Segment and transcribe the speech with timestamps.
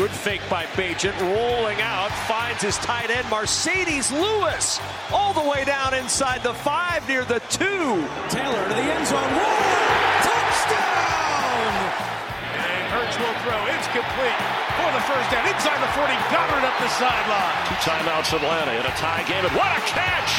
[0.00, 4.80] Good fake by Bajent, rolling out, finds his tight end, Mercedes Lewis,
[5.12, 8.08] all the way down inside the five near the two.
[8.32, 9.20] Taylor to the end zone.
[10.24, 11.68] Touchdown!
[12.64, 13.60] And Hurts will throw.
[13.76, 14.40] It's complete
[14.80, 15.44] for the first down.
[15.44, 17.60] Inside the 40, Goddard up the sideline.
[17.68, 19.44] Two timeouts Atlanta in a tie game.
[19.44, 20.32] And what a catch!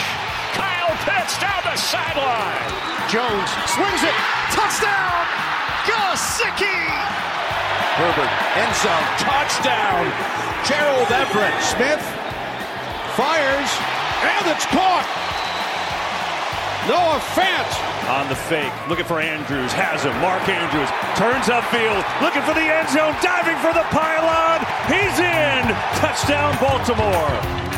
[0.57, 2.65] Kyle Pitts down the sideline.
[3.13, 4.17] Jones swings it.
[4.57, 5.21] Touchdown!
[5.85, 7.30] Gasicki!
[7.99, 10.07] Herbert, end zone, touchdown!
[10.63, 11.55] Gerald Everett.
[11.63, 12.03] Smith
[13.19, 13.71] fires,
[14.23, 15.07] and it's caught!
[16.87, 17.69] Noah Fant
[18.09, 20.17] On the fake, looking for Andrews, has him.
[20.17, 24.65] Mark Andrews turns upfield, looking for the end zone, diving for the pylon.
[24.89, 25.61] He's in.
[26.01, 27.70] Touchdown, Baltimore.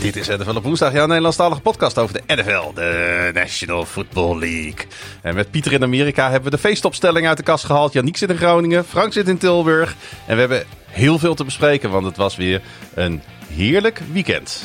[0.00, 4.86] Dit is NFL op woensdag, jouw Nederlandstalige podcast over de NFL, de National Football League.
[5.22, 7.92] En met Pieter in Amerika hebben we de feestopstelling uit de kast gehaald.
[7.92, 9.96] Janiek zit in Groningen, Frank zit in Tilburg.
[10.26, 12.62] En we hebben heel veel te bespreken, want het was weer
[12.94, 14.64] een heerlijk weekend.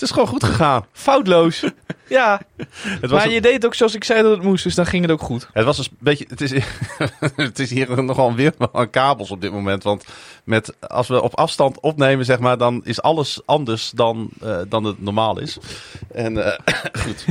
[0.00, 0.86] Het is gewoon goed gegaan.
[0.92, 1.60] Foutloos.
[2.08, 2.40] ja.
[2.82, 4.74] Het was Maar een- je deed het ook zoals ik zei dat het moest, dus
[4.74, 5.48] dan ging het ook goed.
[5.52, 6.24] Het was een beetje.
[6.28, 6.52] Het is,
[7.36, 9.82] het is hier nogal weer aan kabels op dit moment.
[9.82, 10.04] Want
[10.44, 14.84] met, als we op afstand opnemen, zeg maar, dan is alles anders dan, eh, dan
[14.84, 15.58] het normaal is.
[16.12, 16.58] En eh,
[17.02, 17.24] goed.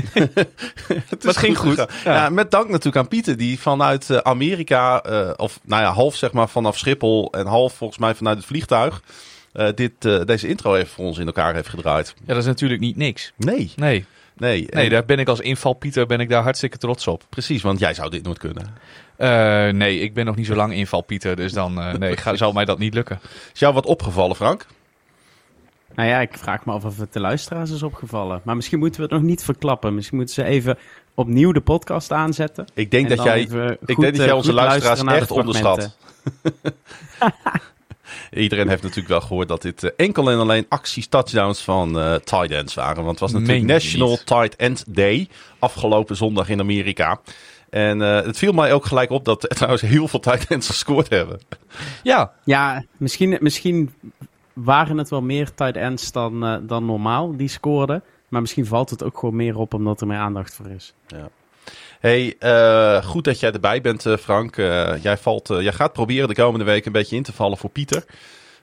[1.10, 1.76] het het ging goed.
[1.76, 1.88] Ja.
[2.04, 2.30] Ja.
[2.30, 4.98] met dank natuurlijk aan Pieter, die vanuit eh, Amerika,
[5.38, 9.02] of nou ja, half zeg maar vanaf Schiphol en half volgens mij vanuit het vliegtuig.
[9.60, 12.14] Eh, dit, eh, deze intro even voor ons in elkaar heeft gedraaid.
[12.20, 13.34] Ja, dat is natuurlijk niet niks.
[13.38, 14.68] Nee, Nee, nee.
[14.70, 17.24] nee En- daar ben ik als inval Pieter ben ik daar hartstikke trots op.
[17.30, 18.66] Precies, want jij zou dit nooit kunnen.
[19.16, 22.36] Eh, nee, ik ben nog niet zo lang inval Pieter, dus dan eh, nee, ga,
[22.46, 23.20] zal mij dat niet lukken.
[23.54, 24.66] Is jou wat opgevallen, Frank?
[25.96, 28.42] Nou ja, ik vraag me af of het de luisteraars is opgevallen.
[28.44, 29.96] Maar misschien moeten we het nog niet verklappen.
[29.96, 30.78] Misschien moeten ze even
[31.14, 32.68] opnieuw de podcast aanzetten.
[32.74, 35.98] Ik denk En dat jij, ik goed, denk dat jij onze luisteraars echt onderschat.
[38.34, 42.16] Iedereen heeft natuurlijk wel gehoord dat dit eh, enkel en alleen acties, touchdowns van eh
[42.16, 43.04] tight ends waren.
[43.04, 44.26] Want het was natuurlijk Meen National niet?
[44.26, 45.28] Tight End Day
[45.60, 47.20] afgelopen zondag in Amerika.
[47.70, 50.68] En eh, het viel mij ook gelijk op dat er trouwens heel veel tight ends
[50.68, 51.40] gescoord hebben.
[52.04, 53.94] Ja, Ja, misschien, misschien
[54.54, 58.04] waren het wel meer tight ends dan, dan normaal die scoorden.
[58.28, 60.94] Maar misschien valt het ook gewoon meer op omdat er meer aandacht voor is.
[62.00, 64.58] Hey, eh, goed dat jij erbij bent, eh, Frank.
[64.58, 67.70] Eh, jij, valt, jij gaat proberen de komende week een beetje in te vallen voor
[67.70, 68.06] Pieter.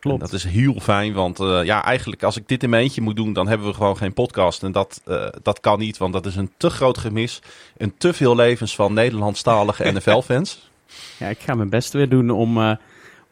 [0.01, 0.23] Klopt.
[0.23, 3.17] En dat is heel fijn, want ja, eigenlijk als ik dit in mijn eentje moet
[3.17, 4.63] doen, dan hebben we gewoon geen podcast.
[4.63, 5.03] En dat,
[5.43, 7.43] dat kan niet, want dat is een te groot gemis.
[7.77, 10.71] En te veel levens van Nederlandstalige NFL-fans.
[11.19, 12.79] Ja, ik ga mijn best weer doen om,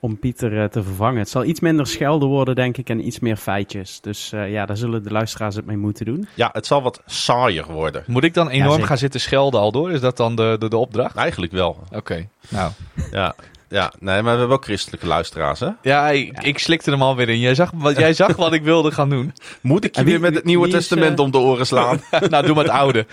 [0.05, 1.19] om Pieter eh, te vervangen.
[1.19, 4.01] Het zal iets minder schelden worden, denk ik, en iets meer feitjes.
[4.01, 6.29] Dus eh, ja, daar zullen de luisteraars het mee moeten doen.
[6.35, 8.05] Ja, het zal wat saaier worden.
[8.07, 9.93] moet ik dan enorm gaan zitten schelden al door?
[9.93, 11.17] Is dat dan de, de, de opdracht?
[11.17, 11.79] Eigenlijk wel.
[11.93, 12.71] Oké, nou.
[13.11, 13.35] Ja,
[13.69, 15.69] ja, nee, maar we hebben ook christelijke luisteraars, hè?
[15.83, 17.39] Ja, ik, ik slikte hem alweer in.
[17.39, 19.33] Jij zag, wat, jij zag wat ik wilde gaan doen.
[19.61, 22.01] Moet ik je wie- weer met het Nieuwe is, Testament eh, om de oren slaan?
[22.31, 23.07] nou, doe maar het oude.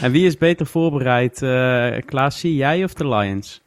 [0.00, 3.60] En wie is beter voorbereid, eh Klaasie, jij of de Lions?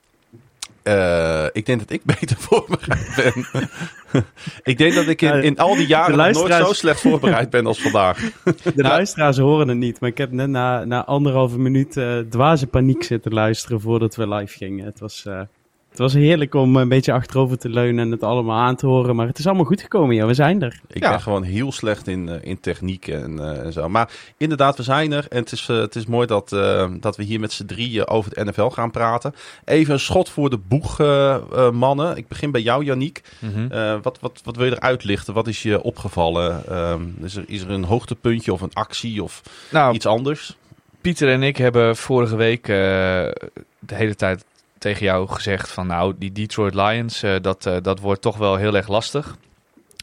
[0.84, 3.70] Eh, ik denk dat ik beter voorbereid ben.
[4.72, 7.66] ik denk dat ik in, Ja, in al die jaren nooit zo slecht voorbereid ben
[7.66, 8.18] als vandaag.
[8.76, 12.68] De luisteraars horen het niet, maar ik heb net na, na anderhalve minuut eh, dwaze
[12.68, 14.86] paniek zitten luisteren voordat we live gingen.
[14.86, 15.42] Het was, eh,
[15.94, 19.16] het was heerlijk om een beetje achterover te leunen en het allemaal aan te horen,
[19.16, 20.28] maar het is allemaal goed gekomen, joh.
[20.28, 20.80] We zijn er.
[20.88, 21.10] Ik Ja.
[21.10, 23.90] ben gewoon heel slecht in, eh, in techniek en, eh, en zo.
[23.90, 25.26] Maar inderdaad, we zijn er.
[25.30, 26.50] En het is, eh, het is mooi dat,
[27.00, 29.34] dat we hier met z'n drieën over het NFL gaan praten.
[29.66, 30.98] Even een schot voor de boeg,
[31.74, 32.18] mannen.
[32.18, 33.22] Ik begin bij jou, Janiek.
[33.40, 33.72] Mhm.
[33.72, 35.34] Eh, wat, wat, wat wil je eruit lichten?
[35.34, 36.64] Wat is je opgevallen?
[36.68, 39.42] Ehm, is, er, is er een hoogtepuntje of een actie of
[39.72, 40.56] Nou, iets anders?
[41.02, 42.76] Pieter en ik hebben vorige week eh,
[43.80, 44.46] de hele tijd
[44.84, 48.56] tegen jou gezegd van nou, die Detroit Lions, eh, dat, eh, dat wordt toch wel
[48.56, 49.38] heel erg lastig.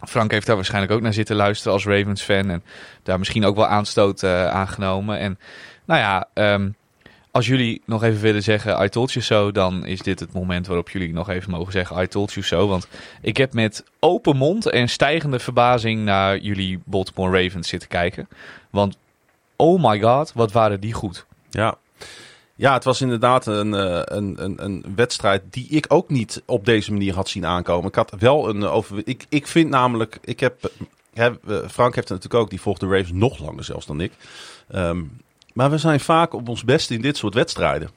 [0.09, 2.63] Frank heeft daar waarschijnlijk ook naar zitten luisteren als Ravens-fan en
[3.03, 5.19] daar misschien ook wel aanstoot eh, aangenomen.
[5.19, 5.39] En
[5.85, 6.69] nou ja, ehm,
[7.31, 10.67] als jullie nog even willen zeggen I told you so, dan is dit het moment
[10.67, 12.69] waarop jullie nog even mogen zeggen I told you so.
[12.69, 12.89] Want
[13.21, 18.29] ik heb met open mond en stijgende verbazing naar jullie Baltimore Ravens zitten kijken.
[18.71, 18.97] Want
[19.57, 21.27] oh my god, wat waren die goed.
[21.51, 21.77] Ja.
[22.61, 26.65] Ja, het was inderdaad een, eh, een, een, een wedstrijd die ik ook niet op
[26.65, 27.89] deze manier had zien aankomen.
[27.89, 29.03] Ik had wel een over.
[29.05, 30.71] Ik, ik vind namelijk, ik heb.
[31.13, 34.01] eh, eh, Frank heeft het natuurlijk ook, die volgt de Ravens nog langer zelfs dan
[34.01, 34.13] ik.
[34.69, 35.03] Ehm,
[35.53, 37.91] maar we zijn vaak op ons best in dit soort wedstrijden.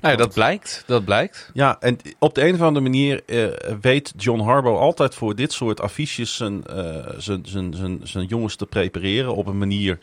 [0.00, 0.84] Nou ja, dat blijkt.
[0.86, 1.50] Dat blijkt.
[1.54, 5.52] Ja, en op de een of andere manier eh, weet John Harbaugh altijd voor dit
[5.52, 9.98] soort affiches zijn, eh, zijn, zijn, zijn, zijn jongens te prepareren op een manier,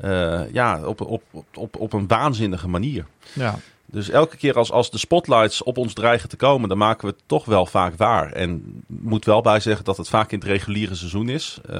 [0.00, 1.22] eh, ja, op, op,
[1.54, 3.06] op, op een waanzinnige manier.
[3.32, 3.58] Ja.
[3.90, 7.14] Dus elke keer als, als de spotlights op ons dreigen te komen, dan maken we
[7.14, 8.32] het toch wel vaak waar.
[8.32, 11.60] En ik moet wel bij zeggen dat het vaak in het reguliere seizoen is.
[11.70, 11.78] Uh,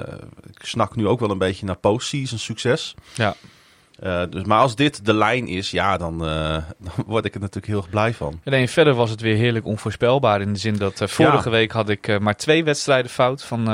[0.51, 2.95] ik snak nu ook wel een beetje naar postseason succes.
[3.15, 3.35] Ja.
[4.03, 7.41] Uh, dus, maar als dit de lijn is, ja, dan, uh, dan word ik er
[7.41, 8.41] natuurlijk heel erg blij van.
[8.45, 10.41] En verder was het weer heerlijk onvoorspelbaar.
[10.41, 11.51] In de zin dat uh, vorige ja.
[11.51, 13.73] week had ik maar twee wedstrijden fout van,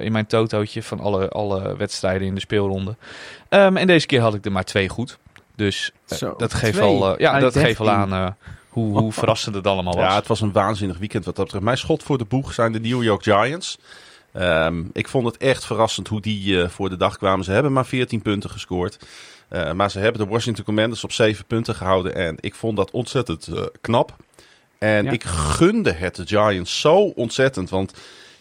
[0.00, 2.96] in mijn totootje van alle, alle wedstrijden in de speelronde.
[3.48, 5.18] Um, en deze keer had ik er maar twee goed.
[5.56, 8.36] Dus Zo, dat geeft al, ja, dat geeft al aan
[8.68, 10.04] hoe, hoe verrassend het allemaal was.
[10.04, 11.64] Ja, het was een waanzinnig weekend wat dat betreft.
[11.64, 13.78] Mijn schot voor de boeg zijn de New York Giants.
[14.34, 17.44] Um, ik vond het echt verrassend hoe die voor de dag kwamen.
[17.44, 18.98] Ze hebben maar 14 punten gescoord.
[19.52, 22.14] Uh, maar ze hebben de Washington Commanders op zeven punten gehouden.
[22.14, 24.16] En ik vond dat ontzettend uh, knap.
[24.78, 25.10] En ja.
[25.10, 27.70] ik gunde het de Giants zo ontzettend.
[27.70, 27.92] Want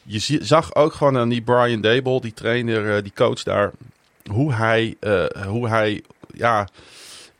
[0.04, 3.72] je zag ook gewoon aan die Brian Dable, die trainer, uh, die coach daar,
[4.30, 4.96] hoe hij,
[5.48, 6.04] hoe hij
[6.34, 6.68] ja,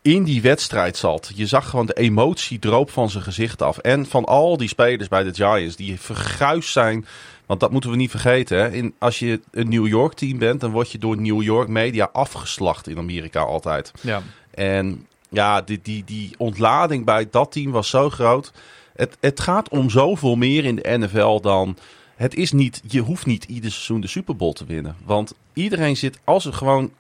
[0.02, 1.32] in die wedstrijd zat.
[1.36, 3.78] Je zag gewoon de emotie droop van zijn gezicht af.
[3.78, 7.06] En van al die spelers bij de Giants die verguisd zijn
[7.52, 8.58] want dat moeten we niet vergeten.
[8.58, 8.72] Hè?
[8.72, 12.10] In, als je een New York team bent, dan word je door New York media
[12.14, 13.92] afgeslacht in Amerika altijd.
[14.02, 14.22] Ja.
[14.52, 18.52] En ja, die, die, die ontlading bij dat team was zo groot.
[18.96, 21.78] Het, het gaat om zoveel meer in de NFL dan.
[22.16, 24.96] Het is niet, je hoeft niet ieder seizoen de Super Bowl te winnen.
[25.06, 26.92] Want iedereen zit, als er gewoon.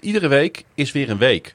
[0.00, 1.54] Iedere week is weer een week.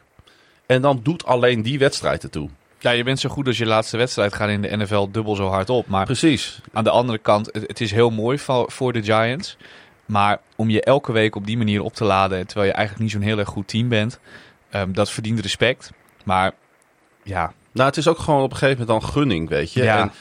[0.66, 2.50] En dan doet alleen die wedstrijd ertoe.
[2.88, 5.48] Ja, je bent zo goed als je laatste wedstrijd gaat in de NFL dubbel zo
[5.48, 5.88] hard op.
[5.88, 6.62] Maar Precies.
[6.74, 8.38] aan de andere kant, het, het is heel mooi
[8.68, 9.58] voor de Giants.
[10.06, 13.14] Maar om je elke week op die manier op te laden, terwijl je eigenlijk niet
[13.14, 14.20] zo'n heel erg goed team bent,
[14.76, 15.92] um, dat verdient respect.
[16.24, 16.52] Maar
[17.24, 17.54] ja.
[17.72, 19.84] Nou, het is ook gewoon op een gegeven moment dan gunning, weet je.
[19.84, 20.00] Ja.
[20.00, 20.12] En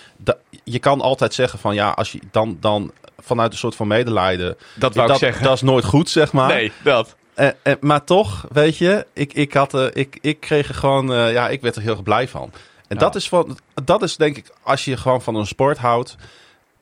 [0.64, 4.56] je kan altijd zeggen van ja, als je dan, dan vanuit een soort van medelijden.
[4.74, 5.44] Dat wou dat, ik zeggen.
[5.44, 6.48] Dat is nooit goed, zeg maar.
[6.48, 7.16] Nee, dat.
[7.36, 11.06] Uh, uh, maar toch, weet je, ik, ik, had, uh, ik, ik kreeg er gewoon,
[11.32, 12.50] ja, ik werd er heel erg blij van.
[12.88, 12.96] En ja.
[12.96, 16.16] dat, is van, dat is denk ik, als je gewoon van een sport houdt,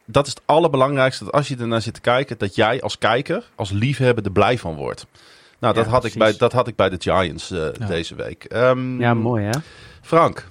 [0.05, 1.25] dat is het allerbelangrijkste.
[1.25, 4.59] Dat als je ernaar zit te kijken, dat jij als kijker, als liefhebber er blij
[4.59, 5.07] van wordt.
[5.59, 7.71] Nou, dat, ja, had, ik bij, dat had ik bij de Giants ja.
[7.87, 8.47] deze week.
[8.53, 9.59] Um, ja, mooi hè?
[10.03, 10.49] Frank.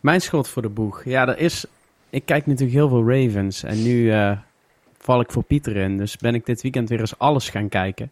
[0.00, 1.04] Mijn schot voor de boeg.
[1.04, 1.64] Ja, er is,
[2.10, 4.12] ik kijk natuurlijk heel veel Ravens en nu
[4.98, 5.96] val ik voor Pieter in.
[5.96, 8.10] Dus ben ik dit weekend weer eens alles gaan kijken.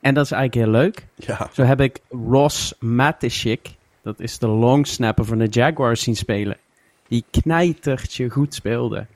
[0.00, 1.06] En dat is eigenlijk heel leuk.
[1.14, 1.48] Ja.
[1.52, 3.68] Zo heb ik Ross Matishik,
[4.02, 6.56] dat is de long snapper van de Jaguars zien spelen.
[7.08, 9.06] Die knijtertje goed speelde.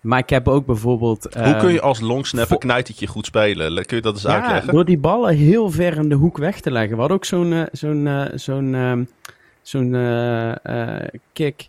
[0.00, 1.34] Maar ik heb ook bijvoorbeeld...
[1.34, 3.86] Hoe kun je als long snapper knijtertje goed spelen?
[3.86, 4.74] Kun je dat eens ja, uitleggen?
[4.74, 6.92] door die ballen heel ver in de hoek weg te leggen.
[6.92, 9.08] We hadden ook zo'n uh, zo'n uh, zo'n um,
[9.62, 9.92] zo'n
[11.32, 11.68] kick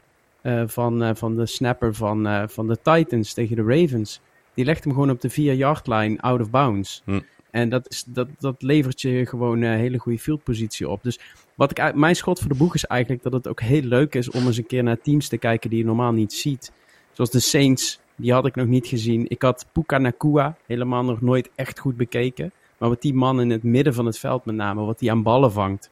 [0.66, 4.20] van, van de snapper van, van de Titans tegen de Ravens.
[4.54, 7.02] Die legt hem gewoon op de 4-yard line out of bounds.
[7.06, 7.20] Hm.
[7.54, 11.04] En dat, is, dat, dat levert je gewoon een hele goede fieldpositie op.
[11.04, 11.20] Dus
[11.56, 14.30] wat ik, mijn schot voor de boeg is eigenlijk dat het ook heel leuk is
[14.30, 16.72] om eens een keer naar teams te kijken die je normaal niet ziet.
[17.12, 19.26] Zoals de Saints, die had ik nog niet gezien.
[19.28, 22.52] Ik had Puka Nakua helemaal nog nooit echt goed bekeken.
[22.78, 25.24] Maar wat die man in het midden van het veld met name, wat die aan
[25.24, 25.90] ballen vangt,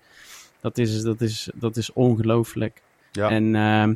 [0.61, 2.81] dat is, dat is, dat is ongelooflijk.
[3.11, 3.29] Ja.
[3.29, 3.89] En uh,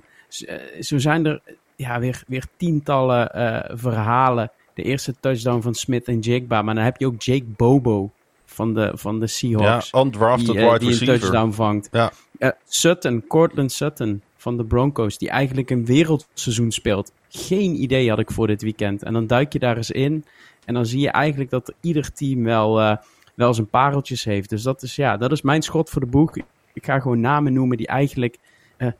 [0.80, 1.42] zo zijn er
[1.76, 4.52] ja, weer, weer tientallen uh, verhalen.
[4.76, 6.62] De eerste touchdown van Smith en Jigba.
[6.62, 8.12] Maar dan heb je ook Jake Bobo
[8.46, 9.90] van de, van de Seahawks.
[9.90, 11.88] Ja, undrafted die, uh, wide die een touchdown vangt.
[11.92, 12.12] Ja.
[12.40, 17.12] Uh, Sutton, Cortland Sutton van de Broncos, die eigenlijk een wereldseizoen speelt.
[17.30, 19.04] Geen idee had ik voor dit weekend.
[19.04, 20.26] En dan duik je daar eens in.
[20.66, 22.96] En dan zie je eigenlijk dat ieder team wel, uh,
[23.34, 24.50] wel zijn pareltjes heeft.
[24.50, 26.38] Dus dat is, ja, dat is mijn schot voor de boeg.
[26.74, 28.38] Ik ga gewoon namen noemen die eigenlijk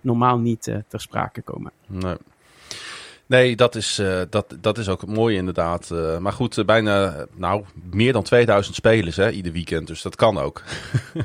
[0.02, 1.72] normaal niet ter sprake komen.
[1.88, 2.16] Nee.
[3.28, 5.90] Nee, dat is, uh, dat, dat is ook mooi inderdaad.
[5.94, 9.88] Uh, maar goed, uh, bijna nou, meer dan 2000 spelers hè, ieder weekend.
[9.88, 10.62] Dus dat kan ook.
[11.14, 11.24] ja,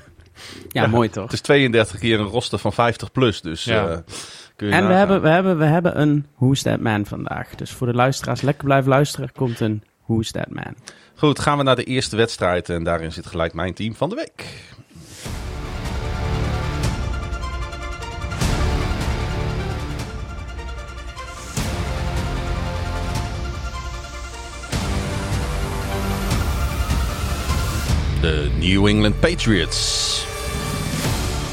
[0.69, 1.25] ja, mooi toch?
[1.25, 3.40] Het is 32 keer een roster van 50 plus.
[3.40, 4.02] Dus, ja.
[4.57, 7.54] en we hebben, we, hebben, we hebben een Who's That Man vandaag.
[7.54, 9.26] Dus voor de luisteraars, lekker blijven luisteren.
[9.26, 10.75] Er komt een Who's That Man.
[11.14, 12.69] Goed, gaan we naar de eerste wedstrijd.
[12.69, 14.45] En daarin zit gelijk mijn team van de week.
[28.20, 30.24] De New England Patriots.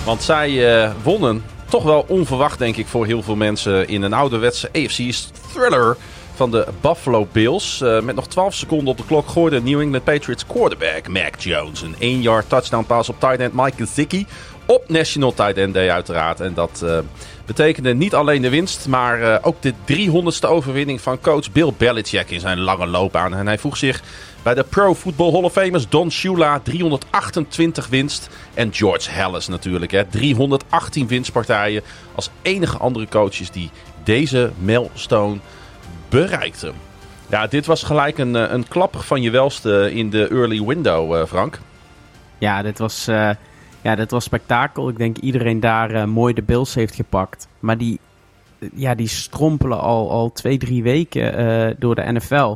[0.06, 0.50] Want zij
[0.84, 5.14] uh, wonnen toch wel onverwacht, denk ik, voor heel veel mensen in een ouderwetse AFC
[5.54, 5.98] thriller
[6.36, 7.82] van de Buffalo Bills.
[7.84, 11.82] Uh, met nog 12 seconden op de klok gooide New England Patriots quarterback Mac Jones.
[11.82, 14.26] Een 1 yard touchdown pass op tight end Mike Gesicki.
[14.66, 16.40] Op National Tight End Day uiteraard.
[16.40, 17.00] En dat uh,
[17.46, 22.40] betekende niet alleen de winst, maar ook de 300ste overwinning van coach Bill Belichick in
[22.40, 23.36] zijn lange loopbaan.
[23.36, 24.02] En hij vroeg zich
[24.44, 28.30] bij de Pro Football Hall of Famers Don Shula 328 winst.
[28.54, 29.92] En George Hallis natuurlijk.
[29.92, 31.82] Hè, 318 winstpartijen
[32.16, 33.70] als enige andere coaches die
[34.04, 35.38] deze milestone
[36.10, 36.74] bereikten.
[37.30, 41.16] Ja, dit was gelijk een, eh, een klapper van je welste in de early window,
[41.16, 41.60] uh, Frank.
[42.38, 43.06] Ja, dit was,
[43.82, 44.90] ja, dit was spektakel.
[44.90, 47.48] Ik denk iedereen daar mooi de Bills heeft gepakt.
[47.60, 48.00] Maar die,
[48.74, 52.56] ja, die strompelen al, al twee, drie weken door de NFL.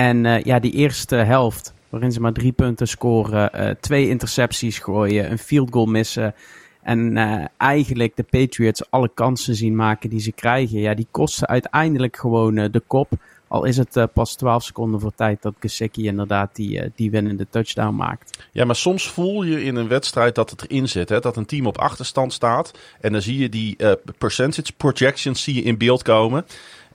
[0.00, 4.78] En uh, ja, die eerste helft, waarin ze maar drie punten scoren, uh, twee intercepties
[4.78, 6.34] gooien, een field goal missen.
[6.82, 10.80] En uh, eigenlijk de Patriots alle kansen zien maken die ze krijgen.
[10.80, 13.08] Ja, die kosten uiteindelijk gewoon de kop.
[13.48, 17.94] Al is het pas 12 seconden voor tijd dat Gesicki inderdaad die, die winnende touchdown
[17.94, 18.38] maakt.
[18.52, 21.08] Ja, maar soms voel je in een wedstrijd dat het erin zit.
[21.08, 21.20] Hè?
[21.20, 22.78] Dat een team op achterstand staat.
[23.00, 23.76] En dan zie je die
[24.18, 26.44] percentage projections zie je in beeld komen.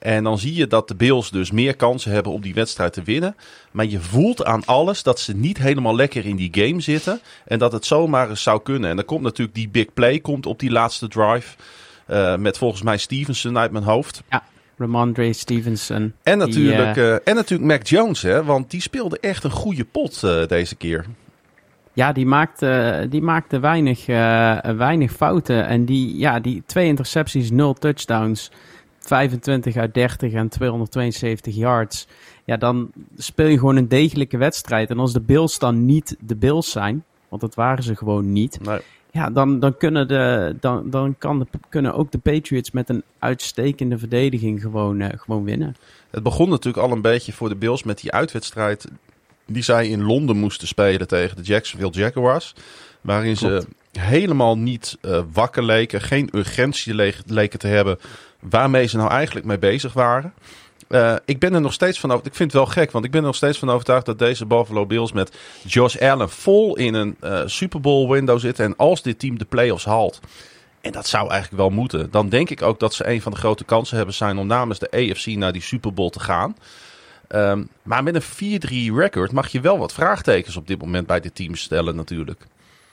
[0.06, 3.02] En dan zie je dat de Bills dus meer kansen hebben om die wedstrijd te
[3.02, 3.36] winnen.
[3.70, 7.20] Maar je voelt aan alles dat ze niet helemaal lekker in die game zitten.
[7.44, 8.90] En dat het zomaar eens zou kunnen.
[8.90, 11.56] En dan komt natuurlijk die big play komt op die laatste drive.
[12.10, 14.22] Uh, met volgens mij Stevenson uit mijn hoofd.
[14.30, 14.42] Ja.
[14.78, 16.12] Ramondre Stevenson.
[16.22, 19.50] En natuurlijk, die, uh, uh, en natuurlijk Mac Jones, hè, want die speelde echt een
[19.50, 21.04] goede pot deze keer.
[21.92, 24.06] Ja, die maakte, die maakte weinig,
[24.76, 25.66] weinig fouten.
[25.66, 28.50] En die, ja, die twee intercepties, nul touchdowns.
[29.06, 32.06] 25 uit 30 en 272 yards.
[32.44, 34.90] Ja, dan speel je gewoon een degelijke wedstrijd.
[34.90, 38.58] En als de Bills dan niet de Bills zijn, want dat waren ze gewoon niet.
[38.64, 38.78] Nee.
[39.10, 43.02] Ja, dan, dan, kunnen, de, dan, dan kan de, kunnen ook de Patriots met een
[43.18, 45.76] uitstekende verdediging gewoon, uh, gewoon winnen.
[46.10, 48.88] Het begon natuurlijk al een beetje voor de Bills met die uitwedstrijd
[49.46, 52.54] die zij in Londen moesten spelen tegen de Jacksonville Jaguars.
[53.00, 53.66] Waarin Klopt.
[53.92, 57.98] ze helemaal niet uh, wakker leken, geen urgentie le leken te hebben
[58.50, 60.32] waarmee ze nou eigenlijk mee bezig waren.
[60.88, 62.40] Uh, ik ben er nog steeds van overtuigd.
[62.40, 64.46] Ik vind het wel gek, want ik ben er nog steeds van overtuigd dat deze
[64.46, 68.64] Buffalo Bills met Josh Allen vol in een uh, Super Bowl window zitten.
[68.64, 70.20] En als dit team de playoffs haalt,
[70.80, 73.38] en dat zou eigenlijk wel moeten, dan denk ik ook dat ze een van de
[73.38, 76.56] grote kansen hebben zijn om namens de AFC naar die Super Bowl te gaan.
[77.28, 78.60] Um, maar met een
[78.92, 82.46] 4-3 record mag je wel wat vraagtekens op dit moment bij dit team stellen natuurlijk.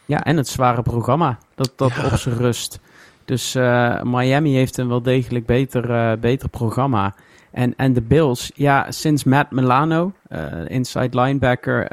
[0.06, 2.06] Ja, en het zware programma dat, dat ja.
[2.06, 2.80] op zijn rust.
[3.26, 7.16] Dus uh, Miami heeft een wel degelijk beter, uh, beter programma.
[7.52, 11.88] En, en de Bills, ja, sinds Matt Milano, uh, inside linebacker,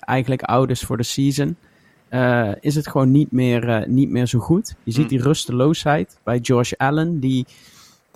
[0.00, 1.56] eigenlijk oud is voor de season,
[2.60, 4.74] is het gewoon niet meer, niet meer zo goed.
[4.82, 7.46] Je ziet die rusteloosheid bij Josh Allen, die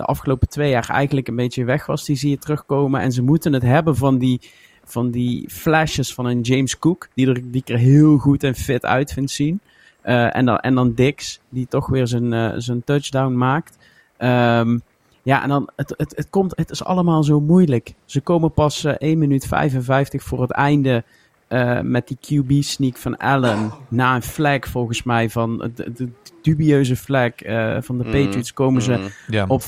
[0.00, 2.04] de afgelopen twee jaar eigenlijk een beetje weg was.
[2.04, 3.00] Die zie je terugkomen.
[3.00, 4.40] En ze moeten het hebben van die,
[4.84, 8.84] van die flashes van een James Cook, die er, die er heel goed en fit
[8.84, 9.60] uit vindt zien.
[10.04, 13.76] Uh, en, dan, en dan Dix, die toch weer zijn, uh, zijn touchdown maakt.
[14.18, 14.82] Um,
[15.22, 17.94] ja, en dan, het, het, het, komt, het is allemaal zo moeilijk.
[18.04, 21.04] Ze komen pas uh, 1 minuut 55 voor het einde
[21.82, 23.72] met die QB-sneak van Allen.
[23.88, 26.08] Na een flag volgens mij van de, de
[26.42, 27.32] dubieuze flag
[27.80, 29.10] van de Patriots komen ze.
[29.26, 29.44] Ja.
[29.48, 29.66] op 25-22.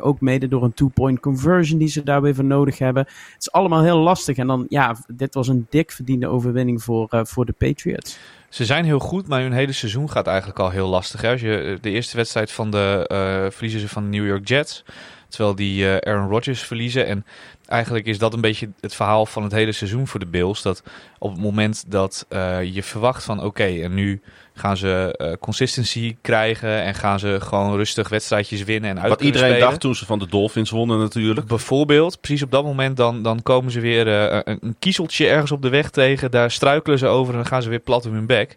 [0.00, 3.02] Ook mede door een two-point conversion die ze daar weer voor nodig hebben.
[3.02, 4.36] Het is allemaal heel lastig.
[4.36, 8.18] En dan, ja, dit was een dik verdiende overwinning voor, uh, voor de Patriots.
[8.48, 11.20] Ze zijn heel goed, maar hun hele seizoen gaat eigenlijk al heel lastig.
[11.20, 11.30] Hè?
[11.30, 14.84] Als je de eerste wedstrijd van de uh, verliezen ze van de New York Jets.
[15.28, 17.06] Terwijl die uh, Aaron Rodgers verliezen.
[17.06, 17.26] En
[17.66, 20.62] eigenlijk is dat een beetje het verhaal van het hele seizoen voor de Bills.
[20.62, 20.82] Dat
[21.18, 24.20] op het moment dat uh, je verwacht van oké, okay, en nu
[24.54, 29.20] gaan ze uh, consistency krijgen en gaan ze gewoon rustig wedstrijdjes winnen en uit Wat
[29.20, 29.68] iedereen spelen.
[29.68, 31.46] dacht toen ze van de Dolphins wonnen natuurlijk.
[31.46, 35.52] Bijvoorbeeld, precies op dat moment dan, dan komen ze weer uh, een, een kiezeltje ergens
[35.52, 36.30] op de weg tegen.
[36.30, 38.56] Daar struikelen ze over en dan gaan ze weer plat op hun bek.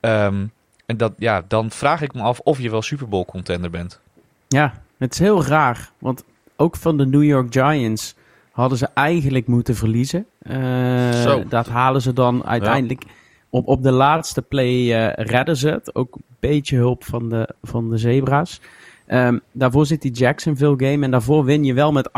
[0.00, 0.52] Um,
[0.86, 4.00] en dat, ja, dan vraag ik me af of je wel Super Bowl contender bent.
[4.48, 5.90] Ja, het is heel raar.
[5.98, 6.24] Want
[6.56, 8.14] ook van de New York Giants
[8.50, 10.26] hadden ze eigenlijk moeten verliezen.
[10.42, 13.02] Uh, dat halen ze dan uiteindelijk.
[13.02, 13.10] Ja.
[13.50, 15.94] Op, op de laatste play uh, redden ze het.
[15.94, 18.60] Ook een beetje hulp van de, van de Zebra's.
[19.08, 21.04] Um, daarvoor zit die Jacksonville game.
[21.04, 22.12] En daarvoor win je wel met 48-20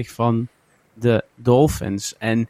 [0.00, 0.48] van
[0.94, 2.16] de Dolphins.
[2.18, 2.48] En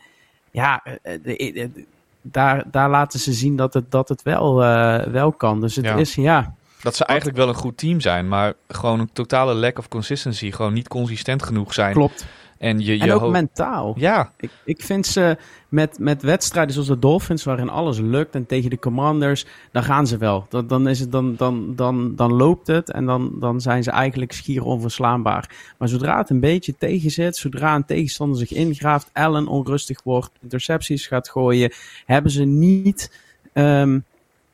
[0.51, 1.85] ja, de, de, de,
[2.23, 5.61] daar, daar laten ze zien dat het, dat het wel, uh, wel kan.
[5.61, 5.95] Dus het ja.
[5.95, 6.55] is ja.
[6.83, 10.51] Dat ze eigenlijk wel een goed team zijn, maar gewoon een totale lack of consistency.
[10.51, 11.93] Gewoon niet consistent genoeg zijn.
[11.93, 12.27] Klopt.
[12.59, 13.95] En, je, je En ook mentaal.
[13.97, 15.37] Ja, Ik, ik vind ze
[15.69, 20.07] met, met wedstrijden zoals de Dolphins, waarin alles lukt, en tegen de Commanders, dan gaan
[20.07, 20.47] ze wel.
[20.49, 23.91] Dan, dan, is het, dan, dan, dan, dan loopt het en dan, dan zijn ze
[23.91, 25.73] eigenlijk schier onverslaanbaar.
[25.79, 30.31] Maar zodra het een beetje tegen zit, zodra een tegenstander zich ingraaft, Allen onrustig wordt,
[30.43, 31.73] intercepties gaat gooien,
[32.07, 33.19] hebben ze niet
[33.53, 33.99] ehm,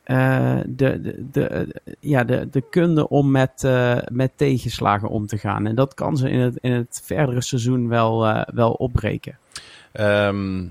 [0.04, 5.38] eh, de, de, de, ja, de, de kunde om met, eh, met tegenslagen om te
[5.38, 5.66] gaan.
[5.66, 9.38] En dat kan ze in het, in het verdere seizoen wel, eh, wel opbreken.
[9.92, 10.66] Ehm,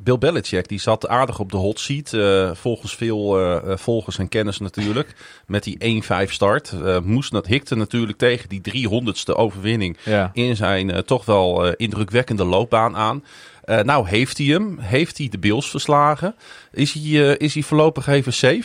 [0.00, 2.12] Bill Belichick die zat aardig op de hot seat.
[2.12, 5.14] eh, volgens veel eh, eh, volgers en kennis natuurlijk.
[5.46, 6.72] Met die 1-5 start.
[6.84, 9.96] Eh, moest dat hikte natuurlijk tegen die 300ste overwinning.
[10.04, 10.30] ja.
[10.32, 13.24] In zijn eh, toch wel eh, indrukwekkende loopbaan aan.
[13.68, 14.78] Eh, nou, heeft hij hem?
[14.78, 16.34] Heeft hij de Bills verslagen?
[16.72, 18.62] Is hij, eh, is hij voorlopig even safe?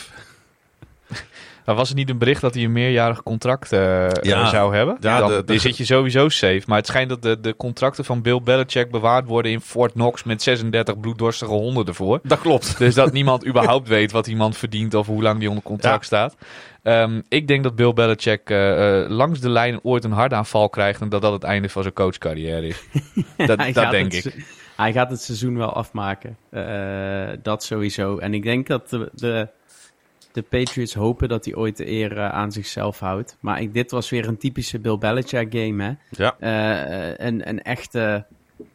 [1.66, 4.50] Maar was het niet een bericht dat hij een meerjarig contract eh, Ja.
[4.50, 4.98] zou hebben?
[5.00, 6.62] Ja, dan, de- de- dan zit je sowieso safe.
[6.66, 10.24] Maar het schijnt dat de, de contracten van Bill Belichick bewaard worden in Fort Knox
[10.24, 12.20] met 36 bloeddorstige honden ervoor.
[12.24, 12.78] Dat klopt.
[12.80, 16.06] Dus dat niemand überhaupt weet wat iemand verdient of hoe lang die onder contract Ja.
[16.06, 16.36] staat.
[16.84, 18.50] Ehm, ik denk dat Bill Belichick
[19.10, 22.68] langs de lijn ooit een hartaanval krijgt en dat dat het einde van zijn coachcarrière
[22.68, 22.84] is.
[23.38, 24.46] dat dat denk het ik.
[24.84, 26.38] Hij gaat het seizoen wel afmaken.
[26.50, 28.18] Eh, dat sowieso.
[28.18, 29.48] En ik denk dat de, de,
[30.32, 33.38] de Patriots hopen dat hij ooit de eer eh, aan zichzelf houdt.
[33.40, 35.84] Maar ik, dit was weer een typische Bill Belichick game.
[35.84, 36.24] Hè?
[36.24, 36.36] Ja.
[36.40, 38.26] Eh, een, een echte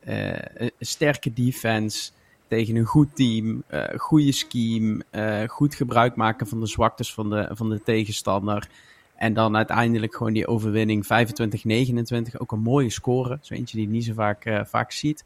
[0.04, 2.10] een sterke defense
[2.46, 3.62] tegen een goed team,
[3.96, 5.04] goede scheme,
[5.46, 8.68] goed gebruik maken van de zwaktes van de, van de tegenstander.
[9.16, 11.08] En dan uiteindelijk gewoon die overwinning 25-29.
[12.36, 13.38] Ook een mooie score.
[13.40, 15.24] Zo eentje die je niet zo vaak, vaak ziet.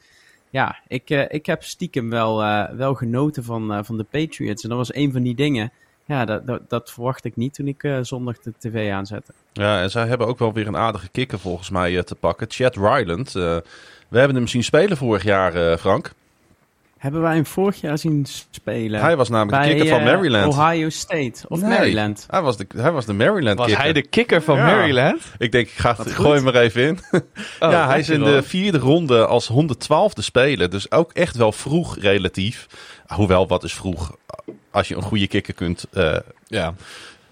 [0.53, 4.63] Ja, ik, eh, ik heb stiekem wel, eh, wel genoten van, eh, van de Patriots.
[4.63, 5.73] En dat was een van die dingen.
[6.05, 9.33] Ja, dat, dat, dat verwacht ik niet toen ik zondag de tv aanzette.
[9.53, 12.47] Ja, en zij hebben ook wel weer een aardige kikker volgens mij te pakken.
[12.51, 13.33] Chad Ryland.
[13.33, 13.63] we
[14.19, 16.13] hebben hem zien spelen vorig jaar, Frank.
[17.03, 19.01] Hebben wij hem vorig jaar zien spelen?
[19.01, 20.55] Hij was namelijk de kikker van eh, Maryland.
[20.55, 22.27] Ohio State of Nee, Maryland.
[22.31, 24.65] Hij was de, hij was de Maryland Was hij de kikker van Ja.
[24.67, 25.23] Maryland?
[25.39, 26.99] Ik denk, ik ga het, gooi hem er even in.
[27.61, 30.71] Oh, ja, hij is in de vierde ronde als 112e speler.
[30.71, 32.67] Dus ook echt wel vroeg relatief.
[33.07, 34.17] Hoewel, wat is vroeg?
[34.71, 36.17] Als je een goede kikker kunt eh,
[36.47, 36.75] Ja,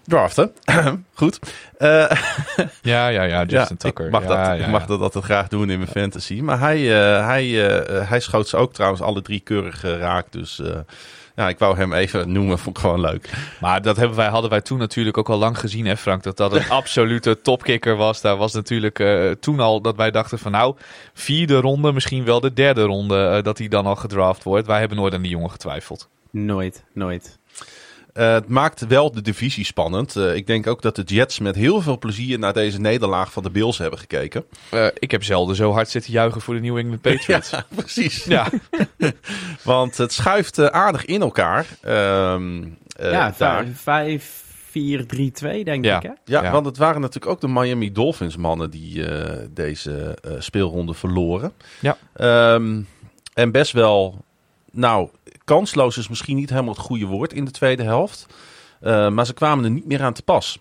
[0.04, 0.52] draften.
[1.14, 1.38] Goed.
[1.78, 1.88] Eh,
[2.82, 4.06] ja, ja, ja Justin ja, Tucker.
[4.06, 6.40] Ik mag, Ja, dat, ja, ik mag dat altijd graag doen in mijn fantasy.
[6.40, 10.32] Maar hij, eh, hij, eh, hij schoot ze ook trouwens alle drie keurig geraakt.
[10.32, 10.78] Dus eh,
[11.40, 12.58] ja, ik wou hem even noemen.
[12.58, 13.30] Vond ik gewoon leuk.
[13.60, 16.22] Maar dat hebben wij, hadden wij toen natuurlijk ook al lang gezien, hè Frank?
[16.22, 18.20] Dat dat een absolute topkicker was.
[18.20, 20.76] Daar was natuurlijk eh, toen al dat wij dachten van nou,
[21.12, 24.66] vierde ronde, misschien wel de derde ronde, eh, dat hij dan al gedraft wordt.
[24.66, 26.08] Wij hebben nooit aan die jongen getwijfeld.
[26.30, 27.38] Nooit, nooit.
[28.12, 30.16] Eh, het maakt wel de divisie spannend.
[30.16, 33.42] Eh, ik denk ook dat de Jets met heel veel plezier naar deze nederlaag van
[33.42, 34.44] de Bills hebben gekeken.
[34.70, 37.50] Eh, ik heb zelden zo hard zitten juichen voor de New England Patriots.
[37.60, 37.64] Ja.
[37.74, 38.24] precies.
[38.24, 38.46] ja.
[39.64, 41.66] Want het schuift aardig in elkaar.
[41.82, 42.62] Ehm,
[42.96, 43.66] eh, ja, daar.
[43.74, 45.96] 5, 4, 3, 2 denk Ja.
[45.96, 46.12] ik hè?
[46.24, 46.50] Ja, Ja.
[46.50, 51.52] want het waren natuurlijk ook de Miami Dolphins mannen die eh, deze eh, speelronde verloren.
[51.80, 51.96] Ja.
[52.14, 52.80] Ehm,
[53.34, 54.24] en best wel,
[54.70, 55.08] nou,
[55.44, 58.26] kansloos is misschien niet helemaal het goede woord in de tweede helft.
[58.80, 60.58] Eh, maar ze kwamen er niet meer aan te pas.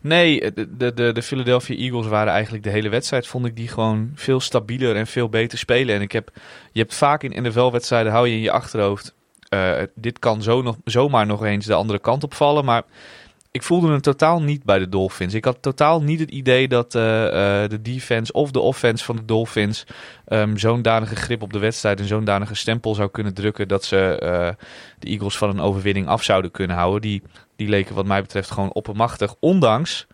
[0.00, 3.68] Nee, de, de, de, de Philadelphia Eagles waren eigenlijk de hele wedstrijd, vond ik die
[3.68, 5.94] gewoon veel stabieler en veel beter spelen.
[5.94, 6.30] En ik heb,
[6.72, 9.14] je hebt vaak in NFL-wedstrijden, hou je in je achterhoofd,
[9.48, 12.64] eh, dit kan zo nog, zomaar nog eens de andere kant op vallen.
[12.64, 12.82] Maar
[13.52, 15.34] ik voelde het totaal niet bij de Dolphins.
[15.34, 19.16] Ik had totaal niet het idee dat eh, eh, de defense of de offense van
[19.16, 19.86] de Dolphins
[20.24, 23.84] ehm, zo'n danige grip op de wedstrijd en zo'n danige stempel zou kunnen drukken dat
[23.84, 24.48] ze eh,
[24.98, 27.00] de Eagles van een overwinning af zouden kunnen houden.
[27.00, 27.22] Die,
[27.56, 29.34] die leken wat mij betreft gewoon oppermachtig.
[29.40, 30.06] Ondanks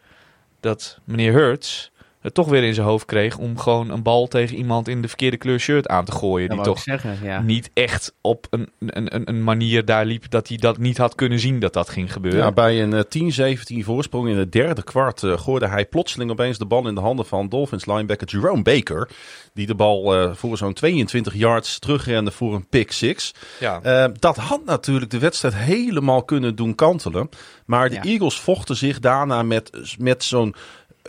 [0.61, 4.57] dat meneer Hurts het toch weer in zijn hoofd kreeg om gewoon een bal tegen
[4.57, 6.49] iemand in de verkeerde kleur shirt aan te gooien.
[6.49, 7.41] Dat die toch ik zeggen, ja.
[7.41, 11.15] niet echt op een, een, een, een manier daar liep dat hij dat niet had
[11.15, 12.41] kunnen zien dat dat ging gebeuren.
[12.41, 16.59] Ja, bij een eh, 10-17 voorsprong in het derde kwart eh, gooide hij plotseling opeens
[16.59, 19.09] de bal in de handen van Dolphins linebacker Jerome Baker.
[19.55, 23.35] Die de bal eh, voor zo'n 22 yards terugrende voor een pick six.
[23.61, 23.81] ja.
[23.83, 27.29] Eh, dat had natuurlijk de wedstrijd helemaal kunnen doen kantelen.
[27.65, 28.03] Maar de Ja.
[28.03, 30.55] Eagles vochten zich daarna met, met zo'n.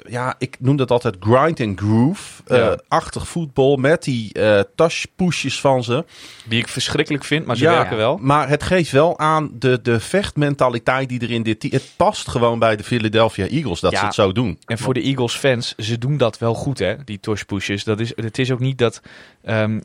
[0.08, 2.44] Ja, ik noem dat altijd grind and groove.
[2.46, 6.06] eh, achtig voetbal met die eh touchpushes van ze.
[6.46, 8.18] Die ik verschrikkelijk vind, maar ze werken wel.
[8.22, 11.74] Maar het geeft wel aan de, de vechtmentaliteit die er in dit team.
[11.74, 14.00] Het past gewoon bij de Philadelphia Eagles dat Ja.
[14.00, 14.60] ze het zo doen.
[14.66, 16.96] En voor de Eagles fans, ze doen dat wel goed, hè?
[17.06, 17.84] Die touch pushes.
[17.84, 19.02] Dat is, het is ook niet dat,
[19.44, 19.80] ehm,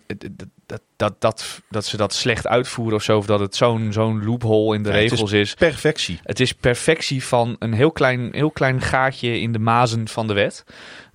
[0.74, 3.18] dat, dat, dat, dat ze dat slecht uitvoeren of zo.
[3.18, 5.54] Of dat het zo'n zo'n loophole in de Ja, het is regels is.
[5.54, 6.20] Perfectie.
[6.22, 10.34] Het is perfectie van een heel klein, heel klein gaatje in de mazen van de
[10.34, 10.64] wet.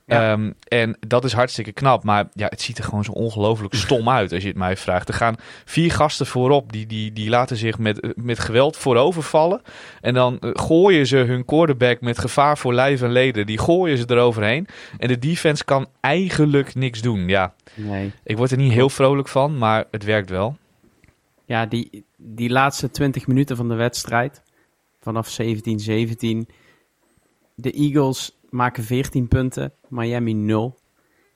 [0.09, 0.31] Ja.
[0.31, 2.03] Ehm, en dat is hartstikke knap.
[2.03, 5.07] Maar ja, het ziet er gewoon zo ongelooflijk stom uit als je het mij vraagt.
[5.07, 6.71] Er gaan vier gasten voorop.
[6.71, 9.61] Die, die, die laten zich met, met geweld voorovervallen.
[10.01, 13.45] En dan eh, gooien ze hun quarterback met gevaar voor lijf en leden.
[13.45, 14.67] Die gooien ze eroverheen.
[14.97, 17.27] En de defense kan eigenlijk niks doen.
[17.27, 18.11] Ja, Nee.
[18.23, 20.57] ik word er niet heel vrolijk van, maar het werkt wel.
[21.45, 24.41] Ja, die, die laatste 20 minuten van de wedstrijd,
[25.01, 25.45] vanaf 17-17.
[27.55, 30.77] De Eagles maken 14 punten, Miami 0.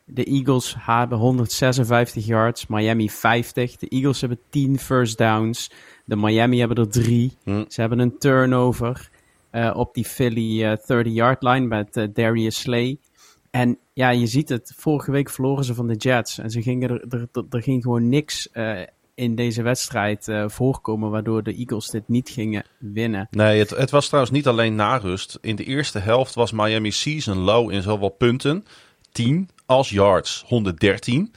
[0.05, 3.77] De Eagles hebben 156 yards, Miami 50.
[3.77, 5.71] De Eagles hebben 10 first downs.
[6.05, 7.37] De Miami hebben er 3.
[7.43, 7.63] Hm.
[7.67, 9.09] Ze hebben een turnover
[9.49, 12.97] eh, op die Philly 30-yard line met eh, Darius Slay.
[13.51, 14.73] En ja, je ziet het.
[14.77, 16.37] Vorige week verloren ze van de Jets.
[16.37, 18.81] En ze gingen er, er, er, er ging gewoon niks eh,
[19.15, 21.09] in deze wedstrijd eh, voorkomen.
[21.09, 23.27] Waardoor de Eagles dit niet gingen winnen.
[23.31, 25.37] Nee, het, het was trouwens niet alleen na rust.
[25.41, 28.65] In de eerste helft was Miami season low in zowel punten,
[29.11, 31.33] 10, als yards, 113.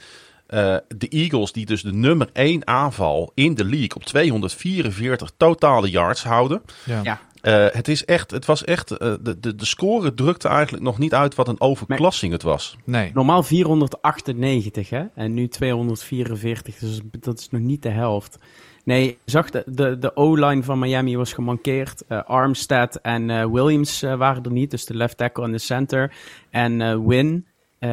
[0.47, 5.89] Eh, de Eagles, die dus de nummer 1 aanval in de league op 244 totale
[5.89, 6.61] yards houden.
[6.85, 7.01] Ja.
[7.03, 7.19] Ja.
[7.47, 10.97] Eh, het, is echt, het was echt, eh, de, de, de score drukte eigenlijk nog
[10.97, 12.77] niet uit wat een overklassing het was.
[12.83, 13.11] Nee.
[13.13, 15.03] Normaal 498, hè?
[15.15, 16.75] En nu 244.
[16.75, 18.39] Dus dat is nog niet de helft.
[18.83, 22.03] Nee, je zag de, de, de O-line van Miami was gemankeerd.
[22.07, 24.71] Eh, Armstead en eh, Williams waren er niet.
[24.71, 26.13] Dus de left tackle en de center.
[26.49, 27.45] En eh, Win,
[27.79, 27.89] eh,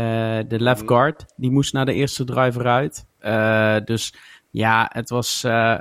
[0.48, 3.06] de left guard, die moest naar de eerste driver uit.
[3.18, 4.14] Eh, dus
[4.56, 5.74] ja, het was, eh,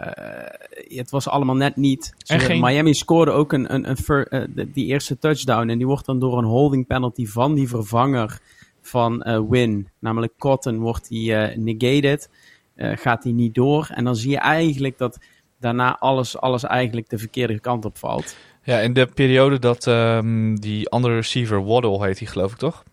[0.98, 2.14] het was allemaal net niet.
[2.18, 5.70] Geen- Miami scoorde ook een, een, een eh, de- die eerste touchdown.
[5.70, 8.40] En die wordt dan door een holding penalty van die vervanger
[8.82, 12.30] van eh, Win, namelijk Cotton, wordt die negated.
[12.78, 13.88] Gaat die niet door.
[13.94, 15.18] En dan zie je eigenlijk dat
[15.60, 18.36] daarna alles, alles eigenlijk de verkeerde kant op valt.
[18.64, 22.84] Ja, in de periode dat ehm, die andere receiver, Waddle heet hij geloof ik toch?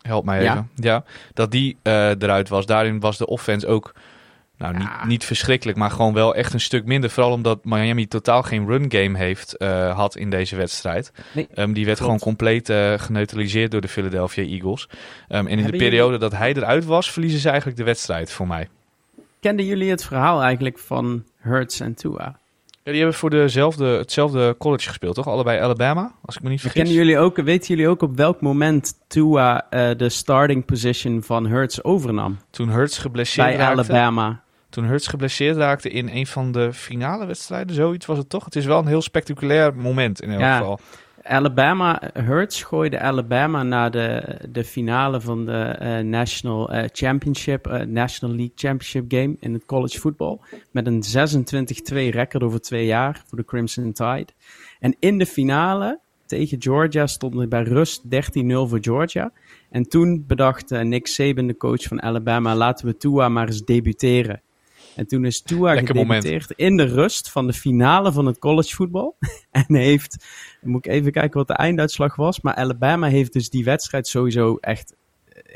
[0.00, 0.52] Help mij Ja.
[0.52, 0.70] even.
[0.74, 2.66] Ja, dat die eruit was.
[2.66, 3.94] Daarin was de offense ook,
[4.58, 5.06] nou niet, Ja.
[5.06, 7.10] niet verschrikkelijk, maar gewoon wel echt een stuk minder.
[7.10, 11.12] Vooral omdat Miami totaal geen run game heeft, eh, had in deze wedstrijd.
[11.32, 12.00] Nee, Ehm, die werd klopt.
[12.00, 14.88] gewoon compleet eh, geneutraliseerd door de Philadelphia Eagles.
[15.28, 18.46] Ehm, en in de periode dat hij eruit was, verliezen ze eigenlijk de wedstrijd voor
[18.46, 18.68] mij.
[19.40, 22.38] Kenden jullie het verhaal eigenlijk van Hurts en Tua?
[22.82, 25.26] Ja, die hebben voor dezelfde, hetzelfde college gespeeld, toch?
[25.26, 26.82] Allebei Alabama, als ik me niet vergis.
[26.82, 31.46] Kennen jullie ook, weten jullie ook op welk moment Tua eh, de starting position van
[31.46, 32.38] Hurts overnam?
[32.50, 33.78] Toen Hurts geblesseerd Bij raakte.
[33.92, 34.40] Alabama.
[34.68, 38.44] Toen Hurts geblesseerd raakte in een van de finale wedstrijden, zoiets was het toch?
[38.44, 40.58] Het is wel een heel spectaculair moment in elk Ja.
[40.58, 40.78] geval.
[41.22, 47.86] Alabama, Hurts gooide Alabama naar de, de finale van de eh, National eh, Championship, eh,
[47.86, 50.38] National League Championship game in het college football.
[50.70, 54.26] Met een 26-2 record over twee jaar voor de Crimson Tide.
[54.80, 58.08] En in de finale tegen Georgia stond het bij rust 13-0
[58.46, 59.32] voor Georgia.
[59.70, 64.40] En toen bedacht Nick Saban, de coach van Alabama, laten we Tua maar eens debuteren.
[64.96, 68.74] En toen is Tua Lekker gedebuteerd in de rust van de finale van het college
[68.74, 69.16] voetbal.
[69.50, 70.26] en heeft,
[70.60, 72.40] dan moet ik even kijken wat de einduitslag was.
[72.40, 74.94] Maar Alabama heeft dus die wedstrijd sowieso echt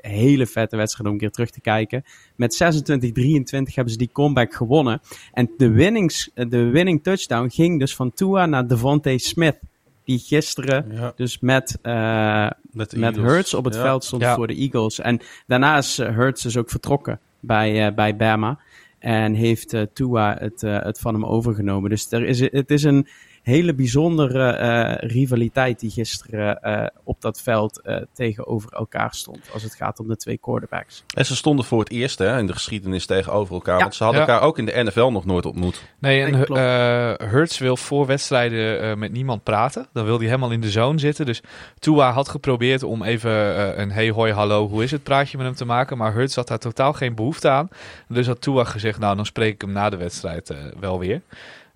[0.00, 2.04] een hele vette wedstrijd om een keer terug te kijken.
[2.36, 5.00] Met 26-23 hebben ze die comeback gewonnen.
[5.32, 9.58] En de, winnings, de winning touchdown ging dus van Tua naar Devontae Smith.
[10.04, 12.92] Die gisteren Ja, dus met, eh, met.
[13.16, 13.82] Hurts op het Ja.
[13.82, 14.34] veld stond Ja.
[14.34, 15.00] voor de Eagles.
[15.00, 18.58] En daarna is eh, Hurts dus ook vertrokken bij, eh, bij Bama.
[19.00, 21.90] En heeft eh, Tua het, eh, het van hem overgenomen.
[21.90, 23.06] Dus er is, het is een
[23.42, 29.50] hele bijzondere eh, rivaliteit die gisteren eh, op dat veld eh, tegenover elkaar stond.
[29.52, 31.04] Als het gaat om de twee quarterbacks.
[31.14, 33.76] En ze stonden voor het eerst hè, in de geschiedenis tegenover elkaar.
[33.76, 33.82] Ja.
[33.82, 34.26] Want ze hadden Ja.
[34.28, 35.84] elkaar ook in de NFL nog nooit ontmoet.
[35.98, 39.86] Nee, en eh Hurts wil voor wedstrijden eh, met niemand praten.
[39.92, 41.26] Dan wil hij helemaal in de zone zitten.
[41.26, 41.42] Dus
[41.78, 45.46] Tua had geprobeerd om even eh, een hey hoi hallo hoe is het praatje met
[45.46, 45.98] hem te maken.
[45.98, 47.68] Maar Hurts had daar totaal geen behoefte aan.
[48.08, 51.20] Dus had Tua gezegd nou dan spreek ik hem na de wedstrijd eh, wel weer.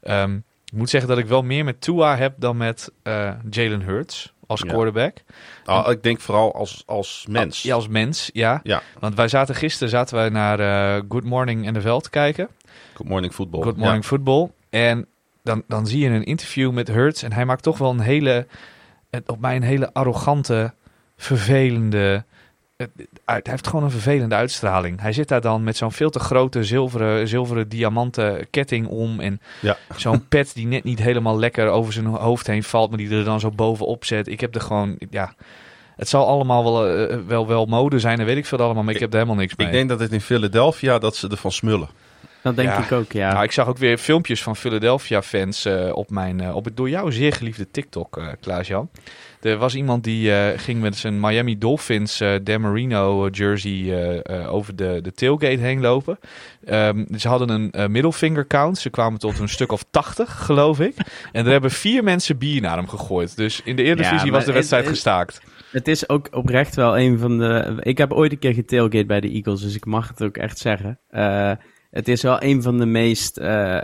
[0.02, 0.38] Ehm,
[0.74, 4.32] ik moet zeggen dat ik wel meer met Tua heb dan met eh, Jalen Hurts
[4.46, 4.66] als Ja.
[4.66, 5.16] quarterback.
[5.64, 7.62] Nou, ik denk vooral als, als mens.
[7.62, 8.60] Ja, als mens, ja.
[8.62, 8.82] Ja.
[8.98, 12.48] Want wij zaten gisteren zaten wij naar eh, Good Morning NFL te kijken.
[12.94, 13.62] Good morning football.
[13.62, 14.50] Good Morning Football.
[14.70, 15.06] En
[15.42, 17.22] dan, dan zie je een interview met Hurts.
[17.22, 18.46] En hij maakt toch wel een hele,
[19.26, 20.74] op mij een hele arrogante,
[21.16, 22.24] vervelende...
[23.24, 25.00] Hij heeft gewoon een vervelende uitstraling.
[25.00, 29.20] Hij zit daar dan met zo'n veel te grote zilveren, zilveren diamanten ketting om.
[29.20, 29.76] En Ja.
[29.96, 32.88] zo'n pet die net niet helemaal lekker over zijn hoofd heen valt.
[32.88, 34.28] Maar die er dan zo bovenop zet.
[34.28, 35.34] Ik heb er gewoon, ja...
[35.96, 38.82] Het zal allemaal wel, eh, wel, wel mode zijn en weet ik veel allemaal.
[38.82, 39.66] Maar ik heb er helemaal niks mee.
[39.66, 41.88] Ik denk dat het in Philadelphia dat ze ervan smullen.
[42.44, 42.84] Dat denk Ja.
[42.84, 43.32] ik ook, ja.
[43.32, 46.88] Nou, ik zag ook weer filmpjes van Philadelphia-fans eh, op, mijn, eh, op het door
[46.88, 48.90] jou zeer geliefde TikTok, eh Klaas-Jan.
[49.40, 55.12] Er was iemand die ging met zijn Miami Dolphins Dan Marino jersey over de, de
[55.12, 56.18] tailgate heen lopen.
[56.64, 58.78] Ehm, ze hadden een middelfinger count.
[58.78, 60.94] Ze kwamen tot een stuk of 80, geloof ik.
[61.32, 63.36] En er hebben vier mensen bier naar hem gegooid.
[63.36, 65.40] Dus in de Eredivisie Ja, was de wedstrijd het- gestaakt.
[65.70, 67.76] Het is ook oprecht wel een van de...
[67.80, 70.58] Ik heb ooit een keer getailgate bij de Eagles, dus ik mag het ook echt
[70.58, 70.98] zeggen.
[71.94, 73.36] Het is wel een van de meest...
[73.36, 73.80] eh,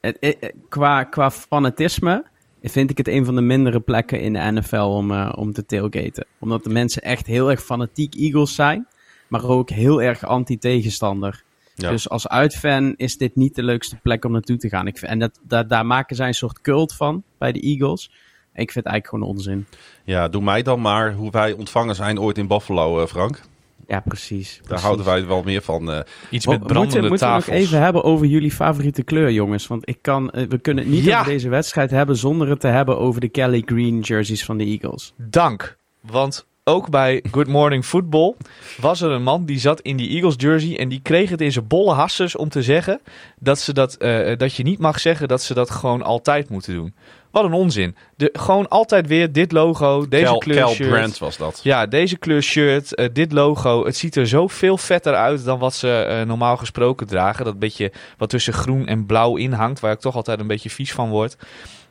[0.00, 2.24] het, eh, eh, qua, qua fanatisme
[2.62, 6.26] vind ik het een van de mindere plekken in de NFL om, om te tailgaten.
[6.38, 8.86] Omdat de mensen echt heel erg fanatiek Eagles zijn,
[9.28, 11.42] maar ook heel erg anti-tegenstander.
[11.74, 11.90] Ja.
[11.90, 14.86] Dus als uitfan is dit niet de leukste plek om naartoe te gaan.
[14.86, 18.10] Ik vind, en dat, daar daar maken zij een soort cult van bij de Eagles.
[18.54, 19.66] Ik vind het eigenlijk gewoon onzin.
[20.04, 23.40] Ja, doe mij dan maar hoe wij ontvangen zijn ooit in Buffalo, Frank.
[23.86, 24.54] Ja, precies.
[24.56, 24.84] Daar precies.
[24.84, 25.92] houden wij wel meer van.
[25.92, 25.98] eh.
[26.30, 29.66] Iets met brandende moeten, moeten we nog even hebben over jullie favoriete kleur, jongens?
[29.66, 31.20] Want ik kan, eh, we kunnen het niet Ja.
[31.20, 34.64] over deze wedstrijd hebben zonder het te hebben over de Kelly Green jerseys van de
[34.64, 35.12] Eagles.
[35.16, 35.76] Dank.
[36.00, 38.34] Want ook bij Good Morning Football
[38.80, 41.52] was er een man die zat in die Eagles jersey en die kreeg het in
[41.52, 43.00] zijn bolle hasses om te zeggen
[43.38, 46.74] dat, ze dat, eh, dat je niet mag zeggen dat ze dat gewoon altijd moeten
[46.74, 46.94] doen.
[47.34, 47.96] Wat een onzin.
[48.16, 50.90] De, gewoon altijd weer dit logo, deze kleur Cal shirt.
[50.90, 51.60] Brandt was dat.
[51.62, 53.84] Ja, deze kleur shirt, eh, dit logo.
[53.84, 57.44] Het ziet er zo veel vetter uit dan wat ze eh, normaal gesproken dragen.
[57.44, 60.70] Dat beetje wat tussen groen en blauw in hangt, waar ik toch altijd een beetje
[60.70, 61.36] vies van word.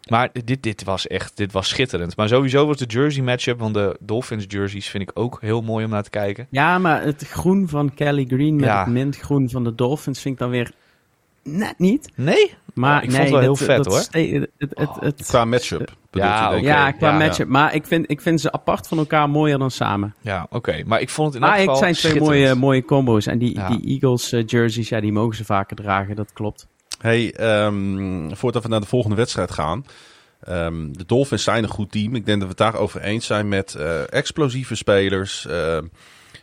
[0.09, 2.15] Maar dit, dit was echt dit was schitterend.
[2.15, 5.85] Maar sowieso was de jersey matchup van de Dolphins jerseys vind ik ook heel mooi
[5.85, 6.47] om naar te kijken.
[6.49, 8.79] Ja, maar het groen van Kelly Green met Ja.
[8.83, 10.71] het mintgroen van de Dolphins vind ik dan weer
[11.43, 12.09] net niet.
[12.15, 12.53] Nee?
[12.73, 13.95] Maar Ja, ik vond het wel heel vet, dat hoor.
[13.95, 15.93] Oh, Het, het, het, het- Qua matchup.
[16.11, 17.47] Ja, ja, qua ja, matchup.
[17.47, 20.15] Maar ik vind, ik vind ze apart van elkaar mooier dan samen.
[20.21, 20.83] Ja, oké.
[20.85, 23.25] Maar ik vond het in Maar elk het geval zijn twee mooie, mooie combo's.
[23.25, 23.67] En die, Ja.
[23.69, 26.15] die Eagles eh, jerseys, ja, die mogen ze vaker dragen.
[26.15, 26.67] Dat klopt.
[26.99, 29.85] Hey, ehm, voordat we naar de volgende wedstrijd gaan.
[30.41, 32.15] Ehm, de Dolphins zijn een goed team.
[32.15, 35.45] Ik denk dat we het daarover eens zijn met eh, explosieve spelers.
[35.47, 35.83] Ehm,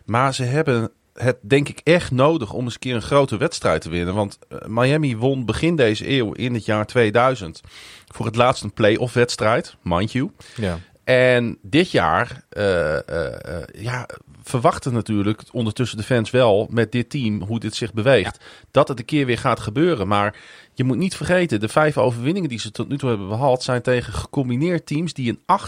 [0.05, 3.81] maar ze hebben het denk ik echt nodig om eens een keer een grote wedstrijd
[3.81, 4.15] te winnen.
[4.15, 7.61] Want eh, Miami won begin deze eeuw in het jaar 2000
[8.07, 10.31] voor het laatst een play-off wedstrijd, mind you.
[10.57, 10.79] Ja.
[11.05, 14.07] En dit jaar eh, eh, ja,
[14.43, 18.45] verwachten natuurlijk ondertussen de fans wel met dit team hoe dit zich beweegt.
[18.71, 20.09] Dat het een keer weer gaat gebeuren.
[20.09, 20.37] Maar
[20.81, 23.83] je moet niet vergeten, de vijf overwinningen die ze tot nu toe hebben behaald zijn
[23.83, 25.61] tegen gecombineerd teams die een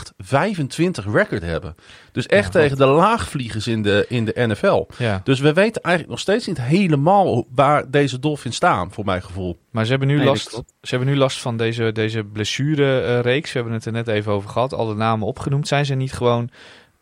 [1.04, 1.74] 8-25 record hebben.
[2.12, 4.86] Dus echt tegen de laagvliegers in de, in de NFL.
[4.98, 5.20] ja.
[5.24, 9.58] Dus we weten eigenlijk nog steeds niet helemaal waar deze Dolphins staan, voor mijn gevoel.
[9.70, 10.50] Maar ze hebben nu, Nee, last,
[10.82, 13.52] ze hebben nu last van deze, deze blessure-reeks.
[13.52, 14.74] we hebben het er net even over gehad.
[14.74, 15.68] Al de namen opgenoemd.
[15.68, 16.50] Zijn ze niet gewoon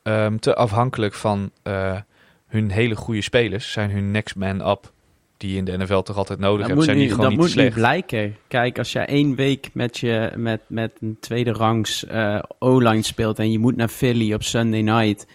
[0.03, 1.97] ehm, te afhankelijk van eh,
[2.47, 3.73] hun hele goede spelers?
[3.73, 4.93] Zijn hun next man up,
[5.41, 7.25] die je in de NFL toch altijd nodig Dat hebt, moet, zijn nu, die gewoon
[7.25, 7.75] dat niet moet slecht?
[7.75, 8.37] blijken.
[8.49, 13.39] Kijk, als jij één week met, je, met, met een tweede rangs eh, O-line speelt
[13.39, 15.27] en je moet naar Philly op Sunday night,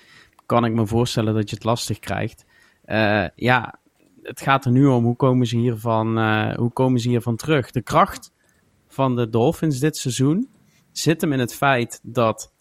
[0.46, 2.46] kan ik me voorstellen dat je het lastig krijgt.
[2.84, 3.80] Eh, ja,
[4.24, 7.72] het gaat er nu om hoe komen ze hiervan, eh, hoe komen ze hiervan terug.
[7.72, 8.32] De kracht
[8.88, 10.50] van de Dolphins dit seizoen
[10.92, 12.52] zit hem in het feit dat,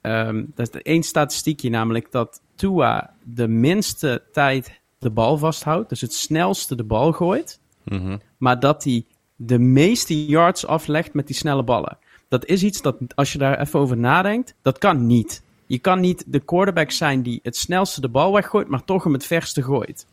[0.00, 6.00] ehm, dat is één statistiekje namelijk dat Tua de minste tijd de bal vasthoudt, dus
[6.00, 7.60] het snelste de bal gooit
[8.38, 9.04] maar dat hij
[9.36, 11.98] de meeste yards aflegt met die snelle ballen.
[12.28, 15.42] Dat is iets dat, als je daar even over nadenkt, dat kan niet.
[15.66, 19.12] Je kan niet de quarterback zijn die het snelste de bal weggooit, maar toch hem
[19.12, 20.06] het verste gooit.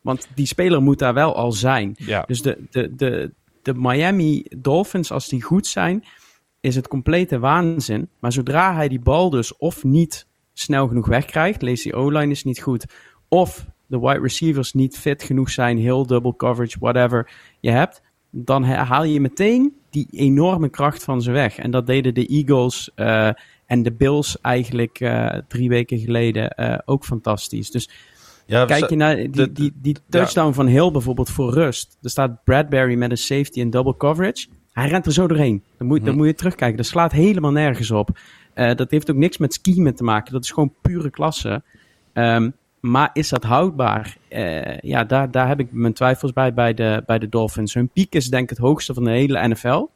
[0.00, 1.94] Want die speler moet daar wel al zijn.
[1.98, 2.24] Ja.
[2.26, 3.30] Dus de, de, de,
[3.62, 6.04] de Miami Dolphins, als die goed zijn,
[6.60, 8.08] is het complete waanzin.
[8.18, 12.44] Maar zodra hij die bal dus of niet snel genoeg wegkrijgt, lees die O-line is
[12.44, 12.86] niet goed,
[13.28, 18.64] of de wide receivers niet fit genoeg zijn, heel double coverage, whatever je hebt, dan
[18.64, 21.58] ha- haal je meteen die enorme kracht van ze weg.
[21.58, 23.30] En dat deden de Eagles eh,
[23.66, 27.70] en de Bills eigenlijk eh, drie weken geleden eh, ook fantastisch.
[27.70, 27.90] Dus
[28.46, 31.98] Ja, Kijk je naar die, de- die, die touchdown van Hill bijvoorbeeld voor rust.
[32.02, 34.46] Er staat Bradbury met een safety en double coverage.
[34.72, 35.62] Hij rent er zo doorheen.
[35.78, 36.76] Dan moet, dan moet je terugkijken.
[36.76, 38.18] Dat slaat helemaal nergens op.
[38.54, 40.32] Dat heeft ook niks met skiën te maken.
[40.32, 41.62] Dat is gewoon pure klasse.
[42.12, 44.16] Ehm, maar is dat houdbaar?
[44.28, 47.74] Eh, ja, daar, daar heb ik mijn twijfels bij, bij de, bij de Dolphins.
[47.74, 49.86] Hun piek is denk ik het hoogste van de hele NFL.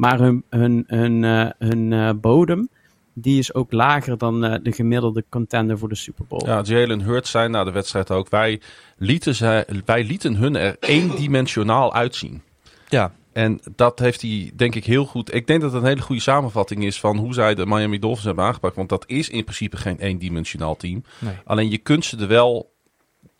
[0.00, 2.68] Maar hun, hun, hun, eh, hun eh, bodem,
[3.14, 6.46] die is ook lager dan eh, de gemiddelde contender voor de Super Bowl.
[6.46, 8.28] Ja, Jalen Hurts zei na de wedstrijd ook.
[8.28, 8.60] Wij
[8.96, 12.42] lieten, ze, wij lieten hun er eendimensionaal uitzien.
[12.88, 13.12] Ja.
[13.32, 15.34] En dat heeft hij, denk ik, heel goed.
[15.34, 18.24] Ik denk dat het een hele goede samenvatting is van hoe zij de Miami Dolphins
[18.24, 18.76] hebben aangepakt.
[18.76, 21.04] Want dat is in principe geen eendimensionaal team.
[21.18, 21.34] Nee.
[21.44, 22.69] Alleen je kunt ze er wel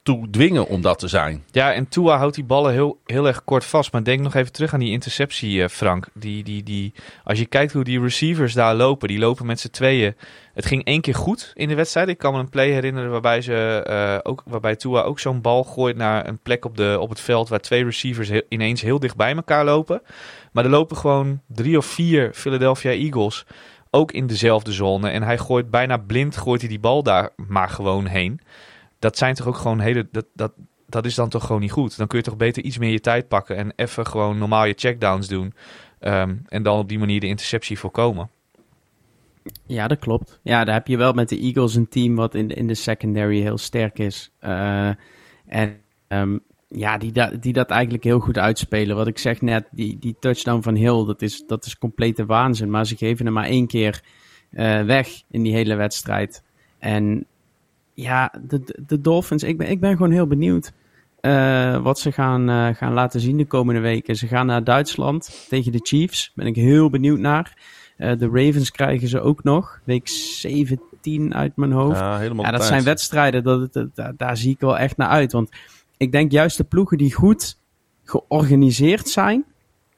[0.02, 1.44] toe dwingen om dat te zijn.
[1.50, 3.92] Ja, en Tua houdt die ballen heel, heel erg kort vast.
[3.92, 6.08] Maar denk nog even terug aan die interceptie, uh, Frank.
[6.14, 6.92] Die, die, die,
[7.24, 10.16] als je kijkt hoe die receivers daar lopen, die lopen met z'n tweeën.
[10.54, 12.08] Het ging één keer goed in de wedstrijd.
[12.08, 15.64] Ik kan me een play herinneren waarbij, ze, uh, ook, waarbij Tua ook zo'n bal
[15.64, 19.16] gooit naar een plek op, de, op het veld waar twee receivers ineens heel dicht
[19.16, 20.02] bij elkaar lopen.
[20.52, 23.44] Maar er lopen gewoon drie of vier Philadelphia Eagles
[23.90, 25.10] ook in dezelfde zone.
[25.10, 28.40] En hij gooit bijna blind, gooit hij die bal daar maar gewoon heen
[29.00, 30.08] dat zijn toch ook gewoon hele.
[30.12, 30.52] Dat, dat,
[30.86, 31.96] dat is dan toch gewoon niet goed.
[31.96, 34.74] Dan kun je toch beter iets meer je tijd pakken en even gewoon normaal je
[34.76, 35.54] checkdowns doen.
[36.00, 38.30] Um, en dan op die manier de interceptie voorkomen.
[39.66, 40.40] Ja, dat klopt.
[40.42, 43.40] Ja, daar heb je wel met de Eagles een team wat in in de secondary
[43.40, 44.30] heel sterk is.
[44.40, 44.90] Uh,
[45.46, 48.96] en um, ja, die, da die dat eigenlijk heel goed uitspelen.
[48.96, 52.70] Wat ik zeg net, die, die touchdown van Hill, dat is, dat is complete waanzin.
[52.70, 54.02] Maar ze geven hem maar één keer
[54.50, 56.42] uh, weg in die hele wedstrijd.
[56.78, 57.26] En
[58.00, 60.72] ja, de, de Dolphins, ik ben, ik ben gewoon heel benieuwd
[61.20, 64.16] uh, wat ze gaan, uh, gaan laten zien de komende weken.
[64.16, 66.32] Ze gaan naar Duitsland tegen de Chiefs.
[66.34, 67.58] Ben ik heel benieuwd naar.
[67.98, 69.80] Uh, de Ravens krijgen ze ook nog.
[69.84, 71.98] Week 17 uit mijn hoofd.
[71.98, 75.08] Ja, helemaal ja dat zijn wedstrijden, dat, dat, dat, daar zie ik wel echt naar
[75.08, 75.32] uit.
[75.32, 75.50] Want
[75.96, 77.58] ik denk juist de ploegen die goed
[78.04, 79.44] georganiseerd zijn,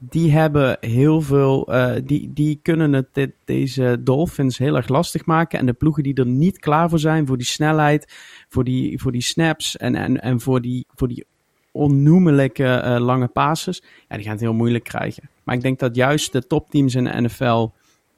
[0.09, 5.27] die hebben heel veel, uh, die, die kunnen het dit, deze Dolphins heel erg lastig
[5.27, 5.59] maken.
[5.59, 8.15] En de ploegen die er niet klaar voor zijn, voor die snelheid,
[8.49, 11.27] voor die, voor die snaps en, en, en voor die, voor die
[11.71, 15.29] onnoemelijke uh, lange passes, ja, die gaan het heel moeilijk krijgen.
[15.43, 17.69] Maar ik denk dat juist de topteams in de NFL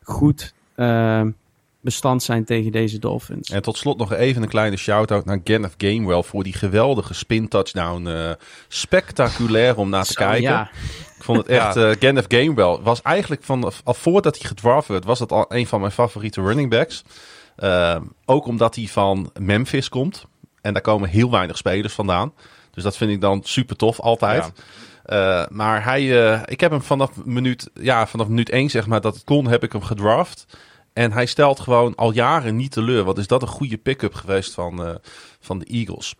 [0.02, 1.22] goed uh,
[1.84, 3.50] bestand zijn tegen deze Dolphins.
[3.50, 7.48] En tot slot nog even een kleine shout-out naar Kenneth Gamewell voor die geweldige spin
[7.48, 8.06] touchdown.
[8.06, 8.30] Uh,
[8.68, 10.42] spectaculair om naar te Zo, kijken.
[10.42, 10.70] ja.
[11.16, 15.04] Ik vond het echt, uh, Kenneth Gamewell was eigenlijk van, al voordat hij gedraft werd,
[15.04, 17.04] was het al een van mijn favoriete running backs.
[17.58, 20.24] Uh, ook omdat hij van Memphis komt.
[20.60, 22.32] En daar komen heel weinig spelers vandaan.
[22.70, 24.52] Dus dat vind ik dan super tof altijd.
[24.54, 24.62] Ja.
[25.42, 29.00] Uh, maar hij, uh, ik heb hem vanaf minuut, ja, vanaf minuut 1 zeg maar
[29.00, 30.46] dat het kon, heb ik hem gedraft.
[30.94, 33.04] En hij stelt gewoon al jaren niet teleur.
[33.04, 34.94] Wat is dat een goede pick-up geweest van, uh,
[35.40, 36.14] van de Eagles.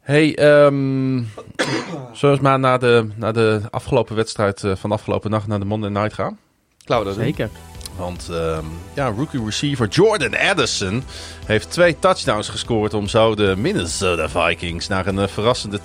[0.00, 1.30] Hey, um,
[2.12, 5.58] zullen we maar naar de, naar de afgelopen wedstrijd uh, van de afgelopen nacht, naar
[5.58, 6.38] de Monday Night gaan?
[6.84, 7.50] Klaar dat Zeker.
[7.96, 11.02] Want um, ja, rookie receiver Jordan Addison
[11.46, 15.78] heeft twee touchdowns gescoord om zo de Minnesota Vikings naar een uh, verrassende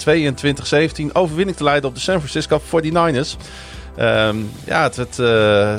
[1.09, 3.37] 22-17 overwinning te leiden op de San Francisco 49ers.
[3.99, 5.75] Um, ja, het uh,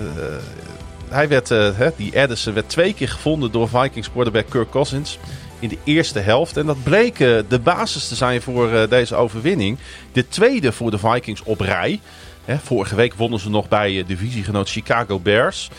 [1.14, 5.18] hij werd, uh, die Addison werd twee keer gevonden door Vikings quarterback Kirk Cousins
[5.58, 6.56] in de eerste helft.
[6.56, 9.78] En dat bleek uh, de basis te zijn voor uh, deze overwinning.
[10.12, 12.00] De tweede voor de Vikings op rij.
[12.46, 15.70] Vorige week wonnen ze nog bij divisiegenoot Chicago Bears.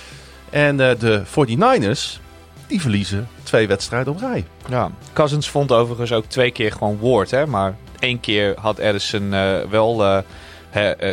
[0.50, 2.19] En de 49ers,
[2.67, 4.45] die verliezen twee wedstrijden op rij.
[4.69, 7.32] Ja, Cousins vond overigens ook twee keer gewoon woord.
[7.32, 7.45] Hè?
[7.45, 9.30] Maar één keer had Addison
[9.69, 10.24] wel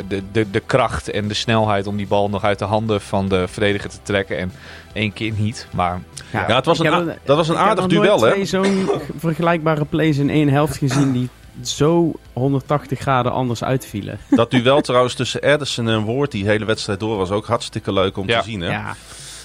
[0.09, 3.29] de, de, de kracht en de snelheid om die bal nog uit de handen van
[3.29, 4.39] de verdediger te trekken.
[4.39, 4.53] En
[4.93, 5.67] één keer niet.
[5.71, 6.01] Maar
[6.33, 8.31] ja, ja het was een, dat was een aardig duel, hè?
[8.31, 11.29] Ik heb zo'n vergelijkbare plays in één helft gezien die
[11.63, 14.19] zo 180 graden anders uitvielen.
[14.31, 18.17] Dat duel trouwens tussen Edison en Ward die hele wedstrijd door was ook hartstikke leuk
[18.17, 18.39] om ja.
[18.39, 18.71] te zien, hè?
[18.71, 18.97] Ja,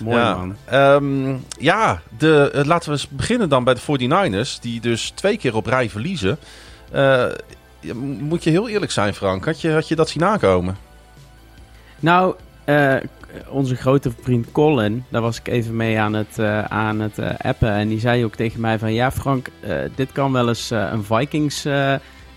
[0.03, 0.35] mooi ja.
[0.35, 0.55] man.
[0.73, 5.37] Um, ja, de, uh, laten we eens beginnen dan bij de 49ers, die dus twee
[5.37, 6.37] keer op rij verliezen.
[6.93, 7.25] Uh,
[7.95, 9.45] moet je heel eerlijk zijn, Frank.
[9.45, 10.77] Had je, had je dat zien aankomen?
[11.99, 12.95] Nou, uh,
[13.49, 17.29] onze grote vriend Colin, daar was ik even mee aan het, uh, aan het uh,
[17.37, 17.71] appen.
[17.71, 18.93] En die zei ook tegen mij van...
[18.93, 19.47] Ja, Frank,
[19.95, 21.65] dit kan wel eens een Vikings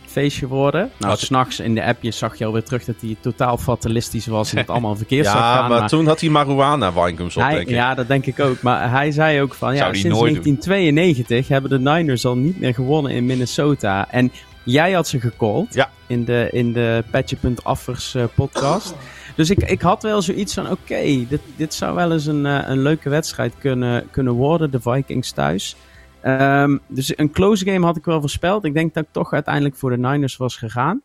[0.06, 0.90] feestje worden.
[0.96, 4.52] Nou, s'nachts in de appjes zag je alweer terug dat hij totaal fatalistisch was...
[4.52, 5.68] en het allemaal verkeerd ja, zou gaan.
[5.68, 7.74] maar, maar toen had hij marijuana Vikings op, hij, denk ik.
[7.74, 8.62] Ja, dat denk ik ook.
[8.62, 9.74] Maar hij zei ook van...
[9.74, 14.10] Ja, sinds nooit 1992 hebben de Niners al niet meer gewonnen in Minnesota.
[14.10, 14.32] En
[14.64, 15.90] Jij had ze gecallt ja.
[16.06, 18.94] in de, in de Petje.affers uh, podcast.
[19.36, 22.44] Dus ik, ik had wel zoiets van, oké, okay, dit, dit zou wel eens een,
[22.44, 25.76] uh, een leuke wedstrijd kunnen, kunnen worden, de Vikings thuis.
[26.24, 28.64] Um, dus een close game had ik wel voorspeld.
[28.64, 31.02] Ik denk dat ik toch uiteindelijk voor de Niners was gegaan.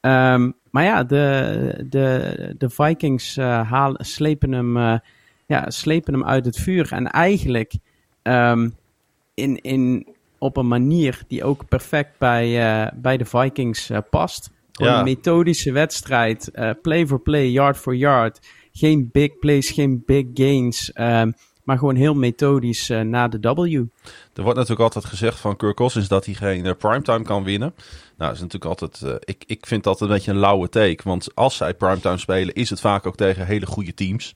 [0.00, 5.00] Um, maar ja, de, de, de Vikings uh, halen, slepen, hem,
[5.46, 6.92] ja, slepen hem uit het vuur.
[6.92, 7.74] En eigenlijk
[8.22, 8.74] um,
[9.34, 9.60] in...
[9.60, 14.50] in op een manier die ook perfect bij, uh, bij de Vikings uh, past.
[14.72, 14.98] Gewoon Ja.
[14.98, 18.40] een methodische wedstrijd, uh, play for play, yard for yard.
[18.72, 20.90] Geen big plays, geen big gains.
[20.94, 21.34] Um,
[21.66, 23.74] maar gewoon heel methodisch uh, naar de W.
[24.34, 27.74] Er wordt natuurlijk altijd gezegd van Kirk Cousins dat hij geen uh, primetime kan winnen.
[28.16, 29.00] Nou, dat is natuurlijk altijd.
[29.04, 31.00] Uh, ik, ik vind dat een beetje een lauwe take.
[31.04, 34.32] Want als zij primetime spelen, is het vaak ook tegen hele goede teams.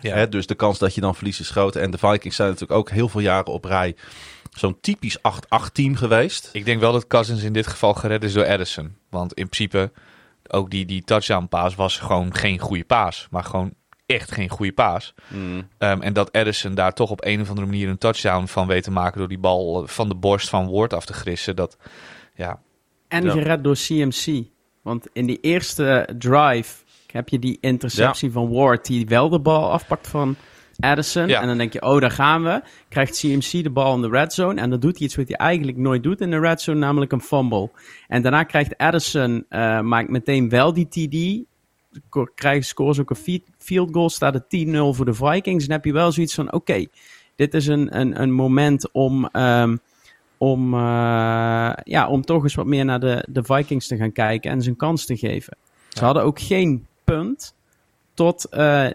[0.00, 0.14] Ja.
[0.14, 1.76] Hè, dus de kans dat je dan verliest is groot.
[1.76, 3.94] En de Vikings zijn natuurlijk ook heel veel jaren op rij
[4.58, 5.22] zo'n typisch 8-8
[5.72, 6.50] team geweest.
[6.52, 8.96] Ik denk wel dat Cousins in dit geval gered is door Edison.
[9.10, 9.92] Want in principe,
[10.48, 13.26] ook die, die touchdown paas was gewoon geen goede paas.
[13.30, 13.74] Maar gewoon
[14.06, 15.14] echt geen goede paas.
[15.28, 15.68] Mm.
[15.78, 18.82] Um, en dat Edison daar toch op een of andere manier een touchdown van weet
[18.82, 21.56] te maken door die bal van de borst van Ward af te grissen.
[21.56, 21.76] Dat,
[22.34, 22.60] ja.
[23.08, 23.30] En ja.
[23.30, 24.44] gered door CMC.
[24.82, 26.74] Want in die eerste drive
[27.06, 28.34] heb je die interceptie ja.
[28.34, 30.36] van Ward die wel de bal afpakt van
[30.82, 31.28] Addison.
[31.28, 31.40] Ja.
[31.40, 32.62] En dan denk je, oh, daar gaan we.
[32.88, 34.60] Krijgt CMC de bal in de red zone.
[34.60, 37.12] En dan doet hij iets wat hij eigenlijk nooit doet in de red zone, namelijk
[37.12, 37.70] een fumble.
[38.08, 41.46] En daarna krijgt Addison, uh, maakt meteen wel die TD.
[42.34, 45.66] Krijgt, scores ook een field goal, staat het 10-0 voor de Vikings.
[45.66, 46.88] Dan heb je wel zoiets van, oké, okay,
[47.36, 49.28] dit is een, een, een moment om...
[49.32, 49.80] Um,
[50.38, 54.50] om, uh, ja, om toch eens wat meer naar de, de Vikings te gaan kijken
[54.50, 55.56] en ze een kans te geven.
[55.88, 57.54] Ze hadden ook geen punt
[58.14, 58.92] tot uh, 9-22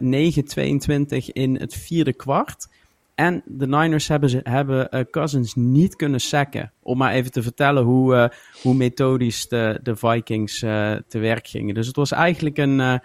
[1.34, 2.68] in het vierde kwart.
[3.16, 6.72] En de Niners hebben, ze, hebben uh, Cousins niet kunnen sacken.
[6.82, 8.28] Om maar even te vertellen hoe, uh,
[8.62, 10.60] hoe methodisch de, de Vikings
[11.08, 11.76] te werk gingen.
[11.76, 13.02] Dus het was eigenlijk een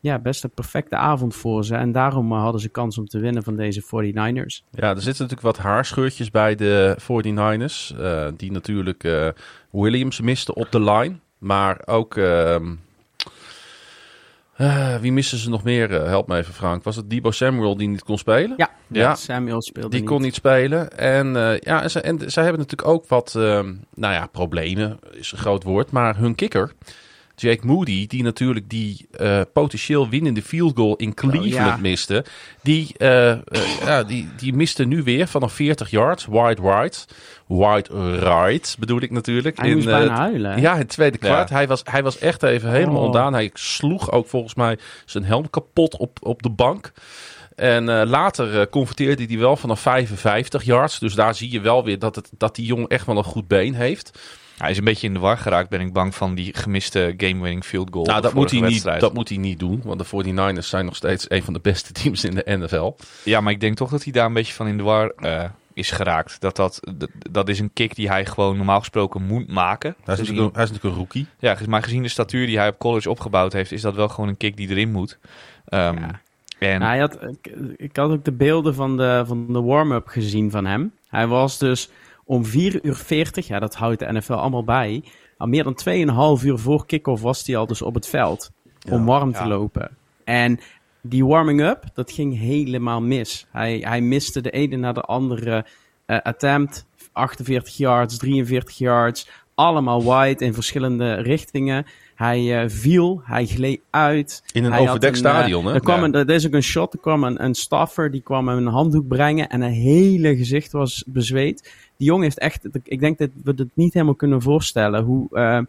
[0.00, 1.74] ja, best een perfecte avond voor ze.
[1.74, 4.68] En daarom hadden ze kans om te winnen van deze 49ers.
[4.70, 7.96] Ja, er zitten natuurlijk wat haarscheurtjes bij de 49ers.
[8.36, 9.32] die natuurlijk
[9.70, 11.14] Williams miste op de line.
[11.38, 12.16] Maar ook...
[12.16, 12.74] ehm,
[14.60, 15.90] Uh, wie missen ze nog meer?
[15.90, 16.82] Uh, help me even, Frank.
[16.82, 18.54] Was het Debo Samuel die niet kon spelen?
[18.56, 19.14] Ja, ja.
[19.14, 20.08] Samuel speelde Die niet.
[20.08, 20.98] kon niet spelen.
[20.98, 25.32] En, uh, ja, en, ze, en zij hebben natuurlijk ook wat, nou ja, problemen is
[25.32, 25.90] een groot woord.
[25.90, 26.72] Maar hun kikker,
[27.40, 31.76] Jake Moody, die natuurlijk die uh, potentieel winnende field goal in Cleveland oh, ja.
[31.76, 32.24] miste,
[32.62, 33.38] die, uh, uh,
[33.84, 36.96] ja, die, die miste nu weer vanaf 40 yards, wide wide.
[37.46, 39.56] Wide right bedoel ik natuurlijk.
[39.56, 40.60] Hij in, moest bijna huilen.
[40.60, 41.48] Ja, in het tweede kwart.
[41.48, 41.54] Ja.
[41.54, 43.06] Hij, was, hij was echt even helemaal oh.
[43.06, 43.32] ondaan.
[43.32, 46.92] Hij sloeg ook volgens mij zijn helm kapot op, op de bank.
[47.60, 50.98] En uh, later uh, converteerde hij wel vanaf 55 yards.
[50.98, 53.48] Dus daar zie je wel weer dat, het, dat die jongen echt wel een goed
[53.48, 54.18] been heeft.
[54.60, 57.64] Hij is een beetje in de war geraakt, ben ik bang, van die gemiste game-winning
[57.64, 58.04] field goal.
[58.04, 60.96] Nou, dat moet, hij niet, dat moet hij niet doen, want de 49ers zijn nog
[60.96, 62.92] steeds een van de beste teams in de NFL.
[63.24, 65.44] Ja, maar ik denk toch dat hij daar een beetje van in de war uh,
[65.74, 66.40] is geraakt.
[66.40, 66.80] Dat, dat,
[67.30, 69.94] dat is een kick die hij gewoon normaal gesproken moet maken.
[70.04, 71.26] Hij is, gezien, natuurlijk, hij is natuurlijk een rookie.
[71.38, 74.28] Ja, maar gezien de statuur die hij op college opgebouwd heeft, is dat wel gewoon
[74.28, 75.18] een kick die erin moet.
[75.68, 76.20] Um, ja.
[76.58, 76.80] En...
[76.80, 77.18] Nou, hij had,
[77.76, 80.92] ik had ook de beelden van de, van de warm-up gezien van hem.
[81.08, 81.90] Hij was dus
[82.30, 85.04] om 4 uur 40, ja, dat houdt de NFL allemaal bij.
[85.36, 85.78] Al meer dan
[86.38, 89.42] 2,5 uur voor kick-off was hij al dus op het veld ja, om warm ja.
[89.42, 89.90] te lopen.
[90.24, 90.60] En
[91.00, 93.46] die warming-up, dat ging helemaal mis.
[93.50, 95.66] Hij, hij miste de ene na de andere
[96.06, 96.86] uh, attempt.
[97.12, 99.28] 48 yards, 43 yards.
[99.54, 101.86] Allemaal wide in verschillende richtingen.
[102.14, 104.42] Hij uh, viel, hij gleed uit.
[104.52, 105.74] In een overdekt stadion, uh, hè?
[105.74, 106.04] Er, kwam ja.
[106.04, 108.66] een, er is ook een shot, er kwam een, een staffer, die kwam hem een
[108.66, 111.88] handdoek brengen en een hele gezicht was bezweet.
[112.00, 115.60] Die jongen heeft echt, ik denk dat we het niet helemaal kunnen voorstellen hoe, uh,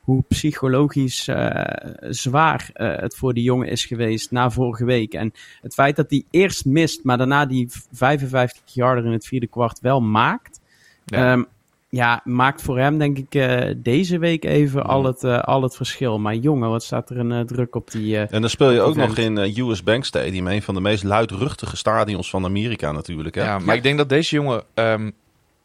[0.00, 1.60] hoe psychologisch uh,
[2.08, 5.14] zwaar uh, het voor die jongen is geweest na vorige week.
[5.14, 5.32] En
[5.62, 9.80] het feit dat hij eerst mist, maar daarna die 55 yarder in het vierde kwart
[9.80, 10.60] wel maakt.
[11.04, 11.32] Ja.
[11.32, 11.46] Um,
[11.88, 15.76] ja, maakt voor hem denk ik uh, deze week even al, het, uh, al het
[15.76, 16.18] verschil.
[16.18, 18.18] Maar jongen, wat staat er een uh, druk op die...
[18.18, 21.76] en dan speel je ook nog in US Bank Stadium, een van de meest luidruchtige
[21.76, 23.34] stadions van Amerika natuurlijk.
[23.34, 23.42] Hè?
[23.42, 23.72] Ja, maar ja.
[23.72, 25.12] ik denk dat deze jongen um,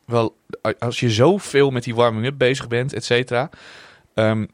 [0.05, 0.35] wel,
[0.79, 3.49] als je zoveel met die warming-up bezig bent, et cetera,
[4.13, 4.47] um,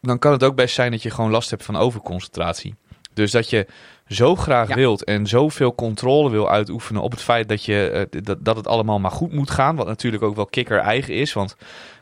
[0.00, 2.74] dan kan het ook best zijn dat je gewoon last hebt van overconcentratie.
[3.14, 3.66] Dus dat je
[4.06, 4.74] zo graag ja.
[4.74, 8.66] wilt en zoveel controle wil uitoefenen op het feit dat, je, uh, dat, dat het
[8.66, 9.76] allemaal maar goed moet gaan.
[9.76, 11.32] Wat natuurlijk ook wel kikker eigen is.
[11.32, 11.56] Want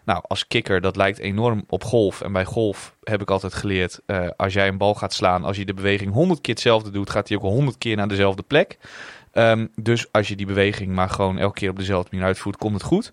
[0.04, 2.20] nou, als kikker, dat lijkt enorm op golf.
[2.20, 5.56] En bij golf heb ik altijd geleerd, uh, als jij een bal gaat slaan, als
[5.56, 8.78] je de beweging honderd keer hetzelfde doet, gaat hij ook honderd keer naar dezelfde plek.
[9.32, 12.74] Um, dus als je die beweging maar gewoon elke keer op dezelfde manier uitvoert, komt
[12.74, 13.12] het goed.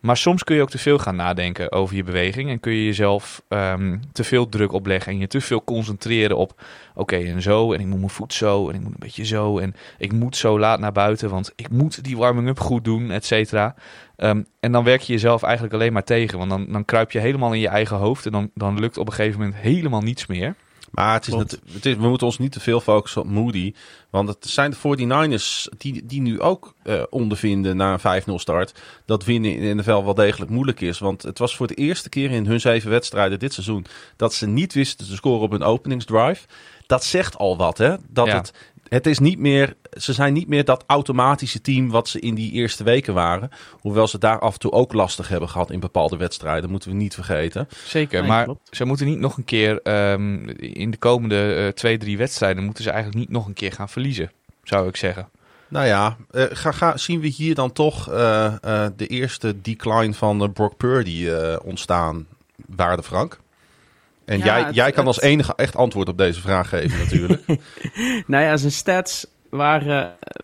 [0.00, 2.50] Maar soms kun je ook te veel gaan nadenken over je beweging.
[2.50, 5.12] En kun je jezelf um, te veel druk opleggen.
[5.12, 6.62] En je te veel concentreren op.
[6.94, 7.72] Oké, en zo.
[7.72, 8.68] En ik moet mijn voet zo.
[8.68, 9.58] En ik moet een beetje zo.
[9.58, 11.30] En ik moet zo laat naar buiten.
[11.30, 13.74] Want ik moet die warming-up goed doen, et cetera.
[14.16, 16.38] Um, en dan werk je jezelf eigenlijk alleen maar tegen.
[16.38, 18.26] Want dan, dan kruip je helemaal in je eigen hoofd.
[18.26, 20.54] En dan, dan lukt op een gegeven moment helemaal niets meer.
[20.94, 23.74] Maar het is net, het is, we moeten ons niet te veel focussen op Moody.
[24.10, 28.74] Want het zijn de 49ers die, die nu ook uh, ondervinden na een 5-0 start.
[29.04, 30.98] Dat winnen in de NFL wel degelijk moeilijk is.
[30.98, 33.86] Want het was voor de eerste keer in hun zeven wedstrijden dit seizoen
[34.16, 36.46] dat ze niet wisten te scoren op een openingsdrive.
[36.86, 37.96] dat zegt al wat, hè?
[38.08, 38.36] Dat Ja.
[38.36, 38.52] het,
[38.88, 42.52] het is niet meer, ze zijn niet meer dat automatische team wat ze in die
[42.52, 43.50] eerste weken waren.
[43.80, 46.96] Hoewel ze daar af en toe ook lastig hebben gehad in bepaalde wedstrijden, moeten we
[46.96, 47.68] niet vergeten.
[47.84, 48.76] Zeker, Nee, maar klopt.
[48.76, 52.84] ze moeten niet nog een keer ehm, in de komende eh, twee, drie wedstrijden moeten
[52.84, 54.30] ze eigenlijk niet nog een keer gaan verliezen,
[54.62, 55.28] zou ik zeggen.
[55.68, 60.14] Nou ja, eh, ga, ga, zien we hier dan toch eh, eh, de eerste decline
[60.14, 62.26] van Brock Purdy eh, ontstaan,
[62.66, 63.38] waarde Frank?
[64.24, 67.46] En Ja, jij, het- jij kan als enige echt antwoord op deze vraag geven natuurlijk.
[68.26, 70.42] Nou ja, zijn stats waren eh,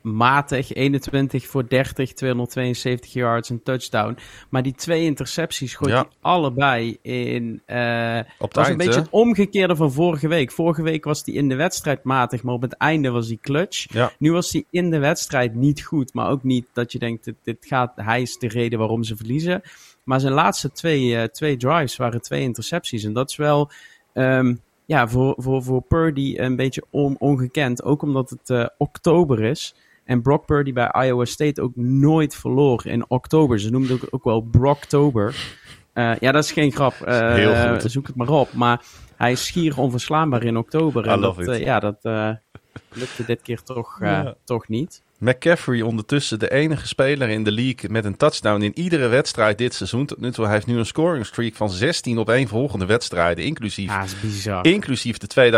[0.00, 0.72] matig.
[0.74, 4.16] 21 voor 30, 272 yards, een touchdown.
[4.48, 5.96] Maar die twee intercepties gooit Ja.
[5.98, 7.62] hij allebei in...
[7.66, 8.98] eh Op was een beetje hè?
[9.00, 10.52] het omgekeerde van vorige week.
[10.52, 13.92] Vorige week was hij in de wedstrijd matig, maar op het einde was hij clutch.
[13.92, 14.12] Ja.
[14.18, 17.34] Nu was hij in de wedstrijd niet goed, maar ook niet dat je denkt, dit,
[17.42, 19.62] dit gaat, hij is de reden waarom ze verliezen.
[20.08, 23.04] Maar zijn laatste twee, eh, twee drives waren twee intercepties.
[23.04, 23.70] En dat is wel
[24.12, 24.54] ehm,
[24.86, 27.82] ja, voor, voor, voor Purdy een beetje on, ongekend.
[27.82, 29.74] Ook omdat het eh, oktober is.
[30.04, 33.60] En Brock Purdy bij Iowa State ook nooit verloor in oktober.
[33.60, 35.56] Ze noemden het ook, ook wel Brocktober.
[35.92, 36.94] Eh, ja, dat is geen grap.
[37.04, 37.90] Eh, Heel goed.
[37.90, 38.52] Zoek het maar op.
[38.52, 38.82] Maar
[39.16, 41.06] hij is schier onverslaanbaar in oktober.
[41.06, 41.62] I En love dat, it.
[41.64, 41.98] ja, dat
[43.00, 44.34] lukte dit keer toch, eh, Ja.
[44.44, 45.02] toch niet.
[45.18, 49.74] McCaffrey ondertussen de enige speler in de league met een touchdown in iedere wedstrijd dit
[49.74, 50.06] seizoen.
[50.06, 53.44] Tot nu toe, hij heeft nu een scoring streak van 16 op één volgende wedstrijden,
[53.44, 54.66] inclusief, is bizar.
[54.66, 55.52] inclusief de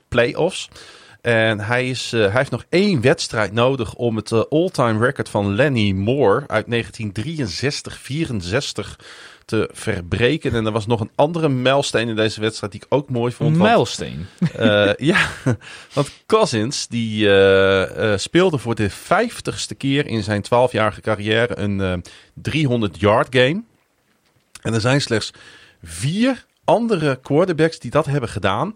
[0.00, 0.68] 2022-23 playoffs.
[1.20, 5.28] En hij, is, eh, hij heeft nog één wedstrijd nodig om het eh, all-time record
[5.28, 6.70] van Lenny Moore uit 1963-64
[9.52, 10.52] te verbreken.
[10.52, 13.56] En er was nog een andere mijlsteen in deze wedstrijd die ik ook mooi vond.
[13.56, 14.26] Een mijlsteen.
[14.56, 15.28] eh, ja,
[15.92, 22.04] want Cousins die eh, eh, speelde voor de vijftigste keer in zijn 12-jarige carrière een
[22.50, 23.62] 300-yard game.
[24.62, 25.30] En er zijn slechts
[25.82, 28.72] vier andere quarterbacks die dat hebben gedaan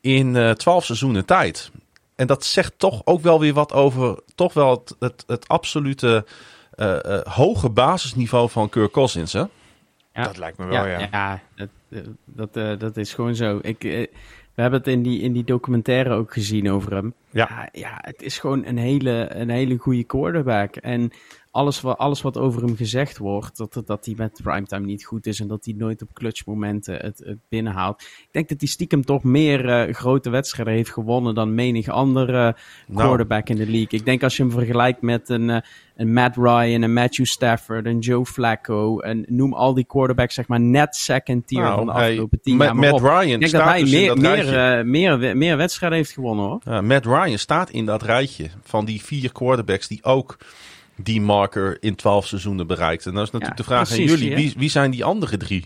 [0.00, 1.70] in 12 seizoenen tijd.
[2.16, 6.24] En dat zegt toch ook wel weer wat over toch wel het, het, het absolute
[7.24, 9.32] hoge basisniveau van Kirk Cousins.
[9.32, 9.44] Hè?
[10.14, 10.22] Ja.
[10.22, 11.08] Dat lijkt me wel, ja.
[11.10, 13.58] ja, dat, eh, dat, eh, dat is gewoon zo.
[13.62, 14.06] Ik, eh,
[14.54, 17.14] we hebben het in die, in die documentaire ook gezien over hem.
[17.30, 17.48] Ja.
[17.50, 20.76] ja, ja, het is gewoon een hele, een hele goede quarterback.
[20.76, 21.10] En
[21.50, 25.26] alles wat, alles wat over hem gezegd wordt, dat, dat, hij met primetime niet goed
[25.26, 28.02] is en dat hij nooit op clutchmomenten het, het binnenhaalt.
[28.02, 32.56] Ik denk dat hij stiekem toch meer grote wedstrijden heeft gewonnen dan menig andere
[32.86, 33.06] Nou.
[33.06, 33.98] quarterback in de league.
[33.98, 35.62] Ik denk als je hem vergelijkt met een,
[35.96, 40.46] een Matt Ryan, een Matthew Stafford, een Joe Flacco, en noem al die quarterbacks zeg
[40.48, 42.76] maar net second tier Nou, van de afgelopen tien jaar.
[42.76, 43.08] maar Matt op.
[43.08, 44.56] Ryan Ik denk dat staat hij dus in meer, dat meer, rijtje.
[44.78, 46.60] eh, meer, meer wedstrijden heeft gewonnen hoor.
[46.64, 50.38] Ja, Matt Ryan staat in dat rijtje van die vier quarterbacks die ook
[50.96, 53.06] die marker in 12 seizoenen bereikt.
[53.06, 55.36] En dan is natuurlijk Ja, de vraag precies, aan jullie, wie, wie zijn die andere
[55.36, 55.64] drie?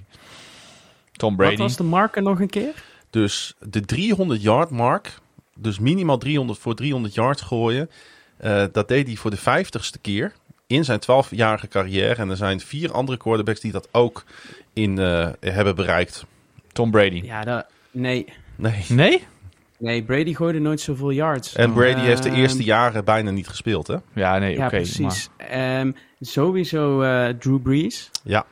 [1.12, 1.62] Tom Wat Brady.
[1.62, 2.74] was de marker nog een keer?
[3.11, 5.18] Dus de 300 yard mark,
[5.57, 7.91] dus minimaal 300 voor 300 yards gooien,
[8.39, 10.32] eh, dat deed hij voor de 50ste keer
[10.66, 12.14] in zijn 12-jarige carrière.
[12.14, 14.24] En er zijn vier andere quarterbacks die dat ook
[14.72, 16.24] in eh, hebben bereikt.
[16.72, 17.20] Tom Brady.
[17.24, 18.32] Ja, dat, nee.
[18.57, 18.84] Nee.
[18.89, 19.24] Nee?
[19.78, 21.55] Nee, Brady gooide nooit zoveel yards.
[21.55, 23.97] En Brady heeft de Ehm, eerste jaren bijna niet gespeeld, hè?
[24.14, 24.55] Ja, nee, oké.
[24.55, 25.28] Ja, maar- precies.
[25.36, 28.11] Ehm, sowieso eh, Drew Brees.
[28.24, 28.47] Ja.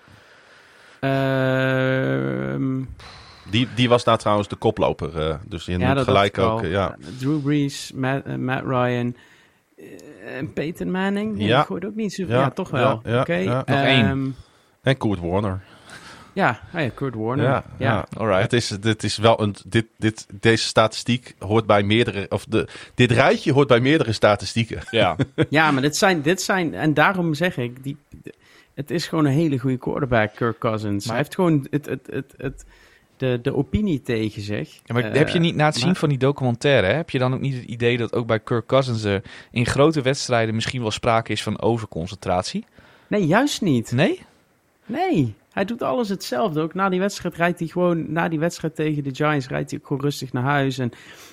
[1.00, 2.82] Ehm,
[3.50, 5.20] Die, die was daar trouwens de koploper.
[5.28, 6.64] eh, dus je ja, gelijk ook.
[6.64, 6.96] ja.
[7.18, 9.16] Drew Brees, Matt, Matt Ryan
[10.24, 11.36] eh, en Peyton Manning.
[11.36, 11.56] Nee, Ja.
[11.56, 12.34] die gooide ook niet zoveel.
[12.34, 13.00] Ja, Ja, toch wel.
[13.04, 13.34] ja, ja, Oké.
[13.34, 13.62] ja.
[13.66, 14.04] Nog één.
[14.08, 14.26] ehm,
[14.82, 15.62] En Kurt Warner.
[16.32, 17.44] Ja, ah ja, Kurt Warner.
[17.44, 18.06] Ja, Ja, ja.
[18.18, 18.42] Alright.
[18.42, 19.54] Het is, dit is wel een.
[19.66, 22.26] Dit, dit, deze statistiek hoort bij meerdere.
[22.28, 24.80] Of de, dit rijtje hoort bij meerdere statistieken.
[24.90, 25.16] Ja.
[25.48, 27.96] Ja, maar dit zijn, dit zijn, en daarom zeg ik, die,
[28.74, 31.04] het is gewoon een hele goede quarterback, Kirk Cousins.
[31.06, 32.64] Maar- Hij heeft gewoon het, het, het, het,
[33.16, 34.74] de, de opinie tegen zich.
[34.84, 37.10] Ja, maar Eh, heb je niet na het zien maar- van die documentaire, hè, heb
[37.10, 40.54] je dan ook niet het idee dat ook bij Kirk Cousins er in grote wedstrijden
[40.54, 42.64] misschien wel sprake is van overconcentratie?
[43.06, 43.92] Nee, juist niet.
[43.92, 44.22] Nee?
[44.86, 46.60] Nee, hij doet alles hetzelfde.
[46.60, 49.78] Ook na die wedstrijd rijdt hij gewoon, na die wedstrijd tegen de Giants, rijdt hij
[49.80, 50.78] ook gewoon rustig naar huis.
[50.78, 50.90] En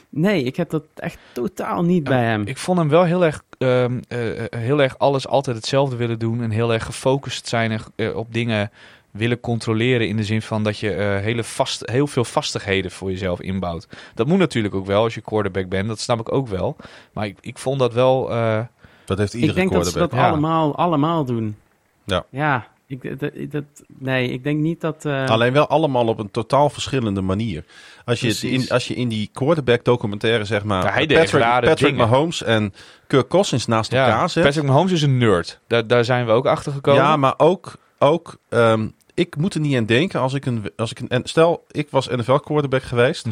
[0.09, 2.41] nee, ik heb dat echt totaal niet bij hem.
[2.45, 6.19] Ik vond hem wel heel erg, ehm, eh, eh, heel erg alles altijd hetzelfde willen
[6.19, 8.71] doen en heel erg gefocust zijn eh, op dingen
[9.13, 13.09] willen controleren in de zin van dat je eh, hele vast, heel veel vastigheden voor
[13.11, 13.87] jezelf inbouwt.
[14.15, 16.75] Dat moet natuurlijk ook wel als je quarterback bent, dat snap ik ook wel.
[17.13, 18.31] Maar ik, ik vond dat wel...
[18.31, 18.59] eh,
[19.05, 20.19] Dat heeft iedere ik denk dat ze quarterback.
[20.19, 20.27] dat ja.
[20.29, 21.55] allemaal, allemaal doen.
[22.05, 22.25] Ja.
[22.29, 23.63] Ja, ik, dat, dat,
[23.97, 25.05] nee, ik denk niet dat...
[25.05, 27.63] eh, Alleen wel allemaal op een totaal verschillende manier.
[28.05, 28.63] Als je, Precies.
[28.65, 31.95] in, als je in die quarterback documentaire zeg maar Ja, hij deed Patrick, Patrick dingen.
[32.09, 32.73] Mahomes en
[33.07, 34.43] Kirk Cousins naast ja, elkaar zet.
[34.43, 35.59] Patrick Mahomes is een nerd.
[35.67, 37.01] Daar, daar zijn we ook achter gekomen.
[37.01, 40.91] Ja, maar ook, ook ehm, ik moet er niet aan denken als ik een, als
[40.91, 43.25] ik een en stel, ik was NFL quarterback geweest.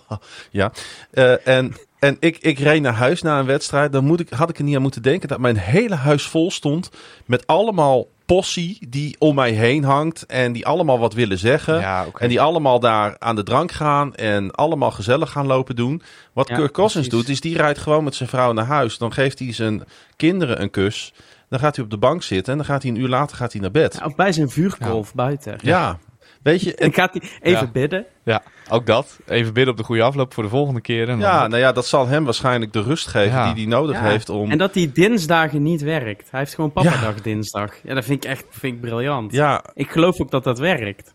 [0.50, 0.72] ja.
[1.10, 3.92] Eh, en en ik, ik reed naar huis na een wedstrijd.
[3.92, 6.50] Dan moet ik, had ik er niet aan moeten denken dat mijn hele huis vol
[6.50, 6.90] stond
[7.24, 10.26] met allemaal possie die om mij heen hangt.
[10.26, 11.80] En die allemaal wat willen zeggen.
[11.80, 12.06] Ja.
[12.18, 14.14] En die allemaal daar aan de drank gaan.
[14.14, 16.02] En allemaal gezellig gaan lopen doen.
[16.32, 17.26] Wat Ja, Kirk Cousins precies.
[17.26, 18.98] doet, is die rijdt gewoon met zijn vrouw naar huis.
[18.98, 19.84] Dan geeft hij zijn
[20.16, 21.12] kinderen een kus.
[21.48, 22.52] Dan gaat hij op de bank zitten.
[22.52, 23.96] En dan gaat hij een uur later gaat hij naar bed.
[23.98, 25.56] Ja, Of bij zijn vuurkolf buiten.
[25.62, 25.98] Ja,
[26.42, 26.74] weet je.
[26.74, 27.70] En, En gaat hij even Ja.
[27.72, 28.06] bidden.
[28.24, 29.18] Ja, ook dat.
[29.26, 31.08] Even bidden op de goede afloop voor de volgende keer.
[31.08, 33.44] En ja, dan- nou ja, dat zal hem waarschijnlijk de rust geven Ja.
[33.52, 34.02] die hij nodig Ja.
[34.04, 34.50] heeft om...
[34.50, 36.30] En dat hij dinsdagen niet werkt.
[36.30, 37.74] Hij heeft gewoon papadag dinsdag.
[37.82, 39.32] Ja, dat vind ik echt vind ik briljant.
[39.32, 41.14] Ja, Ik geloof ook dat dat werkt.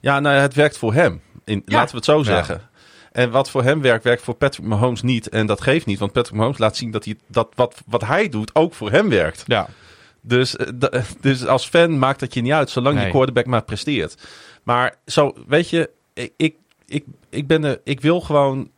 [0.00, 1.20] Ja, nou, het werkt voor hem.
[1.44, 1.76] In, Ja.
[1.76, 2.60] Laten we het zo zeggen.
[3.18, 5.28] En wat voor hem werkt, werkt voor Patrick Mahomes niet.
[5.28, 8.28] En dat geeft niet, want Patrick Mahomes laat zien dat, hij, dat wat, wat hij
[8.28, 9.44] doet ook voor hem werkt.
[9.46, 9.68] ja.
[10.20, 14.26] Dus, eh, dus als fan maakt dat je niet uit, zolang je quarterback maar presteert.
[14.62, 16.56] Maar zo, weet je, ik, ik,
[16.86, 18.70] ik, ik, ben er, ik wil gewoon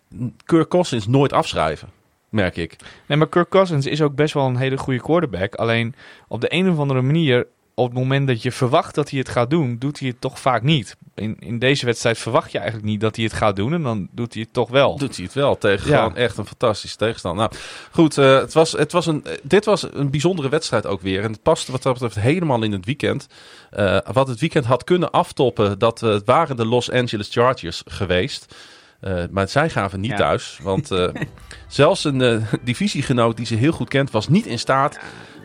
[0.45, 1.89] Kirk Cousins nooit afschrijven,
[2.29, 2.77] merk ik.
[3.07, 5.55] Nee, maar Kirk Cousins is ook best wel een hele goede quarterback.
[5.55, 5.95] Alleen
[6.29, 9.29] op de een of andere manier, op het moment dat je verwacht dat hij het
[9.29, 10.97] gaat doen, doet hij het toch vaak niet.
[11.15, 14.09] In, in deze wedstrijd verwacht je eigenlijk niet dat hij het gaat doen en dan
[14.13, 14.97] doet hij het toch wel.
[14.99, 15.97] Doet hij het wel tegen Ja.
[15.99, 17.49] gewoon echt een fantastische tegenstander.
[17.51, 21.01] Nou, goed, eh, het was, het was een, eh, dit was een bijzondere wedstrijd ook
[21.01, 21.23] weer.
[21.23, 23.27] En het paste wat dat betreft helemaal in het weekend.
[23.71, 28.55] Eh, wat het weekend had kunnen aftoppen, dat het waren de Los Angeles Chargers geweest.
[29.01, 30.17] Eh, maar zij gaven niet Ja.
[30.17, 30.59] thuis.
[30.63, 31.09] Want eh,
[31.69, 34.99] zelfs een eh, divisiegenoot die ze heel goed kent, was niet in staat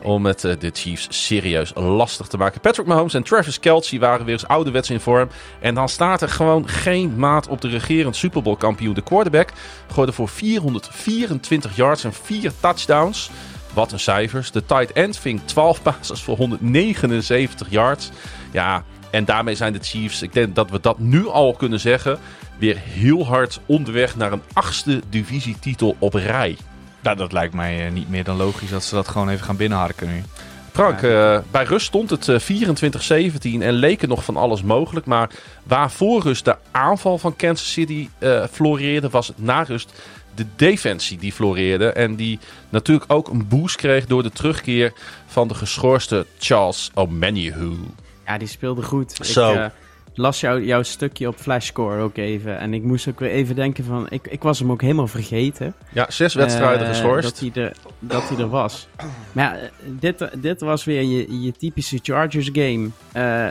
[0.05, 2.61] om het eh, de Chiefs serieus lastig te maken.
[2.61, 5.29] Patrick Mahomes en Travis Kelce waren weer eens ouderwets in vorm.
[5.59, 8.93] En dan staat er gewoon geen maat op de regerend Super Bowl kampioen.
[8.93, 9.49] De quarterback
[9.91, 13.29] gooide voor 424 yards en 4 touchdowns.
[13.73, 14.51] Wat een cijfers.
[14.51, 18.09] De tight end ving 12 passes voor 179 yards.
[18.51, 22.19] Ja, en daarmee zijn de Chiefs, ik denk dat we dat nu al kunnen zeggen,
[22.57, 26.57] weer heel hard onderweg naar een achtste divisietitel op rij.
[27.05, 29.57] Nou, dat lijkt mij eh, niet meer dan logisch dat ze dat gewoon even gaan
[29.57, 30.23] binnenharken nu.
[30.75, 35.05] Frank, eh, bij rust stond het eh, 24-17 en leek er nog van alles mogelijk.
[35.05, 35.29] Maar
[35.63, 39.93] waar voor rust de aanval van Kansas City eh, floreerde, was het na rust
[40.35, 41.91] de defensie die floreerde.
[41.91, 42.39] En die
[42.69, 44.93] natuurlijk ook een boost kreeg door de terugkeer
[45.25, 47.75] van de geschorste Charles Omenihu.
[48.25, 49.11] Ja, die speelde goed.
[49.21, 49.51] Zo.
[49.51, 49.65] Ik eh,
[50.17, 52.57] las jou, jouw stukje op Flashscore ook even.
[52.59, 54.07] En ik moest ook weer even denken van...
[54.09, 55.73] Ik, ik was hem ook helemaal vergeten.
[55.93, 57.23] Ja, zes wedstrijden eh, geschorst.
[57.23, 58.87] Dat hij, er, dat hij er was.
[59.31, 62.89] Maar ja, eh, dit, dit was weer je, je typische Chargers game.
[63.11, 63.49] Eh,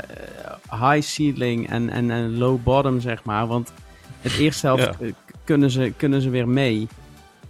[0.70, 3.46] high ceiling en, en, en low bottom, zeg maar.
[3.46, 3.72] Want
[4.20, 5.06] het eerste helft Ja.
[5.44, 6.88] kunnen, ze, kunnen ze weer mee.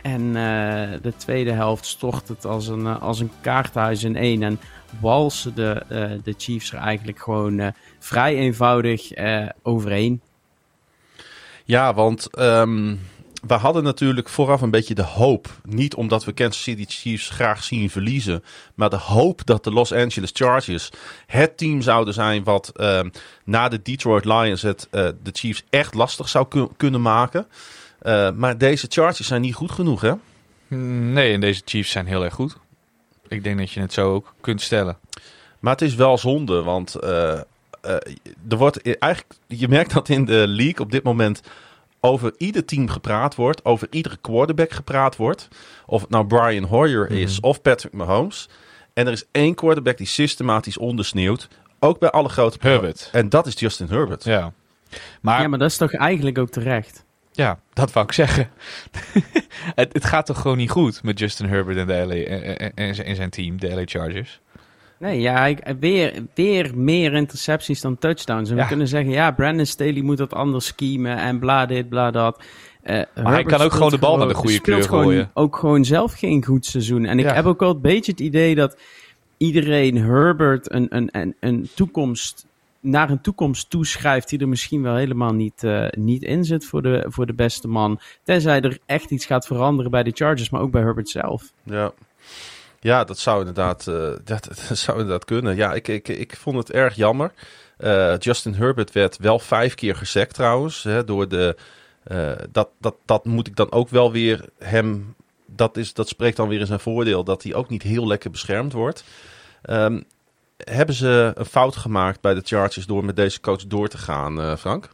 [0.02, 0.32] En
[1.02, 4.42] de tweede helft stort het als een, als een kaarthuis in één.
[4.42, 4.58] En
[5.00, 5.82] walsen de,
[6.24, 7.72] de Chiefs er eigenlijk gewoon
[8.04, 10.20] vrij eenvoudig eh, overheen.
[11.64, 12.96] Ja, want ehm,
[13.46, 15.48] we hadden natuurlijk vooraf een beetje de hoop.
[15.64, 18.44] Niet omdat we Kansas City Chiefs graag zien verliezen.
[18.74, 20.90] Maar de hoop dat de Los Angeles Chargers
[21.26, 22.44] het team zouden zijn.
[22.44, 23.08] wat ehm,
[23.44, 27.46] na de Detroit Lions het eh, de Chiefs echt lastig zou kun- kunnen maken.
[27.98, 30.12] Eh, maar deze Chargers zijn niet goed genoeg, hè?
[30.68, 32.56] Mm, Nee, en deze Chiefs zijn heel erg goed.
[33.28, 34.98] Ik denk dat je het zo ook kunt stellen.
[35.60, 36.94] Maar het is wel zonde, want
[38.48, 41.40] er wordt eigenlijk, je merkt dat in de league op dit moment
[42.00, 45.48] over ieder team gepraat wordt, over iedere quarterback gepraat wordt.
[45.86, 48.48] Of het nou Brian Hoyer is of Patrick Mahomes.
[48.92, 53.08] En er is één quarterback die systematisch ondersneeuwt, ook bij alle grote Herbert.
[53.12, 54.24] En dat is Justin Herbert.
[54.24, 54.52] Ja.
[55.20, 57.04] Maar, Ja, maar dat is toch eigenlijk ook terecht?
[57.32, 58.50] Ja, dat wou ik zeggen.
[59.74, 63.16] het, het gaat toch gewoon niet goed met Justin Herbert en, de LA, en, en
[63.16, 64.40] zijn team, de LA Chargers.
[65.04, 68.50] Nee, ja, hij- weer, weer meer intercepties dan touchdowns.
[68.50, 68.62] En Ja.
[68.62, 72.42] we kunnen zeggen, ja, Brandon Staley moet dat anders schemen en bla dit, bla dat.
[72.82, 75.30] Eh, Herbert kan ook gewoon de bal naar de goede kleur gewoon gooien.
[75.34, 77.04] Ook gewoon zelf geen goed seizoen.
[77.04, 77.34] En ik Ja.
[77.34, 78.76] heb ook wel een beetje het idee dat
[79.36, 82.46] iedereen Herbert een, een, een, een toekomst,
[82.80, 86.82] naar een toekomst toeschrijft die er misschien wel helemaal niet, eh, niet in zit voor
[86.82, 88.00] de, voor de beste man.
[88.22, 91.52] Tenzij er echt iets gaat veranderen bij de Chargers, maar ook bij Herbert zelf.
[91.62, 91.92] Ja.
[92.84, 95.56] Ja, dat zou inderdaad, eh, dat, zou inderdaad kunnen.
[95.56, 97.32] Ja, ik, ik, ik vond het erg jammer.
[97.76, 100.82] Eh, Justin Herbert werd wel vijf keer gesekt trouwens.
[100.82, 101.56] Hè, door de,
[102.02, 105.14] eh, dat, dat, dat moet ik dan ook wel weer hem...
[105.46, 108.30] Dat, is, dat spreekt dan weer in zijn voordeel dat hij ook niet heel lekker
[108.30, 109.04] beschermd wordt.
[109.62, 110.00] Ehm,
[110.56, 114.58] hebben ze een fout gemaakt bij de Chargers door met deze coach door te gaan,
[114.58, 114.88] Frank?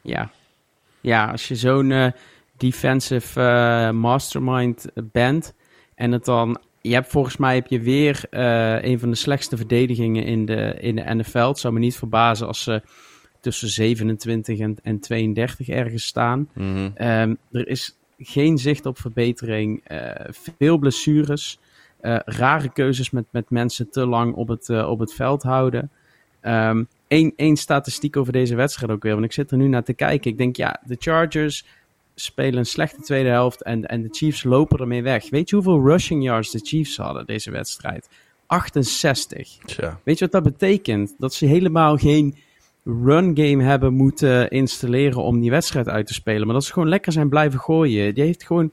[0.00, 0.30] Ja.
[1.00, 2.14] Ja, als je zo'n
[2.56, 5.54] defensive mastermind bent
[5.94, 9.56] en het dan je hebt volgens mij heb je weer uh, een van de slechtste
[9.56, 11.38] verdedigingen in de, in de NFL.
[11.48, 12.82] Het zou me niet verbazen als ze
[13.40, 16.48] tussen 27 en, en 32 ergens staan.
[16.54, 16.90] Mhm.
[16.98, 19.90] Um, er is geen zicht op verbetering.
[19.92, 20.10] Uh,
[20.58, 21.58] veel blessures.
[22.02, 25.90] Uh, rare keuzes met, met mensen te lang op het, op het veld houden.
[26.42, 29.12] Um, Eén één statistiek over deze wedstrijd ook weer.
[29.12, 30.30] Want ik zit er nu naar te kijken.
[30.30, 31.66] Ik denk, ja, de Chargers
[32.14, 33.62] spelen een slechte tweede helft.
[33.62, 35.30] En, en de Chiefs lopen ermee weg.
[35.30, 38.08] Weet je hoeveel rushing yards de Chiefs hadden deze wedstrijd?
[38.46, 39.58] 68.
[39.64, 40.00] Tja.
[40.04, 41.14] Weet je wat dat betekent?
[41.18, 42.36] Dat ze helemaal geen
[42.84, 46.44] run game hebben moeten installeren om die wedstrijd uit te spelen.
[46.44, 48.14] Maar dat ze gewoon lekker zijn blijven gooien.
[48.14, 48.70] Die heeft gewoon...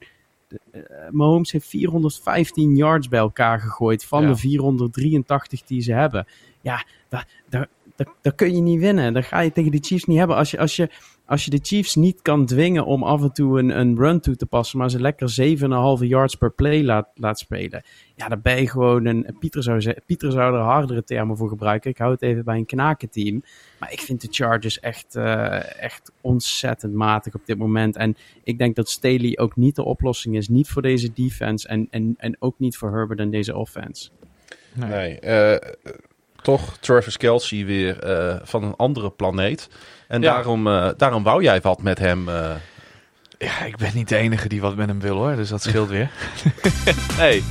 [0.71, 0.81] Uh,
[1.11, 4.27] Mahomes heeft 415 yards bij elkaar gegooid van Ja.
[4.27, 6.27] de 483 die ze hebben.
[6.61, 7.67] Ja, daar, daar,
[7.98, 9.14] daar, daar kun je niet winnen.
[9.14, 10.36] Dat ga je tegen de Chiefs niet hebben.
[10.36, 10.89] Als je, als je,
[11.26, 14.36] als je de Chiefs niet kan dwingen om af en toe een, een run toe
[14.36, 15.58] te passen, maar ze lekker
[16.02, 17.84] 7,5 yards per play laat, laat spelen.
[18.16, 19.36] Ja, dan ben je gewoon een.
[19.39, 21.89] Pieter zou, Pieter zou er hardere termen voor gebruiken.
[21.89, 23.43] Ik hou het even bij een knakenteam.
[23.80, 27.95] Maar ik vind de Chargers echt, eh, echt ontzettend matig op dit moment.
[27.95, 30.50] En ik denk dat Staley ook niet de oplossing is.
[30.50, 34.10] Niet voor deze defense en, en, en ook niet voor Herbert en deze offense.
[34.74, 35.72] Nee, eh,
[36.41, 39.67] toch Travis Kelsey weer eh, van een andere planeet.
[40.07, 40.33] En Ja.
[40.33, 42.29] daarom, eh, daarom wou jij wat met hem.
[42.29, 42.49] eh.
[43.39, 45.89] Ja, ik ben niet de enige die wat met hem wil hoor, dus dat scheelt
[45.89, 46.09] weer.
[47.17, 47.43] nee.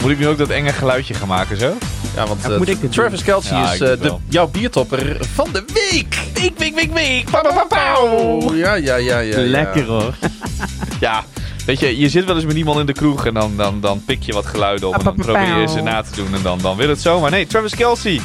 [0.00, 1.72] Moet ik nu ook dat enge geluidje gaan maken zo?
[2.16, 5.64] ja, want Ja, moet ik Travis Kelsey Ja, is eh, de, jouw biertopper van de
[5.90, 6.18] week.
[6.34, 7.30] Week, week, week, week.
[7.30, 8.54] Pauw, pauw, pauw, pauw.
[8.54, 9.38] Ja, ja, ja, ja.
[9.38, 9.48] ja.
[9.48, 10.14] Lekker hoor.
[11.00, 11.24] Ja,
[11.66, 14.04] weet je, je zit wel eens met iemand in de kroeg en dan, dan, dan
[14.04, 16.58] pik je wat geluiden op en dan probeer je ze na te doen en dan,
[16.58, 17.20] dan wil het zo.
[17.20, 18.20] Maar nee, Travis Kelsey.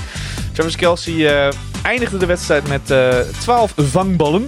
[0.53, 4.45] Travis Kelsey eh, eindigde de wedstrijd met eh 12 vangballen.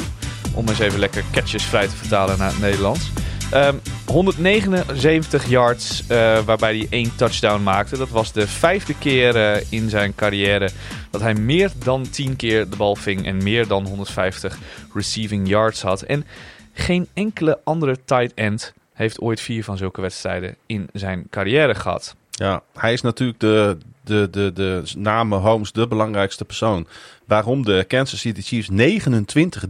[0.53, 3.11] Om eens even lekker catches vrij te vertalen naar het Nederlands.
[3.51, 3.75] Ehm,
[4.05, 7.97] 179 yards, eh, waarbij hij één touchdown maakte.
[7.97, 10.69] Dat was de vijfde keer in zijn carrière
[11.09, 14.57] dat hij meer dan 10 keer de bal ving en meer dan 150
[14.93, 16.01] receiving yards had.
[16.01, 16.25] En
[16.73, 22.15] geen enkele andere tight end heeft ooit vier van zulke wedstrijden in zijn carrière gehad.
[22.31, 26.87] Ja, hij is natuurlijk de, de, de, de namen Holmes de belangrijkste persoon.
[27.25, 28.69] Waarom de Kansas City Chiefs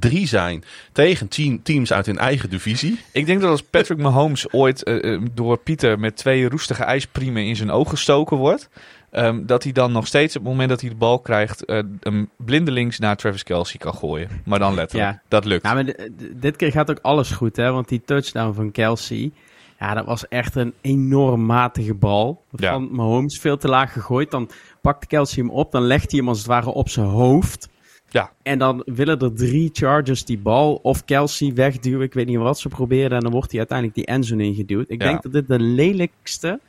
[0.10, 3.00] 29-3 zijn tegen team, teams uit hun eigen divisie.
[3.12, 7.46] Ik denk dat als Patrick Mahomes ooit eh, eh, door Pieter met twee roestige ijspriemen
[7.46, 8.70] in zijn oog gestoken wordt,
[9.12, 11.80] ehm, dat hij dan nog steeds op het moment dat hij de bal krijgt, eh
[12.00, 14.30] een blindelings naar Travis Kelsey kan gooien.
[14.46, 15.12] Maar dan letterlijk.
[15.12, 15.22] Ja.
[15.28, 15.66] Dat lukt.
[15.66, 15.96] Ja, maar
[16.36, 17.72] dit keer gaat ook alles goed, hè?
[17.72, 19.32] Want die touchdown van Kelsey,
[19.80, 22.44] ja, dat was echt een enorm matige bal.
[22.52, 22.72] Ja.
[22.72, 24.32] Van Mahomes, veel te laag gegooid.
[24.32, 24.50] Dan
[24.82, 27.70] pakt Kelsey hem op, dan legt hij hem als het ware op zijn hoofd.
[28.10, 28.32] Ja.
[28.44, 32.02] En dan willen er drie Chargers die bal of Kelsey wegduwen.
[32.06, 33.12] Ik weet niet wat ze proberen.
[33.12, 34.90] En dan wordt hij uiteindelijk die endzone ingeduwd.
[34.90, 35.08] Ik Ja.
[35.08, 36.60] denk dat dit de lelijkste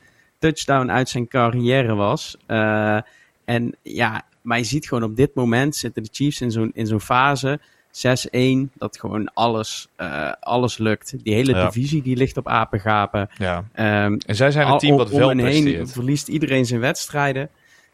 [0.51, 2.37] touchdown uit zijn carrière was.
[2.45, 2.97] Eh,
[3.45, 6.87] en ja, maar je ziet gewoon op dit moment zitten de Chiefs in zo'n, in
[6.87, 7.59] zo'n fase.
[7.91, 11.23] 6-1, dat gewoon alles, eh, alles lukt.
[11.23, 11.65] Die hele Ja.
[11.65, 13.29] divisie die ligt op apengapen.
[13.37, 13.63] Ja.
[13.73, 15.91] Ehm, En zij zijn een team wat wel heen presteert.
[15.91, 17.49] verliest iedereen zijn wedstrijden.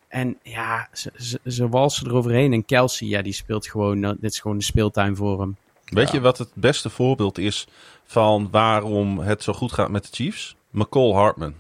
[0.08, 2.54] En ja, ze, ze, ze walsen eroverheen.
[2.54, 5.56] En Kelsey, ja, die speelt gewoon, eh, dit is gewoon de speeltuin voor hem.
[5.86, 6.14] Weet Ja.
[6.14, 7.68] je wat het beste voorbeeld is
[8.06, 10.56] van waarom het zo goed gaat met de Chiefs?
[10.72, 11.54] McCall Hartman.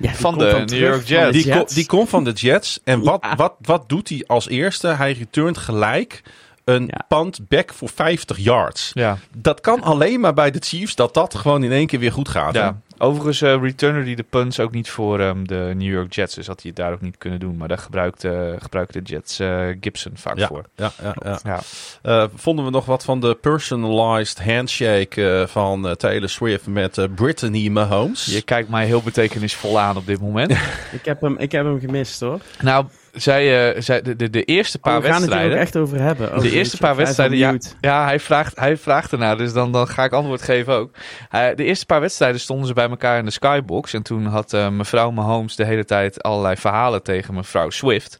[0.00, 1.42] Ja, Van komt de New terug York van de Jets.
[1.44, 2.80] Die, ko- die komt van de Jets.
[2.84, 3.36] En wat, Ja.
[3.36, 4.88] wat, wat doet hij als eerste?
[4.88, 6.22] Hij returnt gelijk
[6.66, 7.04] een Ja.
[7.08, 8.90] punt back voor 50 yards.
[8.94, 9.18] Ja.
[9.36, 12.28] Dat kan alleen maar bij de Chiefs dat dat gewoon in één keer weer goed
[12.28, 12.54] gaat.
[12.54, 16.34] Ja, overigens uh, returner die de punts ook niet voor ehm, de New York Jets.
[16.34, 17.56] Dus had hij het daar ook niet kunnen doen.
[17.56, 20.64] Maar daar gebruikt, eh, gebruiken de Jets eh, Gibson vaak Ja, voor.
[20.76, 21.38] ja, ja, ja.
[21.44, 21.60] Ja.
[22.02, 26.98] Eh, vonden we nog wat van de personalized handshake eh, van eh, Taylor Swift met
[26.98, 28.24] eh, Brittany Mahomes?
[28.24, 30.50] Je kijkt mij heel betekenisvol aan op dit moment.
[30.92, 32.40] Ik heb hem, ik heb hem gemist hoor.
[32.62, 32.86] nou,
[33.16, 35.58] zij, eh, zij, de, de, de eerste paar Oh, we gaan het er ook wedstrijden...
[35.58, 36.34] echt over hebben.
[36.34, 39.88] Oh, de eerste paar wedstrijden, ja, ja hij, vraagt, hij vraagt ernaar, dus dan, dan
[39.88, 40.90] ga ik antwoord geven ook.
[41.30, 43.92] De eerste paar wedstrijden stonden ze bij elkaar in de skybox.
[43.92, 48.18] En toen had eh, mevrouw Mahomes de hele tijd allerlei verhalen tegen mevrouw Swift.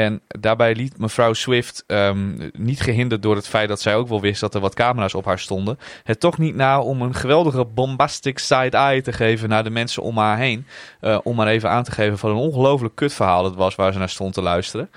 [0.00, 4.20] En daarbij liet mevrouw Swift, ehm, niet gehinderd door het feit dat zij ook wel
[4.20, 7.64] wist dat er wat camera's op haar stonden, het toch niet na om een geweldige
[7.64, 10.66] bombastic side-eye te geven naar de mensen om haar heen.
[11.00, 13.98] Eh, om maar even aan te geven van een ongelooflijk kutverhaal het was waar ze
[13.98, 14.90] naar stond te luisteren.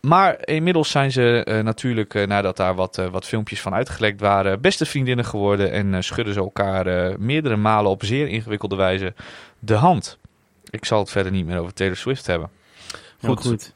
[0.00, 4.60] Maar inmiddels zijn ze eh, natuurlijk, eh, nadat daar wat, wat filmpjes van uitgelekt waren,
[4.60, 5.72] beste vriendinnen geworden.
[5.72, 9.14] En eh, schudden ze elkaar eh, meerdere malen op zeer ingewikkelde wijze
[9.58, 10.18] de hand.
[10.70, 12.50] Ik zal het verder niet meer over Taylor Swift hebben.
[13.22, 13.40] Goed.
[13.40, 13.74] goed.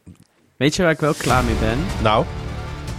[0.62, 1.78] Weet je waar ik wel klaar mee ben?
[2.02, 2.24] Nou,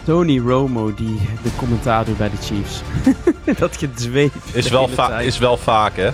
[0.06, 2.82] Tony Romo, die de commentaar doet bij de Chiefs.
[3.60, 4.34] dat gedweep.
[4.54, 4.90] is wel,
[5.20, 6.10] is wel vaak hè.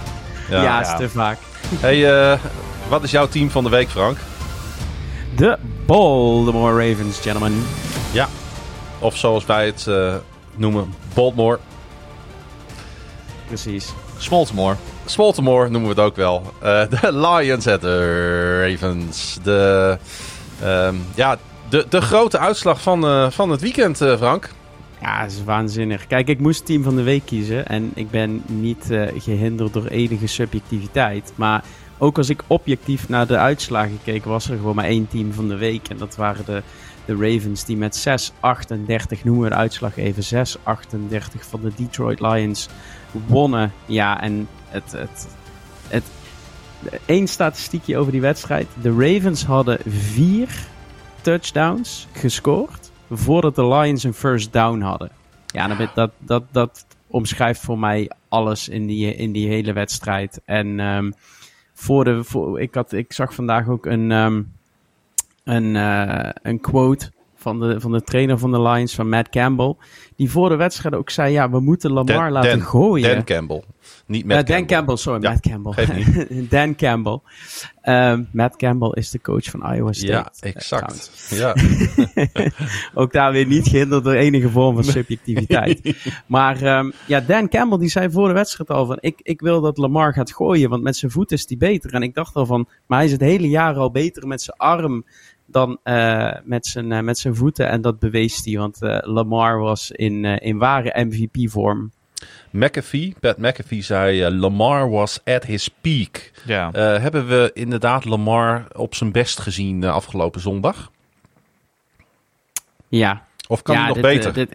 [0.49, 0.81] Ja, Ja.
[0.81, 1.37] is te vaak.
[1.79, 2.39] Hey, eh,
[2.89, 4.17] wat is jouw team van de week, Frank?
[5.35, 7.63] De Baltimore Ravens, gentlemen.
[8.99, 10.15] Of zoals wij het eh,
[10.55, 11.59] noemen, Baltimore.
[13.47, 13.93] Precies.
[14.17, 14.75] Smoltmore.
[15.15, 16.53] Baltimore noemen we het ook wel.
[16.61, 19.37] Eh, de Lions at de Ravens.
[19.43, 19.97] De,
[20.61, 21.37] ehm, ja,
[21.69, 24.49] de, de grote uitslag van, eh, van het weekend, eh, Frank.
[25.01, 26.07] Ja, dat is waanzinnig.
[26.07, 27.67] Kijk, ik moest team van de week kiezen.
[27.67, 31.33] En ik ben niet eh, gehinderd door enige subjectiviteit.
[31.35, 31.63] Maar
[31.97, 35.47] ook als ik objectief naar de uitslagen keek, was er gewoon maar één team van
[35.47, 35.89] de week.
[35.89, 36.61] En dat waren de,
[37.05, 38.31] de Ravens die met
[39.17, 40.59] 6-38, noemen we de uitslag even, 6-38
[41.49, 42.69] van de Detroit Lions
[43.11, 43.73] wonnen.
[43.85, 44.91] Ja, en het...
[44.91, 45.27] het,
[45.87, 46.03] het
[47.05, 48.67] Eén statistiekje over die wedstrijd.
[48.81, 50.47] De Ravens hadden vier
[51.21, 55.11] touchdowns gescoord voordat de Lions een first down hadden.
[55.47, 60.41] Ja, ben- dat, dat, dat omschrijft voor mij alles in die, in die hele wedstrijd.
[60.45, 61.11] En ehm,
[61.73, 64.41] voor de, voor, ik, had, ik zag vandaag ook een, ehm,
[65.43, 69.75] een, eh, een quote van de, van de trainer van de Lions, van Matt Campbell.
[70.15, 73.15] Die voor de wedstrijd ook zei, ja, we moeten Lamar Dan- laten Dan- gooien.
[73.15, 73.63] Dan Campbell.
[74.09, 76.47] Niet Eh, met Dan Campbell, sorry, Ja, Matt Campbell.
[76.49, 77.19] Dan Campbell.
[77.81, 80.11] Ehm, Matt Campbell is de coach van Iowa State.
[80.11, 81.11] Ja, exact.
[81.39, 81.55] Ja.
[82.93, 85.95] Ook daar weer niet gehinderd door enige vorm van subjectiviteit.
[86.25, 88.97] Maar ehm, ja, Dan Campbell die zei voor de wedstrijd al van...
[88.99, 91.93] Ik, ik wil dat Lamar gaat gooien, want met zijn voet is hij beter.
[91.93, 92.67] En ik dacht al van...
[92.87, 95.05] Maar hij is het hele jaar al beter met zijn arm
[95.45, 97.69] dan eh, met, zijn, eh, met zijn voeten.
[97.69, 101.91] En dat bewees hij, want eh, Lamar was in, in ware MVP-vorm.
[102.51, 106.31] McAfee, Pat McAfee zei, eh, Lamar was at his peak.
[106.45, 106.71] Ja.
[106.71, 110.91] Eh, hebben we inderdaad Lamar op zijn best gezien eh, afgelopen zondag?
[112.87, 114.33] Ja, Of kan ja, hij nog dit, beter?
[114.33, 114.49] dit-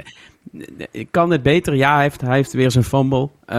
[0.91, 1.75] dit- kan het beter?
[1.75, 3.29] Ja, hij heeft, hij heeft weer zijn fumble.
[3.47, 3.57] Eh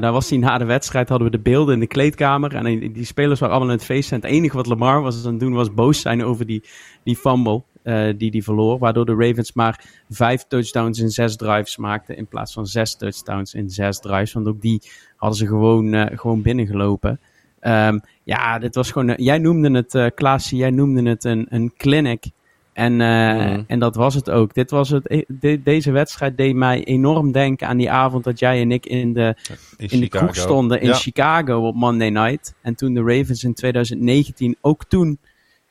[0.00, 2.54] daar was hij na de wedstrijd, hadden we de beelden in de kleedkamer.
[2.54, 4.12] En die, die spelers waren allemaal in het feest.
[4.12, 6.62] En het enige wat Lamar was aan het doen, was boos zijn over die,
[7.04, 8.78] die fumble eh, die hij verloor.
[8.78, 12.16] Waardoor de Ravens maar vijf touchdowns in zes drives maakten.
[12.16, 14.32] In plaats van zes touchdowns in zes drives.
[14.32, 14.82] Want ook die
[15.16, 17.20] hadden ze gewoon, eh, gewoon binnengelopen.
[17.60, 19.08] Ehm, ja, dit was gewoon.
[19.08, 22.24] eh, jij noemde het, Klaasje, jij noemde het een, een clinic.
[22.72, 23.62] En, Mhm.
[23.66, 24.54] en dat was het ook.
[24.54, 28.60] Dit was het, de- deze wedstrijd deed mij enorm denken aan die avond dat jij
[28.60, 29.34] en ik in de,
[29.76, 30.94] in de kroeg stonden in Ja.
[30.94, 32.54] Chicago op Monday night.
[32.62, 35.18] En toen de Ravens in 2019 ook toen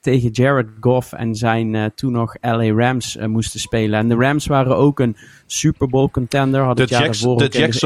[0.06, 4.00] tegen Jared Goff en zijn eh, toen nog LA Rams eh, moesten spelen.
[4.00, 6.60] En de Rams waren ook een Super Bowl contender.
[6.60, 7.38] De, Hadden de Jackson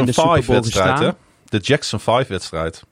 [0.01, 0.93] in de Super 5 Bowl wedstrijd, hè?
[0.95, 1.15] gestaan.
[1.45, 2.83] De Jackson 5 wedstrijd.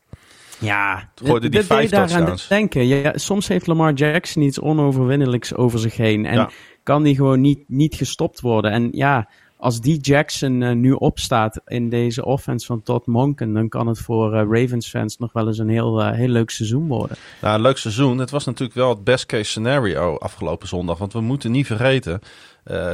[0.59, 2.47] Ja, gooide die dat vijf deed daaraan touchdowns.
[2.47, 2.87] denken.
[2.87, 6.25] Ja, soms heeft Lamar Jackson iets onoverwinnelijks over zich heen.
[6.25, 6.49] En Ja.
[6.83, 8.71] kan die gewoon niet, niet gestopt worden.
[8.71, 13.53] En ja, als die Jackson eh, nu opstaat in deze offense van Todd Monken...
[13.53, 16.49] dan kan het voor eh, Ravens fans nog wel eens een heel, eh, heel leuk
[16.49, 17.17] seizoen worden.
[17.41, 18.17] Nou, een leuk seizoen.
[18.17, 20.97] Het was natuurlijk wel het best case scenario afgelopen zondag.
[20.97, 22.19] Want we moeten niet vergeten,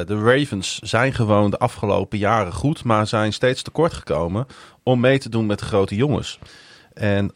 [0.06, 4.48] de Ravens zijn gewoon de afgelopen jaren goed, maar zijn steeds tekort gekomen
[4.84, 6.40] om mee te doen met de grote jongens.
[6.94, 7.32] En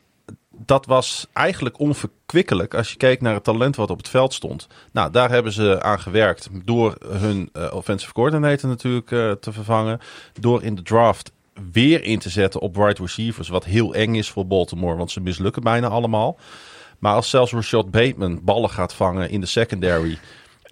[0.66, 4.68] dat was eigenlijk onverkwikkelijk als je keek naar het talent wat op het veld stond.
[4.92, 10.00] Nou, daar hebben ze aan gewerkt door hun eh, offensive coordinator natuurlijk eh, te vervangen.
[10.40, 11.32] Door in de draft
[11.72, 15.22] weer in te zetten op wide receivers, wat heel eng is voor Baltimore, want ze
[15.22, 16.38] mislukken bijna allemaal.
[17.00, 20.18] Maar als zelfs Rashad Bateman ballen gaat vangen in de secondary,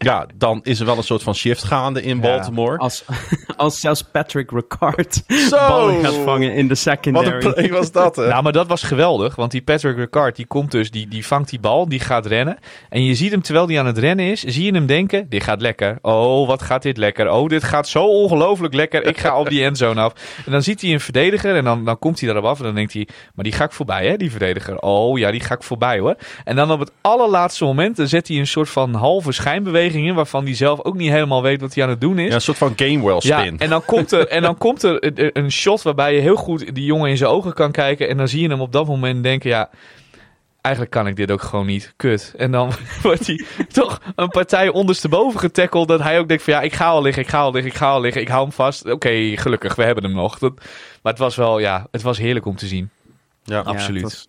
[0.05, 2.77] ja, dan is er wel een soort van shift gaande in Baltimore.
[2.77, 3.05] Als,
[3.57, 5.57] als zelfs Patrick Ricard Zo!
[5.57, 7.45] ballen gaat vangen in de Wat secondary.
[7.45, 8.27] een play was dat, hè?
[8.27, 9.35] Nou, maar dat was geweldig.
[9.35, 12.57] Want die Patrick Ricard, die komt dus, die, die vangt die bal, die gaat rennen.
[12.89, 15.43] En je ziet hem, terwijl hij aan het rennen is, zie je hem denken, dit
[15.43, 15.97] gaat lekker.
[16.01, 17.31] Oh, wat gaat dit lekker.
[17.31, 19.05] Oh, dit gaat zo ongelooflijk lekker.
[19.07, 20.13] Ik ga op die endzone af.
[20.45, 22.57] En dan ziet hij een verdediger en dan, dan komt hij daarop af.
[22.57, 24.79] En dan denkt hij, maar die ga ik voorbij, hè, die verdediger.
[24.79, 26.15] Oh, ja, die ga ik voorbij, hoor.
[26.43, 30.43] En dan op het allerlaatste moment, dan zet hij een soort van halve schijnbeweging waarvan
[30.43, 32.27] hij zelf ook niet helemaal weet wat hij aan het doen is.
[32.27, 33.59] Ja, een soort van Gamewell Ja, spin.
[33.59, 36.85] en dan komt er, en dan komt er een, shot waarbij je heel goed die
[36.85, 38.09] jongen in zijn ogen kan kijken.
[38.09, 39.69] En dan zie je hem op dat moment denken, ja,
[40.61, 41.93] eigenlijk kan ik dit ook gewoon niet.
[41.95, 42.33] Kut.
[42.37, 42.71] En dan
[43.03, 45.87] wordt hij toch een partij ondersteboven getackeld.
[45.87, 47.77] Dat hij ook denkt van, ja, ik ga al liggen, ik ga al liggen, ik
[47.77, 48.21] ga al liggen.
[48.21, 48.91] Ik hou hem vast.
[48.91, 50.39] Oké, gelukkig, we hebben hem nog.
[50.39, 50.53] Dat,
[51.01, 52.89] maar het was wel, ja, het was heerlijk om te zien.
[53.43, 53.55] Ja.
[53.55, 54.03] Ja, absoluut.
[54.03, 54.27] het was,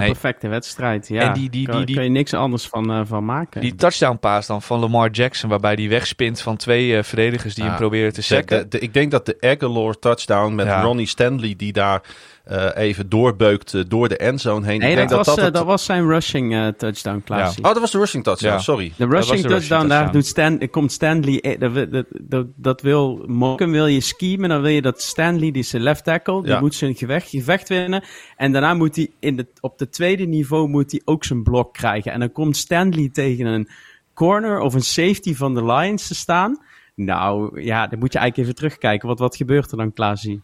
[0.00, 0.18] Een Nee.
[0.20, 1.20] perfecte wedstrijd, ja.
[1.22, 3.60] En die- die- kan, die- die- kan je niks anders van, eh, van maken.
[3.60, 7.64] Die touchdown pass dan van Lamar Jackson, waarbij hij wegspint van twee eh, verdedigers die
[7.64, 8.66] hem proberen te sacken.
[8.70, 10.82] ik denk dat de Aguilar touchdown met Ja.
[10.82, 12.02] Ronnie Stanley die daar
[12.50, 14.78] eh, even doorbeukt eh, door de endzone heen.
[14.78, 17.64] nee, ik dat, denk was, dat, eh, het- dat was zijn rushing eh, touchdown, Klaasie.
[17.64, 18.58] Oh, dat was de rushing touchdown, Ja.
[18.60, 18.92] sorry.
[18.96, 21.40] De rushing de touchdown, rushing daar doet Stan, komt Stanley.
[21.40, 24.48] eh, Dat, dat, dat, dat wil Moken, wil je schemen.
[24.48, 26.60] Dan wil je dat Stanley, die zijn left tackle, die Ja.
[26.60, 28.02] moet zijn gevecht, gevecht winnen.
[28.36, 31.72] En daarna moet hij in de, op de tweede niveau moet hij ook zijn blok
[31.74, 32.12] krijgen.
[32.12, 33.68] En dan komt Stanley tegen een
[34.14, 36.58] corner of een safety van de Lions te staan.
[36.94, 39.08] Nou ja, dan moet je eigenlijk even terugkijken.
[39.08, 40.40] Wat, wat gebeurt er dan, Klaasie?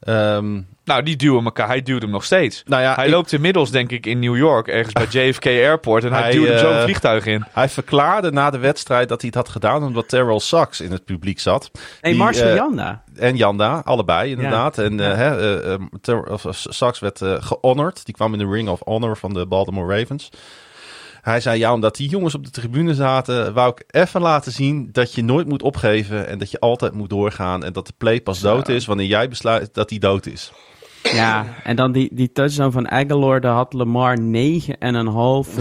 [0.00, 1.66] Ehm, Nou, die duwen elkaar.
[1.66, 2.62] Hij duwt hem nog steeds.
[2.66, 6.04] nou ja, hij ik- loopt inmiddels, denk ik, in New York, ergens bij JFK Airport.
[6.04, 7.44] En hij, Hij, duwt hem zo eh, vliegtuig in.
[7.52, 11.04] hij verklaarde na de wedstrijd dat hij het had gedaan omdat Terrell Sachs in het
[11.04, 11.70] publiek zat.
[12.00, 13.02] Hey, Die, Marcel eh, Janda.
[13.16, 14.78] En Janda, allebei inderdaad.
[14.78, 15.36] En Ja.
[15.36, 18.04] eh, eh, Sachs werd eh gehonored.
[18.04, 20.28] Die kwam in de Ring of Honor van de Baltimore Ravens.
[21.26, 24.88] Hij zei, ja, omdat die jongens op de tribune zaten, wou ik even laten zien
[24.92, 28.20] dat je nooit moet opgeven en dat je altijd moet doorgaan en dat de play
[28.20, 30.52] pas dood is wanneer jij besluit dat die dood is.
[31.14, 34.24] Ja, en dan die, die touchdown van Aguilar, daar had Lamar 9,5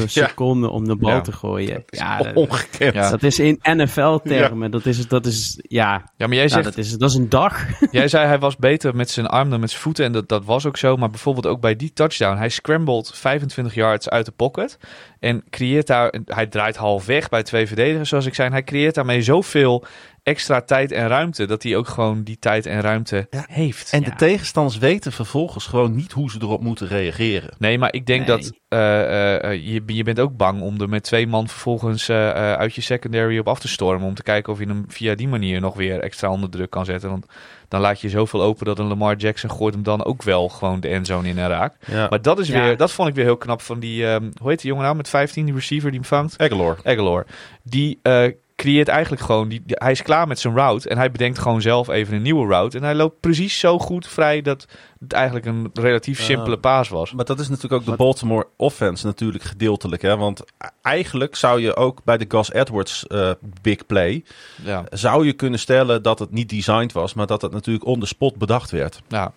[0.06, 1.22] seconden om de bal Ja.
[1.22, 1.84] te gooien.
[1.88, 2.93] Ja, dat, Ongekend.
[2.93, 3.10] Ja.
[3.10, 4.72] dat is in NFL-termen.
[4.72, 7.30] Dat is, dat is, ja, Ja, maar jij nou, zegt, dat, is, dat is een
[7.30, 7.66] dag.
[7.91, 10.06] Jij zei hij was beter met zijn arm dan met zijn voeten.
[10.06, 10.98] En dat, dat was ook zo.
[10.98, 12.38] Maar bijvoorbeeld ook bij die touchdown.
[12.38, 14.78] Hij scrambled 25 yards uit de pocket.
[15.20, 16.14] En creëert daar...
[16.26, 18.50] Hij draait half weg bij twee verdedigers, zoals ik zei.
[18.50, 19.86] Hij creëert daarmee zoveel
[20.26, 21.46] extra tijd en ruimte.
[21.46, 23.46] Dat hij ook gewoon die tijd en ruimte Ja.
[23.50, 23.92] heeft.
[23.92, 24.06] En Ja.
[24.10, 27.54] de tegenstanders weten vervolgens gewoon niet hoe ze erop moeten reageren.
[27.58, 28.38] Nee, maar ik denk Nee.
[28.38, 32.10] dat eh, eh, eh, je, je bent ook bang om er met twee man vervolgens
[32.10, 34.08] eh, eh, uit je secondary op af te stormen.
[34.08, 36.86] Om te kijken of je hem via die manier nog weer extra onder druk kan
[36.86, 37.10] zetten.
[37.10, 37.26] Want
[37.68, 40.80] dan laat je zoveel open dat een Lamar Jackson gooit hem dan ook wel gewoon
[40.80, 41.86] de endzone in en raakt.
[41.88, 42.08] Ja.
[42.10, 42.62] Maar dat is Ja.
[42.64, 44.96] weer, dat vond ik weer heel knap van die, ehm, hoe heet die jongen nou
[44.96, 46.38] met 15, die receiver die hem vangt?
[46.38, 46.78] Aguilar.
[46.84, 47.26] Aguilar.
[47.64, 48.26] Die eh,
[48.66, 51.61] creëert eigenlijk gewoon, die, die- hij is klaar met zijn route en hij bedenkt gewoon
[51.61, 52.78] zelf even een nieuwe route.
[52.78, 54.68] En hij loopt precies zo goed vrij dat
[54.99, 57.13] het eigenlijk een relatief simpele paas was.
[57.13, 60.01] Maar dat is natuurlijk ook de Baltimore offense natuurlijk gedeeltelijk.
[60.01, 60.18] Hè?
[60.18, 60.43] Want
[60.82, 64.24] eigenlijk zou je ook bij de Gus Edwards eh, big play...
[64.63, 67.13] Ja, zou je kunnen stellen dat het niet designed was...
[67.13, 69.01] maar dat het natuurlijk on the spot bedacht werd.
[69.07, 69.32] ja.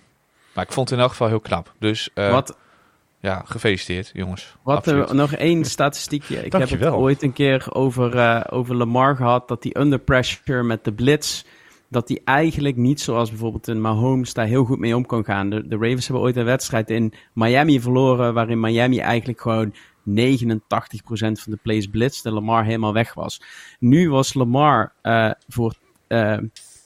[0.53, 1.73] Maar ik vond het in elk geval heel knap.
[1.79, 2.57] Dus eh, wat
[3.21, 4.57] ja, gefeliciteerd jongens.
[4.63, 6.45] wat er, nog één statistiekje.
[6.45, 9.49] Ik heb het ooit een keer over, eh, over Lamar gehad.
[9.49, 11.45] Dat die under pressure met de blitz...
[11.89, 15.51] dat die eigenlijk niet zoals bijvoorbeeld een Mahomes daar heel goed mee om kan gaan.
[15.51, 18.35] De, de Ravens hebben ooit een wedstrijd in Miami verloren...
[18.35, 19.75] waarin Miami eigenlijk gewoon 89%
[21.11, 22.33] van de plays blitzde.
[22.33, 23.43] Lamar helemaal weg was.
[23.79, 25.75] Nu was Lamar eh, voor...
[26.07, 26.39] eh,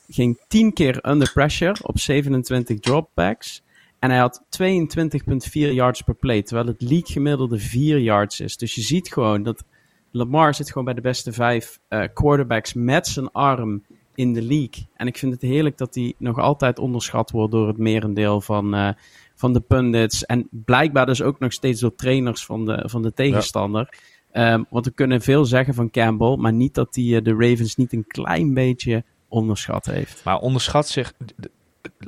[0.09, 3.62] ging 10 keer under pressure op 27 dropbacks.
[4.03, 6.43] En hij had 22,4 yards per play.
[6.43, 8.57] Terwijl het league gemiddelde 4 yards is.
[8.57, 9.65] Dus je ziet gewoon dat
[10.11, 13.83] Lamar zit gewoon bij de beste vijf eh, quarterbacks met zijn arm
[14.15, 14.89] in de league.
[14.97, 18.75] En ik vind het heerlijk dat hij nog altijd onderschat wordt door het merendeel van,
[18.75, 18.89] eh,
[19.35, 20.25] van de pundits.
[20.25, 23.99] En blijkbaar dus ook nog steeds door trainers van de, van de tegenstander.
[24.33, 27.77] Ehm, want we kunnen veel zeggen van Campbell, maar niet dat hij eh, de Ravens
[27.77, 30.25] niet een klein beetje onderschat heeft.
[30.25, 31.13] Maar onderschat zich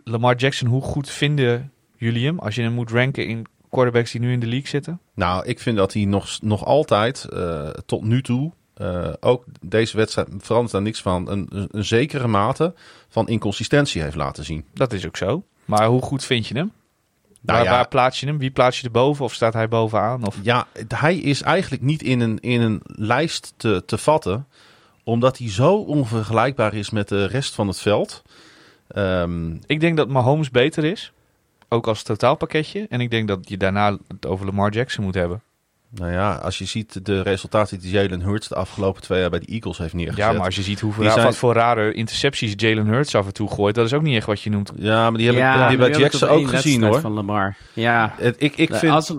[0.04, 1.72] Lamar Jackson, hoe goed vinden
[2.04, 5.00] jullie hem als je hem moet ranken in quarterbacks die nu in de league zitten?
[5.14, 8.52] Nou, ik vind dat hij nog, nog altijd, eh, tot nu toe...
[8.74, 11.30] eh, ook deze wedstrijd verandert daar niks van...
[11.30, 12.74] Een, een, zekere mate
[13.08, 14.64] van inconsistentie heeft laten zien.
[14.74, 15.44] Dat is ook zo.
[15.64, 16.72] Maar hoe goed vind je hem?
[17.40, 17.70] Nou waar, ja.
[17.70, 18.38] waar plaats je hem?
[18.38, 19.24] Wie plaats je erboven?
[19.24, 20.26] Of staat hij bovenaan?
[20.26, 20.36] Of...
[20.42, 24.46] Ja, hij is eigenlijk niet in een, in een lijst te, te vatten,
[25.04, 28.22] omdat hij zo onvergelijkbaar is met de rest van het veld.
[28.88, 31.12] Ehm, Ik denk dat Mahomes beter is.
[31.74, 32.86] Ook als totaalpakketje.
[32.88, 35.42] En ik denk dat je daarna het over Lamar Jackson moet hebben.
[35.90, 39.38] nou ja, als je ziet de resultaten die Jalen Hurts de afgelopen twee jaar bij
[39.38, 40.24] de Eagles heeft neergezet.
[40.24, 43.32] Ja, maar als je ziet hoeveel, zijn- wat voor rare intercepties Jalen Hurts af en
[43.32, 43.74] toe gooit.
[43.74, 44.72] Dat is ook niet echt wat je noemt.
[44.76, 47.00] Ja, maar die heb ik, Ja, die bij hebben Jackson ook gezien hoor.
[47.00, 47.56] Van Lamar.
[47.72, 49.14] Ja, Het- Ik, ik vind, als,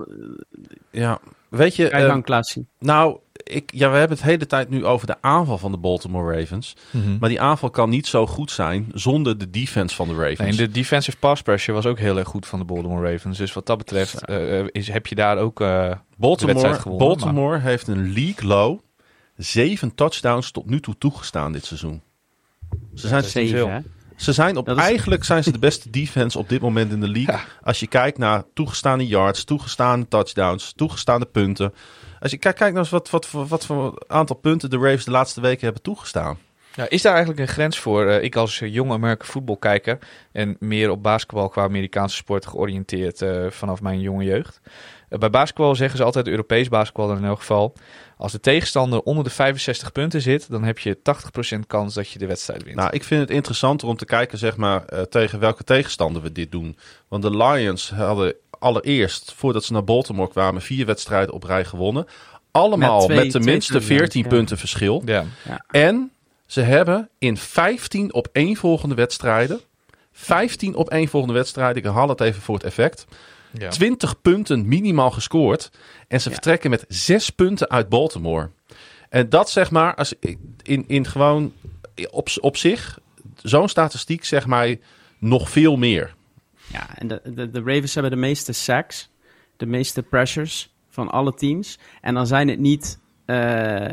[0.91, 1.20] ja,
[1.58, 2.68] weet je, Kijk eh, dan, Klaasie.
[2.80, 5.78] nou, ik, ja, we hebben het de hele tijd nu over de aanval van de
[5.78, 6.76] Baltimore Ravens.
[7.20, 10.39] Maar die aanval kan niet zo goed zijn zonder de defense van de Ravens.
[10.39, 13.38] Nee, de defensive pass pressure was ook heel erg goed van de Baltimore Ravens.
[13.38, 17.08] Dus wat dat betreft eh, eh, is, heb je daar ook eh, Baltimore, gewonnen.
[17.08, 18.80] Baltimore heeft een league low
[19.36, 22.01] zeven touchdowns tot nu toe toegestaan dit seizoen.
[22.93, 23.82] Ze zijn, veel.
[24.16, 27.07] Ze zijn op, is- eigenlijk zijn ze de beste defense op dit moment in de
[27.09, 27.36] league.
[27.36, 27.43] Ja.
[27.63, 31.74] Als je kijkt naar toegestaande yards, toegestaande touchdowns, toegestaande punten.
[32.20, 35.05] Als je kijkt, kijk nou eens wat, wat, voor- wat voor aantal punten de Ravens
[35.05, 36.38] de laatste weken hebben toegestaan.
[36.88, 38.05] Is daar eigenlijk een grens voor?
[38.05, 39.97] Uh, ik als jonge American voetbalkijker
[40.32, 44.61] en meer op basketbal qua Amerikaanse sport georiënteerd uh, vanaf mijn jonge jeugd.
[45.10, 47.74] Uh, bij basketbal zeggen ze altijd, Europees basketbal in elk geval,
[48.18, 50.97] als de tegenstander onder de 65 punten zit, dan heb je
[51.56, 52.76] 80% kans dat je de wedstrijd wint.
[52.76, 56.51] Nou, ik vind het interessanter om te kijken zeg maar, tegen welke tegenstander we dit
[56.51, 56.78] doen.
[57.08, 62.06] Want de Lions hadden allereerst, voordat ze naar Baltimore kwamen, vier wedstrijden op rij gewonnen.
[62.51, 65.01] Allemaal met, met tenminste 14 punten verschil.
[65.06, 65.26] Ja.
[65.70, 66.12] En
[66.45, 69.60] ze hebben in 15 op één volgende wedstrijden,
[70.12, 73.06] 15 op één volgende wedstrijden, ik herhaal het even voor het effect,
[73.58, 73.70] ja.
[73.70, 75.72] 20 punten minimaal gescoord.
[76.08, 78.49] En ze vertrekken met 6 punten uit Baltimore.
[79.10, 80.14] En dat zeg maar, als
[80.62, 81.53] in, in gewoon
[82.10, 82.99] op, op zich,
[83.41, 84.76] zo'n statistiek zeg maar
[85.20, 86.16] nog veel meer.
[86.68, 89.10] Ja, en de, de, de Ravens hebben de meeste sacks,
[89.58, 91.80] de meeste pressures van alle teams.
[92.01, 93.86] En dan zijn het niet uh,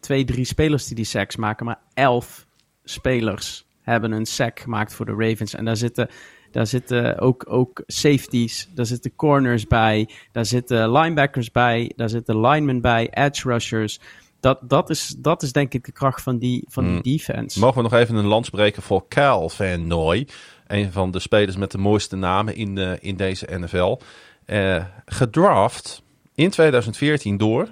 [0.00, 2.46] twee, drie spelers die die sacks maken, maar elf
[2.84, 5.54] spelers hebben een sack gemaakt voor de Ravens.
[5.54, 6.08] En daar zitten,
[6.50, 12.40] daar zitten ook, ook safeties, daar zitten corners bij, daar zitten linebackers bij, daar zitten
[12.40, 14.00] linemen bij, edge rushers.
[14.40, 17.02] Dat, dat, is, dat is denk ik de kracht van die, van die hmm.
[17.02, 17.58] defense.
[17.58, 20.28] Mogen we nog even een land spreken voor Cal Van Noy.
[20.66, 23.98] Een van de spelers met de mooiste namen in, uh, in deze NFL.
[24.46, 26.02] Uh, gedraft
[26.34, 27.68] in 2014 door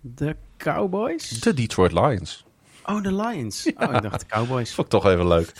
[0.00, 1.28] de Cowboys?
[1.28, 2.44] De Detroit Lions.
[2.84, 3.72] Oh, de Lions.
[3.76, 4.74] Oh, ik dacht de Cowboys.
[4.74, 5.52] Vond ik toch even leuk.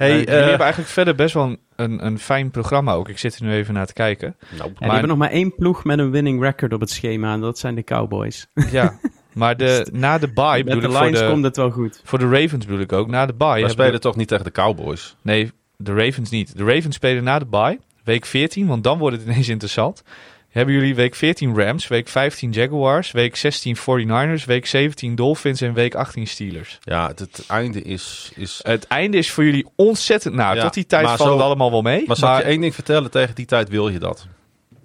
[0.00, 3.08] Hey, uh, jullie hebben eigenlijk verder best wel een, een, fijn programma ook.
[3.08, 4.36] Ik zit er nu even naar te kijken.
[4.50, 7.32] Nou, en die hebben nog maar één ploeg met een winning record op het schema.
[7.32, 8.46] En dat zijn de Cowboys.
[8.70, 8.98] Ja,
[9.32, 10.64] maar de, na de bye...
[10.64, 12.00] Met de Lions de, komt het wel goed.
[12.04, 13.08] Voor de Ravens bedoel ik ook.
[13.08, 13.62] Na de bye...
[13.62, 15.16] We spelen toch niet tegen de Cowboys?
[15.22, 16.56] Nee, de Ravens niet.
[16.56, 17.78] De Ravens spelen na de bye.
[18.04, 20.02] Week 14, want dan wordt het ineens interessant
[20.50, 25.72] hebben jullie week 14 Rams, week 15 Jaguars, week 16 49ers, week 17 Dolphins en
[25.72, 26.78] week 18 Steelers.
[26.82, 28.60] Ja, het, einde is, is...
[28.62, 30.34] Het einde is voor jullie ontzettend...
[30.34, 32.04] Nou, tot die tijd valt het allemaal wel mee.
[32.06, 33.10] Maar zal ik je één ding vertellen?
[33.10, 34.26] Tegen die tijd wil je dat.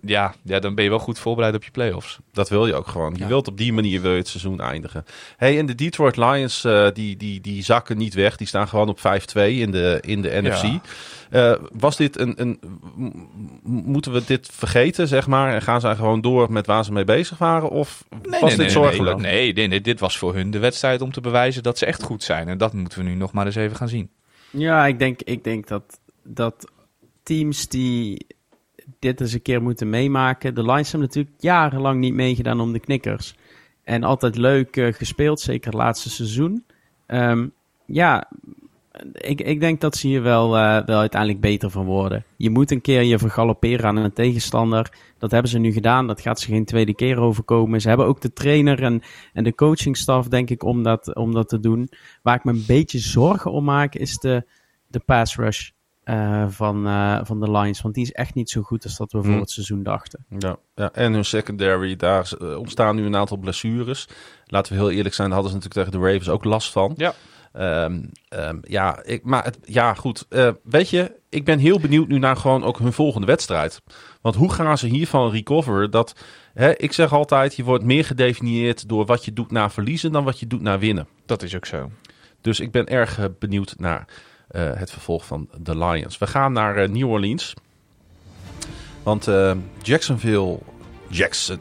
[0.05, 2.19] Ja, ja, dan ben je wel goed voorbereid op je playoffs.
[2.31, 3.15] Dat wil je ook gewoon.
[3.17, 5.05] Je wilt op die manier wil je het seizoen eindigen.
[5.37, 8.35] Hey, en de Detroit Lions, uh, die, die, die zakken niet weg.
[8.35, 9.01] Die staan gewoon op 5-2
[9.33, 10.63] in de, in de NFC.
[11.31, 12.59] Uh, was dit een, een.
[13.63, 15.53] Moeten we dit vergeten, zeg maar?
[15.53, 17.69] En gaan zij gewoon door met waar ze mee bezig waren?
[17.69, 19.19] Of nee, was dit zorgelijk?
[19.19, 22.03] Nee, nee, nee, dit was voor hun de wedstrijd om te bewijzen dat ze echt
[22.03, 22.47] goed zijn.
[22.47, 24.09] En dat moeten we nu nog maar eens even gaan zien.
[24.49, 26.71] Ja, ik denk, ik denk dat, dat
[27.23, 28.25] teams die
[28.99, 30.55] dit eens een keer moeten meemaken.
[30.55, 33.35] De Lions hebben natuurlijk jarenlang niet meegedaan om de knikkers.
[33.83, 36.63] En altijd leuk uh, gespeeld, zeker het laatste seizoen.
[37.07, 37.51] Um,
[37.85, 38.29] ja,
[39.13, 42.23] ik, ik denk dat ze hier wel, uh, wel uiteindelijk beter van worden.
[42.37, 44.91] Je moet een keer je vergalopperen aan een tegenstander.
[45.17, 46.07] Dat hebben ze nu gedaan.
[46.07, 47.81] Dat gaat ze geen tweede keer overkomen.
[47.81, 49.01] Ze hebben ook de trainer en,
[49.33, 51.89] en de coachingstaf, denk ik, om dat, om dat te doen.
[52.21, 54.43] Waar ik me een beetje zorgen om maak, is de,
[54.87, 55.69] de pass rush.
[56.05, 57.81] Uh, van, uh, van de Lions.
[57.81, 59.39] Want die is echt niet zo goed als dat we voor hmm.
[59.39, 60.25] het seizoen dachten.
[60.39, 64.07] Ja, ja, en hun secondary, daar ontstaan nu een aantal blessures.
[64.45, 66.93] Laten we heel eerlijk zijn, daar hadden ze natuurlijk tegen de Ravens ook last van.
[66.97, 67.13] Ja.
[67.85, 70.25] Um, um, ja, ik, maar het, ja, goed.
[70.29, 73.81] Uh, weet je, ik ben heel benieuwd nu naar gewoon ook hun volgende wedstrijd.
[74.21, 75.91] Want hoe gaan ze hiervan recoveren?
[75.91, 76.15] Dat,
[76.53, 80.23] hè, ik zeg altijd, je wordt meer gedefinieerd door wat je doet na verliezen dan
[80.23, 81.07] wat je doet na winnen.
[81.25, 81.91] Dat is ook zo.
[82.41, 84.07] Dus ik ben erg benieuwd naar
[84.51, 86.17] het vervolg van de Lions.
[86.17, 87.53] We gaan naar uh, New Orleans.
[89.03, 89.27] Want
[89.81, 90.59] Jacksonville
[91.09, 91.59] Jackson,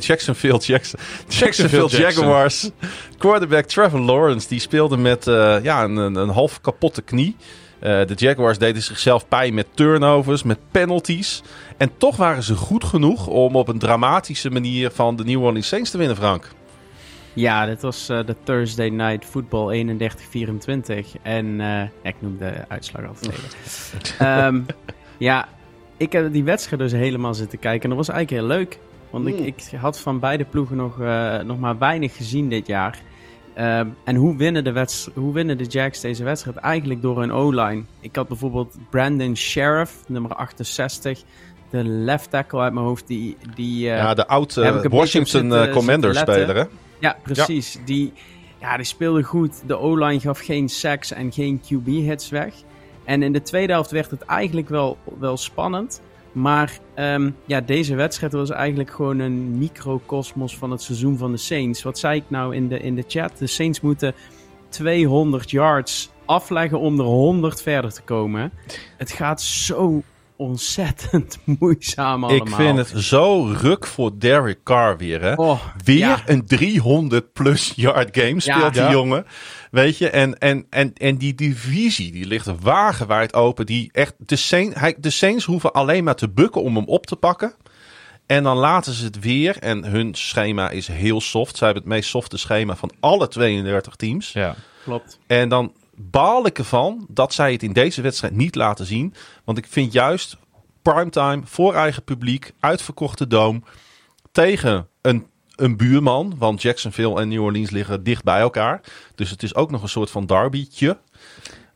[0.00, 2.70] Jacksonville, Jackson, Jacksonville Jaguars.
[3.18, 7.36] Quarterback Trevor Lawrence, die speelde met uh, ja, een, een, half kapotte knie.
[7.82, 11.42] Uh, de Jaguars deden zichzelf pijn met turnovers, met penalties.
[11.76, 15.68] En toch waren ze goed genoeg om op een dramatische manier van de New Orleans
[15.68, 16.50] Saints te winnen, Frank.
[17.34, 21.22] Ja, dit was uh, de Thursday Night Football 31-24.
[21.22, 21.60] En
[22.02, 24.44] ik noem de uitslag even.
[24.46, 24.66] um,
[25.18, 25.48] ja,
[25.96, 27.82] ik heb die wedstrijd dus helemaal zitten kijken.
[27.82, 28.78] En dat was eigenlijk heel leuk.
[29.10, 32.98] Want ik, ik had van beide ploegen nog, uh, nog maar weinig gezien dit jaar.
[33.58, 36.56] Uh, en hoe winnen, de hoe winnen de Jacks deze wedstrijd?
[36.56, 37.82] Eigenlijk door hun O-line.
[38.00, 41.22] Ik had bijvoorbeeld Brandon Sheriff, nummer 68.
[41.70, 43.06] De left tackle uit mijn hoofd.
[43.06, 46.64] Die, die, uh, ja, de oude Washington Commander speler hè?
[47.04, 47.78] Ja, precies.
[47.84, 48.12] Die,
[48.60, 49.62] ja, die speelde goed.
[49.66, 52.54] De O-line gaf geen sacks en geen QB-hits weg.
[53.04, 56.02] En in de tweede helft werd het eigenlijk wel, wel spannend.
[56.32, 61.36] Maar um, ja, deze wedstrijd was eigenlijk gewoon een microcosmos van het seizoen van de
[61.36, 61.82] Saints.
[61.82, 63.38] Wat zei ik nou in de, in de chat?
[63.38, 64.14] De Saints moeten
[64.68, 68.52] 200 yards afleggen om er 100 verder te komen.
[68.96, 70.02] Het gaat zo
[70.36, 72.46] ontzettend moeizaam allemaal.
[72.46, 75.22] Ik vind het zo ruk voor Derek Carr weer.
[75.22, 75.34] Hè?
[75.34, 76.22] Oh, weer ja.
[76.26, 78.70] een 300 plus yard game speelt Ja.
[78.70, 78.90] die Ja.
[78.90, 79.26] jongen.
[79.70, 83.66] Weet je, en, en, en, en die divisie die ligt wagenwijd open.
[83.66, 87.06] Die echt, de, Saints, hij, de Saints hoeven alleen maar te bukken om hem op
[87.06, 87.54] te pakken.
[88.26, 89.56] En dan laten ze het weer.
[89.58, 91.56] En hun schema is heel soft.
[91.56, 94.32] Zij hebben het meest softe schema van alle 32 teams.
[94.32, 94.54] Ja.
[94.84, 95.18] Klopt.
[95.26, 99.14] En dan baal ik ervan dat zij het in deze wedstrijd niet laten zien.
[99.44, 100.36] Want ik vind juist
[100.82, 103.64] primetime, voor eigen publiek, uitverkochte doom.
[104.32, 105.26] Tegen een,
[105.56, 106.34] een buurman.
[106.38, 108.80] Want Jacksonville en New Orleans liggen dicht bij elkaar.
[109.14, 110.98] Dus het is ook nog een soort van derbytje.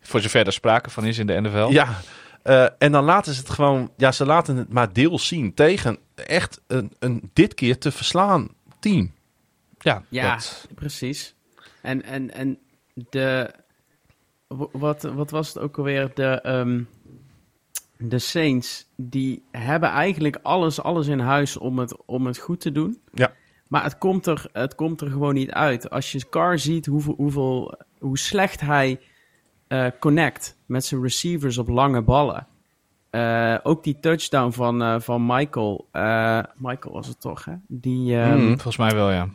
[0.01, 1.69] Voor zover er sprake van is in de NFL.
[1.70, 2.01] Ja,
[2.43, 3.90] eh, en dan laten ze het gewoon...
[3.97, 8.49] Ja, ze laten het maar deels zien tegen echt een, een dit keer te verslaan
[8.81, 9.12] team.
[9.78, 11.35] ja, Ja, dat- precies.
[11.82, 12.59] En, en, en
[12.95, 13.51] de...
[14.73, 16.11] Wat, wat was het ook alweer?
[16.15, 16.83] De, ehm,
[17.99, 22.73] de Saints, die hebben eigenlijk alles, alles in huis om het, om het goed te
[22.73, 22.99] doen.
[23.15, 23.33] Ja.
[23.69, 25.91] Maar het komt, er, het komt er gewoon niet uit.
[25.91, 29.01] Als je Carr ziet hoeveel, hoeveel, hoe slecht hij
[29.66, 32.47] eh, connect met zijn receivers op lange ballen.
[33.11, 35.89] Eh, ook die touchdown van, eh, van Michael.
[36.57, 37.53] Michael was het toch, hè?
[37.66, 38.47] Die, ehm, Mm.
[38.47, 39.29] volgens mij wel, ja.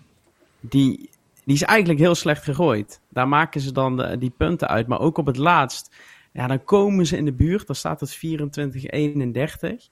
[0.59, 1.09] die,
[1.45, 3.01] die is eigenlijk heel slecht gegooid.
[3.09, 4.87] Daar maken ze dan de- die punten uit.
[4.87, 5.95] Maar ook op het laatst.
[6.33, 7.67] Ja, dan komen ze in de buurt.
[7.67, 9.89] Dan staat het 24-31.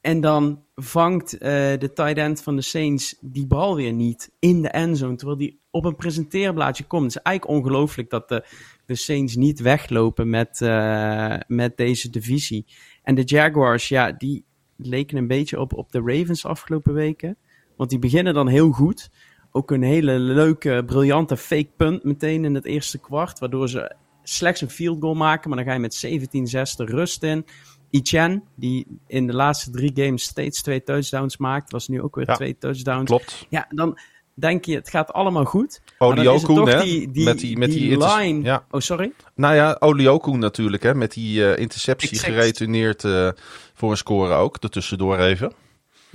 [0.00, 4.62] En dan vangt eh, de tight end van de Saints die bal weer niet in
[4.62, 5.16] de endzone.
[5.16, 7.02] Terwijl die op een presenteerblaadje komt.
[7.04, 8.44] Het is eigenlijk ongelooflijk dat de,
[8.86, 12.66] de Saints niet weglopen met, eh, met deze divisie.
[13.02, 14.44] En de Jaguars, ja, die
[14.76, 17.36] leken een beetje op, op de Ravens afgelopen weken.
[17.76, 19.10] Want die beginnen dan heel goed.
[19.56, 23.38] Ook een hele leuke, briljante fake punt meteen in het eerste kwart.
[23.38, 25.48] Waardoor ze slechts een field goal maken.
[25.48, 27.46] Maar dan ga je met 17-6 de rust in.
[27.90, 31.70] Etienne, die in de laatste drie games steeds twee touchdowns maakt.
[31.70, 33.04] Was nu ook weer Ja, twee touchdowns.
[33.04, 33.46] Klopt.
[33.48, 33.98] Ja, dan
[34.34, 35.80] denk je, het gaat allemaal goed.
[35.98, 36.82] Oliokoen, toch hè?
[36.82, 38.42] die, die, met die, met die, line.
[38.42, 38.66] Ja.
[38.70, 39.12] Oh, sorry?
[39.34, 42.32] Nou ja, Oliokoen natuurlijk, hè, met die eh, interceptie Exact.
[42.32, 43.28] geretourneerd eh,
[43.74, 44.56] voor een score ook.
[44.60, 45.52] Er tussendoor even.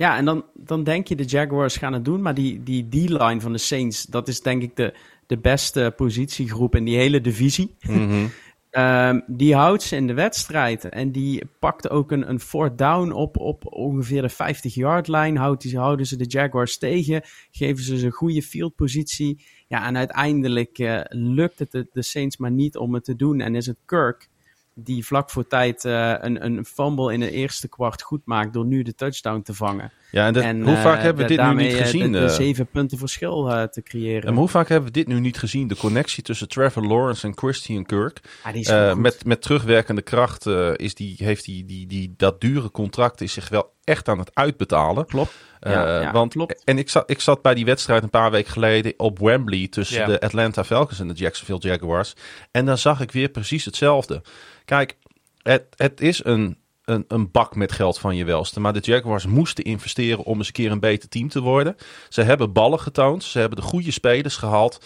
[0.02, 2.22] Ja, en dan, dan denk je de Jaguars gaan het doen.
[2.22, 4.94] Maar die, die D-line van de Saints, dat is denk ik de,
[5.26, 7.74] de beste positiegroep in die hele divisie.
[8.70, 10.84] Ehm, die houdt ze in de wedstrijd.
[10.84, 15.36] En die pakt ook een, een fourth down op, op ongeveer de 50-yard lijn.
[15.36, 17.22] Houdt die, houden ze de Jaguars tegen.
[17.50, 19.44] Geven ze ze een goede fieldpositie.
[19.68, 23.40] Ja, en uiteindelijk eh, lukt het de, de Saints maar niet om het te doen.
[23.40, 24.28] En is het Kirk
[24.74, 28.52] die vlak voor tijd eh, een, een fumble in het eerste kwart goed maakt.
[28.52, 29.92] Door nu de touchdown te vangen.
[30.10, 32.12] Ja, en, hoe eh, vaak hebben we dit nu niet eh, gezien?
[32.12, 32.30] De, de eh?
[32.30, 34.28] zeven punten verschil eh, te creëren.
[34.28, 35.68] en hoe vaak hebben we dit nu niet gezien?
[35.68, 38.20] De connectie tussen Trevor Lawrence en Christian Kirk.
[38.42, 39.00] Ah, die is Eh, wel goed.
[39.00, 43.32] met, met terugwerkende kracht eh, is die, heeft die, die, die, dat dure contract is
[43.32, 45.06] zich wel echt aan het uitbetalen.
[45.06, 45.32] Klopt.
[45.60, 46.64] Eh, Ja, ja, want, klopt.
[46.64, 49.98] En ik zat, ik zat bij die wedstrijd een paar weken geleden op Wembley tussen
[50.00, 50.06] Ja.
[50.06, 52.14] de Atlanta Falcons en de Jacksonville Jaguars.
[52.50, 54.22] En dan zag ik weer precies hetzelfde.
[54.64, 54.96] Kijk,
[55.42, 58.60] het, het is een, een, een bak met geld van je welste.
[58.60, 61.76] Maar de Jaguars moesten investeren om eens een keer een beter team te worden.
[62.08, 63.24] Ze hebben ballen getoond.
[63.24, 64.84] Ze hebben de goede spelers gehaald.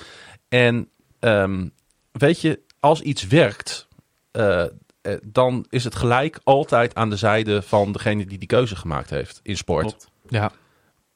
[0.49, 0.91] En
[1.21, 1.69] ehm,
[2.13, 3.89] weet je, als iets werkt,
[4.31, 4.65] eh,
[5.23, 9.41] dan is het gelijk altijd aan de zijde van degene die die keuze gemaakt heeft
[9.43, 9.87] in sport.
[9.87, 10.09] Klopt.
[10.29, 10.53] Ja,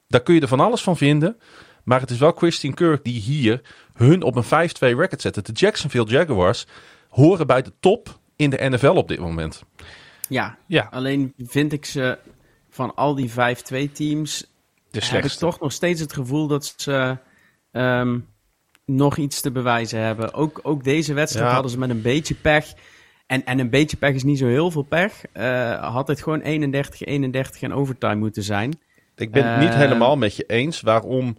[0.07, 1.37] Daar kun je er van alles van vinden.
[1.83, 3.61] Maar het is wel Christian Kirk die hier
[3.93, 4.47] hun op een 5-2
[4.79, 5.43] record zetten.
[5.43, 6.65] De Jacksonville Jaguars
[7.09, 9.63] horen bij de top in de NFL op dit moment.
[10.29, 12.17] Ja, ja alleen vind ik ze
[12.69, 13.33] van al die 5-2
[13.93, 14.45] teams...
[14.91, 17.17] de heb ik toch nog steeds het gevoel dat ze
[17.71, 18.19] ehm,
[18.85, 20.33] nog iets te bewijzen hebben.
[20.33, 21.53] Ook, ook deze wedstrijd Ja.
[21.53, 22.73] hadden ze met een beetje pech.
[23.31, 25.21] En, en een beetje pech is niet zo heel veel pech.
[25.31, 28.79] eh, had het gewoon 31-31 en overtime moeten zijn.
[29.15, 30.81] Ik ben het niet Eh, helemaal met je eens.
[30.81, 31.37] Waarom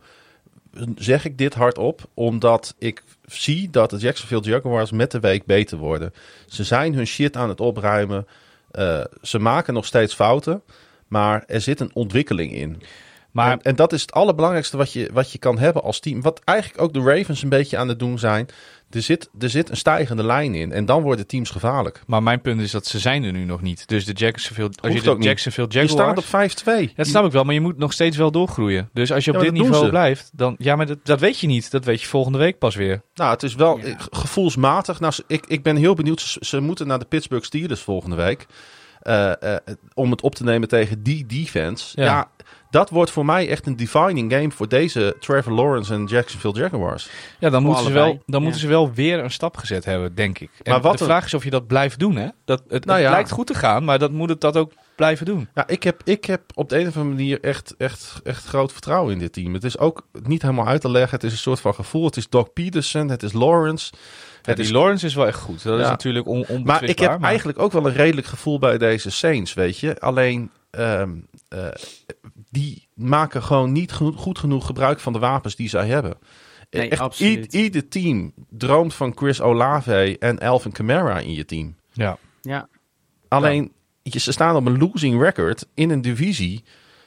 [0.96, 2.00] zeg ik dit hardop?
[2.14, 6.12] Omdat ik zie dat de Jacksonville Jaguars met de week beter worden.
[6.46, 8.26] Ze zijn hun shit aan het opruimen.
[8.70, 10.62] Eh, ze maken nog steeds fouten.
[11.08, 12.82] Maar er zit een ontwikkeling in.
[13.32, 16.22] Maar en, en dat is het allerbelangrijkste wat je, wat je kan hebben als team.
[16.22, 18.46] Wat eigenlijk ook de Ravens een beetje aan het doen zijn.
[18.90, 20.72] Er zit, er zit een stijgende lijn in.
[20.72, 22.02] En dan worden teams gevaarlijk.
[22.06, 23.88] Maar mijn punt is dat ze zijn er nu nog niet.
[23.88, 25.22] Dus de Jacksonville, als Hoeft je de.
[25.22, 26.24] Jacksonville Je Jaguars...
[26.24, 26.80] staat op 5-2.
[26.80, 28.88] Ja, dat snap ik wel, maar je moet nog steeds wel doorgroeien.
[28.92, 30.54] Dus als je op Ja, dit niveau blijft, dan...
[30.58, 31.70] Ja, maar dat, dat weet je niet.
[31.70, 33.02] Dat weet je volgende week pas weer.
[33.14, 33.96] Nou, het is wel Ja.
[34.10, 35.00] gevoelsmatig.
[35.00, 36.20] Nou, ik, ik ben heel benieuwd.
[36.20, 38.46] Ze, ze moeten naar de Pittsburgh Steelers volgende week.
[39.02, 39.56] eh, eh,
[39.94, 42.00] om het op te nemen tegen die defense.
[42.00, 42.04] Ja.
[42.04, 42.30] Ja.
[42.72, 47.08] Dat wordt voor mij echt een defining game voor deze Trevor Lawrence en Jacksonville Jaguars.
[47.38, 48.38] Ja, dan, moeten ze, wel, dan ja.
[48.38, 50.50] moeten ze wel weer een stap gezet hebben, denk ik.
[50.62, 52.28] En Maar wat de vraag is of je dat blijft doen, hè?
[52.44, 53.14] Dat, het, Nou het ja.
[53.14, 55.48] lijkt goed te gaan, maar dat moet het dat ook blijven doen.
[55.54, 58.72] Ja, ik heb, ik heb op de een of andere manier echt, echt, echt groot
[58.72, 59.54] vertrouwen in dit team.
[59.54, 61.10] Het is ook niet helemaal uit te leggen.
[61.10, 62.04] Het is een soort van gevoel.
[62.04, 63.92] Het is Doc Peterson, het is Lawrence.
[63.92, 63.98] Ja,
[64.42, 65.62] Het die is Lawrence is wel echt goed.
[65.62, 66.80] Dat is natuurlijk on, onbetwistbaar.
[66.80, 70.00] Maar ik heb maar- eigenlijk ook wel een redelijk gevoel bij deze Saints, weet je.
[70.00, 71.10] Alleen, ehm,
[71.48, 71.66] eh,
[72.52, 76.18] die maken gewoon niet goed genoeg gebruik van de wapens die zij hebben.
[76.70, 77.52] Nee, Echt, absoluut.
[77.52, 81.76] ieder team droomt van Chris Olave en Alvin Kamara in je team.
[81.92, 82.18] Ja.
[82.40, 82.68] Ja,
[83.28, 83.72] Alleen,
[84.02, 86.64] je, ze staan op een losing record in een divisie.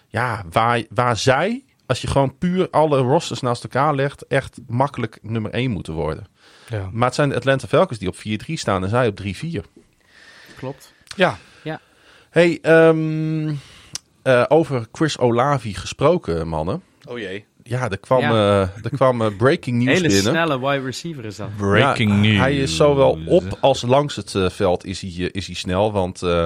[0.08, 5.20] Ja, waar, waar zij, als je gewoon puur alle rosters naast elkaar legt, echt makkelijk
[5.22, 6.28] nummer 1 moeten worden.
[6.70, 6.90] Ja.
[6.92, 8.20] Maar het zijn de Atlanta Falcons die op 4-3
[8.54, 9.26] staan en zij op 3-4.
[10.58, 10.94] klopt.
[11.16, 11.38] ja.
[12.36, 13.54] Hey, ehm,
[14.26, 16.82] eh, over Chris Olavi gesproken, mannen.
[17.08, 17.46] Oh jee.
[17.64, 18.32] Ja, er kwam, Ja.
[18.32, 20.32] eh, er kwam eh, breaking news Hele binnen.
[20.34, 21.56] snelle wide receiver is dat.
[21.58, 22.38] Breaking Ja, news.
[22.38, 25.92] Hij is zowel op als langs het veld is hij, is hij snel.
[25.92, 26.46] Want eh,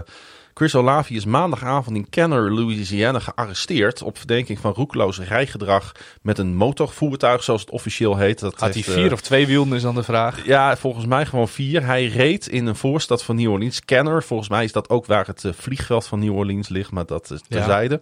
[0.59, 5.91] Chris Olavi is maandagavond in Kenner, Louisiana gearresteerd op verdenking van roekeloos rijgedrag
[6.21, 8.39] met een motorvoertuig, zoals het officieel heet.
[8.39, 10.45] Dat Had hij heeft, eh, vier of twee wielen is dan de vraag.
[10.45, 11.85] Ja, volgens mij gewoon vier.
[11.85, 14.23] Hij reed in een voorstad van New Orleans, Kenner.
[14.23, 17.31] Volgens mij is dat ook waar het eh, vliegveld van New Orleans ligt, maar dat
[17.31, 18.01] is terzijde.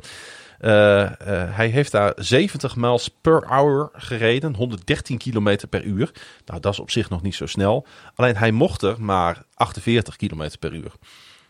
[0.59, 1.11] Eh, eh,
[1.55, 6.11] hij heeft daar 70 miles per hour gereden, 113 kilometer per uur.
[6.45, 7.85] Nou, dat is op zich nog niet zo snel.
[8.15, 10.91] Alleen hij mocht er maar 48 kilometer per uur.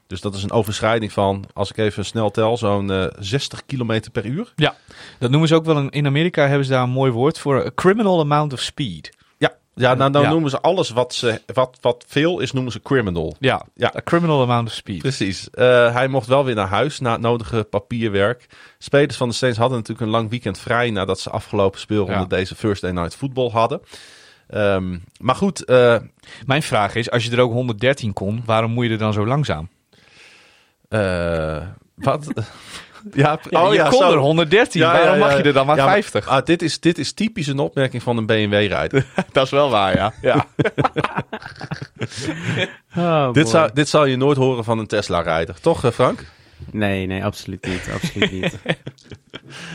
[0.07, 4.11] Dus dat is een overschrijding van, als ik even snel tel, zo'n eh 60 kilometer
[4.11, 4.53] per uur.
[4.55, 4.75] Ja,
[5.19, 7.65] dat noemen ze ook wel een, in Amerika hebben ze daar een mooi woord voor.
[7.65, 9.09] A criminal amount of speed.
[9.37, 10.29] Ja, ja nou, dan Ja.
[10.29, 13.35] noemen ze alles wat, ze, wat, wat veel is, noemen ze criminal.
[13.39, 13.93] Ja, Ja.
[13.95, 14.99] a criminal amount of speed.
[14.99, 15.49] Precies.
[15.49, 18.45] Eh, hij mocht wel weer naar huis na het nodige papierwerk.
[18.77, 22.25] Spelers van de Saints hadden natuurlijk een lang weekend vrij nadat ze afgelopen speelronde Ja.
[22.25, 23.81] deze Thursday Night Football hadden.
[24.47, 25.95] Ehm, maar goed, eh,
[26.45, 29.25] Mijn vraag is, als je er ook 113 kon, waarom moet je er dan zo
[29.27, 29.69] langzaam?
[30.87, 31.57] Eh,
[31.95, 32.27] wat?
[33.13, 34.05] ja, Ja, oh je ja, kon zo.
[34.11, 36.27] er 1113, Ja, waarom ja, mag je er dan maar Ja, maar- 50?
[36.27, 39.05] Ah, dit, is, dit is typisch een opmerking van een BMW-rijder.
[39.31, 40.13] dat is wel waar, ja.
[40.21, 40.45] ja.
[42.97, 45.59] Oh, dit, zou, dit zal je nooit horen van een Tesla-rijder.
[45.61, 46.25] Toch, eh, Frank?
[46.71, 47.89] Nee, nee, absoluut niet.
[47.93, 48.57] Absoluut niet.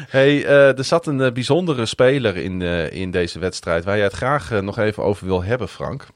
[0.08, 2.62] Hey, eh, er zat een bijzondere speler in,
[2.92, 6.06] in deze wedstrijd waar jij het graag nog even over wil hebben, Frank.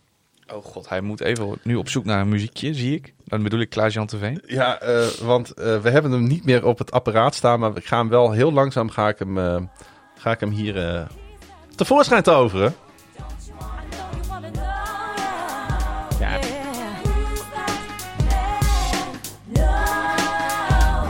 [0.55, 3.14] Oh god, hij moet even nu op zoek naar een muziekje, zie ik.
[3.24, 4.43] Dan bedoel ik Klaas-Jan Terveen.
[4.47, 7.86] Ja, eh, want eh, we hebben hem niet meer op het apparaat staan, maar ik
[7.86, 9.60] ga hem wel heel langzaam ga ik hem, eh,
[10.18, 11.06] ga ik hem hier eh,
[11.74, 12.74] tevoorschijn toveren.
[16.20, 16.39] Ja.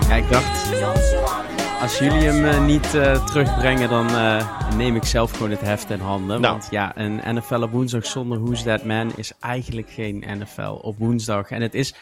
[0.09, 0.66] Ja, ik dacht,
[1.87, 5.91] als jullie hem eh, niet eh, terugbrengen, dan eh, neem ik zelf gewoon het heft
[5.91, 6.41] in handen.
[6.41, 6.53] Nou.
[6.53, 10.99] Want ja, een NFL op woensdag zonder Who's That Man is eigenlijk geen NFL op
[10.99, 11.51] woensdag.
[11.51, 11.95] En het is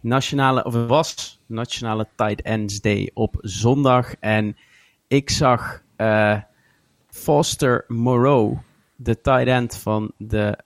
[0.00, 4.14] nationale, of het was Nationale Tight Ends Day op zondag.
[4.20, 4.56] En
[5.06, 5.82] ik zag
[7.08, 8.58] Foster Moreau,
[8.96, 10.58] de tight end van de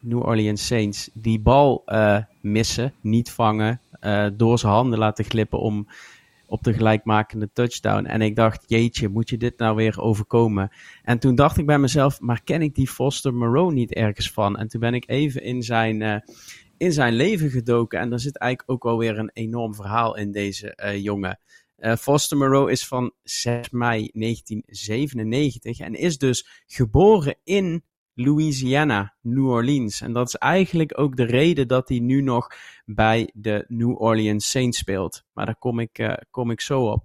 [0.00, 1.84] New Orleans Saints, die bal
[2.40, 3.80] missen, niet vangen,
[4.32, 5.86] door zijn handen laten glippen om
[6.48, 8.04] op de gelijkmakende touchdown.
[8.04, 10.70] En ik dacht, jeetje, moet je dit nou weer overkomen?
[11.02, 14.56] En toen dacht ik bij mezelf, maar ken ik die Foster Moreau niet ergens van?
[14.56, 16.16] En toen ben ik even in zijn, eh,
[16.76, 18.00] in zijn leven gedoken.
[18.00, 21.38] En daar zit eigenlijk ook wel weer een enorm verhaal in deze eh, jongen.
[21.76, 27.84] Eh, Foster Moreau is van 6 mei 1997 en is dus geboren in
[28.20, 30.00] Louisiana, New Orleans.
[30.00, 32.52] En dat is eigenlijk ook de reden dat hij nu nog
[32.84, 35.24] bij de New Orleans Saints speelt.
[35.32, 37.04] Maar daar kom ik, eh, kom ik zo op.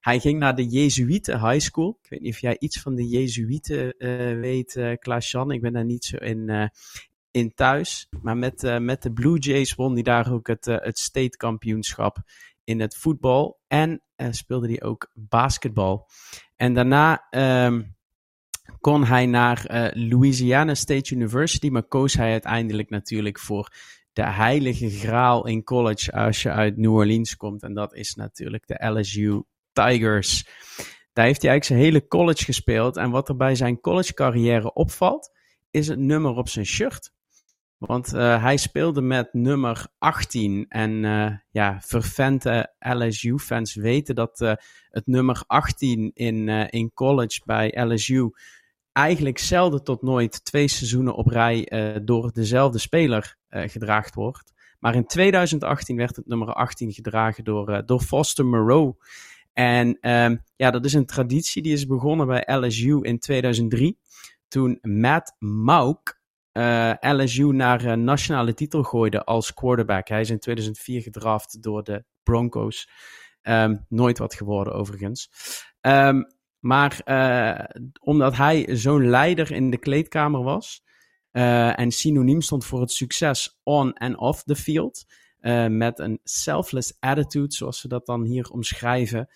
[0.00, 1.98] Hij ging naar de Jezuïeten High School.
[2.02, 5.50] Ik weet niet of jij iets van de Jezuïeten eh, weet, eh Klaas-Jan.
[5.50, 6.70] Ik ben daar niet zo in,
[7.30, 8.08] in thuis.
[8.22, 12.16] Maar met, met de Blue Jays won hij daar ook het, het state kampioenschap
[12.64, 13.60] in het voetbal.
[13.66, 16.08] En speelde hij ook basketbal.
[16.56, 17.82] En daarna ehm,
[18.80, 23.72] kon hij naar eh, Louisiana State University, maar koos hij uiteindelijk natuurlijk voor
[24.12, 27.62] de heilige graal in college als je uit New Orleans komt.
[27.62, 29.42] En dat is natuurlijk de LSU
[29.72, 30.44] Tigers.
[31.12, 32.96] Daar heeft hij eigenlijk zijn hele college gespeeld.
[32.96, 35.30] En wat er bij zijn college carrière opvalt,
[35.70, 37.12] is het nummer op zijn shirt.
[37.76, 40.66] Want eh, hij speelde met nummer 18.
[40.68, 44.38] En eh, ja, vervente LSU-fans weten dat
[44.88, 48.30] het nummer 18 in, in college bij LSU
[48.98, 54.52] eigenlijk zelden tot nooit twee seizoenen op rij eh, door dezelfde speler eh gedraagd wordt.
[54.78, 58.94] Maar in 2018 werd het nummer 18 gedragen door, eh, door Foster Moreau.
[59.52, 63.98] En ehm, ja, dat is een traditie die is begonnen bij LSU in 2003.
[64.48, 66.20] Toen Matt Mauk
[66.52, 70.08] uh, LSU naar nationale titel gooide als quarterback.
[70.08, 72.88] Hij is in 2004 gedraft door de Broncos.
[73.42, 75.30] Um, nooit wat geworden overigens.
[75.80, 80.82] Um, maar uh, omdat hij zo'n leider in de kleedkamer was
[81.32, 85.04] uh, en synoniem stond voor het succes on en off the field,
[85.40, 89.28] uh, met een selfless attitude, zoals ze dat dan hier omschrijven,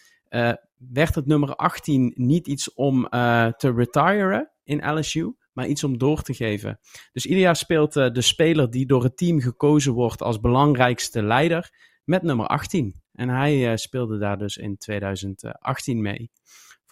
[0.76, 3.08] werd het nummer 18 niet iets om
[3.56, 6.80] te retiren in LSU, maar iets om door te geven.
[7.12, 11.70] Dus ieder jaar speelt de speler die door het team gekozen wordt als belangrijkste leider
[12.04, 13.02] met nummer 18.
[13.12, 16.30] En hij speelde daar dus in 2018 mee.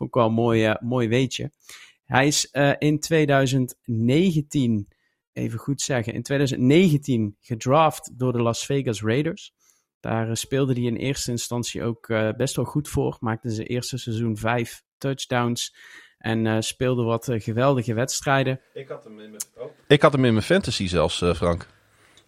[0.00, 1.52] Vond ik wel een mooi, uh, mooi weetje.
[2.04, 4.88] Hij is uh, in 2019,
[5.32, 9.52] even goed zeggen, in 2019 gedraft door de Las Vegas Raiders.
[10.00, 12.06] Daar uh, speelde hij in eerste instantie ook
[12.36, 13.16] best wel goed voor.
[13.20, 15.76] Maakte zijn eerste seizoen vijf touchdowns.
[16.18, 18.60] En speelde wat geweldige wedstrijden.
[18.72, 19.70] Ik had hem in mijn, oh.
[19.86, 21.66] ik had hem in mijn fantasy zelfs, Frank.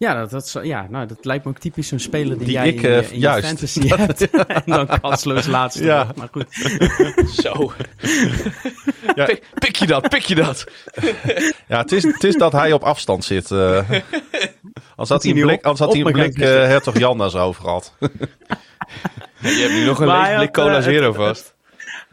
[0.03, 2.67] Ja, dat, dat, ja nou, dat lijkt me ook typisch zo'n speler die, die jij
[2.67, 3.41] ik, in, je, in juist.
[3.41, 4.29] je fantasy hebt.
[4.29, 5.83] en dan kansloos laatste.
[5.83, 6.07] Ja.
[6.15, 6.45] maar goed.
[7.35, 7.73] Zo.
[9.15, 9.25] ja.
[9.25, 10.63] Pik, pik, je dat, pik je dat.
[11.67, 13.49] ja, het is, het is dat hij op afstand zit.
[13.51, 13.89] Uh,
[14.95, 17.37] als had hij een blik, als had hij een blik uh, Hertog Jan naar zo
[17.37, 17.93] over gehad.
[17.99, 18.07] je
[19.39, 21.55] hebt nu nog een leeg blik cola zero vast.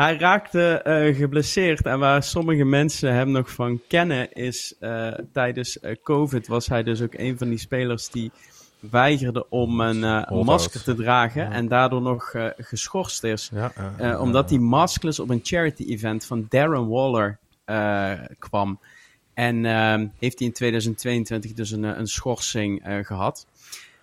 [0.01, 5.79] Hij raakte uh, geblesseerd en waar sommige mensen hem nog van kennen is uh, tijdens
[5.83, 8.31] uh, COVID was hij dus ook een van die spelers die
[8.79, 11.51] weigerde om een masker te dragen ja.
[11.51, 13.51] en daardoor nog geschorst is.
[13.99, 17.39] Ja, omdat hij maskless op een charity event van Darren Waller
[18.39, 18.81] kwam.
[19.35, 23.47] En ehm, heeft hij in 2022 dus een, een schorsing gehad.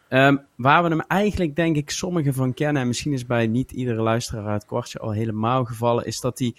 [0.09, 3.71] Um, waar we hem eigenlijk, denk ik, sommigen van kennen, en misschien is bij niet
[3.71, 6.55] iedere luisteraar het kwartje al helemaal gevallen, is dat hij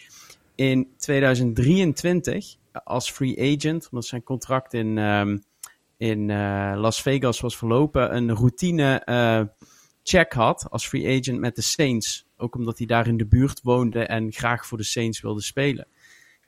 [0.55, 5.43] in 2023 als free agent, omdat zijn contract in, um,
[5.97, 9.43] in uh, Las Vegas was verlopen, een routine uh,
[10.03, 12.27] check had als free agent met de Saints.
[12.37, 15.87] Ook omdat hij daar in de buurt woonde en graag voor de Saints wilde spelen.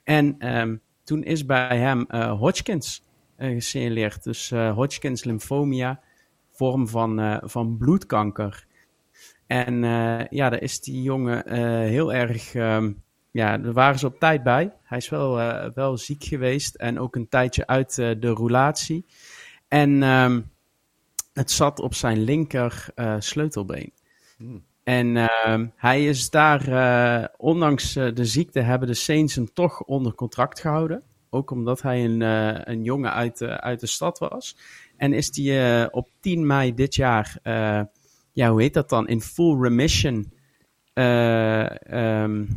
[0.03, 3.03] En um, toen is bij hem uh, Hodgkins
[3.37, 4.23] gesignaleerd.
[4.23, 6.01] Dus Hodgkins lymphomia
[6.61, 8.65] vorm van, uh, van bloedkanker.
[9.47, 11.53] En uh, ja, daar is die jongen uh,
[11.89, 12.53] heel erg.
[12.53, 14.73] Um, ja, daar waren ze op tijd bij.
[14.83, 15.35] Hij is wel,
[15.73, 19.05] wel ziek geweest en ook een tijdje uit de roulatie.
[19.67, 20.51] En um,
[21.33, 22.85] het zat op zijn linker
[23.19, 23.91] sleutelbeen.
[24.37, 24.63] Hmm.
[24.83, 29.81] En uh, hij is daar, uh, ondanks uh, de ziekte, hebben de Saints hem toch
[29.81, 31.03] onder contract gehouden.
[31.29, 32.21] Ook omdat hij een,
[32.71, 34.57] een jongen uit, uit de stad was.
[35.01, 37.81] En is die uh, op 10 mei dit jaar, uh,
[38.31, 39.07] ja, hoe heet dat dan?
[39.07, 40.31] In full remission.
[40.93, 41.65] Uh,
[42.23, 42.47] um,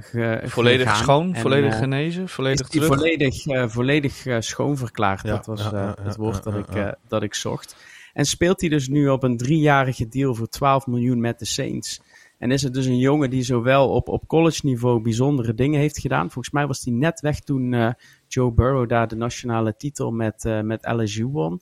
[0.00, 1.02] ge, volledig gegaan.
[1.02, 2.86] schoon, en, volledig genezen, volledig terug?
[2.86, 3.34] Volledig,
[3.70, 5.22] volledig schoon verklaard.
[5.22, 7.76] Ja, dat was ja, ja, het woord dat, ik, dat ik zocht.
[8.12, 12.00] En speelt hij dus nu op een driejarige deal voor 12 miljoen met de Saints.
[12.38, 15.98] En is het dus een jongen die zowel op, op college niveau bijzondere dingen heeft
[15.98, 16.30] gedaan.
[16.30, 17.90] Volgens mij was hij net weg toen uh,
[18.28, 21.60] Joe Burrow daar de nationale titel met, uh, met LSU won.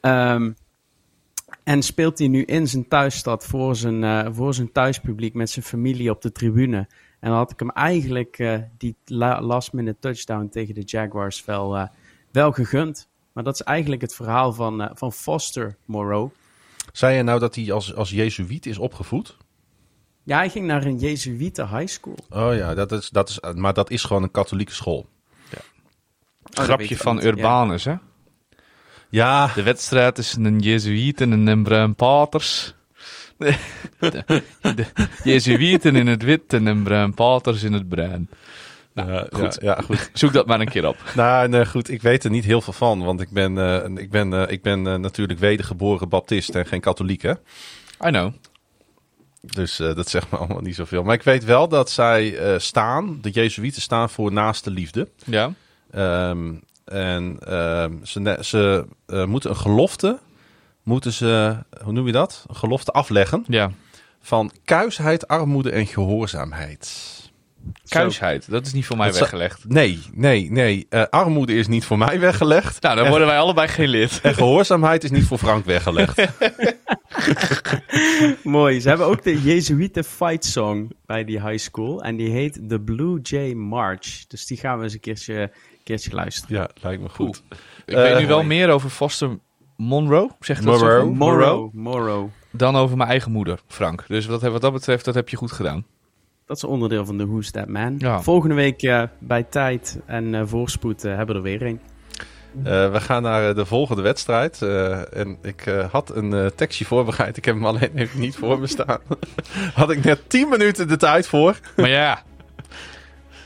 [0.00, 0.56] Um,
[1.64, 5.64] en speelt hij nu in zijn thuisstad voor zijn, uh, voor zijn thuispubliek met zijn
[5.64, 6.76] familie op de tribune.
[7.20, 11.88] En dan had ik hem eigenlijk die last minute touchdown tegen de Jaguars wel,
[12.30, 13.08] wel gegund.
[13.32, 16.30] Maar dat is eigenlijk het verhaal van, van Foster Moreau.
[16.92, 19.36] Zei je nou dat hij als, als Jezuïet is opgevoed?
[20.22, 22.16] Ja, hij ging naar een Jezuïte high school.
[22.30, 25.08] Oh ja, dat is, dat is, maar dat is gewoon een katholieke school.
[26.58, 27.94] Oh, Grapje van Urbanus, hè?
[29.08, 29.50] Ja.
[29.54, 32.74] De wedstrijd tussen een Jezuïet en een bruin paters.
[33.38, 33.56] De,
[34.60, 34.86] de,
[35.24, 38.28] Jezuïeten in het wit en een bruin paters in het bruin.
[38.94, 39.58] Nou, ja, goed.
[39.60, 40.10] Ja, ja, goed.
[40.12, 40.96] Zoek dat maar een keer op.
[41.14, 41.90] Nou, nee, goed.
[41.90, 44.62] Ik weet er niet heel veel van, want ik ben, uh, ik ben, uh, ik
[44.62, 47.32] ben uh, natuurlijk wedergeboren baptist en geen katholiek, hè?
[48.06, 48.32] I know.
[49.40, 51.02] Dus uh, dat zegt me allemaal niet zoveel.
[51.02, 55.08] Maar ik weet wel dat zij uh, staan, de Jezuïeten staan voor naaste liefde.
[55.24, 55.52] Ja.
[55.96, 60.18] Um, en um, ze, ze uh, moeten een gelofte,
[60.82, 62.44] moeten ze, hoe noem je dat?
[62.48, 63.44] Een gelofte afleggen.
[63.48, 63.70] Ja.
[64.20, 67.10] Van kuisheid, armoede en gehoorzaamheid.
[67.88, 69.64] Kuisheid, dat is niet voor mij dat weggelegd.
[69.68, 70.86] Nee, nee, nee.
[70.90, 72.82] Uh, armoede is niet voor mij weggelegd.
[72.82, 74.20] Nou, dan worden wij allebei geen lid.
[74.22, 76.26] En gehoorzaamheid is niet voor Frank weggelegd.
[78.42, 78.80] Mooi.
[78.80, 82.02] Ze hebben ook de Jezuïte Fight Song bij die high school.
[82.02, 84.26] En die heet The Blue Jay March.
[84.26, 85.50] Dus die gaan we eens een keertje,
[85.82, 86.56] keertje luisteren.
[86.56, 87.42] Ja, lijkt me goed.
[87.86, 89.38] Ik uh, weet nu wel meer over Foster
[89.76, 90.30] Monroe.
[90.40, 91.04] Zegt Monroe.
[91.04, 91.70] Monroe.
[91.72, 92.28] Monroe.
[92.50, 94.04] dan over mijn eigen moeder, Frank.
[94.08, 95.84] Dus wat, wat dat betreft, dat heb je goed gedaan.
[96.46, 97.94] Dat is onderdeel van de Who's That Man.
[97.98, 98.22] Ja.
[98.22, 101.80] Volgende week eh, bij tijd en eh, voorspoed eh, hebben we er weer een.
[102.64, 104.62] Eh, we gaan naar eh, de volgende wedstrijd.
[104.62, 107.36] Eh, en ik eh, had een eh, tekstje voorbereid.
[107.36, 108.98] Ik heb hem alleen even niet voor me staan.
[109.74, 111.58] had ik net 10 minuten de tijd voor.
[111.76, 112.22] Maar ja.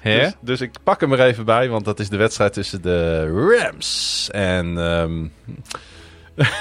[0.06, 3.26] Dus, dus ik pak hem er even bij, want dat is de wedstrijd tussen de
[3.30, 4.78] Rams en.
[4.78, 5.26] ehm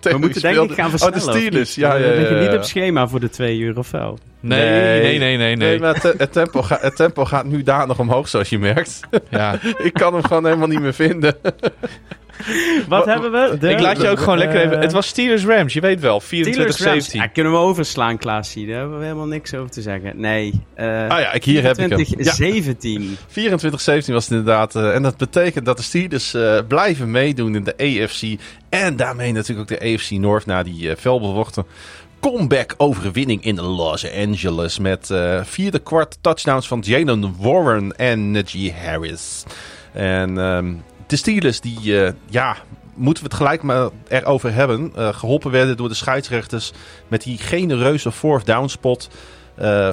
[0.00, 1.18] We moeten denk ik gaan versnellen.
[1.18, 1.38] Oh, de?
[1.38, 1.74] Steelers.
[1.74, 4.18] Ja, ja, niet op schema voor de twee uur of wel.
[4.40, 5.78] nee, nee, nee, nee, nee.
[5.78, 9.00] maar het, het tempo ga- het tempo gaat nu daar nog omhoog, zoals je merkt.
[9.30, 9.58] Ja.
[9.78, 11.36] ik kan hem gewoon helemaal niet meer vinden.
[12.88, 13.58] Wat hebben we?
[13.58, 14.76] De- Ik laat je ook gewoon lekker even...
[14.76, 16.22] eh, Het was Steelers-Rams, je weet wel.
[16.22, 16.24] 24-17.
[16.26, 17.12] Steelers Rams.
[17.12, 18.66] Ja, kunnen we overslaan, Klaasje.
[18.66, 20.20] Daar hebben we helemaal niks over te zeggen.
[20.20, 20.52] Nee.
[20.74, 22.04] eh Ah ja, ik, hier heb ik hem.
[22.18, 23.16] Ja, 17.
[23.28, 23.32] 24-17
[23.84, 24.74] was het inderdaad.
[24.76, 28.22] eh, en dat betekent dat de Steelers eh, blijven meedoen in de AFC.
[28.68, 31.64] En daarmee natuurlijk ook de AFC North na die felbevochten
[32.20, 34.78] comeback overwinning in Los Angeles.
[34.78, 39.42] Met eh vierde kwart touchdowns van Jalen Warren en Najee Harris.
[39.92, 40.72] En ehm,
[41.12, 42.56] de Steelers die, eh, ja,
[42.94, 44.92] moeten we het gelijk maar erover hebben.
[44.96, 46.72] eh, geholpen werden door de scheidsrechters
[47.08, 49.08] met die genereuze fourth down spot.
[49.54, 49.90] Eh,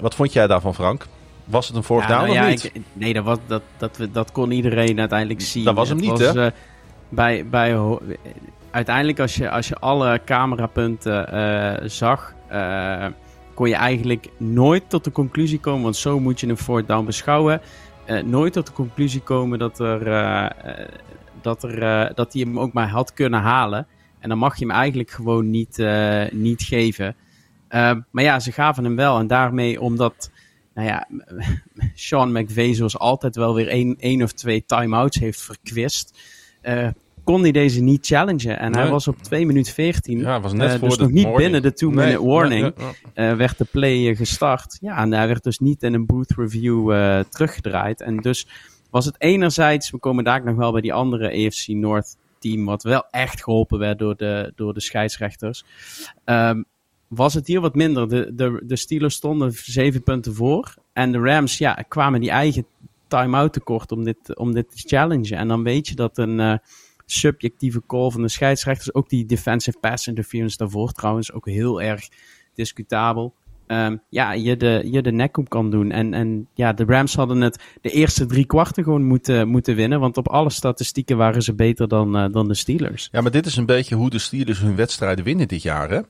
[0.00, 1.06] wat vond jij daarvan Frank?
[1.44, 2.64] Was het een fourth Ja, down nou of ja, niet?
[2.64, 5.64] ik- nee, dat, was, dat, dat, we- dat kon iedereen uiteindelijk zien.
[5.64, 6.48] Dat was hem Het niet, was, hè?
[7.08, 7.98] bij, bij,
[8.70, 12.34] uiteindelijk, als je, als je alle camerapunten zag,
[13.54, 17.04] kon je eigenlijk nooit tot de conclusie komen, want zo moet je een fourth down
[17.04, 17.60] beschouwen,
[18.04, 20.88] eh, nooit tot de conclusie komen dat, er, eh, eh,
[21.40, 23.86] dat, er, dat hij hem ook maar had kunnen halen.
[24.18, 25.86] En dan mag je hem eigenlijk gewoon niet,
[26.32, 27.16] niet geven.
[27.72, 29.18] Eh, maar ja, ze gaven hem wel.
[29.18, 30.30] En daarmee, omdat
[30.74, 31.08] nou ja,
[31.94, 36.18] Sean McVay zoals altijd wel weer één, één of twee time-outs heeft verkwist,
[37.24, 38.58] kon hij deze niet challengen.
[38.58, 40.18] En hij was op 2 minuten 14.
[40.18, 42.74] Ja, was net eh, voor dus de nog niet binnen de 2-minute Nee, warning
[43.14, 44.78] eh, werd de play gestart.
[44.80, 48.00] Ja, en hij werd dus niet in een booth review eh, teruggedraaid.
[48.00, 48.46] En dus
[48.90, 52.82] was het enerzijds, we komen daar nog wel bij die andere AFC North team, wat
[52.82, 55.64] wel echt geholpen werd door de, door de scheidsrechters.
[56.24, 56.62] Ehm,
[57.08, 58.08] was het hier wat minder.
[58.08, 60.74] De, de, de Steelers stonden zeven punten voor.
[60.92, 62.66] En de Rams ja, kwamen die eigen
[63.08, 65.38] time-out tekort om dit, om dit te challengen.
[65.38, 66.60] En dan weet je dat een
[67.12, 72.08] subjectieve call van de scheidsrechters, ook die defensive pass interference daarvoor trouwens, ook heel erg
[72.54, 73.34] discutabel.
[73.66, 75.90] Ehm, ja, je de, je de nek op kan doen.
[75.90, 80.00] En, en ja, de Rams hadden het de eerste drie kwarten gewoon moeten, moeten winnen.
[80.00, 83.08] Want op alle statistieken waren ze beter dan, eh, dan de Steelers.
[83.12, 85.90] Ja, maar dit is een beetje hoe de Steelers hun wedstrijden winnen dit jaar.
[85.90, 86.00] Hè?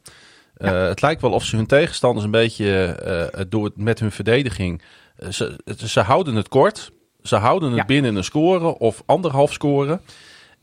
[0.54, 4.82] Eh, het lijkt wel of ze hun tegenstanders een beetje eh, door, met hun verdediging.
[5.30, 6.92] ze, ze houden het kort.
[7.22, 7.84] Ze houden het Ja.
[7.84, 10.00] binnen een score of anderhalf score.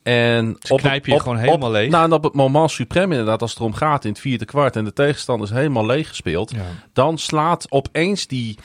[0.03, 1.89] En Ze knijpen je gewoon helemaal leeg.
[1.89, 4.75] Nou, en op het moment suprem inderdaad, als het erom gaat in het vierde kwart
[4.75, 6.51] en de tegenstander is helemaal leeg gespeeld.
[6.51, 6.65] Ja.
[6.93, 8.57] Dan slaat opeens die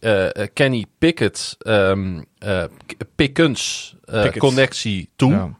[0.00, 4.38] eh, eh, Kenny Pickett, ehm, eh, K- Pickens eh, Pickett.
[4.38, 5.30] connectie toe.
[5.32, 5.50] Ja.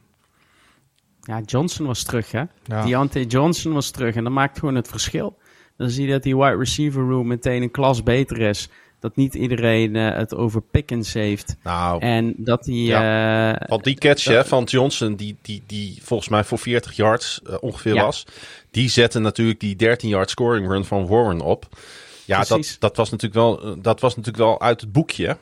[1.21, 2.43] Ja, Johnson was terug, hè?
[2.65, 2.85] Ja.
[2.85, 5.39] Deontay Johnson was terug en dat maakt gewoon het verschil.
[5.77, 8.69] Dan zie je dat die wide receiver room meteen een klas beter is.
[9.01, 11.57] Dat niet iedereen eh, het over Pickens heeft.
[11.63, 12.95] Nou, En dat die...
[12.95, 17.41] eh, Want die catch hè, van Johnson, die, die, die volgens mij voor 40 yards
[17.43, 18.05] eh, ongeveer Ja.
[18.05, 18.27] was,
[18.71, 21.67] die zette natuurlijk die 13 yard scoring run van Warren op.
[22.25, 22.79] Ja, dat, Precies.
[22.79, 25.37] dat, was natuurlijk wel, dat was natuurlijk wel uit het boekje.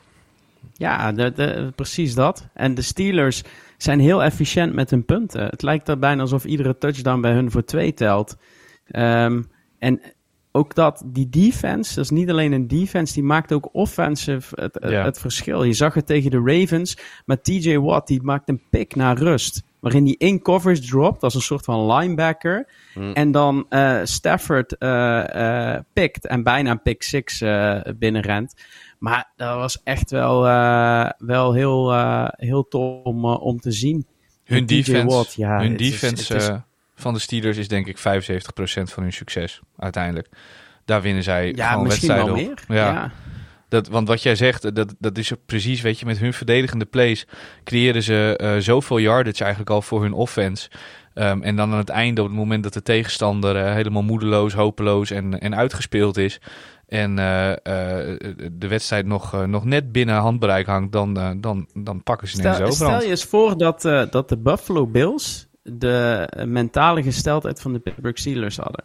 [0.73, 2.47] Ja, de, de, precies dat.
[2.53, 3.41] En de Steelers
[3.77, 5.45] zijn heel efficiënt met hun punten.
[5.45, 8.35] Het lijkt er bijna alsof iedere touchdown bij hun voor twee telt.
[8.87, 9.41] Ehm,
[9.79, 10.01] en
[10.55, 14.77] ook dat, die defense, dat is niet alleen een defense, die maakt ook offensive het,
[14.81, 15.03] het, Ja.
[15.03, 15.63] het verschil.
[15.63, 19.63] Je zag het tegen de Ravens, maar TJ Watt, die maakt een pick naar rust.
[19.79, 22.69] Waarin die in coverage dropt als een soort van linebacker.
[23.13, 27.39] En dan eh, Stafford eh, eh, pikt en bijna een pick six
[27.97, 28.53] binnenrent.
[28.99, 30.41] Maar dat was echt wel,
[31.17, 31.93] wel heel,
[32.35, 34.05] heel tof om, om te zien.
[34.43, 36.49] Hun En defense, Watt, ja, hun is- defense is-
[36.95, 38.01] van de Steelers is denk ik 75%
[38.83, 40.29] van hun succes uiteindelijk.
[40.85, 42.51] Daar winnen zij ja, gewoon wel wedstrijden meer.
[42.51, 42.63] op.
[42.67, 43.11] Ja.
[43.69, 47.27] Dat, want wat jij zegt, dat, dat is precies, weet je, met hun verdedigende plays
[47.63, 50.69] creëren ze eh, zoveel yardage eigenlijk al voor hun offense.
[51.13, 54.53] Ehm, en dan aan het einde, op het moment dat de tegenstander eh, helemaal moedeloos,
[54.53, 56.39] hopeloos en, en uitgespeeld is.
[56.87, 57.51] En eh,
[58.51, 62.67] de wedstrijd nog, nog net binnen handbereik hangt, dan, dan, dan pakken ze ineens Stel,
[62.67, 62.95] overhand.
[62.95, 63.81] stel je eens voor dat,
[64.11, 68.83] dat de Buffalo Bills de mentale gesteldheid van de Pittsburgh Steelers hadden.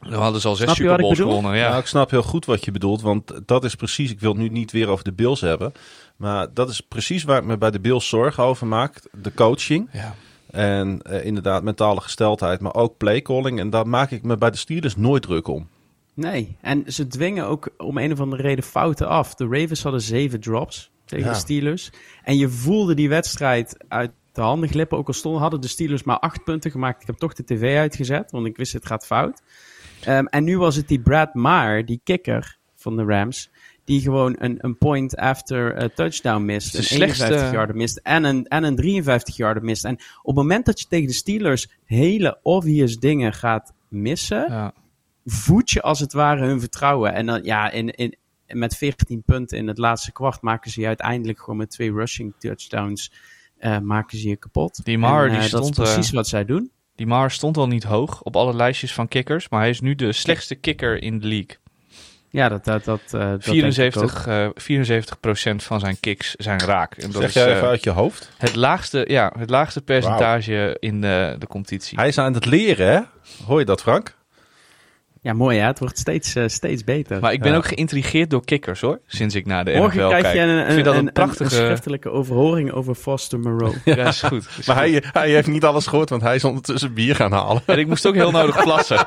[0.00, 1.32] Dan hadden ze al zes Snap je Super wat ik Bowls bedoel?
[1.34, 1.58] gewonnen.
[1.60, 1.68] Ja.
[1.70, 1.78] Ja.
[1.78, 4.48] ik snap heel goed wat je bedoelt, want dat is precies, ik wil het nu
[4.48, 5.72] niet weer over de Bills hebben,
[6.16, 9.00] maar dat is precies waar ik me bij de Bills zorgen over maak.
[9.22, 9.88] De coaching.
[9.92, 10.14] Ja.
[10.50, 13.58] En eh, inderdaad mentale gesteldheid, maar ook playcalling.
[13.60, 15.68] En daar maak ik me bij de Steelers nooit druk om.
[16.14, 19.34] Nee, en ze dwingen ook om een of andere reden fouten af.
[19.34, 21.32] De Ravens hadden zeven drops tegen Ja.
[21.32, 21.90] de Steelers.
[22.24, 24.98] En je voelde die wedstrijd uit de handen glippen.
[24.98, 27.00] Ook al stonden, hadden de Steelers maar acht punten gemaakt.
[27.00, 29.42] Ik heb toch de tv uitgezet, want ik wist het gaat fout.
[30.00, 33.50] Ehm, en nu was het die Brad Maher, die kicker van de Rams...
[33.84, 36.74] die gewoon een, een point after touchdown mist.
[36.74, 39.84] Een slechtste- 51 yarder mist en een, en een 53 yarder mist.
[39.84, 44.72] En op het moment dat je tegen de Steelers hele obvious dingen gaat missen Ja.
[45.24, 47.14] voed je als het ware hun vertrouwen.
[47.14, 50.86] En dan, ja, in, in, met 14 punten in het laatste kwart maken ze je
[50.86, 53.12] uiteindelijk gewoon met twee rushing touchdowns
[53.82, 54.84] maken ze je kapot.
[54.84, 56.70] Die Maher, En, die eh, dat is stond, eh, precies wat zij doen.
[56.94, 59.94] Die Maher stond al niet hoog op alle lijstjes van kickers, maar hij is nu
[59.94, 61.56] de slechtste kicker in de league.
[62.36, 64.10] Ja, dat, dat, dat, eh, dat denk ik ook.
[64.10, 66.94] 74, eh 74% van zijn kicks zijn raak.
[66.94, 68.30] En dat zeg is jij eh, even uit je hoofd?
[68.38, 71.98] het, laagste, ja, het laagste percentage in de, de competitie.
[71.98, 73.00] Hij is aan het leren, hè?
[73.46, 74.16] Hoor je dat, Frank?
[75.26, 75.66] Ja, mooi hè.
[75.66, 77.20] Het wordt steeds, eh, steeds beter.
[77.20, 77.56] Maar ik ben Ja.
[77.56, 80.34] ook geïntrigeerd door kickers hoor, sinds ik naar de Morgen NFL krijg kijk.
[80.34, 81.50] je een, ik vind een, dat een, een een, prachtige...
[81.54, 83.74] schriftelijke overhoring over Foster Moreau.
[83.84, 84.48] Ja, is goed.
[84.58, 84.90] is Maar goed.
[84.92, 87.62] hij, hij heeft niet alles gehoord, want hij is ondertussen bier gaan halen.
[87.66, 89.06] En ik moest ook heel nodig plassen.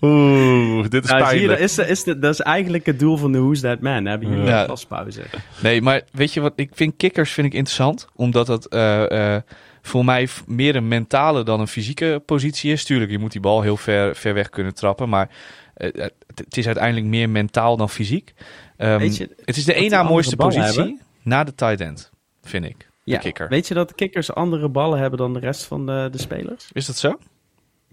[0.00, 3.32] Oeh, dit is Nou, zie je, dat, is, is, dat is eigenlijk het doel van
[3.32, 4.04] de Who's That Man.
[4.04, 4.60] Hebben jullie Ja.
[4.60, 5.20] een paspauze.
[5.62, 6.52] Nee, maar weet je wat?
[6.56, 8.06] Ik vind kickers vind ik interessant.
[8.16, 9.42] Omdat dat eh, eh,
[9.86, 12.84] voor mij meer een mentale dan een fysieke positie is.
[12.84, 15.08] Tuurlijk, je moet die bal heel ver, ver weg kunnen trappen.
[15.08, 15.28] Maar
[15.74, 18.34] eh, het, het is uiteindelijk meer mentaal dan fysiek.
[18.76, 21.00] Weet je, het is de één na mooiste positie hebben?
[21.22, 22.10] na de tight end,
[22.42, 22.90] vind ik.
[23.04, 23.48] Ja, kicker.
[23.48, 26.68] weet je dat de kickers andere ballen hebben dan de rest van de, de spelers?
[26.72, 27.18] Is dat zo?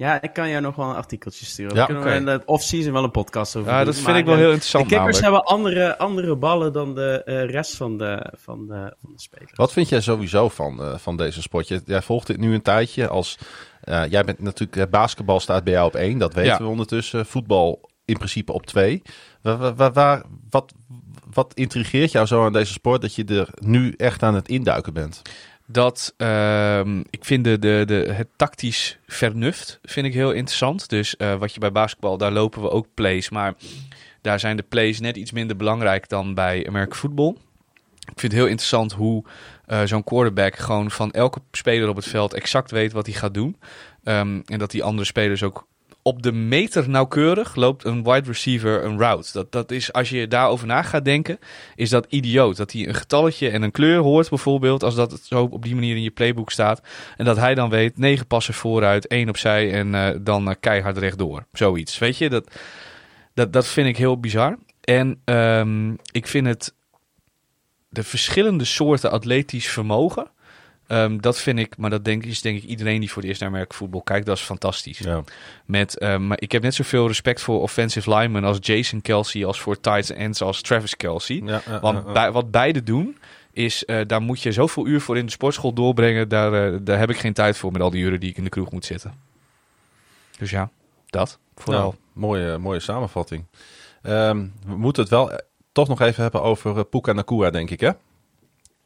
[0.02, 1.76] Ja, ik kan jou nog wel een artikeltje sturen.
[1.76, 2.12] Ja, kunnen oké.
[2.12, 3.86] we in de off-season wel een podcast over Ja, doen.
[3.86, 5.24] dat vind ik wel eh, heel De interessant kickers namelijk.
[5.24, 9.52] hebben andere, andere ballen dan de eh, rest van de, van, de, van de spelers.
[9.56, 11.68] Wat vind jij sowieso van, eh, van deze sport?
[11.86, 13.08] Jij volgt dit nu een tijdje.
[13.08, 13.38] Als,
[14.10, 16.58] jij bent natuurlijk, basketbal staat bij jou op één, dat weten Ja.
[16.58, 17.26] we ondertussen.
[17.26, 19.02] Voetbal in principe op twee.
[19.42, 20.74] Waar- waar- wat,
[21.34, 24.94] wat intrigeert jou zo aan deze sport dat je er nu echt aan het induiken
[24.94, 25.22] bent?
[25.72, 30.90] Dat ehm, ik vind de, de, het tactisch vernuft vind ik heel interessant.
[30.90, 33.30] Dus eh, wat je bij basketbal, daar lopen we ook plays.
[33.30, 33.54] Maar
[34.22, 37.36] daar zijn de plays net iets minder belangrijk dan bij American Football.
[38.00, 39.24] Ik vind het heel interessant hoe
[39.66, 43.34] eh, zo'n quarterback gewoon van elke speler op het veld exact weet wat hij gaat
[43.34, 43.58] doen.
[44.04, 45.68] Ehm, en dat die andere spelers ook
[46.04, 49.30] op de meter nauwkeurig loopt een wide receiver een route.
[49.34, 51.40] Dat, dat is, als je daarover na gaat denken,
[51.76, 52.58] is dat idioot.
[52.58, 55.96] Dat hij een getalletje en een kleur hoort bijvoorbeeld, als dat zo op die manier
[55.96, 56.82] in je playbook staat.
[57.18, 60.98] En dat hij dan weet, negen passen vooruit, één opzij en eh, dan eh, keihard
[60.98, 61.46] rechtdoor.
[61.52, 62.30] Zoiets, weet je.
[62.30, 62.52] Dat,
[63.34, 64.58] dat, dat vind ik heel bizar.
[64.82, 66.74] En ehm, ik vind het
[67.90, 70.32] de verschillende soorten atletisch vermogen.
[70.92, 73.42] Ehm, dat vind ik, maar dat denk, is denk ik iedereen die voor het eerst
[73.42, 74.98] naar American voetbal kijkt, dat is fantastisch.
[74.98, 75.24] Ja.
[75.66, 79.62] Met, ehm, maar ik heb net zoveel respect voor offensive linemen als Jason Kelsey, als
[79.62, 81.42] voor tight ends als Travis Kelsey.
[81.46, 82.12] Ja, ja, Want ja, ja.
[82.12, 83.18] bij, wat beide doen,
[83.52, 86.30] is eh, daar moet je zoveel uur voor in de sportschool doorbrengen.
[86.30, 88.44] Daar, eh, daar heb ik geen tijd voor met al die uren die ik in
[88.44, 89.14] de kroeg moet zitten.
[90.38, 90.70] Dus ja,
[91.06, 91.82] dat vooral.
[91.82, 93.46] Nou, mooie, mooie samenvatting.
[94.02, 95.38] Ehm, we moeten het wel eh,
[95.72, 97.92] toch nog even hebben over Puka Nakua, denk ik, hè?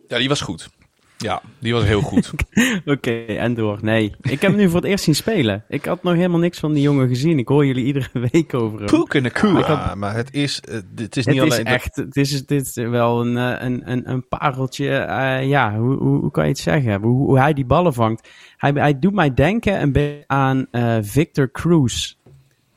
[0.07, 0.69] Ja, die was goed.
[1.17, 2.31] Ja, die was heel goed.
[2.85, 3.79] Oké, en door.
[3.81, 5.63] Nee, ik heb hem nu voor het eerst zien spelen.
[5.67, 7.37] Ik had nog helemaal niks van die jongen gezien.
[7.39, 8.87] Ik hoor jullie iedere week over hem.
[8.87, 9.59] Poek in de koe.
[9.59, 10.61] Ja, maar het is,
[10.95, 11.65] het is niet Het is alleen...
[11.65, 14.89] echt, het is, het is wel een, eh, een, een, een pareltje.
[14.97, 17.01] eh, ja, hoe, hoe, hoe kan je het zeggen?
[17.01, 18.29] Hoe, hoe hij die ballen vangt.
[18.57, 22.13] Hij, hij doet mij denken een beetje aan eh, Victor Cruz.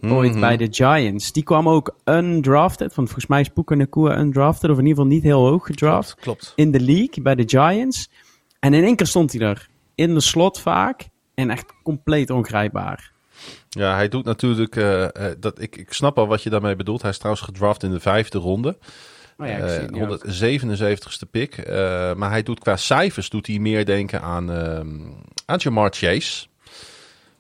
[0.01, 0.41] Ooit Mhm.
[0.41, 1.33] bij de Giants.
[1.33, 2.95] Die kwam ook undrafted.
[2.95, 4.71] Want volgens mij is Puka Nakua undrafted.
[4.71, 6.15] Of in ieder geval niet heel hoog gedraft.
[6.21, 6.53] Klopt.
[6.57, 8.11] In de league bij de Giants.
[8.61, 9.69] En in één keer stond hij er.
[9.95, 11.09] In de slot vaak.
[11.35, 13.13] En echt compleet ongrijpbaar.
[13.69, 14.77] Ja, hij doet natuurlijk...
[14.77, 17.03] eh, eh, dat, ik, ik snap al wat je daarmee bedoelt.
[17.03, 18.79] Hij is trouwens gedraft in de vijfde ronde.
[19.39, 20.09] Oh ja, ik Eh.
[20.09, 21.67] 177ste pick.
[22.17, 24.89] Maar hij doet qua cijfers doet hij meer denken aan, ehm
[25.47, 26.47] aan Jamar Chase.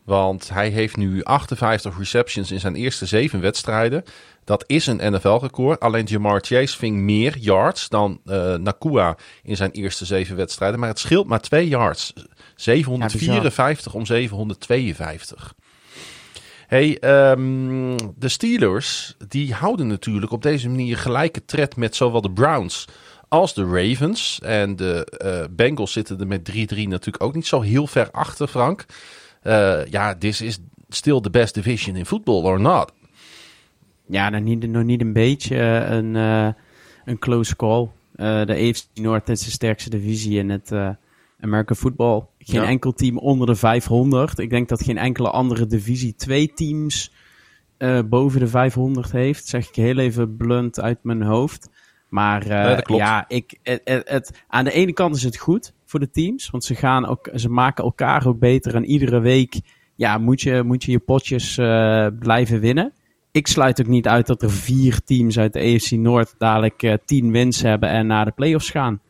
[0.05, 4.05] Want hij heeft nu 58 receptions in zijn eerste zeven wedstrijden.
[4.49, 5.81] Dat is een NFL-record.
[5.81, 10.81] Alleen Jamar Chase ving meer yards dan eh Nakua in zijn eerste zeven wedstrijden.
[10.81, 12.13] Maar het scheelt maar twee yards.
[12.57, 15.55] 754 om 752.
[16.67, 22.33] Hey, ehm, de Steelers die houden natuurlijk op deze manier gelijke tred met zowel de
[22.33, 22.85] Browns
[23.29, 24.39] als de Ravens.
[24.43, 28.49] En de eh, Bengals zitten er met 3-3 natuurlijk ook niet zo heel ver achter,
[28.49, 28.85] Frank.
[29.43, 30.59] Eh, ja, this is
[30.89, 32.93] still the best division in football or not?
[34.09, 36.49] Ja, nog niet, nog niet een beetje eh, een, eh,
[37.05, 37.89] een close call.
[38.15, 40.73] Eh, de AFC Noord is de sterkste divisie in het,
[41.41, 42.23] American Football.
[42.39, 42.67] Geen Ja.
[42.69, 44.39] enkel team onder de 500.
[44.39, 47.13] Ik denk dat geen enkele andere divisie 2 teams
[48.09, 49.47] boven de 500 heeft.
[49.47, 51.71] Zeg ik heel even blunt uit mijn hoofd.
[52.09, 52.47] Maar
[52.87, 56.51] ja, ik, het, het, het- aan de ene kant is het goed voor de teams.
[56.51, 58.75] Want ze, gaan ook, ze maken elkaar ook beter.
[58.75, 59.61] En iedere week
[59.95, 61.55] ja, moet, je, moet je je potjes
[62.19, 62.93] blijven winnen.
[63.31, 66.95] Ik sluit ook niet uit dat er vier teams uit de AFC Noord dadelijk eh,
[67.05, 69.01] tien wins hebben en naar de playoffs gaan.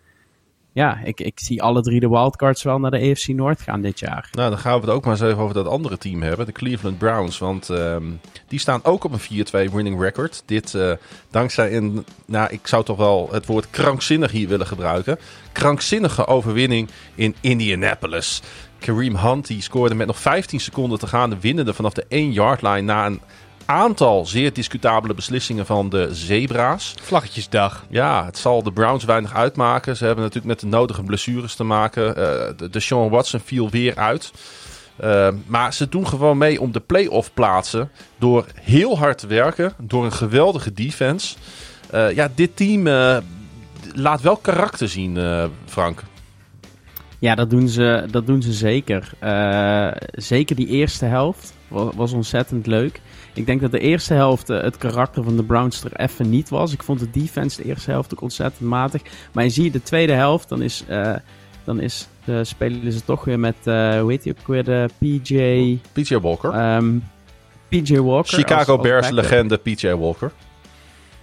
[0.73, 3.99] Ja, ik, ik zie alle drie de wildcards wel naar de AFC Noord gaan dit
[3.99, 4.29] jaar.
[4.33, 6.47] Nou, dan gaan we het ook maar eens even over dat andere team hebben.
[6.47, 7.39] De Cleveland Browns.
[7.39, 8.05] Want ehm,
[8.49, 10.43] die staan ook op een 4-2 winning record.
[10.47, 10.93] Dit eh,
[11.31, 15.19] dankzij een, nou, ik zou toch wel het woord krankzinnig hier willen gebruiken.
[15.53, 18.43] Krankzinnige overwinning in Indianapolis.
[18.79, 21.31] Kareem Hunt die scoorde met nog 15 seconden te gaan.
[21.31, 23.21] De winnende vanaf de 1-yard line na een
[23.69, 26.95] aantal zeer discutabele beslissingen van de Zebra's.
[27.03, 27.85] Vlaggetjesdag.
[27.91, 29.97] Ja, het zal de Browns weinig uitmaken.
[29.97, 32.17] Ze hebben natuurlijk met de nodige blessures te maken.
[32.17, 34.33] Eh, de, de Sean Watson viel weer uit.
[34.97, 37.91] Eh, maar ze doen gewoon mee om de play-off plaatsen.
[38.19, 39.73] Door heel hard te werken.
[39.79, 41.37] Door een geweldige defense.
[41.91, 43.17] Eh, ja, dit team eh,
[43.95, 46.03] laat wel karakter zien, eh, Frank.
[47.19, 49.13] Ja, dat doen ze, dat doen ze zeker.
[49.19, 53.01] Eh, zeker die eerste helft was, was ontzettend leuk.
[53.35, 56.49] Ik denk dat de eerste helft eh, het karakter van de Browns er even niet
[56.49, 56.73] was.
[56.73, 59.03] Ik vond de defense de eerste helft ook ontzettend matig.
[59.33, 61.15] Maar je ziet de tweede helft, dan is, eh,
[61.65, 64.89] dan is de, spelen ze toch weer met, eh hoe heet hij ook weer, de
[64.99, 66.51] PJ, PJ Walker.
[66.53, 66.99] ehm,
[67.69, 68.39] PJ Walker.
[68.39, 70.33] Chicago als- als Bears legende PJ Walker.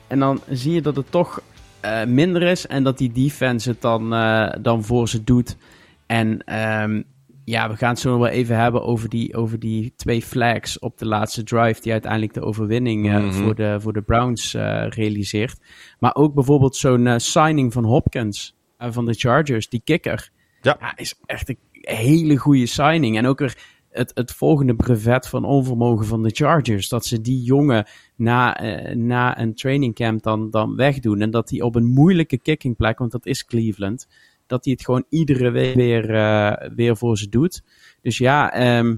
[0.08, 1.42] En dan zie je dat het toch
[1.80, 5.58] eh, minder is en dat die defense het dan, eh, dan voor ze doet.
[6.06, 7.02] En ehm,
[7.46, 10.80] ja, we gaan het zo nog wel even hebben over die, over die twee flags
[10.80, 13.32] op de laatste drive die uiteindelijk de overwinning eh, Mhm.
[13.32, 15.60] voor, de, voor de Browns eh, realiseert.
[16.00, 20.30] Maar ook bijvoorbeeld zo'n eh, signing van Hopkins van de Chargers, die kicker.
[20.62, 20.94] Ja.
[20.96, 23.18] is echt een hele goede signing.
[23.18, 23.58] En ook weer
[23.90, 26.90] het, het volgende brevet van onvermogen van de Chargers.
[26.90, 27.86] Dat ze die jongen
[28.16, 28.60] na,
[28.94, 31.22] na een trainingcamp dan, dan wegdoen.
[31.22, 34.08] En dat hij op een moeilijke kickingplek, want dat is Cleveland,
[34.48, 37.64] dat hij het gewoon iedere week weer, eh, weer voor ze doet.
[38.02, 38.96] Dus ja, ehm,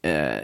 [0.00, 0.36] eh,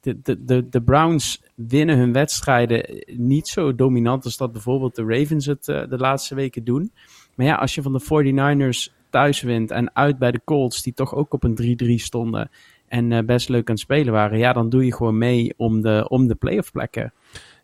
[0.00, 5.04] de, de, de, de Browns winnen hun wedstrijden niet zo dominant als dat bijvoorbeeld de
[5.04, 6.92] Ravens het eh, de laatste weken doen.
[7.34, 10.94] Maar ja, als je van de 49ers thuis wint en uit bij de Colts, die
[10.94, 12.50] toch ook op een 3-3 stonden
[12.88, 16.06] en best leuk aan het spelen waren, ja, dan doe je gewoon mee om de,
[16.08, 17.12] om de playoff plekken.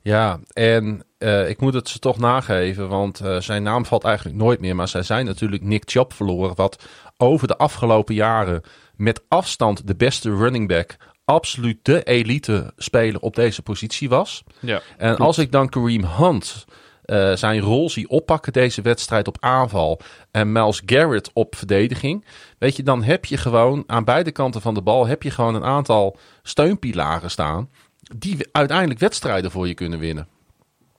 [0.02, 4.36] Ja, en eh, ik moet het ze toch nageven, want eh, zijn naam valt eigenlijk
[4.36, 4.76] nooit meer.
[4.76, 6.84] Maar zij zijn natuurlijk Nick Chubb verloren, wat
[7.16, 8.62] over de afgelopen jaren
[8.96, 14.42] met afstand de beste running back, absoluut de elite speler op deze positie was.
[14.60, 14.80] Ja.
[14.96, 16.66] En als ik dan Kareem Hunt
[17.04, 20.00] eh, zijn rol zie oppakken deze wedstrijd op aanval
[20.30, 22.24] en Miles Garrett op verdediging,
[22.58, 25.54] weet je, dan heb je gewoon aan beide kanten van de bal heb je gewoon
[25.54, 27.68] een aantal steunpilaren staan
[28.16, 30.28] die uiteindelijk wedstrijden voor je kunnen winnen.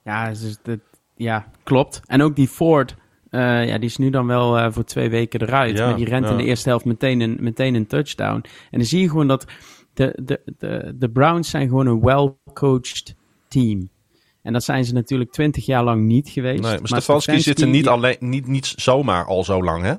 [0.04, 0.80] Ja, dus dat,
[1.16, 2.02] ja klopt.
[2.06, 2.96] En ook die Ford,
[3.30, 5.78] eh, ja, die is nu dan wel eh, voor twee weken eruit.
[5.78, 6.32] Ja, maar die rent ja.
[6.32, 8.46] in de eerste helft meteen een, meteen een touchdown.
[8.72, 9.46] En dan zie je gewoon dat
[9.94, 13.16] de, de, de, de Browns zijn gewoon een well-coached
[13.48, 13.90] team.
[14.42, 16.62] En dat zijn ze natuurlijk twintig jaar lang niet geweest.
[16.62, 19.94] Nee, maar Stefanski zit er niet, alleen, niet, niet zomaar al zo lang, hè?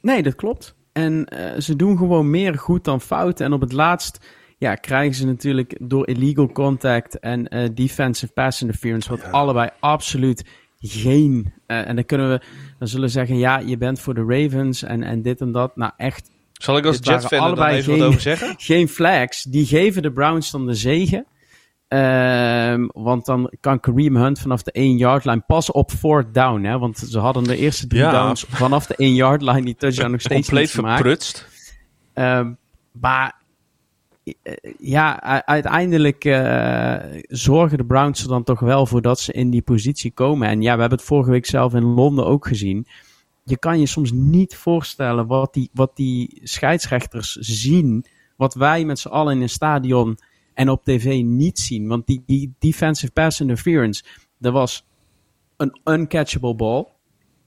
[0.00, 0.74] Nee, dat klopt.
[0.92, 3.40] En eh, ze doen gewoon meer goed dan fout.
[3.40, 4.26] En op het laatst
[4.62, 10.44] ja, krijgen ze natuurlijk door illegal contact en eh, defensive pass interference, wat allebei absoluut
[10.80, 11.52] geen.
[11.66, 12.40] eh, en dan kunnen we,
[12.78, 15.76] dan zullen we zeggen, ja, je bent voor de Ravens en, en dit en dat.
[15.76, 18.54] Nou, echt Zal ik als er dan even wat geen- over zeggen?
[18.72, 19.42] geen flags.
[19.42, 21.26] Die geven de Browns dan de zegen.
[21.88, 26.62] Ehm, want dan kan Kareem Hunt vanaf de 1-yard line pas op fourth down.
[26.64, 26.78] Hè?
[26.78, 28.10] Want ze hadden de eerste drie Ja.
[28.24, 30.96] downs vanaf de 1-yard line die touchdown nog steeds Compleet niet gemaakt.
[31.00, 31.48] verprutst.
[32.12, 32.52] Ehm,
[32.92, 33.40] maar
[34.78, 36.96] ja, uiteindelijk eh,
[37.28, 40.48] zorgen de Browns er dan toch wel voor dat ze in die positie komen.
[40.48, 42.86] En ja, we hebben het vorige week zelf in Londen ook gezien.
[43.44, 48.04] Je kan je soms niet voorstellen wat die, wat die scheidsrechters zien.
[48.36, 50.18] Wat wij met z'n allen in een stadion
[50.54, 51.88] en op tv niet zien.
[51.88, 54.04] Want die, die defensive pass interference,
[54.40, 54.86] er was
[55.56, 56.86] een uncatchable ball.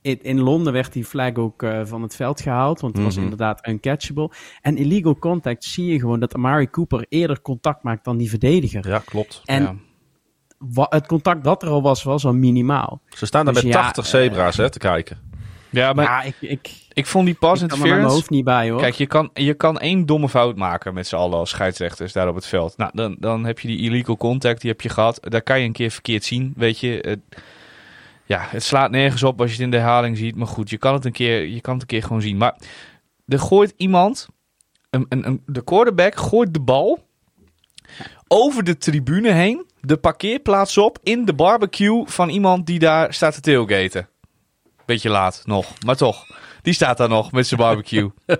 [0.06, 3.14] In, in Londen werd die flag ook eh, van het veld gehaald, want het was
[3.15, 3.23] Mhm.
[3.23, 4.30] inderdaad uncatchable.
[4.61, 8.88] En illegal contact zie je gewoon dat Amari Cooper eerder contact maakt dan die verdediger.
[8.88, 9.41] Ja, klopt.
[9.45, 9.82] En
[10.73, 10.86] Ja.
[10.90, 13.02] het contact dat er al was, was al minimaal.
[13.10, 15.18] Ze staan daar Dus met ja, 80 eh, zebra's hè, te kijken.
[15.69, 18.30] Ja, maar ja, ik, ik, ik vond die pas ik kan er met mijn hoofd
[18.30, 18.80] niet bij hoor.
[18.80, 22.27] Kijk, je kan, je kan één domme fout maken met z'n allen als scheidsrechters daar
[22.27, 22.77] op het veld.
[22.77, 25.18] Nou, dan, dan heb je die illegal contact, die heb je gehad.
[25.22, 26.99] Daar kan je een keer verkeerd zien, weet je.
[27.02, 27.44] Het-
[28.26, 30.35] ja, het slaat nergens op als je het in de herhaling ziet.
[30.35, 32.38] Maar goed, je kan het een keer, je kan het een keer gewoon zien.
[32.38, 32.57] Maar
[33.27, 34.27] er gooit iemand,
[34.89, 37.07] een, een, een, de quarterback gooit de bal
[38.27, 43.34] over de tribune heen, de parkeerplaats op, in de barbecue van iemand die daar staat
[43.34, 44.10] te tailgaten.
[44.85, 46.26] Beetje laat nog, maar toch.
[46.61, 48.11] Die staat daar nog met zijn barbecue.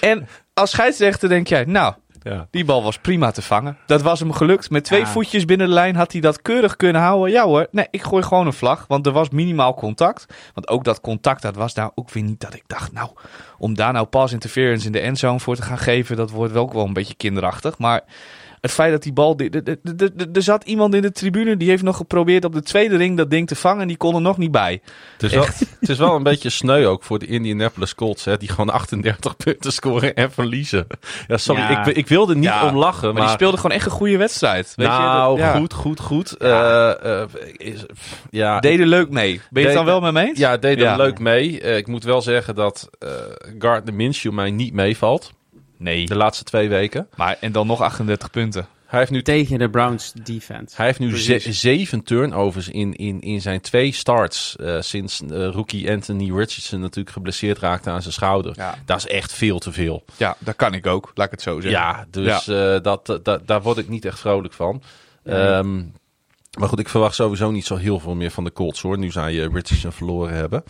[0.00, 1.94] en als scheidsrechter denk jij, nou,
[2.28, 2.46] Ja.
[2.50, 3.76] die bal was prima te vangen.
[3.86, 4.70] Dat was hem gelukt.
[4.70, 5.06] Met twee Ja.
[5.06, 7.30] voetjes binnen de lijn had hij dat keurig kunnen houden.
[7.30, 8.84] Ja hoor, nee, ik gooi gewoon een vlag.
[8.88, 10.26] Want er was minimaal contact.
[10.54, 12.92] Want ook dat contact, dat was nou ook weer niet dat ik dacht...
[12.92, 13.10] Nou,
[13.58, 16.16] om daar nou pass interference in de endzone voor te gaan geven...
[16.16, 17.78] dat wordt wel ook wel een beetje kinderachtig.
[17.78, 18.02] Maar
[18.68, 19.36] het feit dat die bal...
[19.36, 22.44] de- de- de- de- de- Er zat iemand in de tribune die heeft nog geprobeerd
[22.44, 23.82] op de tweede ring dat ding te vangen...
[23.82, 24.80] en die kon er nog niet bij.
[25.12, 25.44] Het is, wel,
[25.80, 29.36] het is wel een beetje sneu ook voor de Indianapolis Colts, hè, die gewoon 38
[29.44, 30.86] punten scoren en verliezen.
[31.26, 31.86] Ja, sorry, Ja.
[31.86, 33.22] Ik, ik wilde niet Ja, om lachen, Maar, maar...
[33.22, 34.72] die speelde gewoon echt een goede wedstrijd.
[34.76, 35.42] Weet nou, je?
[35.42, 35.58] Dat- ja.
[35.58, 36.36] goed, goed, goed.
[36.36, 39.40] Eh, eh, is, pff, ja, Deden leuk mee.
[39.50, 40.38] Ben je het dan wel met me eens?
[40.38, 41.60] ja, er leuk mee.
[41.60, 43.08] Eh, ik moet wel zeggen dat eh
[43.58, 45.32] Gardner Minshew mij niet meevalt.
[45.78, 46.06] Nee.
[46.06, 47.08] De laatste twee weken.
[47.16, 48.66] Maar, en dan nog 38 punten.
[48.86, 50.76] Hij heeft nu, Tegen de Browns defense.
[50.76, 54.56] hij heeft nu ze- zeven turnovers in, in, in zijn twee starts.
[54.56, 58.52] eh, sinds eh, rookie Anthony Richardson natuurlijk geblesseerd raakte aan zijn schouder.
[58.56, 58.74] Ja.
[58.84, 60.04] Dat is echt veel te veel.
[60.16, 61.10] Ja, dat kan ik ook.
[61.14, 61.80] Laat ik het zo zeggen.
[61.80, 64.82] Ja, dus eh, dat, dat, daar word ik niet echt vrolijk van.
[65.24, 65.76] Ehm,
[66.58, 68.98] maar goed, ik verwacht sowieso niet zo heel veel meer van de Colts hoor.
[68.98, 70.62] Nu zij Richardson verloren hebben.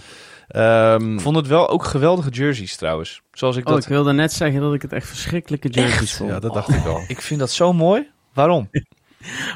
[0.48, 3.22] Ehm, Ik vond het wel ook geweldige jerseys trouwens.
[3.32, 3.82] Zoals ik Oh, dat...
[3.82, 6.30] ik wilde net zeggen dat ik het echt verschrikkelijke jerseys vond.
[6.30, 7.02] ja, dat dacht ik al.
[7.08, 8.10] Ik vind dat zo mooi.
[8.34, 8.68] Waarom?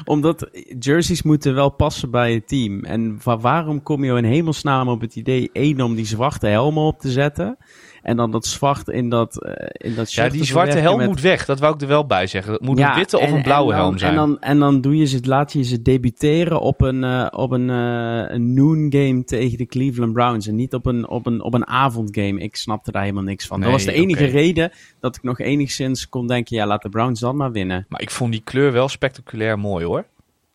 [0.05, 0.49] Omdat
[0.79, 2.83] jerseys moeten wel passen bij het team.
[2.83, 6.83] En wa- waarom kom je in hemelsnaam op het idee, één, om die zwarte helmen
[6.83, 7.57] op te zetten.
[8.03, 10.97] En dan dat zwart in dat, eh, in dat shirt Ja, die te zwarte helm
[10.97, 11.45] met- moet weg.
[11.45, 12.53] Dat wou ik er wel bij zeggen.
[12.53, 14.11] Het moet Ja, een witte of en- een blauwe helm zijn.
[14.11, 17.51] En dan, en dan doe je ze, laat je ze debuteren op een, eh, op
[17.51, 20.47] een, eh, een noon game tegen de Cleveland Browns.
[20.47, 22.39] En niet op een, op een, op een avondgame.
[22.39, 23.59] Ik snapte daar helemaal niks van.
[23.59, 26.89] Nee, dat was de enige reden dat ik nog enigszins kon denken, ja, laat de
[26.89, 27.85] Browns dan maar winnen.
[27.89, 30.05] Maar ik vond die kleur wel spectaculair mooi hoor.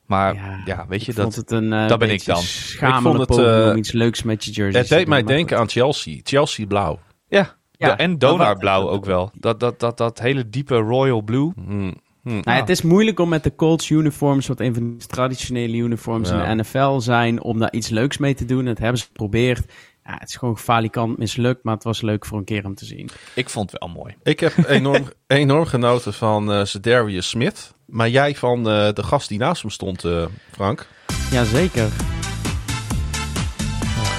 [0.07, 1.35] Maar ja, Ja, weet je dat...
[1.35, 2.41] het een eh dat ben ik dan.
[2.41, 3.31] Ik vond het,
[3.71, 5.59] om iets leuks met je jersey Het deed mij denken goed.
[5.67, 6.21] aan Chelsea.
[6.23, 6.99] Chelsea blauw.
[7.29, 9.31] Ja, Ja, de- en maar Donar wat- blauw ook wel.
[9.35, 11.53] Dat, dat, dat, dat hele diepe royal blue.
[11.55, 11.95] Hmm.
[12.23, 12.41] Hmm.
[12.45, 16.29] Nou, Het is moeilijk om met de Colts uniforms, wat een van de traditionele uniforms
[16.29, 16.45] Ja.
[16.45, 18.65] in de NFL zijn, om daar iets leuks mee te doen.
[18.65, 19.73] Dat hebben ze geprobeerd.
[20.05, 22.85] Ja, het is gewoon falikant mislukt, maar het was leuk voor een keer om te
[22.85, 23.09] zien.
[23.35, 24.15] Ik vond het wel mooi.
[24.23, 27.75] Ik heb enorm, enorm genoten van eh Zedarius Smith.
[27.87, 30.87] Maar jij van eh, de gast die naast hem stond, eh, Frank.
[31.31, 31.89] Jazeker.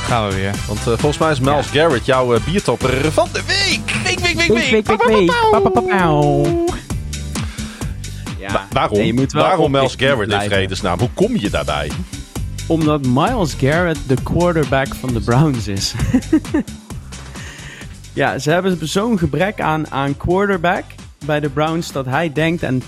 [0.10, 0.54] Gaan we weer.
[0.68, 3.92] Want eh, volgens mij is Miles Garrett jouw eh, biertopper van de week.
[4.04, 4.72] Week, week, week.
[8.40, 8.98] Ja, Wa- waarom?
[8.98, 11.00] nee, je moet wel waarom Miles Garrett in vredesnaam?
[11.00, 11.92] Hoe kom je daarbij?
[12.68, 15.94] Omdat Miles Garrett de quarterback van de Browns is.
[18.14, 20.84] ja, ze hebben zo'n gebrek aan, aan quarterback
[21.26, 22.82] bij de Browns dat hij denkt, en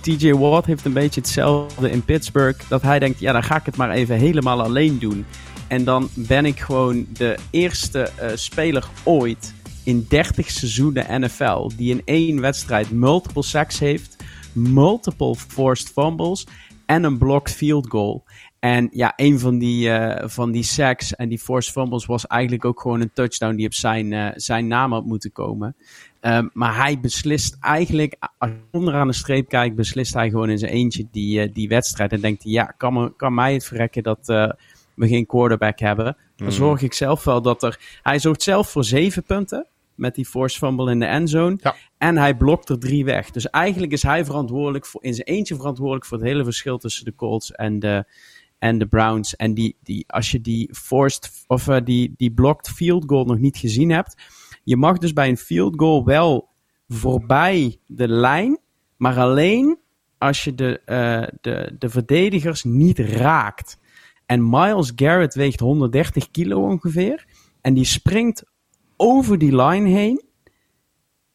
[0.00, 3.66] TJ Watt heeft een beetje hetzelfde in Pittsburgh, dat hij denkt, ja, dan ga ik
[3.66, 5.26] het maar even helemaal alleen doen.
[5.68, 9.54] En dan ben ik gewoon de eerste eh, speler ooit
[9.84, 14.16] in 30 seizoenen NFL die in één wedstrijd multiple sacks heeft,
[14.52, 16.46] multiple forced fumbles
[16.86, 18.24] en een blocked field goal.
[18.58, 22.64] En ja, een van die, eh, van die sacks en die forced fumbles was eigenlijk
[22.64, 25.76] ook gewoon een touchdown die op zijn, eh, zijn naam had moeten komen.
[26.20, 30.58] Ehm, maar hij beslist eigenlijk, als je onderaan de streep kijkt, beslist hij gewoon in
[30.58, 32.12] zijn eentje die, die wedstrijd.
[32.12, 34.56] En denkt hij, ja, kan, me, kan mij het verrekken dat
[34.98, 36.16] we geen quarterback hebben.
[36.36, 37.98] Dan zorg ik zelf wel dat er...
[38.02, 41.58] Hij zorgt zelf voor zeven punten met die forced fumble in de endzone.
[41.60, 41.76] Ja.
[41.98, 43.30] En hij blokt er drie weg.
[43.30, 47.04] Dus eigenlijk is hij verantwoordelijk voor, in zijn eentje verantwoordelijk voor het hele verschil tussen
[47.04, 48.04] de Colts en de,
[48.58, 49.36] en de Browns.
[49.36, 53.38] En die, die, als je die forced of eh, die, die blocked field goal nog
[53.38, 54.22] niet gezien hebt,
[54.64, 56.48] je mag dus bij een field goal wel
[56.88, 58.58] voorbij de lijn,
[58.96, 59.78] maar alleen
[60.18, 63.78] als je de, eh, de, de verdedigers niet raakt.
[64.28, 67.24] En Miles Garrett weegt 130 kilo ongeveer.
[67.60, 68.44] En die springt
[68.96, 70.22] over die line heen.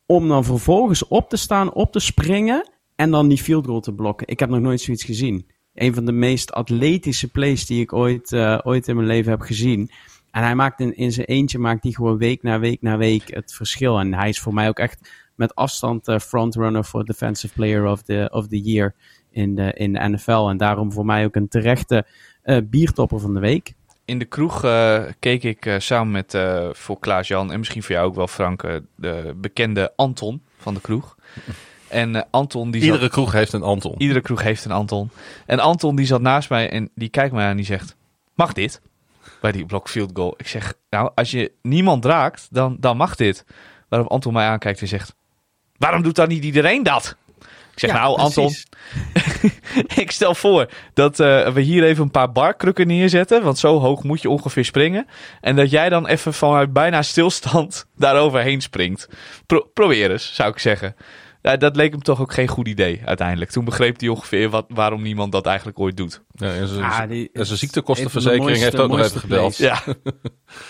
[0.05, 2.69] Om dan vervolgens op te staan, op te springen.
[2.95, 4.27] En dan die field goal te blokken.
[4.27, 5.47] Ik heb nog nooit zoiets gezien.
[5.73, 9.41] Een van de meest atletische plays die ik ooit, eh, ooit in mijn leven heb
[9.41, 9.89] gezien.
[10.31, 13.33] En hij maakt in, in zijn eentje maakt hij gewoon week na week na week
[13.33, 13.99] het verschil.
[13.99, 18.01] En hij is voor mij ook echt met afstand eh, frontrunner voor Defensive Player of
[18.01, 18.95] the, of the Year
[19.31, 20.47] in de, in de NFL.
[20.49, 22.05] En daarom voor mij ook een terechte
[22.43, 23.73] eh, biertopper van de week.
[24.05, 27.95] In de kroeg eh, keek ik eh, samen met, eh, voor Klaas-Jan en misschien voor
[27.95, 31.15] jou ook wel Frank, de bekende Anton van de kroeg.
[31.87, 33.95] En Anton die zat- Iedere kroeg heeft een Anton.
[33.97, 35.09] Iedere kroeg heeft een Anton.
[35.45, 37.95] En Anton die zat naast mij en die kijkt mij aan en die zegt...
[38.35, 38.81] Mag dit?
[39.41, 40.33] Bij die block field goal.
[40.37, 43.45] Ik zeg, nou, als je niemand raakt, dan, dan mag dit.
[43.89, 45.15] Waarop Anton mij aankijkt en zegt:
[45.77, 47.15] Waarom doet dan niet iedereen dat?
[47.73, 48.51] Ik zeg, Ja, nou Anton,
[49.95, 53.43] ik stel voor dat eh, we hier even een paar barkrukken neerzetten.
[53.43, 55.05] Want zo hoog moet je ongeveer springen.
[55.41, 59.07] En dat jij dan even vanuit bijna stilstand daaroverheen springt.
[59.45, 60.95] Pro- probeer eens, zou ik zeggen.
[61.41, 63.51] Ja, dat leek hem toch ook geen goed idee uiteindelijk.
[63.51, 66.21] Toen begreep hij ongeveer wat, waarom niemand dat eigenlijk ooit doet.
[66.31, 69.11] Ja, en zijn, Ah, die- en zijn een ziektekostenverzekering van de heeft ook nog even
[69.11, 69.57] mooiste- gebeld.
[69.57, 69.81] Ja,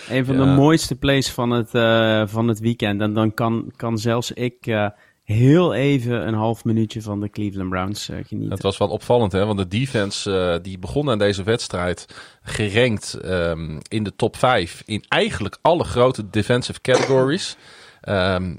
[0.17, 0.41] Een van Ja.
[0.45, 3.01] de mooiste plays van het, eh, van het weekend.
[3.01, 4.87] En dan kan, kan zelfs ik eh,
[5.23, 8.61] heel even een half minuutje van de Cleveland Browns eh, genieten.
[8.61, 9.45] Was wel opvallend, hè?
[9.45, 12.05] want de defense eh, die begon aan deze wedstrijd
[12.41, 17.55] gerankt ehm, in de top 5 in eigenlijk alle grote defensive categories.
[18.01, 18.55] Ehm,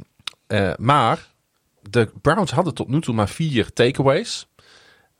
[0.46, 1.28] eh, maar
[1.90, 4.46] de Browns hadden tot nu toe maar vier takeaways.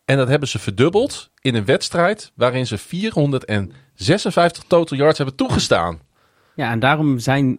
[0.04, 6.00] En dat hebben ze verdubbeld in een wedstrijd waarin ze 456 total yards hebben toegestaan.
[6.54, 7.58] Ja, en daarom zijn,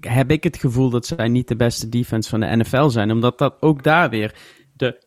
[0.00, 3.10] heb ik het gevoel dat zij niet de beste defense van de NFL zijn.
[3.10, 4.34] Omdat dat ook daar weer
[4.76, 5.04] de,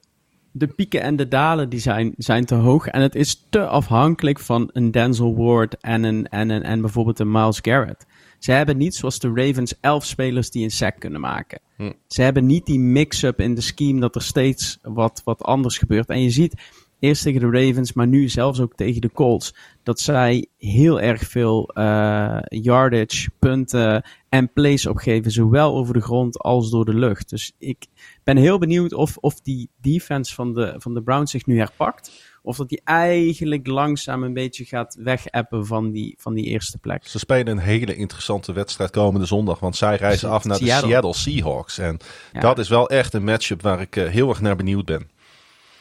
[0.51, 2.87] de pieken en de dalen die zijn, zijn te hoog.
[2.87, 7.19] En het is te afhankelijk van een Denzel Ward en, een, en, een, en bijvoorbeeld
[7.19, 8.05] een Miles Garrett.
[8.39, 11.59] Ze hebben niet zoals de Ravens elf spelers die een sack kunnen maken.
[11.77, 11.91] Hm.
[12.07, 16.09] Ze hebben niet die mix-up in de scheme dat er steeds wat, wat anders gebeurt.
[16.09, 16.61] En je ziet
[16.99, 19.55] eerst tegen de Ravens, maar nu zelfs ook tegen de Colts,
[19.85, 26.39] dat zij heel erg veel eh, yardage, punten en plays opgeven, zowel over de grond
[26.39, 27.29] als door de lucht.
[27.29, 27.85] Dus ik
[28.23, 32.11] ben heel benieuwd of, of die defense van de, van de Browns zich nu herpakt.
[32.41, 37.07] Of dat die eigenlijk langzaam een beetje gaat wegappen van die, van die eerste plek.
[37.07, 39.59] Ze spelen een hele interessante wedstrijd komende zondag.
[39.59, 41.13] Want zij reizen af naar de Seattle.
[41.13, 41.77] Seahawks.
[41.77, 41.97] En
[42.33, 42.39] Ja.
[42.39, 45.09] dat is wel echt een matchup waar ik eh, heel erg naar benieuwd ben.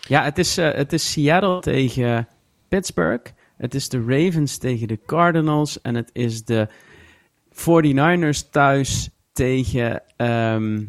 [0.01, 2.29] Ja, het is, eh, het is Seattle tegen
[2.69, 3.33] Pittsburgh.
[3.57, 5.81] Het is de Ravens tegen de Cardinals.
[5.81, 6.69] En het is de
[7.53, 10.83] 49ers thuis tegen ehm,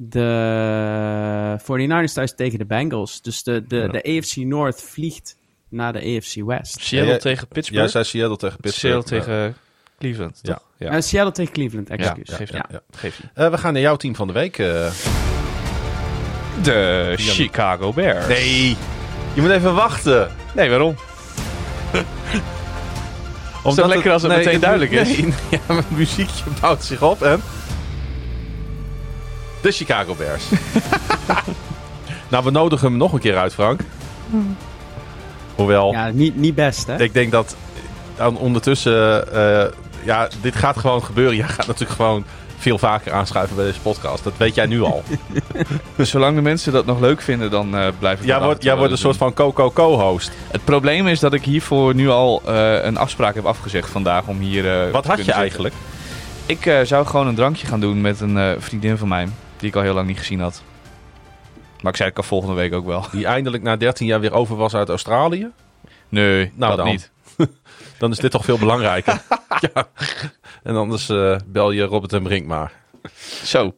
[0.00, 3.22] de 49ers thuis tegen de Bengals.
[3.22, 3.86] Dus de, de, Ja.
[3.88, 5.36] de AFC North vliegt
[5.68, 6.80] naar de AFC West.
[6.80, 7.90] Seattle tegen Pittsburgh.
[7.90, 8.94] zei Seattle tegen Pittsburgh.
[9.06, 9.56] Seattle tegen
[9.98, 10.38] Cleveland.
[10.42, 10.62] Ja, toch?
[10.78, 10.90] ja.
[10.90, 12.28] Eh, Seattle tegen Cleveland, excuus.
[12.28, 12.36] Ja.
[12.90, 13.22] Geef je.
[13.34, 14.58] Eh, we gaan naar jouw team van de week.
[14.58, 14.90] eh.
[16.62, 18.26] De Chicago Bears.
[18.26, 18.76] Nee,
[19.34, 20.30] je moet even wachten.
[20.54, 20.94] Nee, waarom?
[23.62, 25.08] Omdat toch lekker als het meteen duidelijk is?
[25.18, 27.42] Nee, ja, mijn muziekje bouwt zich op en...
[29.60, 30.44] De Chicago Bears.
[32.28, 33.80] nou, we nodigen hem nog een keer uit, Frank.
[35.54, 37.02] Hoewel, Ja, niet, niet best, hè?
[37.02, 37.56] ik denk dat
[38.16, 39.32] dan ondertussen...
[39.32, 39.72] eh,
[40.04, 41.36] ja, dit gaat gewoon gebeuren.
[41.36, 42.24] Jij gaat natuurlijk gewoon
[42.64, 44.24] veel vaker aanschuiven bij deze podcast.
[44.24, 45.02] Dat weet jij nu al.
[45.96, 48.76] Dus zolang de mensen dat nog leuk vinden, dan eh blijf ik jij wordt, jij
[48.76, 50.30] wordt een soort van co-co-co-host.
[50.50, 54.38] Het probleem is dat ik hiervoor nu al eh, een afspraak heb afgezegd vandaag om
[54.38, 54.82] hier...
[54.86, 55.40] eh, Wat had je zitten.
[55.42, 55.74] eigenlijk?
[56.46, 59.82] Ik zou gewoon een drankje gaan doen met een vriendin van mij, die ik al
[59.82, 60.62] heel lang niet gezien had.
[61.80, 63.06] Maar ik zei het al volgende week ook wel.
[63.12, 65.48] Die eindelijk na 13 jaar weer over was uit Australië?
[66.08, 66.86] Nee, Nou dat dan.
[66.94, 67.10] niet.
[67.98, 69.22] Dan is dit toch veel belangrijker.
[69.74, 69.88] ja.
[70.62, 72.72] En anders eh, bel je Robert en Brink maar.
[73.44, 73.74] Zo,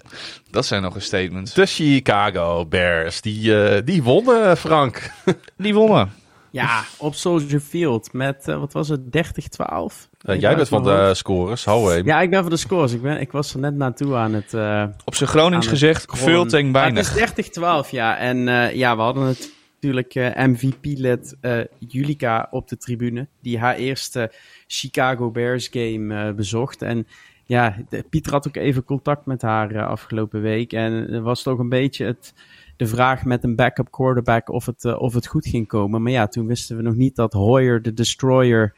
[0.50, 1.54] dat zijn nog eens statements.
[1.54, 5.10] De Chicago Bears, die, eh, die wonnen, Frank.
[5.56, 6.12] Die wonnen.
[6.50, 10.08] Ja, op Soldier Field met, eh, wat was het, 30-12?
[10.20, 12.02] Eh, jij bent van de scores, hou.
[12.04, 12.92] Ja, ik ben van de scores.
[12.92, 14.54] Ik, ben, ik was er net naartoe aan het...
[14.54, 17.14] eh, Op zijn Gronings het gezegd, veel ten Maar weinig.
[17.14, 17.50] het is
[17.86, 18.16] 30-12, ja.
[18.16, 19.36] En eh, ja, we hadden
[19.80, 23.28] natuurlijk eh, MVP-led eh Julika op de tribune.
[23.40, 24.32] Die haar eerste
[24.66, 26.82] Chicago Bears game eh, bezocht.
[26.82, 27.06] En
[27.44, 30.72] ja, de- Pieter had ook even contact met haar afgelopen week.
[30.72, 32.34] En er was toch een beetje het,
[32.76, 36.02] de vraag met een backup quarterback of het, of het goed ging komen.
[36.02, 38.74] Maar ja, toen wisten we nog niet dat Hoyer, de destroyer...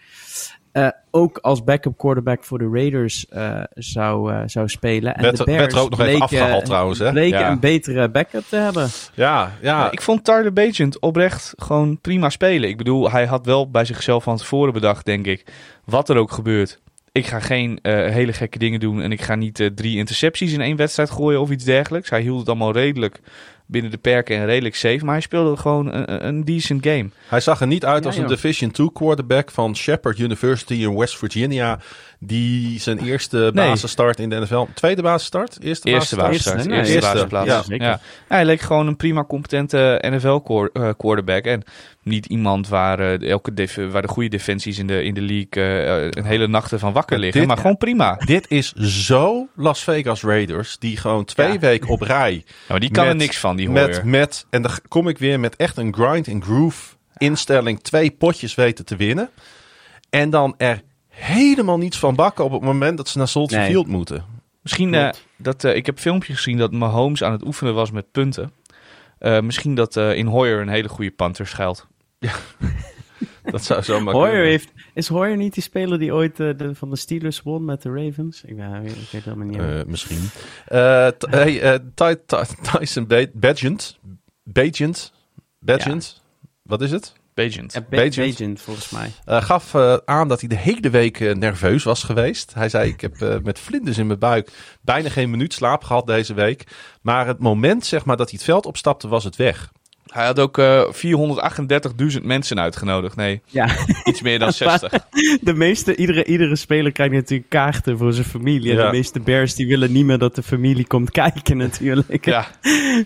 [0.85, 5.15] eh, ook als backup quarterback voor de Raiders eh, zou, eh, zou spelen.
[5.15, 7.11] En de werd Bears ook nog even bleken- afgehaald trouwens, hè?
[7.11, 7.51] bleken Ja.
[7.51, 8.89] een betere backup te hebben.
[9.15, 9.91] Ja, ja.
[9.91, 12.69] Ik vond Tyler Bagent oprecht gewoon prima spelen.
[12.69, 15.47] Ik bedoel, hij had wel bij zichzelf van tevoren bedacht, denk ik,
[15.85, 16.81] wat er ook gebeurt.
[17.13, 20.61] Ik ga geen eh, hele gekke dingen doen en ik ga niet drie intercepties in
[20.61, 22.11] één wedstrijd gooien of iets dergelijks.
[22.11, 23.21] Hij hield het allemaal redelijk
[23.69, 27.11] binnen de perken en redelijk safe, maar hij speelde gewoon een, een decent game.
[27.29, 28.27] Hij zag er niet uit Ja, als een.
[28.27, 31.79] Division 2 quarterback van Shepherd University in West Virginia.
[32.21, 34.65] Die zijn eerste basisstart in de NFL.
[34.75, 35.59] Tweede basisstart?
[35.63, 36.65] Eerste, Eerste basisstart?
[36.67, 37.67] nee, Eerste eerste, basisplaats.
[37.69, 38.01] ja.
[38.29, 41.45] Hij leek gewoon een prima competente NFL-quarterback.
[41.45, 41.63] En
[42.03, 45.65] niet iemand waar, eh, elke def- waar de goede defensies in de, in de league
[45.85, 47.39] eh, een hele nachten van wakker liggen.
[47.39, 48.15] dit- maar gewoon prima.
[48.25, 50.79] Dit is zo Las Vegas Raiders.
[50.79, 51.59] Die gewoon twee Ja.
[51.59, 52.33] weken op rij.
[52.47, 55.41] Ja, maar die kan er niks van, die met, met, en dan kom ik weer
[55.41, 57.81] met echt een grind and groove instelling.
[57.83, 59.31] Twee potjes weten te winnen.
[60.11, 60.83] En dan er
[61.19, 63.69] helemaal niets van bakken op het moment dat ze naar Soldier Nee.
[63.71, 64.25] Field moeten.
[64.63, 68.11] Misschien eh, dat eh, ik heb filmpjes gezien dat Mahomes aan het oefenen was met
[68.13, 68.53] punten.
[69.19, 71.87] Eh, misschien dat eh, in Hoyer een hele goede panter schuilt.
[73.43, 74.49] Dat zou zomaar Hoyer kunnen.
[74.51, 77.89] heeft, is Hoyer niet die speler die ooit de, van de Steelers won met de
[77.91, 78.43] Ravens?
[78.45, 79.59] Ik, uh, ik weet helemaal niet.
[79.59, 80.19] Eh, misschien.
[80.67, 83.99] Eh, hey, eh, Ty- Ty- Tyson Ba- Bagent.
[84.43, 85.13] Bagent.
[85.59, 86.23] Bagent.
[86.63, 87.13] Wat is het?
[87.39, 87.73] Bagent.
[87.91, 88.17] Bagent.
[88.17, 89.11] Bagent, volgens mij.
[89.25, 92.55] Eh, gaf eh, aan dat hij de hele week eh, nerveus was geweest.
[92.55, 94.51] Hij zei: Ik heb eh, met vlinders in mijn buik
[94.81, 96.67] bijna geen minuut slaap gehad deze week.
[97.03, 99.73] Maar het moment zeg maar, dat hij het veld opstapte, was het weg.
[100.13, 100.83] Hij had ook eh
[102.19, 103.17] 438.000 mensen uitgenodigd.
[103.17, 103.69] Nee, Ja,
[104.05, 104.93] iets meer dan 60.
[105.41, 108.71] de meeste, iedere, iedere speler krijgt natuurlijk kaarten voor zijn familie.
[108.71, 112.25] En de meeste Bears die willen niet meer dat de familie komt kijken natuurlijk.
[112.25, 112.47] Ja,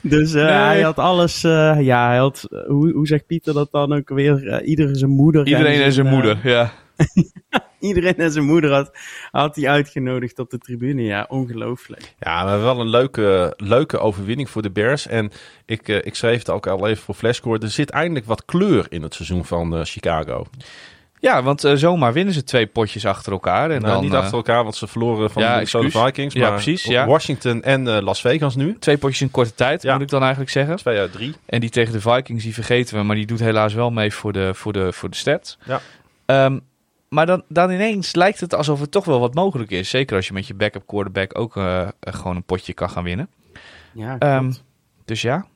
[0.03, 0.53] Dus eh, Nee.
[0.53, 4.63] hij had alles, eh, ja, hij had, hoe, hoe zegt Pieter dat dan ook weer?
[4.65, 5.47] Iedereen zijn moeder.
[5.47, 6.39] iedereen en zijn eh, moeder.
[6.45, 6.73] Ja.
[7.83, 8.91] Iedereen en zijn moeder had,
[9.31, 11.03] had hij uitgenodigd op de tribune.
[11.03, 12.15] Ja, ongelooflijk.
[12.19, 15.07] Ja, maar wel een leuke, leuke overwinning voor de Bears.
[15.07, 15.31] En
[15.67, 17.59] ik, eh, ik schreef het ook al even voor Flashcore.
[17.59, 20.47] Er zit eindelijk wat kleur in het seizoen van eh, Chicago.
[21.21, 23.71] ja, want eh, zomaar winnen ze twee potjes achter elkaar.
[23.71, 26.05] En nou, dan, niet achter elkaar, want ze verloren van ja, de Minnesota excuus.
[26.05, 26.35] Vikings.
[26.35, 27.07] Ja, Maar precies, ja.
[27.07, 28.77] Washington en Las Vegas nu.
[28.79, 29.93] Twee potjes in korte tijd, Ja.
[29.93, 30.77] moet ik dan eigenlijk zeggen.
[30.77, 31.35] Twee uit drie.
[31.47, 33.03] En die tegen de Vikings, die vergeten we.
[33.03, 35.59] Maar die doet helaas wel mee voor de, voor de, voor de stats.
[35.65, 35.81] Ja.
[36.27, 36.59] Ehm,
[37.13, 39.91] maar dan, dan ineens lijkt het alsof er toch wel wat mogelijk is.
[39.91, 43.05] Zeker als je met je backup quarterback ook eh, eh, gewoon een potje kan gaan
[43.05, 43.29] winnen.
[43.93, 44.65] Ja, klopt.
[45.05, 45.47] dus ja,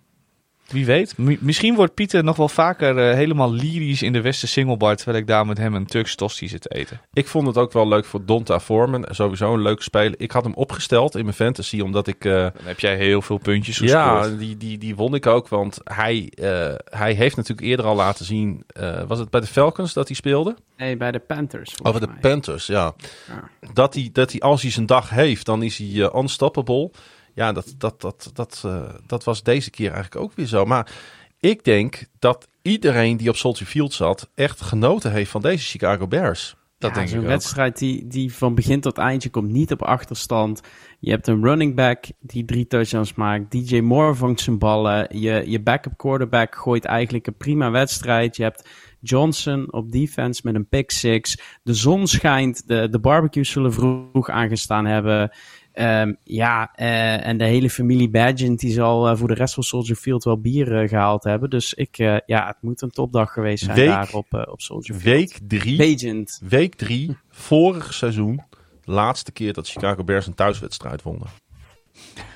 [0.73, 1.19] wie weet.
[1.19, 4.97] Mi- misschien wordt Pieter nog wel vaker eh, helemaal lyrisch in de Westen Singlebar...
[4.97, 7.01] terwijl ik daar met hem een Turks tosti zit te eten.
[7.13, 9.07] Ik vond het ook wel leuk voor Donta Foreman.
[9.11, 10.15] Sowieso een leuke speler.
[10.21, 12.25] Ik had hem opgesteld in mijn fantasy, omdat ik...
[12.25, 14.25] eh, Dan heb jij heel veel puntjes gescoord.
[14.25, 15.49] ja, die, die, die won ik ook.
[15.49, 18.63] Want hij, eh, hij heeft natuurlijk eerder al laten zien...
[18.67, 20.57] eh, was het bij de Falcons dat hij speelde?
[20.77, 21.75] Nee, bij de Panthers.
[21.83, 22.17] Over de mij.
[22.21, 22.95] Panthers, ja.
[23.29, 23.69] Ja.
[23.73, 26.91] Dat hij, dat hij als hij zijn dag heeft, dan is hij unstoppable.
[27.37, 30.65] Ja, dat, dat, dat, dat, eh, dat was deze keer eigenlijk ook weer zo.
[30.65, 30.93] Maar
[31.41, 34.31] ik denk dat iedereen die op Soldier Field zat...
[34.35, 36.57] echt genoten heeft van deze Chicago Bears.
[36.79, 37.31] Dat Ja, denk zo'n ik ook.
[37.31, 40.61] wedstrijd die, die van begin tot eind, je komt niet op achterstand.
[40.99, 43.51] Je hebt een running back die drie touchdowns maakt.
[43.51, 45.19] DJ Moore vangt zijn ballen.
[45.21, 48.37] Je, je backup quarterback gooit eigenlijk een prima wedstrijd.
[48.37, 48.69] Je hebt
[49.01, 51.39] Johnson op defense met een pick six.
[51.63, 52.69] De zon schijnt.
[52.69, 55.31] De, de barbecues zullen vroeg aangestaan hebben.
[55.77, 59.63] Ehm, ja, eh, en de hele familie Badgent die zal eh, voor de rest van
[59.63, 61.51] Soldier Field wel bier eh, gehaald hebben.
[61.51, 64.95] Dus ik, eh, ja, het moet een topdag geweest zijn Week- daar op, op Soldier
[64.97, 65.15] Field.
[65.15, 66.41] Week drie, Bagent.
[66.49, 68.43] week drie, vorig seizoen...
[68.85, 71.29] de laatste keer dat Chicago Bears een thuiswedstrijd wonnen.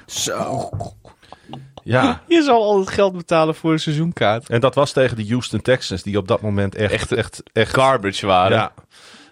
[0.06, 0.68] Zo.
[1.84, 4.48] Ja, Je zal al het geld betalen voor een seizoenkaart.
[4.48, 6.02] en dat was tegen de Houston Texans...
[6.02, 8.56] die op dat moment echt, echt, echt, echt Garbage waren.
[8.56, 8.72] ja,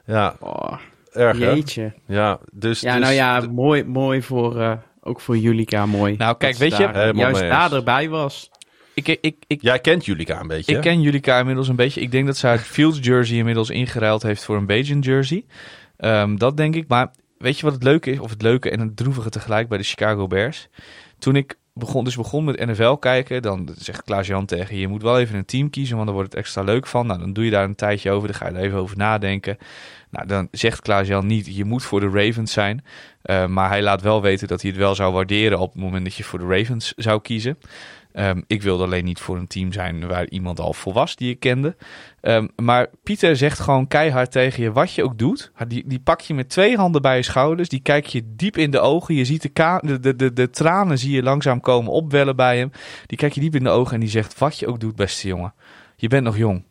[0.07, 0.79] ja, Oh,
[1.19, 1.51] erg hè?
[1.51, 1.93] jeetje.
[2.07, 6.17] Ja, dus, Ja, dus- nou ja, mooi, mooi voor, eh, ook voor Julika, mooi.
[6.17, 8.51] Nou, kijk, weet je- daar juist daar erbij was.
[8.95, 10.91] Ik, ik, ik, Jij kent Julika een beetje, Ik hè?
[10.91, 12.01] ken Julika inmiddels een beetje.
[12.01, 15.45] Ik denk dat ze haar Fields jersey inmiddels ingeruild heeft voor een Bajan jersey.
[15.97, 16.89] Ehm, dat denk ik.
[16.89, 18.19] Maar weet je wat het leuke is?
[18.19, 20.69] Of het leuke en het droevige tegelijk bij de Chicago Bears.
[21.19, 25.03] Toen ik begon, dus begon met NFL kijken, dan zegt Klaas-Jan tegen je, je moet
[25.03, 27.07] wel even een team kiezen, want dan wordt het extra leuk van.
[27.07, 29.59] Nou, dan doe je daar een tijdje over, dan ga je er even over nadenken.
[30.11, 32.85] Nou, dan zegt Klaas-Jan niet, je moet voor de Ravens zijn.
[33.23, 36.05] Eh, maar hij laat wel weten dat hij het wel zou waarderen op het moment
[36.05, 37.59] dat je voor de Ravens zou kiezen.
[38.13, 41.31] Ehm, ik wilde alleen niet voor een team zijn waar iemand al voor was die
[41.31, 41.77] ik kende.
[42.21, 45.53] Ehm, maar Pieter zegt gewoon keihard tegen je wat je ook doet.
[45.69, 47.69] Die, die pak je met twee handen bij je schouders.
[47.69, 49.15] Die kijk je diep in de ogen.
[49.15, 52.71] Je ziet de, de, de, de, de tranen zie je langzaam komen opwellen bij hem.
[53.07, 55.29] Die kijk je diep in de ogen en die zegt wat je ook doet beste
[55.29, 55.55] jongen.
[55.97, 56.65] Je bent nog jong.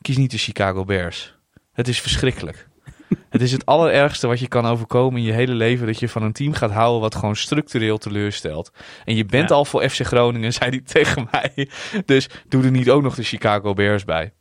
[0.00, 1.37] Kies niet de Chicago Bears.
[1.78, 2.68] Het is verschrikkelijk.
[3.30, 5.86] Het is het allerergste wat je kan overkomen in je hele leven.
[5.86, 8.70] Dat je van een team gaat houden wat gewoon structureel teleurstelt.
[9.04, 9.54] En je bent Ja.
[9.54, 11.68] al voor FC Groningen, zei hij tegen mij.
[12.04, 14.32] Dus doe er niet ook nog de Chicago Bears bij.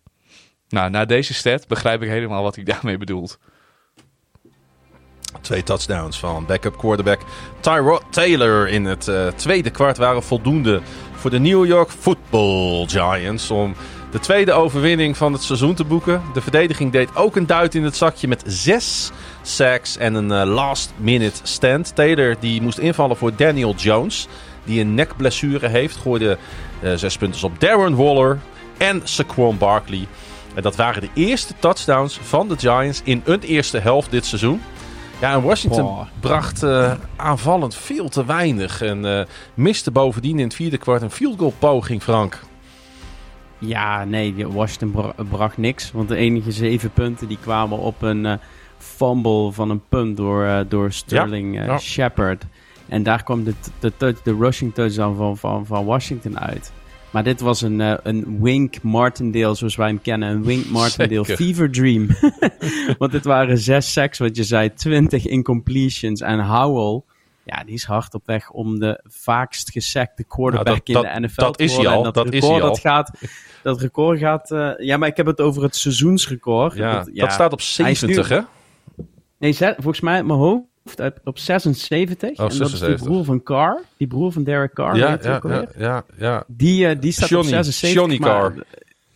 [0.69, 3.39] Nou, na deze stat begrijp ik helemaal wat hij daarmee bedoelt.
[5.41, 7.21] Twee touchdowns van backup quarterback
[7.59, 10.81] Tyrod Taylor in het eh, tweede kwart waren voldoende
[11.13, 13.75] voor de New York Football Giants om
[14.11, 16.21] de tweede overwinning van het seizoen te boeken.
[16.33, 19.11] De verdediging deed ook een duit in het zakje met zes
[19.41, 21.95] sacks en een eh, last minute stand.
[21.95, 24.27] Taylor die moest invallen voor Daniel Jones,
[24.63, 26.37] die een nekblessure heeft, gooide
[26.81, 28.39] eh, zes punten op Darren Waller
[28.77, 30.07] en Saquon Barkley.
[30.53, 34.61] En dat waren de eerste touchdowns van de Giants in een eerste helft dit seizoen.
[35.19, 38.81] Ja, en Washington bracht eh, aanvallend veel te weinig.
[38.81, 42.39] En eh, miste bovendien in het vierde kwart een field goal poging, Frank.
[43.59, 45.91] Ja, nee, Washington bra- bracht niks.
[45.91, 48.33] Want de enige zeven punten die kwamen op een, eh,
[48.77, 51.63] fumble van een punt door, uh, door Sterling ja.
[51.63, 51.77] ja.
[51.77, 52.45] Shepard.
[52.87, 56.71] En daar kwam de, de, de, de rushing touchdown van, van, van Washington uit.
[57.11, 60.29] Maar dit was een, uh, een Wink Martindale, zoals wij hem kennen.
[60.29, 62.07] Een Wink Martindale fever dream.
[62.99, 64.73] Want dit waren zes sacks, wat je zei.
[64.73, 66.21] 20 incompletions.
[66.21, 67.01] En Howell,
[67.47, 71.27] ja, die is hard op weg om de vaakst gesackte quarterback nou, dat, in de
[71.27, 71.91] NFL dat te is worden.
[71.91, 72.67] hij al, En dat record, is hij al.
[72.69, 73.11] Dat, gaat,
[73.63, 74.51] dat record gaat...
[74.51, 76.73] Uh, ja, maar ik heb het over het seizoensrecord.
[76.73, 78.41] Ja, dat, dat staat op 70, nu, hè?
[79.37, 80.65] Nee, volgens mij mijn hoofd
[81.23, 82.29] op 76.
[82.29, 83.81] Oh, en dat is die broer van Carr.
[83.97, 84.95] Die broer van Derek Carr.
[84.95, 87.93] Ja, ja, ja, ja, ja, Die, uh, die staat Johnny, op 76.
[87.93, 88.65] Johnny maar, Carr.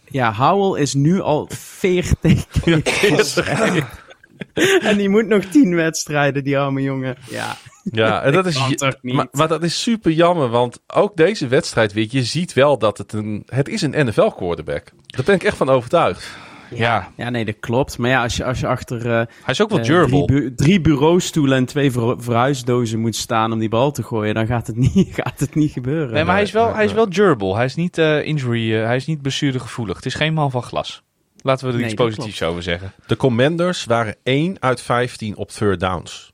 [0.05, 2.45] Ja, Howell is nu al 40.
[4.89, 7.15] en die moet nog 10 wedstrijden, die arme jongen.
[7.29, 8.59] Ja, ja en dat is,
[9.01, 12.97] maar, maar, dat is super jammer, want ook deze wedstrijd weer, je ziet wel dat
[12.97, 14.91] het een, het is een NFL quarterback.
[15.05, 16.29] Daar ben ik echt van overtuigd.
[16.75, 17.11] Ja.
[17.15, 17.97] ja, nee, dat klopt.
[17.97, 20.25] Maar ja, als je, als je achter uh, Hij is ook wel uh, durable.
[20.25, 24.33] drie, bu drie bureaustoelen en twee ver verhuisdozen moet staan om die bal te gooien,
[24.33, 26.13] dan gaat het niet, gaat het niet gebeuren.
[26.13, 27.55] Nee, maar hij is wel, hij is wel durable.
[27.55, 29.95] Hij is niet uh, injury, hij is niet blessuregevoelig.
[29.95, 31.03] Het is geen man van glas.
[31.41, 32.51] Laten we er Nee, iets positiefs klopt.
[32.51, 32.93] over zeggen.
[33.07, 36.33] De Commanders waren 1 uit 15 op third downs.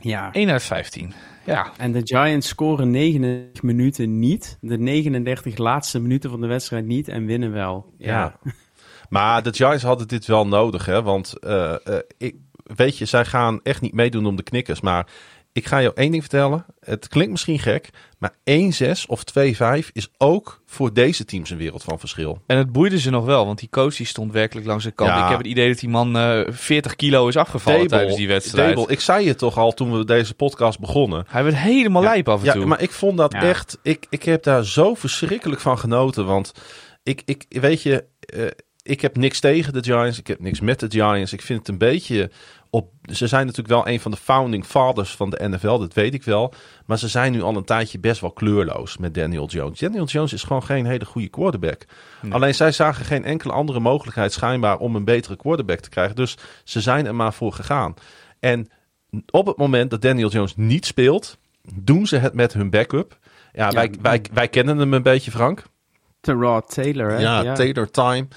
[0.00, 0.32] Ja.
[0.32, 1.12] 1 uit 15.
[1.46, 1.72] Ja.
[1.76, 4.58] En de Giants scoren 99 minuten niet.
[4.60, 7.94] De 39 laatste minuten van de wedstrijd niet en winnen wel.
[7.98, 8.38] Ja.
[9.08, 11.02] Maar de Giants hadden dit wel nodig, hè?
[11.02, 14.80] Want uh, uh, ik, weet je, zij gaan echt niet meedoen om de knikkers.
[14.80, 15.06] Maar
[15.52, 16.64] ik ga je één ding vertellen.
[16.80, 19.22] Het klinkt misschien gek, maar 1-6 of
[19.84, 22.42] 2-5 is ook voor deze teams een wereld van verschil.
[22.46, 25.10] En het boeide ze nog wel, want die coach die stond werkelijk langs de kant.
[25.10, 25.22] Ja.
[25.22, 28.76] Ik heb het idee dat die man uh, 40 kilo is afgevallen tijdens die wedstrijd.
[28.76, 31.24] Dable, ik zei het toch al toen we deze podcast begonnen.
[31.28, 32.64] Hij werd helemaal lijp af en ja, toe.
[32.66, 33.40] maar ik vond dat Ja.
[33.42, 33.78] echt...
[33.82, 36.26] Ik, ik heb daar zo verschrikkelijk van genoten.
[36.26, 36.52] Want
[37.02, 38.04] ik, ik weet je...
[38.20, 38.46] eh,
[38.90, 40.18] ik heb niks tegen de Giants.
[40.18, 41.32] Ik heb niks met de Giants.
[41.32, 42.30] Ik vind het een beetje
[42.70, 42.92] op.
[43.02, 45.78] Ze zijn natuurlijk wel een van de founding fathers van de NFL.
[45.78, 46.52] Dat weet ik wel.
[46.86, 49.78] Maar ze zijn nu al een tijdje best wel kleurloos met Daniel Jones.
[49.78, 51.84] Daniel Jones is gewoon geen hele goede quarterback.
[52.30, 56.16] Alleen zij zagen geen enkele andere mogelijkheid schijnbaar om een betere quarterback te krijgen.
[56.16, 57.94] Dus ze zijn er maar voor gegaan.
[58.40, 58.68] En
[59.30, 61.38] op het moment dat Daniel Jones niet speelt,
[61.74, 63.18] doen ze het met hun backup.
[63.52, 63.72] Ja, Ja.
[63.72, 65.62] wij, wij, wij kennen hem een beetje, Frank.
[66.20, 67.18] Terod Taylor, hè?
[67.18, 68.28] Ja, Taylor Time.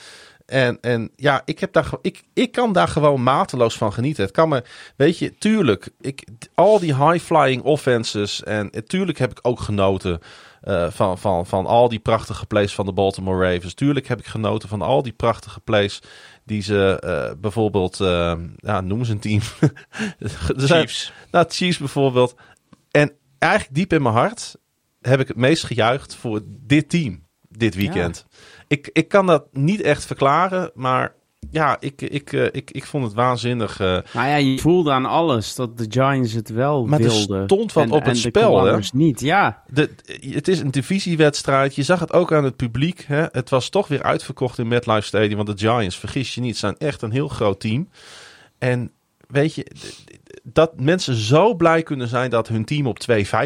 [0.45, 4.24] En, en ja, ik, heb daar, ik, ik kan daar gewoon mateloos van genieten.
[4.24, 4.64] Het kan me,
[4.95, 8.44] weet je, tuurlijk, ik, al die high-flying offenses.
[8.44, 10.22] En eh, tuurlijk heb ik ook genoten
[10.64, 13.74] eh, van, van, van al die prachtige plays van de Baltimore Ravens.
[13.74, 16.02] Tuurlijk heb ik genoten van al die prachtige plays
[16.45, 19.41] die ze eh, bijvoorbeeld, eh, ja, noem ze een team.
[20.57, 21.14] Chiefs.
[21.32, 22.36] nou, Chiefs bijvoorbeeld.
[22.91, 24.56] En eigenlijk diep in mijn hart
[25.02, 28.26] heb ik het meest gejuicht voor dit team dit weekend.
[28.74, 31.14] Ik, ik kan dat niet echt verklaren, maar
[31.52, 33.80] ja, ik, ik, eh, ik, ik vond het waanzinnig.
[33.80, 33.98] eh.
[34.14, 37.44] Maar ja, je voelde aan alles dat de Giants het wel Maar er wilden.
[37.44, 38.80] stond wat en, op het spel, hè?
[38.94, 39.64] Niet, ja.
[39.68, 39.90] De,
[40.30, 41.76] het is een divisiewedstrijd.
[41.76, 43.04] Je zag het ook aan het publiek.
[43.08, 43.26] Hè?
[43.32, 45.36] Het was toch weer uitverkocht in MetLife Stadium.
[45.45, 47.90] Want de Giants, vergis je niet, zijn echt een heel groot team.
[48.58, 48.91] En
[49.28, 49.66] weet je,
[50.44, 52.98] dat mensen zo blij kunnen zijn dat hun team op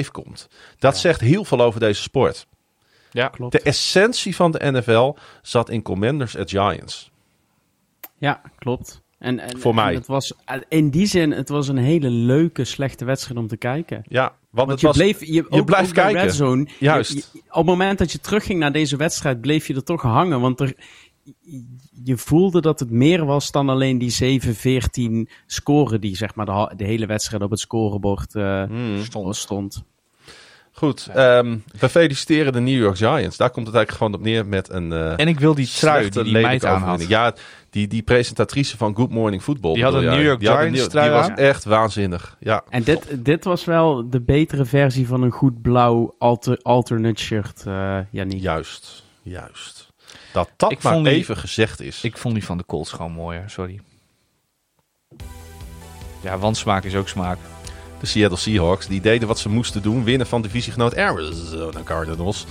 [0.03, 0.47] 2-5 komt.
[0.79, 2.47] Dat zegt heel veel over deze sport.
[3.17, 3.27] Ja.
[3.27, 3.51] Klopt.
[3.51, 7.11] De essentie van de NFL zat in Commanders at Giants.
[8.17, 9.01] Ja, klopt.
[9.19, 9.93] En, en, Voor en mij.
[9.93, 10.33] Het was,
[10.69, 14.03] in die zin, het was een hele leuke, slechte wedstrijd om te kijken.
[14.07, 16.21] Ja, want, Want het je, was, bleef, je, ook, blijft ook kijken.
[16.21, 17.11] Red Zone, Juist.
[17.13, 20.01] je- je- op het moment dat je terugging naar deze wedstrijd, bleef je er toch
[20.01, 20.41] hangen.
[20.41, 20.73] Want er,
[22.03, 26.45] je voelde dat het meer was dan alleen die 7-14 score die zeg maar
[26.77, 29.03] de hele wedstrijd op het scorebord eh, Hmm.
[29.03, 29.35] stond.
[29.35, 29.83] stond.
[30.77, 33.37] Goed, ehm, we feliciteren de New York Giants.
[33.37, 36.09] Daar komt het eigenlijk gewoon op neer met een eh En ik wil die trui
[36.09, 37.07] die die meid aan had.
[37.07, 37.33] Ja,
[37.69, 39.73] die, die presentatrice van Good Morning Football.
[39.73, 40.15] Die had een jij?
[40.15, 41.35] New York Giants New- trui Die was aan.
[41.37, 42.37] echt waanzinnig.
[42.39, 47.21] Ja, En dit, dit was wel de betere versie van een goed blauw alter, alternate
[47.23, 49.03] shirt, eh juist.
[49.21, 49.87] Juist.
[50.33, 52.03] Dat dat Ik maar vond die- even gezegd is.
[52.03, 53.79] Ik vond die van de Colts gewoon mooier, sorry.
[56.21, 57.37] Ja, want smaak is ook smaak.
[57.99, 60.03] De Seattle Seahawks, die deden wat ze moesten doen.
[60.03, 62.45] Winnen van divisiegenoot Arizona Cardinals.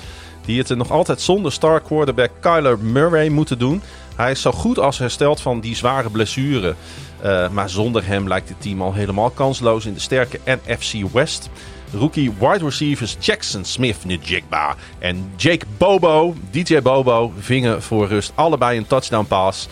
[0.44, 3.82] Die het nog altijd zonder star quarterback Kyler Murray moeten doen.
[4.16, 6.74] Hij is zo goed als hersteld van die zware blessure.
[7.20, 11.51] Eh, maar zonder hem lijkt het team al helemaal kansloos in de sterke NFC West.
[11.93, 18.78] Rookie wide receivers Jackson Smith Njigba en Jake Bobo, DJ Bobo, vingen voor rust allebei
[18.78, 19.68] een touchdown pass.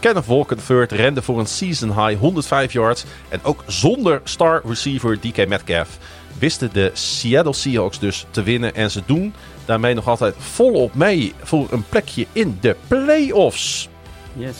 [0.00, 3.04] Kenneth Walker III rende voor een season high 105 yards.
[3.28, 5.98] En ook zonder star receiver DK Metcalf
[6.38, 8.74] wisten de Seattle Seahawks dus te winnen.
[8.74, 13.88] En ze doen daarmee nog altijd volop mee voor een plekje in de playoffs.
[14.32, 14.56] Yes.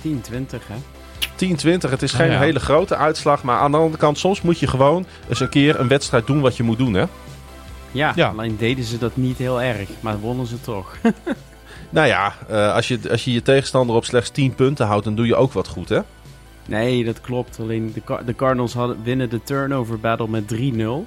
[0.00, 0.74] 10-20, hè?
[1.36, 1.90] 10-20.
[1.90, 2.38] Het is geen Ja.
[2.38, 3.42] hele grote uitslag.
[3.42, 6.40] Maar aan de andere kant, soms moet je gewoon eens een keer een wedstrijd doen
[6.40, 7.04] wat je moet doen, hè?
[7.92, 8.28] Ja, Ja.
[8.28, 10.96] alleen deden ze dat niet heel erg, maar wonnen ze toch.
[11.94, 15.14] Nou ja, eh, als, je, als je je tegenstander op slechts 10 punten houdt, dan
[15.14, 16.00] doe je ook wat goed, hè?
[16.66, 17.60] nee, dat klopt.
[17.60, 20.56] Alleen de, Car- de Cardinals hadden, winnen de turnover battle met 3-0.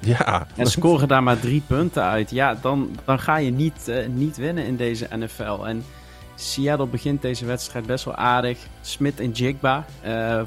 [0.00, 0.46] Ja.
[0.56, 2.30] En scoren daar maar drie punten uit.
[2.30, 5.64] Ja, dan, dan ga je niet, eh, niet winnen in deze NFL.
[5.64, 5.84] En
[6.34, 8.58] Seattle begint deze wedstrijd best wel aardig.
[8.80, 9.84] Smith en Jigba.
[10.00, 10.42] eh,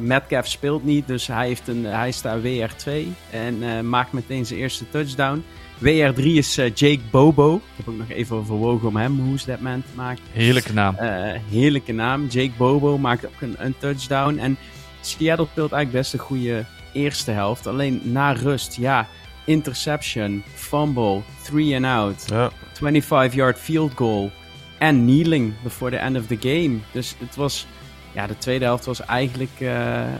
[0.00, 2.90] Metcalf speelt niet, dus hij, heeft een, hij is daar WR2
[3.30, 5.44] en maakt meteen zijn eerste touchdown.
[5.78, 7.54] WR3 is eh, Jake Bobo.
[7.54, 10.22] Ik heb ook nog even overwogen om hem Who's That Man te maken.
[10.32, 10.94] Heerlijke naam.
[10.96, 12.26] Eh, heerlijke naam.
[12.26, 14.38] Jake Bobo maakt ook een, een touchdown.
[14.38, 14.56] En
[15.00, 17.66] Seattle speelt eigenlijk best een goede eerste helft.
[17.66, 19.08] Alleen na rust, ja,
[19.44, 22.50] interception, fumble, three and out, ja.
[22.74, 24.30] 25-yard field goal
[24.78, 26.78] en kneeling before the end of the game.
[26.92, 27.66] Dus het was,
[28.12, 30.10] ja, de tweede helft was eigenlijk eh, eh,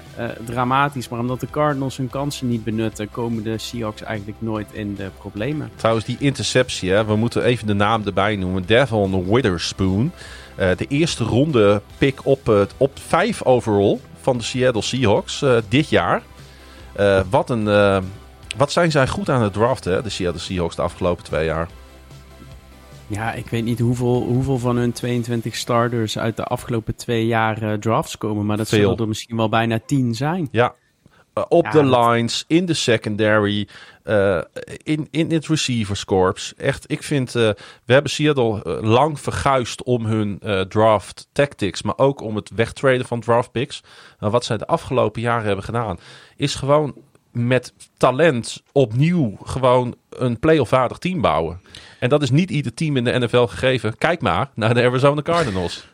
[0.44, 1.08] dramatisch.
[1.08, 5.10] Maar omdat de Cardinals hun kansen niet benutten, komen de Seahawks eigenlijk nooit in de
[5.18, 5.70] problemen.
[5.74, 8.66] Trouwens, die interceptie, we moeten even de naam erbij noemen.
[8.66, 10.12] Devon Witherspoon.
[10.54, 16.22] Eh, de eerste ronde pick op, op 5 overall van de Seattle Seahawks dit jaar.
[17.30, 17.64] Wat, een,
[18.56, 21.68] wat zijn zij goed aan het draften, hè, de Seattle Seahawks, de afgelopen twee jaar.
[23.12, 27.62] Ja, ik weet niet hoeveel, hoeveel van hun 22 starters uit de afgelopen twee jaar
[27.62, 28.46] eh, drafts komen.
[28.46, 28.78] Maar dat Veel.
[28.78, 30.48] zullen er misschien wel bijna 10 zijn.
[30.50, 30.74] Ja.
[31.34, 33.68] Eh, op Ja, de dat- lines, in de secondary,
[34.02, 34.40] eh,
[34.82, 36.54] in, in het receivers corps.
[36.56, 37.56] Echt, ik vind, we
[37.86, 43.50] hebben Seattle lang verguisd om hun draft tactics, maar ook om het wegtraden van draft
[43.52, 43.82] picks.
[44.18, 45.98] Maar wat zij de afgelopen jaren hebben gedaan,
[46.36, 46.94] is gewoon
[47.32, 51.60] met talent opnieuw gewoon een playoff-waardig team bouwen.
[51.98, 53.98] En dat is niet ieder team in de NFL gegeven.
[53.98, 55.84] Kijk maar naar de Arizona Cardinals.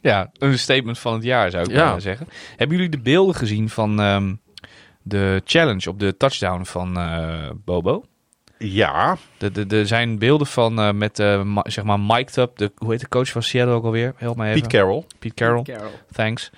[0.00, 1.98] Ja, een statement van het jaar zou ik Ja.
[1.98, 2.28] zeggen.
[2.56, 4.34] Hebben jullie de beelden gezien van ehm,
[5.02, 8.04] de challenge op de touchdown van eh, Bobo?
[8.58, 12.72] Ja, De- de- Er zijn beelden van eh, met, eh, zeg maar, Mike Up, de,
[12.76, 14.12] hoe heet de coach van Seattle ook alweer?
[14.16, 14.62] Help mij even.
[14.62, 15.04] Pete Carroll.
[15.18, 15.62] Pete Carroll.
[15.62, 15.90] Carroll.
[16.12, 16.50] thanks.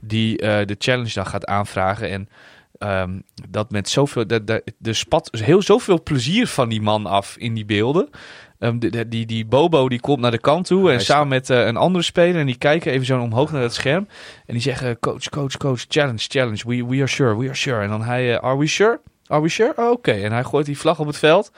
[0.00, 2.10] Die eh, de challenge dan gaat aanvragen.
[2.10, 2.28] En
[2.78, 4.26] ehm, dat met zoveel.
[4.26, 8.08] De, de, de spat heel zoveel plezier van die man af in die beelden.
[8.58, 10.90] Ehm, de- die, die Bobo die komt naar de kant toe.
[10.90, 12.40] En samen met eh, een andere speler.
[12.40, 14.08] En die kijken even zo omhoog naar het scherm.
[14.46, 16.62] En die zeggen: Coach, coach, coach, challenge, challenge.
[16.66, 17.82] We, we are sure, we are sure.
[17.82, 19.00] En dan hij: eh, Are we sure?
[19.26, 19.72] Are we sure?
[19.76, 20.12] Oh, Oké.
[20.12, 21.50] En hij gooit die vlag op het veld.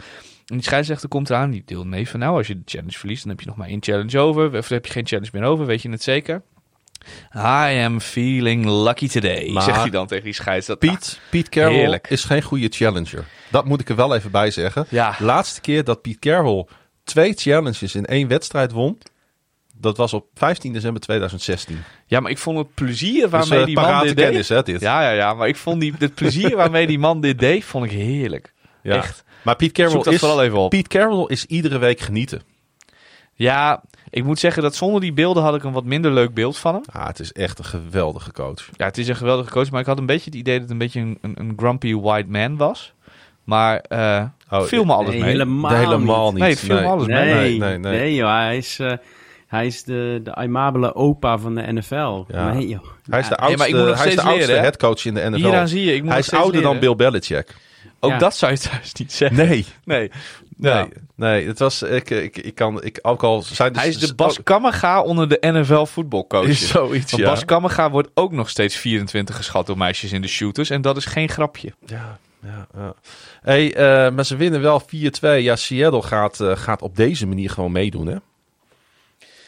[0.47, 1.51] En die scheidsrechter komt eraan.
[1.51, 3.69] Die deelt mee van: Nou, als je de challenge verliest, dan heb je nog maar
[3.69, 4.57] één challenge over.
[4.59, 5.67] Of heb je geen challenge meer over.
[5.67, 6.43] Weet je het zeker?
[7.35, 10.67] I am feeling lucky today, Maar- zegt hij dan tegen die scheids.
[10.67, 12.09] Dat, Piet, Piet Carroll Heerlijk.
[12.09, 13.25] is geen goede challenger.
[13.51, 14.87] Dat moet ik er wel even bij zeggen.
[14.89, 15.15] Ja.
[15.19, 16.67] Laatste keer dat Piet Carroll
[17.05, 18.99] twee challenges in één wedstrijd won,
[19.77, 21.83] dat was op 15 december 2016.
[22.07, 24.25] Ja, maar ik vond het plezier waarmee dus, eh, die man dit deed...
[24.25, 24.81] kennis, hè, dit.
[24.81, 27.85] Ja, ja, ja, maar ik vond die, het plezier waarmee die man dit deed, vond
[27.85, 28.55] ik heerlijk.
[28.83, 28.95] Ja.
[28.97, 29.25] Echt.
[29.43, 30.71] Maar Piet Carroll, is, even op.
[30.71, 32.43] Piet Carroll is iedere week genieten.
[33.35, 36.59] Ja, ik moet zeggen dat zonder die beelden had ik een wat minder leuk beeld
[36.59, 36.83] van hem.
[36.93, 38.69] Ah, het is echt een geweldige coach.
[38.77, 40.71] Ja, het is een geweldige coach, maar ik had een beetje het idee dat het
[40.71, 42.93] een beetje een, een, een grumpy white man was.
[43.45, 45.31] Maar eh Oh, viel me alles Nee, mee.
[45.31, 46.35] helemaal, helemaal niet.
[46.35, 46.43] niet.
[46.43, 47.35] Nee, viel me alles mee.
[47.35, 48.93] Nee, Nee, nee, nee, joh, hij is, eh,
[49.47, 52.25] hij is de, de aimabele opa van de NFL.
[52.29, 52.53] Ja.
[52.53, 52.85] Nee, joh.
[53.11, 55.35] Hij is de oudste, hij is de oudste leren, headcoach in de NFL.
[55.37, 56.79] Hieraan zie je, ik moet hij is ouder dan.
[56.79, 57.55] Bill Belichick.
[58.01, 58.19] Ook Ja.
[58.19, 59.47] dat zou je thuis niet zeggen.
[59.47, 60.11] Nee, Nee.
[60.61, 61.47] Nee, nee.
[61.47, 65.03] Het was, ik, ik, ik kan, ik, ook al zijn hij is de Bas Kammerga
[65.03, 66.63] onder de NFL voetbalcoaches.
[66.63, 67.29] Is zoiets, Want ja.
[67.29, 70.71] Bas Kammerga wordt ook nog steeds 24 geschat door meisjes in de shooters.
[70.71, 71.73] En dat is geen grapje.
[71.87, 72.95] Ja, ja, ja.
[73.41, 74.85] Hey, eh, maar ze winnen wel 4-2.
[75.21, 78.17] Ja, Seattle gaat, eh, gaat op deze manier gewoon meedoen, hè?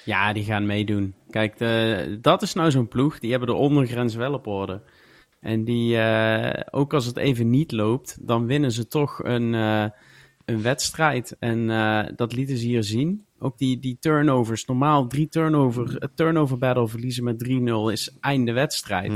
[0.05, 1.15] Ja, die gaan meedoen.
[1.31, 3.19] Kijk, de, dat is nou zo'n ploeg.
[3.19, 4.81] Die hebben de ondergrens wel op orde.
[5.41, 9.85] En die, eh, ook als het even niet loopt, dan winnen ze toch een, eh,
[10.45, 11.37] een wedstrijd.
[11.39, 13.25] En eh, dat lieten ze hier zien.
[13.39, 14.65] Ook die, die turnovers.
[14.65, 19.13] Normaal drie turnover, een turnover battle verliezen met 3-0 is einde wedstrijd.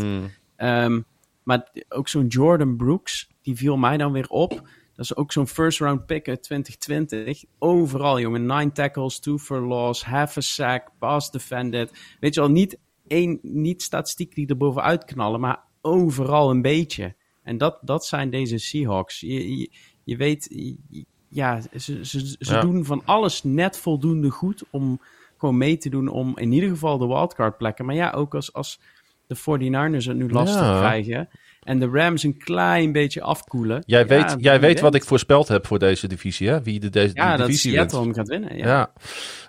[0.57, 1.01] Ehm,
[1.43, 4.51] maar ook zo'n Jordan Brooks, die viel mij dan weer op.
[4.95, 7.45] Dat is ook zo'n first round pick uit 2020.
[7.59, 8.47] Overal, jongen.
[8.47, 12.17] Nine tackles, two for loss, half a sack, pass defended.
[12.21, 17.15] Weet je wel, niet één, niet statistiek die er bovenuit knallen, maar overal een beetje.
[17.43, 19.21] En dat, dat zijn deze Seahawks.
[19.21, 19.71] Je, je,
[20.05, 20.47] je weet,
[20.91, 21.05] je-
[21.37, 22.61] ja, ze, ze, ze Ja.
[22.61, 25.01] doen van alles net voldoende goed om
[25.39, 27.85] gewoon mee te doen om in ieder geval de wildcard plekken.
[27.85, 28.81] Maar ja, ook als, als
[29.27, 30.79] de 49ers het nu lastig Ja.
[30.79, 31.29] krijgen.
[31.67, 33.83] En de Rams een klein beetje afkoelen.
[33.87, 34.81] Jij Ja, weet, jij weet wint?
[34.81, 36.63] wat ik voorspeld heb voor deze divisie, hè?
[36.63, 38.17] Wie de, deze Ja, dat divisie Seattle wint.
[38.17, 38.57] hem gaat winnen.
[38.57, 38.67] Ja.
[38.67, 38.91] Ja.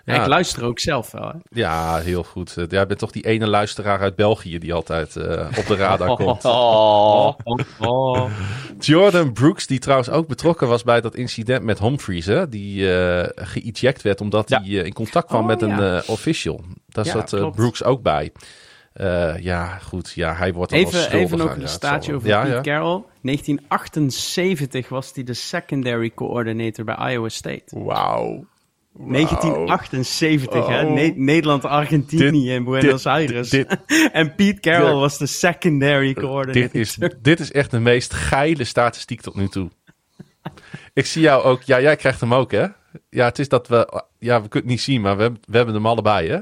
[0.04, 0.20] Ja, Ja.
[0.22, 1.22] Ik luister ook zelf wel.
[1.28, 1.38] Hè.
[1.60, 2.56] ja, heel goed.
[2.56, 6.16] Eh, Jij bent toch die ene luisteraar uit België die altijd eh, op de radar
[6.24, 6.44] komt.
[6.44, 7.32] Oh.
[7.78, 8.30] Oh.
[8.78, 12.48] Jordan Brooks, die trouwens ook betrokken was bij dat incident met Humphries, hè?
[12.48, 14.60] Die eh geëject werd omdat Ja.
[14.62, 16.02] hij in contact kwam Oh, met een ja.
[16.06, 16.60] official.
[16.88, 17.52] Daar Ja, zat.
[17.54, 18.32] Brooks ook bij.
[18.92, 20.12] Eh, ja, goed.
[20.12, 22.16] Ja, hij wordt dan als Even, even nog een staartje wel.
[22.20, 22.60] over ja, Pete ja.
[22.60, 23.04] Carroll.
[23.22, 27.64] 1978 was hij de secondary coordinator bij Iowa State.
[27.70, 28.46] Wauw.
[29.00, 30.82] 1978, hè?
[30.84, 33.50] Ne- Nederland, Argentinië en Buenos dit- Aires.
[33.50, 33.76] dit-
[34.12, 36.52] en Pete Carroll was de secondary coordinator.
[36.72, 39.70] Dit is, dit is echt de meest geile statistiek tot nu toe.
[40.92, 41.62] Ik zie jou ook.
[41.62, 42.66] Ja, jij krijgt hem ook, hè?
[43.10, 44.02] Ja, het is dat we.
[44.18, 46.38] Ja, we kunnen het niet zien, maar we, hebben- we hebben hem allebei, hè?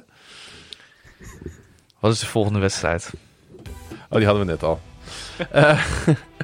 [2.06, 3.10] Wat is de volgende wedstrijd?
[4.08, 4.80] Oh, die hadden we net al.
[5.50, 5.78] Eh,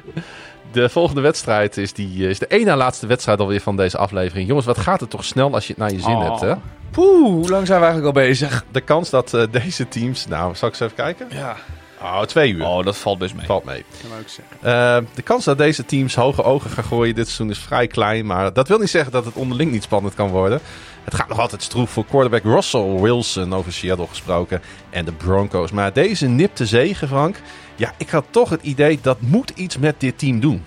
[0.71, 3.97] de volgende wedstrijd is, die, eh, is de één na laatste wedstrijd alweer van deze
[3.97, 4.47] aflevering.
[4.47, 6.27] Jongens, wat gaat het toch snel als je het naar je zin Oh.
[6.29, 6.53] hebt, hè?
[6.91, 8.65] Poeh, hoe lang zijn we eigenlijk al bezig?
[8.71, 10.27] De kans dat eh, deze teams...
[10.27, 11.27] Nou, zal ik eens even kijken?
[11.29, 11.55] Ja.
[12.03, 12.65] Oh, twee uur.
[12.65, 13.45] Oh, dat valt best mee.
[13.45, 13.83] Valt mee.
[14.01, 14.57] Dat wou ik zeggen.
[14.61, 18.25] Eh, de kans dat deze teams hoge ogen gaan gooien dit seizoen is vrij klein.
[18.25, 20.59] Maar dat wil niet zeggen dat het onderling niet spannend kan worden.
[21.03, 24.61] Het gaat nog altijd stroef voor quarterback Russell Wilson over Seattle gesproken.
[24.89, 25.71] En de Broncos.
[25.71, 27.41] Maar deze nipte zegen, Frank.
[27.75, 30.65] Ja, ik had toch het idee dat moet iets met dit team doen.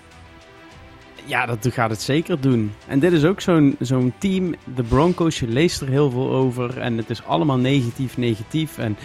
[1.25, 2.73] Ja, dat gaat het zeker doen.
[2.87, 6.79] En dit is ook zo'n zo'n team, de Broncos, je leest er heel veel over.
[6.79, 8.79] En het is allemaal negatief, negatief.
[8.79, 8.97] En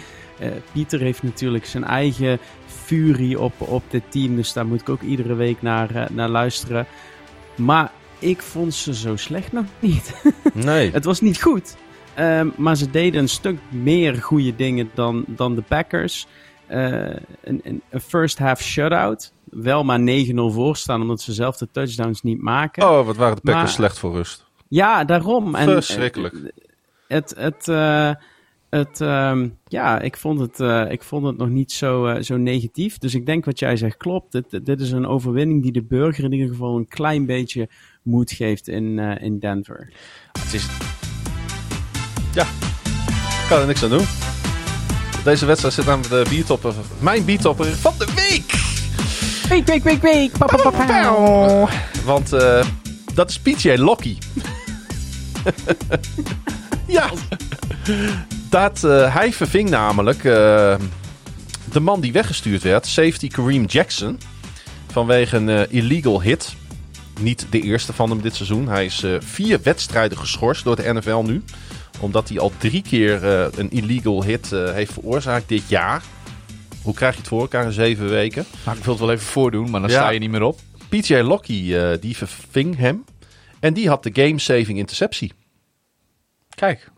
[0.72, 4.36] Pieter heeft natuurlijk zijn eigen furie op, op dit team.
[4.36, 6.86] Dus daar moet ik ook iedere week naar, eh, naar luisteren.
[7.56, 10.22] Maar ik vond ze zo slecht nog niet.
[10.54, 10.90] Nee.
[10.90, 11.76] Het was niet goed.
[12.14, 16.26] Ehm, maar ze deden een stuk meer goede dingen dan, dan de Packers.
[16.66, 16.92] Eh,
[17.42, 19.32] een, een, een first half shutout.
[19.44, 22.82] Wel maar 9-0 voorstaan, omdat ze zelf de touchdowns niet maken.
[22.90, 24.44] Oh, wat waren de Packers Maar- slecht voor rust.
[24.68, 25.54] Ja, daarom.
[25.54, 26.34] En, Verschrikkelijk.
[26.34, 26.40] eh,
[27.08, 28.10] Het, het, eh,
[28.78, 32.36] het, ehm, ja, ik vond het, eh, ik vond het nog niet zo, eh, zo
[32.36, 32.98] negatief.
[32.98, 34.32] Dus ik denk wat jij zegt klopt.
[34.32, 37.68] Dit, dit is een overwinning die de burger in ieder geval een klein beetje
[38.02, 39.92] moed geeft in, eh, in Denver.
[40.32, 40.66] Het is,
[43.42, 44.06] Ik kan er niks aan doen.
[45.24, 46.74] Deze wedstrijd zit aan de biertopper.
[47.00, 48.60] Mijn biertopper van de week.
[49.48, 50.36] Week, week, week, week.
[52.04, 52.66] Want eh,
[53.14, 54.18] dat is PJ Locky.
[56.86, 57.10] ja.
[58.52, 60.76] Dat, eh, hij verving namelijk eh,
[61.72, 64.18] de man die weggestuurd werd, safety Kareem Jackson.
[64.86, 66.54] Vanwege een eh, illegal hit.
[67.20, 68.68] Niet de eerste van hem dit seizoen.
[68.68, 71.42] Hij is vier wedstrijden geschorst door de NFL nu.
[72.00, 73.24] Omdat hij al drie keer
[73.58, 76.02] een illegal hit heeft veroorzaakt dit jaar.
[76.82, 78.44] Hoe krijg je het voor elkaar in zeven weken?
[78.64, 79.96] nou, ik wil het wel even voordoen, maar dan Ja.
[79.96, 80.60] sta je niet meer op.
[80.88, 83.04] PJ Locky die verving hem.
[83.60, 85.32] En die had de game-saving interceptie.
[86.54, 86.90] Kijk,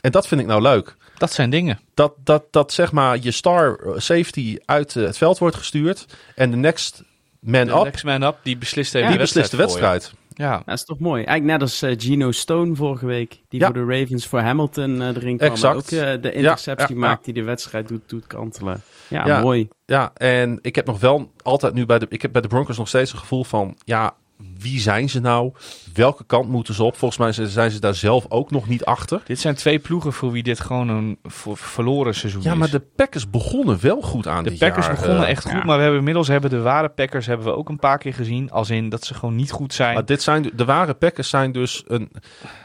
[0.00, 0.96] En dat vind ik nou leuk.
[1.18, 1.80] dat zijn dingen.
[1.94, 6.06] Dat, dat, dat zeg maar je star eh, safety uit eh, het veld wordt gestuurd.
[6.34, 7.02] En de next
[7.40, 10.12] man De up, next man up, die beslist even Ja, die de beslist de wedstrijd.
[10.34, 11.24] Ja, Dat is toch mooi.
[11.24, 13.40] Eigenlijk net als eh, Gino Stone vorige week.
[13.48, 13.66] Die Ja.
[13.66, 15.50] voor de Ravens voor Hamilton erin kwam.
[15.50, 15.76] Exact.
[15.76, 15.88] Ook
[16.22, 18.82] de interceptie ja, maakt die de wedstrijd doet, doet kantelen.
[19.08, 19.40] Ja, Ja.
[19.40, 19.68] mooi.
[19.86, 22.76] Ja, en ik heb nog wel altijd nu bij de, ik heb bij de Broncos
[22.78, 24.14] nog steeds een gevoel van, ja,
[24.58, 25.52] wie zijn ze nou?
[25.94, 26.96] Welke kant moeten ze op?
[26.96, 29.22] Volgens mij zijn- zijn ze daar zelf ook nog niet achter.
[29.24, 31.18] dit zijn twee ploegen voor wie dit gewoon een
[31.54, 32.58] verloren seizoen Ja, is.
[32.58, 35.64] maar de Packers begonnen wel goed aan De dit Packers jaar, begonnen echt goed, ja.
[35.64, 38.50] maar we hebben inmiddels hebben de ware Packers hebben we ook een paar keer gezien.
[38.50, 39.94] Als in dat ze gewoon niet goed zijn.
[39.94, 42.10] Maar dit zijn, de ware Packers zijn dus een...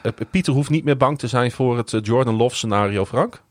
[0.03, 3.41] eh, Pieter hoeft niet meer bang te zijn voor het eh, Jordan Love scenario, Frank.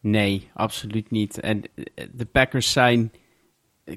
[0.00, 1.40] Nee, absoluut niet.
[1.40, 1.62] En
[1.94, 3.12] eh, de Packers zijn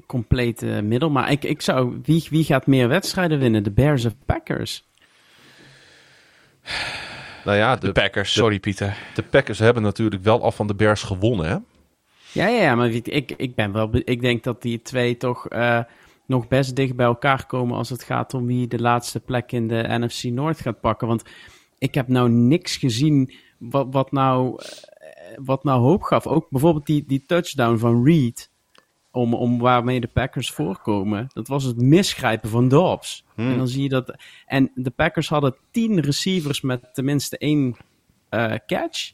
[0.06, 1.10] compleet eh, middel.
[1.10, 2.00] Maar ik, ik zou...
[2.02, 3.62] Wie, wie gaat meer wedstrijden winnen?
[3.62, 4.84] De Bears of Packers?
[7.44, 8.96] Nou ja, de de, Packers, sorry Pieter.
[9.14, 11.56] de Packers hebben natuurlijk wel al van de Bears gewonnen, hè?
[12.32, 12.74] Ja, ja, ja.
[12.74, 13.90] Maar wie- ik, ik ben wel...
[13.92, 15.48] Ik denk dat die twee toch...
[15.48, 15.80] eh,
[16.26, 19.68] nog best dicht bij elkaar komen als het gaat om wie de laatste plek in
[19.68, 21.08] de NFC North gaat pakken.
[21.08, 21.22] Want
[21.78, 26.26] ik heb nou niks gezien wat, wat, nou, eh, wat nou hoop gaf.
[26.26, 28.50] Ook bijvoorbeeld die, die touchdown van Reed,
[29.12, 31.26] om, om waarmee de Packers voorkomen.
[31.32, 33.24] Dat was het misgrijpen van Dobbs.
[33.36, 34.16] En dan zie je dat...
[34.46, 37.76] En de Packers hadden tien receivers met tenminste één
[38.28, 39.12] eh, catch.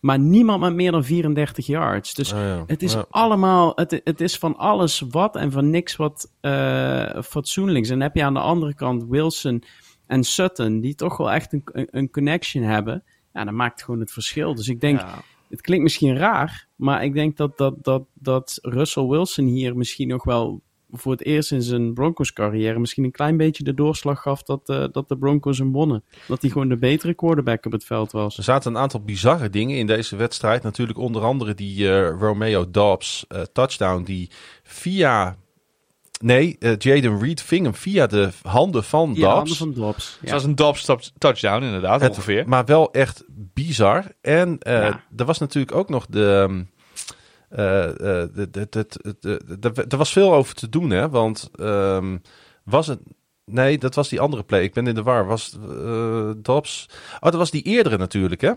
[0.00, 2.14] Maar niemand met meer dan 34 yards.
[2.14, 2.62] Dus Ah, ja.
[2.66, 3.04] het is Ja.
[3.10, 7.88] allemaal, het, het is van alles wat en van niks wat eh fatsoenlijks.
[7.88, 9.62] En dan heb je aan de andere kant Wilson
[10.06, 13.04] en Sutton, die toch wel echt een, een, een connection hebben.
[13.32, 14.54] Ja, dat maakt gewoon het verschil.
[14.54, 15.00] Dus ik denk,
[15.52, 20.08] het klinkt misschien raar, maar ik denk dat, dat, dat, dat Russell Wilson hier misschien
[20.08, 24.22] nog wel voor het eerst in zijn Broncos carrière misschien een klein beetje de doorslag
[24.22, 26.04] gaf dat, uh, dat de Broncos hem wonnen.
[26.28, 28.36] Dat hij gewoon de betere quarterback op het veld was.
[28.36, 30.62] Er zaten een aantal bizarre dingen in deze wedstrijd.
[30.62, 34.30] Natuurlijk onder andere die uh, Romeo Dobbs uh, touchdown die
[34.62, 35.36] via...
[36.22, 39.34] Nee, Jaden Reed ving hem via de handen van ja, Dobbs.
[39.34, 40.18] handen van Dobbs.
[40.20, 40.84] Het was een Dobbs
[41.18, 42.48] touchdown inderdaad, Het- ongeveer.
[42.48, 44.04] Maar wel echt bizar.
[44.20, 45.04] En eh, Ja.
[45.16, 46.64] er was natuurlijk ook nog de...
[47.48, 48.86] eh, eh, de, de, de,
[49.20, 51.08] de, de- de- er was veel over te doen, hè?
[51.08, 52.16] Want ehm,
[52.64, 53.00] was het...
[53.44, 54.62] Nee, dat was die andere play.
[54.62, 55.26] Ik ben in de war.
[55.26, 56.86] Was eh Dobbs...
[57.14, 58.52] Oh, dat was die eerdere natuurlijk, hè?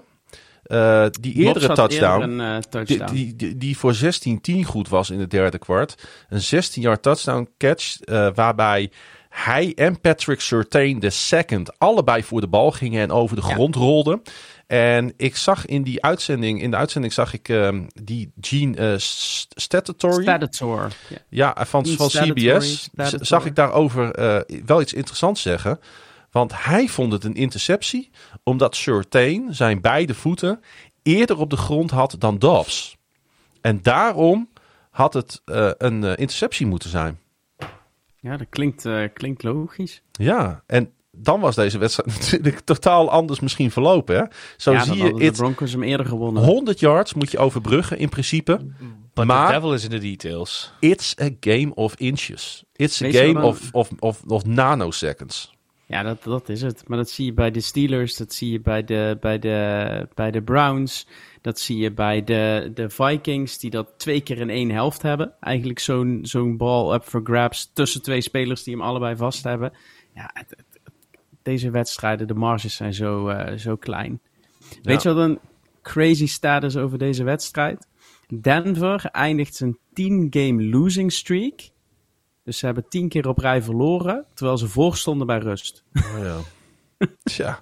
[0.65, 2.21] Eh, die eerdere touchdown.
[2.21, 3.13] eerder een eh, Die, touchdown.
[3.13, 5.95] die, die, die voor 16-10 goed was in het derde kwart.
[6.29, 7.99] Een 16-yard touchdown catch.
[8.01, 8.91] eh, waarbij
[9.29, 13.53] hij en Patrick Surtain de second allebei voor de bal gingen en over de Ja.
[13.53, 14.21] grond rolden.
[14.67, 17.53] En ik zag in die uitzending, in de uitzending zag ik
[18.03, 20.21] die Gene St- Statutory.
[20.21, 20.87] Statator.
[21.09, 21.17] Ja.
[21.55, 23.25] Ja, van, Gene van Statutory, CBS Statutory.
[23.25, 24.11] zag ik daarover
[24.65, 25.79] wel iets interessants zeggen.
[26.31, 28.11] Want hij vond het een interceptie,
[28.45, 30.61] omdat Surtain zijn beide voeten
[31.03, 32.97] eerder op de grond had dan Dobbs.
[33.61, 34.49] En daarom
[34.89, 37.19] had het eh, een eh, interceptie moeten zijn.
[38.19, 40.01] Ja, dat klinkt, eh, klinkt logisch.
[40.11, 44.15] Ja, en dan was deze wedstrijd natuurlijk totaal anders misschien verlopen.
[44.15, 44.23] Hè?
[44.57, 46.43] Zo ja, zie dan je, hadden de Broncos hem eerder gewonnen.
[46.43, 48.65] 100 yards moet je overbruggen in principe.
[49.13, 50.73] But maar- the devil is in the details.
[50.79, 52.63] It's a game of inches.
[52.73, 55.54] It's a game dan- of, of, of, of nanoseconds.
[55.87, 56.87] Ja, dat, dat is het.
[56.87, 60.31] Maar dat zie je bij de Steelers, dat zie je bij de, bij de, bij
[60.31, 61.07] de Browns,
[61.41, 65.33] dat zie je bij de, de Vikings, die dat twee keer in één helft hebben.
[65.39, 69.71] Eigenlijk zo'n zo'n bal up for grabs tussen twee spelers die hem allebei vast hebben.
[70.15, 70.93] Ja, het- het- het-
[71.41, 74.19] deze wedstrijden, de marges zijn zo, eh, zo klein.
[74.83, 75.39] Weet je wat een
[75.81, 77.87] crazy stat is over deze wedstrijd?
[78.41, 81.69] Denver eindigt zijn 10-game losing streak.
[82.45, 85.83] Dus ze hebben 10 keer op rij verloren, terwijl ze voorstonden bij rust.
[85.93, 86.37] Oh, ja.
[87.23, 87.61] Tja.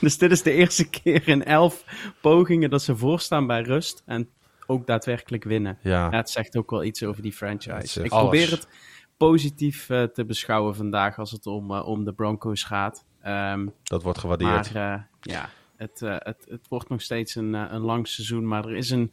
[0.00, 1.84] Dus dit is de eerste keer in elf
[2.20, 4.28] pogingen dat ze voorstaan bij rust en
[4.66, 5.78] ook daadwerkelijk winnen.
[5.82, 6.10] Ja.
[6.10, 8.04] Ja, het zegt ook wel iets over die franchise.
[8.04, 8.22] Ik alles.
[8.22, 8.68] probeer het
[9.16, 13.04] positief eh, te beschouwen vandaag als het om, eh, om de Broncos gaat.
[13.22, 14.74] Ehm, Dat wordt gewaardeerd.
[14.74, 18.76] maar eh, ja, het, het, het wordt nog steeds een, een lang seizoen, maar er
[18.76, 19.12] is een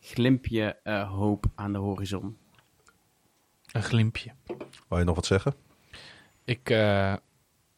[0.00, 2.36] glimpje eh, hoop aan de horizon.
[3.72, 4.30] Een glimpje.
[4.88, 5.54] Wou je nog wat zeggen?
[6.44, 7.14] Ik, eh,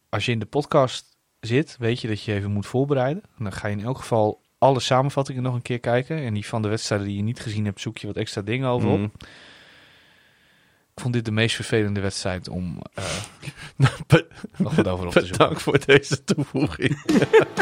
[0.08, 3.22] als je in de podcast zit, weet je dat je even moet voorbereiden.
[3.22, 6.16] En dan ga je in elk geval alle samenvattingen nog een keer kijken.
[6.16, 8.68] En die van de wedstrijden die je niet gezien hebt, zoek je wat extra dingen
[8.68, 9.10] over op.
[10.94, 13.04] Ik vond dit de meest vervelende wedstrijd om eh,
[14.06, 14.26] Be-
[14.56, 15.38] nog wat over op te zoeken.
[15.38, 17.02] Bedankt voor deze toevoeging.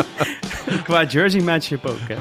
[0.84, 2.14] Qua jersey matchup ook, hè?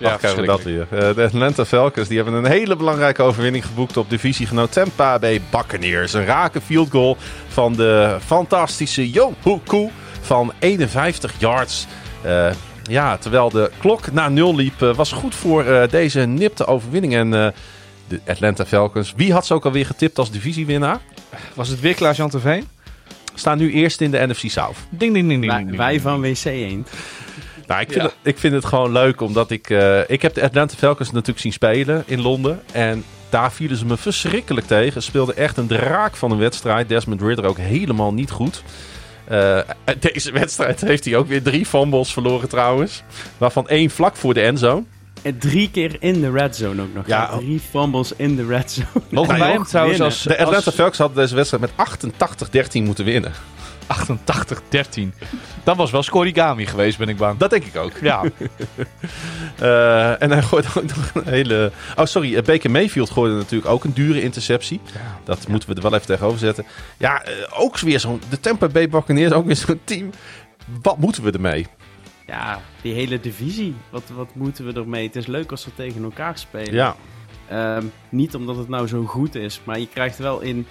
[0.00, 0.86] Ja, krijgen we dat weer.
[0.90, 5.40] Eh, de Atlanta Falcons die hebben een hele belangrijke overwinning geboekt op divisiegenoot Tampa Bay
[5.50, 6.12] Buccaneers.
[6.12, 7.16] Een rake field goal
[7.48, 9.90] van de fantastische Yo Hoku
[10.20, 11.86] van 51 yards.
[12.22, 12.50] Eh,
[12.82, 17.14] ja, terwijl de klok naar nul liep, was goed voor eh, deze nipte overwinning.
[17.14, 17.48] En eh,
[18.10, 20.98] de Atlanta Falcons, wie had ze ook alweer getipt als divisiewinnaar?
[21.54, 22.68] Was het weer Klaas-Jan Terveen?
[23.34, 24.76] Staan nu eerst in de NFC South.
[24.90, 25.52] Ding, ding, ding, ding.
[25.52, 26.02] Wij, ding, wij ding.
[26.02, 26.88] van WC Eend.
[27.66, 28.06] Nou, ik vind, Ja.
[28.08, 29.70] het, ik vind het gewoon leuk, omdat ik...
[29.70, 32.62] eh, ik heb de Atlanta Falcons natuurlijk zien spelen in Londen.
[32.72, 34.92] En daar vielen ze me verschrikkelijk tegen.
[35.02, 36.88] Ze speelden echt een draak van een wedstrijd.
[36.88, 38.62] Desmond Ridder ook helemaal niet goed.
[39.24, 39.58] Eh,
[40.00, 43.02] deze wedstrijd heeft hij ook weer drie fumbles verloren trouwens.
[43.38, 44.84] Waarvan één vlak voor de endzone.
[45.22, 47.06] En drie keer in de red zone ook nog.
[47.06, 47.28] Ja.
[47.32, 49.04] Ja, drie fumbles in de red zone.
[49.10, 53.04] Mogen wij hem trouwens als, De Atlanta als Falcons hadden deze wedstrijd met 88-13 moeten
[53.04, 53.32] winnen.
[54.98, 55.00] 88-13.
[55.64, 57.38] Dat was wel scorigami geweest, ben ik bang.
[57.38, 57.92] Dat denk ik ook.
[58.02, 58.22] Ja,
[59.58, 61.72] Eh, en hij gooide ook nog een hele...
[61.96, 62.36] Oh, sorry.
[62.36, 64.80] eh, Baker Mayfield gooide natuurlijk ook een dure interceptie.
[65.24, 66.64] Dat moeten we er wel even tegenover zetten.
[66.96, 68.20] Ja, eh, ook weer zo'n...
[68.28, 70.10] De Tampa Bay Buccaneers, ook weer zo'n team.
[70.82, 71.66] Wat moeten we ermee?
[72.30, 73.74] Ja, die hele divisie.
[73.90, 75.06] Wat, wat moeten we ermee?
[75.06, 76.74] Het is leuk als we tegen elkaar spelen.
[76.74, 76.96] Ja,
[77.48, 80.66] Ehm, niet omdat het nou zo goed is, maar je krijgt wel in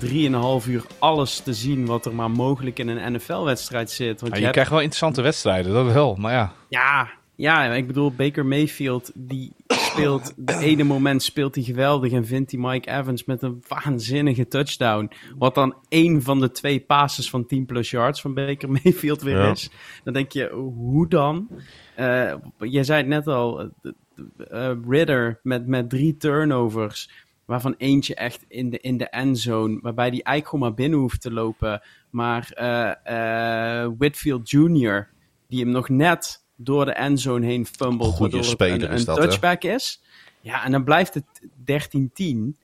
[0.00, 4.20] 3,5 uur alles te zien wat er maar mogelijk in een NFL-wedstrijd zit.
[4.20, 6.14] Want Ja, je je hebt- krijgt wel interessante wedstrijden, dat wel.
[6.16, 11.64] Maar ja, Ja, ja, ik bedoel, Baker Mayfield, die speelt, de ene moment speelt hij
[11.64, 15.10] geweldig en vindt hij Mike Evans met een waanzinnige touchdown.
[15.36, 19.36] Wat dan één van de twee passes van 10 plus yards van Baker Mayfield weer
[19.36, 19.50] Ja.
[19.50, 19.70] is.
[20.04, 21.48] Dan denk je, hoe dan?
[21.94, 23.70] Eh jij zei het net al,
[24.48, 27.10] eh, Ridder met, met drie turnovers,
[27.44, 31.20] waarvan eentje echt in de, in de endzone, waarbij die eigenlijk gewoon maar binnen hoeft
[31.20, 31.82] te lopen.
[32.10, 32.50] Maar
[33.98, 35.08] Whitfield Jr.,
[35.48, 39.06] die hem nog net door de endzone heen fumbelt, Goeie waardoor het speler een, is
[39.06, 39.14] hè?
[39.14, 40.02] touchback is.
[40.40, 41.24] Ja, en dan blijft het
[42.54, 42.58] 13-10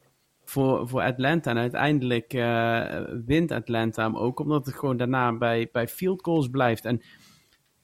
[0.45, 1.51] voor, voor Atlanta.
[1.51, 6.49] En uiteindelijk eh, wint Atlanta hem ook, omdat het gewoon daarna bij, bij field goals
[6.49, 6.85] blijft.
[6.85, 7.03] En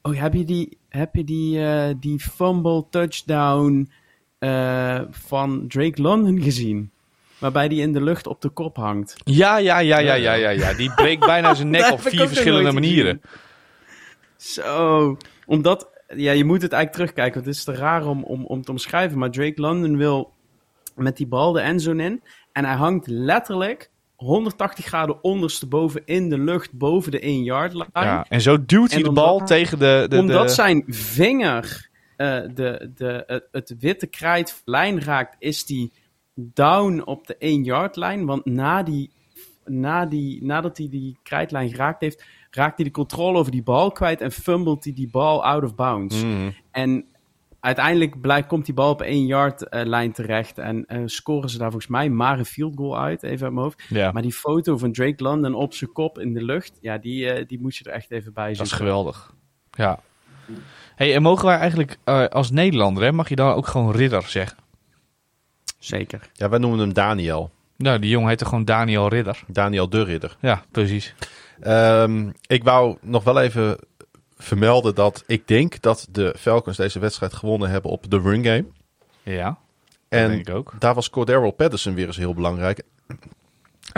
[0.03, 3.91] oh, heb je die, heb je die, eh, die fumble touchdown
[4.39, 6.91] eh, van Drake London gezien?
[7.39, 9.15] Waarbij die in de lucht op de kop hangt.
[9.25, 10.75] Ja, ja, ja, ja, ja, ja, ja.
[10.75, 13.21] Die breekt bijna zijn nek op vier verschillende manieren.
[14.37, 15.17] Zo,
[15.47, 18.63] omdat, ja, je moet het eigenlijk terugkijken, want het is te raar om, om, om
[18.63, 19.19] te omschrijven.
[19.19, 20.33] Maar Drake London wil
[20.95, 22.23] met die bal de endzone in.
[22.53, 27.89] En hij hangt letterlijk 180 graden ondersteboven in de lucht, boven de 1 yard line.
[27.93, 30.07] Ja, en zo duwt hij de bal tegen de...
[30.09, 35.93] de, omdat de- zijn vinger eh, de, de, het, het witte krijtlijn raakt, is die
[36.35, 38.27] down op de 1 yard lijn.
[38.27, 39.11] Want na die,
[39.65, 43.91] na die, nadat hij die krijtlijn geraakt heeft, raakt hij de controle over die bal
[43.93, 46.23] kwijt en fumbelt hij die bal out of bounds.
[46.23, 46.51] Mhm.
[46.71, 47.05] En
[47.61, 51.59] uiteindelijk blijkt, komt die bal op 1 yard eh, lijn terecht en eh, scoren ze
[51.59, 53.83] daar volgens mij maar een field goal uit, even uit mijn hoofd.
[53.89, 57.31] Ja, Maar die foto van Drake London op zijn kop in de lucht, ja, die,
[57.31, 58.73] eh, die moet je er echt even bij dat zoeken.
[58.75, 59.35] is geweldig.
[59.71, 60.01] Ja.
[60.95, 61.99] Hey, en mogen wij eigenlijk
[62.31, 64.59] als Nederlander, hè, mag je dan ook gewoon ridder zeggen?
[65.79, 66.31] Zeker.
[66.33, 67.51] Ja, wij noemen hem Daniel.
[67.77, 69.43] Nou, die jongen heette gewoon Daniel Ridder.
[69.47, 70.37] Daniel de Ridder.
[70.41, 71.15] Ja, precies.
[71.61, 73.79] Ehm, ik wou nog wel even
[74.39, 78.65] vermelden dat ik denk dat de Falcons deze wedstrijd gewonnen hebben op de run game.
[79.23, 79.59] Ja,
[80.09, 80.73] En denk ik ook.
[80.79, 82.83] daar was Cordero Patterson weer eens heel belangrijk.
[83.07, 83.19] En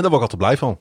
[0.02, 0.78] daar word ik altijd blij van.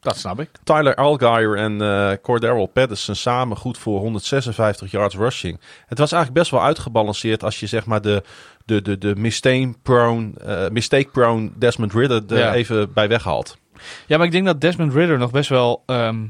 [0.00, 0.50] Dat snap ik.
[0.64, 5.60] Tyler Algier en eh Cordero Patterson samen goed voor 156 yards rushing.
[5.86, 8.22] Het was eigenlijk best wel uitgebalanceerd als je zeg maar de,
[8.64, 12.54] de, de, de mistake-prone eh, mistake-prone Desmond Ridder er Ja.
[12.54, 13.56] even bij weghaalt.
[14.06, 15.82] Ja, maar ik denk dat Desmond Ridder nog best wel...
[15.86, 16.24] ehm,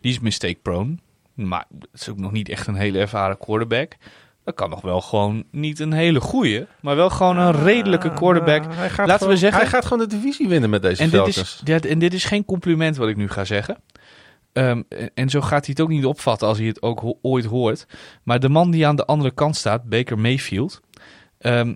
[0.00, 0.94] die is mistake prone.
[1.34, 3.92] Maar het is ook nog niet echt een hele ervaren quarterback.
[4.44, 6.66] Dat kan nog wel gewoon niet een hele goeie.
[6.80, 8.64] Maar wel gewoon een redelijke quarterback.
[8.64, 11.02] Ah, hij gaat Laten gewoon, we zeggen- Hij gaat gewoon de divisie winnen met deze
[11.02, 11.36] En dit, Falcons.
[11.38, 13.76] is, dit, en dit is geen compliment wat ik nu ga zeggen.
[14.52, 17.18] Ehm, en, en zo gaat hij het ook niet opvatten als hij het ook ho-
[17.22, 17.86] ooit hoort.
[18.22, 20.80] Maar de man die aan de andere kant staat, Baker Mayfield...
[21.38, 21.74] ehm,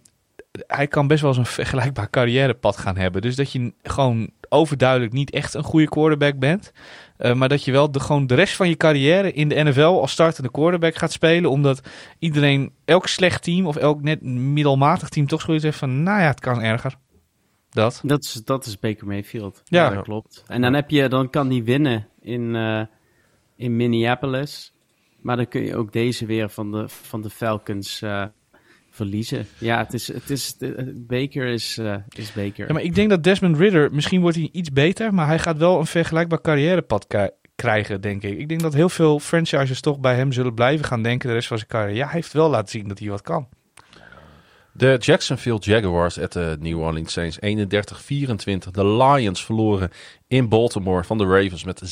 [0.67, 3.23] hij kan best wel eens een vergelijkbaar carrièrepad gaan hebben.
[3.23, 6.73] Dus dat je gewoon overduidelijk niet echt een goede quarterback bent.
[7.17, 9.81] eh, maar dat je wel de, gewoon de rest van je carrière in de NFL
[9.81, 11.51] als startende quarterback gaat spelen.
[11.51, 11.81] Omdat
[12.19, 16.03] iedereen, elk slecht team of elk net middelmatig team toch zoiets heeft van...
[16.03, 16.97] Nou ja, het kan erger.
[17.71, 18.01] Dat.
[18.05, 19.63] Dat is, dat is Baker Mayfield.
[19.65, 19.91] Ja.
[19.91, 20.45] dat klopt.
[20.47, 22.83] En dan, heb je, dan kan die winnen in, eh,
[23.57, 24.75] in Minneapolis.
[25.21, 28.25] Maar dan kun je ook deze weer van de, van de Falcons eh,
[28.95, 29.47] verliezen.
[29.59, 32.67] Ja, het is, het is, de- Baker is, eh, is Baker.
[32.67, 35.59] Ja, maar ik denk dat Desmond Ridder, misschien wordt hij iets beter, maar hij gaat
[35.59, 37.07] wel een vergelijkbaar carrièrepad
[37.55, 38.39] krijgen, denk ik.
[38.39, 41.49] Ik denk dat heel veel franchises toch bij hem zullen blijven gaan denken de rest
[41.49, 41.97] van zijn carrière.
[41.97, 43.49] Ja, hij heeft wel laten zien dat hij wat kan.
[44.77, 47.39] De Jacksonville Jaguars at de New Orleans Saints
[48.67, 48.71] 31-24.
[48.71, 49.91] De Lions verloren
[50.29, 51.83] in Baltimore van de Ravens met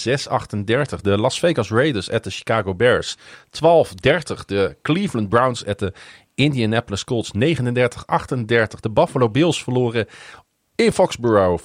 [0.97, 1.01] 6-38.
[1.01, 3.16] De Las Vegas Raiders at de Chicago Bears
[3.51, 4.45] 12-30.
[4.47, 5.93] De Cleveland Browns at de
[6.35, 7.41] Indianapolis Colts 39-38.
[8.81, 10.07] De Buffalo Bills verloren
[10.75, 11.65] in Foxborough 25-29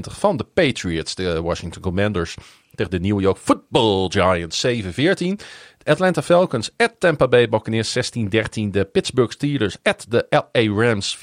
[0.00, 1.14] van de Patriots.
[1.14, 2.36] De Washington Commanders
[2.74, 5.44] tegen de New York Football Giants 7-14.
[5.84, 8.70] Atlanta Falcons at Tampa Bay Buccaneers 16-13.
[8.70, 11.20] De Pittsburgh Steelers at de LA Rams 24-17.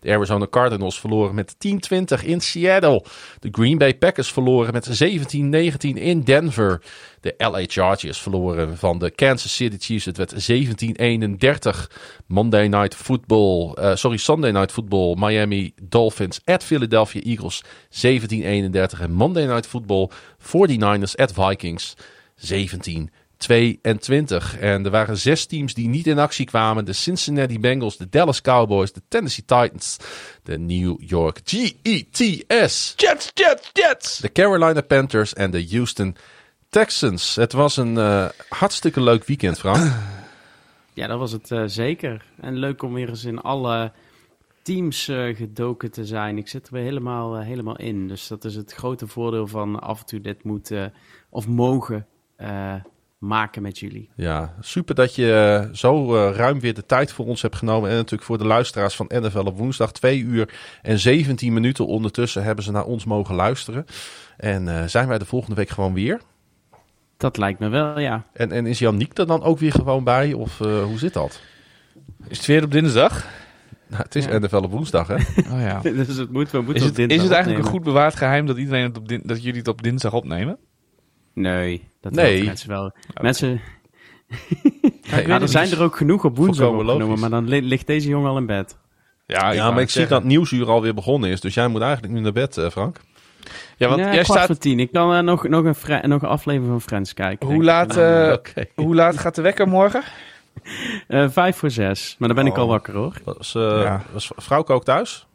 [0.00, 3.04] De Arizona Cardinals verloren met 10-20 in Seattle.
[3.38, 6.82] De Green Bay Packers verloren met 17-19 in Denver.
[7.20, 10.04] De LA Chargers verloren van de Kansas City Chiefs.
[10.04, 11.90] Het werd 17-31.
[12.26, 15.14] Monday Night Football, eh, sorry, Sunday Night Football.
[15.18, 19.00] Miami Dolphins at Philadelphia Eagles 17-31.
[19.00, 21.96] En Monday Night Football 49ers at Vikings
[22.40, 23.10] 17
[23.40, 24.58] 22.
[24.58, 26.84] En er waren zes teams die niet in actie kwamen.
[26.84, 29.96] De Cincinnati Bengals, de Dallas Cowboys, de Tennessee Titans,
[30.42, 34.18] de New York GETS, Jets, Jets, Jets!
[34.18, 36.16] de Carolina Panthers en de Houston
[36.68, 37.36] Texans.
[37.36, 39.92] Het was een eh, hartstikke leuk weekend, Frank.
[40.92, 42.24] Ja, dat was het eh, zeker.
[42.40, 43.92] En leuk om weer eens in alle
[44.62, 46.38] teams eh, gedoken te zijn.
[46.38, 48.08] Ik zit er weer helemaal, helemaal in.
[48.08, 50.92] Dus dat is het grote voordeel van af en toe dit moeten
[51.28, 52.06] of mogen
[52.40, 52.74] eh,
[53.18, 54.08] maken met jullie.
[54.14, 55.32] Ja, super dat je
[55.68, 57.90] eh, zo eh, ruim weer de tijd voor ons hebt genomen.
[57.90, 59.92] En natuurlijk voor de luisteraars van NFL op woensdag.
[59.92, 63.84] Twee uur en 17 minuten ondertussen hebben ze naar ons mogen luisteren.
[64.36, 66.20] En eh, zijn wij de volgende week gewoon weer?
[67.16, 68.24] Dat lijkt me wel, ja.
[68.32, 70.32] En, en is Janiek er dan ook weer gewoon bij?
[70.32, 71.40] Of eh, hoe zit dat?
[72.28, 73.26] Is het weer op dinsdag?
[73.86, 74.38] Nou, het is Ja.
[74.38, 75.14] NFL op woensdag, hè?
[75.54, 75.80] Oh ja.
[76.04, 78.16] dus het moet, we moeten Is op het, dinsdag is het eigenlijk een goed bewaard
[78.16, 80.58] geheim dat, iedereen het op din- dat jullie het op dinsdag opnemen?
[81.40, 82.44] Nee, dat Nee.
[82.44, 82.92] mensen wel.
[83.20, 83.60] Mensen,
[85.26, 88.30] maar er zijn er ook genoeg op woensdag opgenomen, maar dan li- ligt deze jongen
[88.30, 88.78] al in bed.
[89.26, 91.40] Ja, Ja, maar ik zie dat Nieuwsuur alweer begonnen is.
[91.40, 93.00] Dus jij moet eigenlijk nu naar bed, eh, Frank.
[93.76, 94.46] Ja, want Nee, jij kwart staat...
[94.46, 94.80] voor tien.
[94.80, 97.46] Ik kan eh, nog, nog, een Fre- nog een aflevering van Friends kijken.
[97.48, 98.64] Hoe laat, eh, Oké.
[98.82, 100.02] hoe laat gaat de wekker morgen?
[101.08, 102.16] Eh, vijf voor zes.
[102.18, 102.70] Maar dan ben ik al Oh.
[102.70, 103.12] wakker hoor.
[103.24, 104.02] Was, eh Ja.
[104.12, 105.26] was vrouw ook thuis?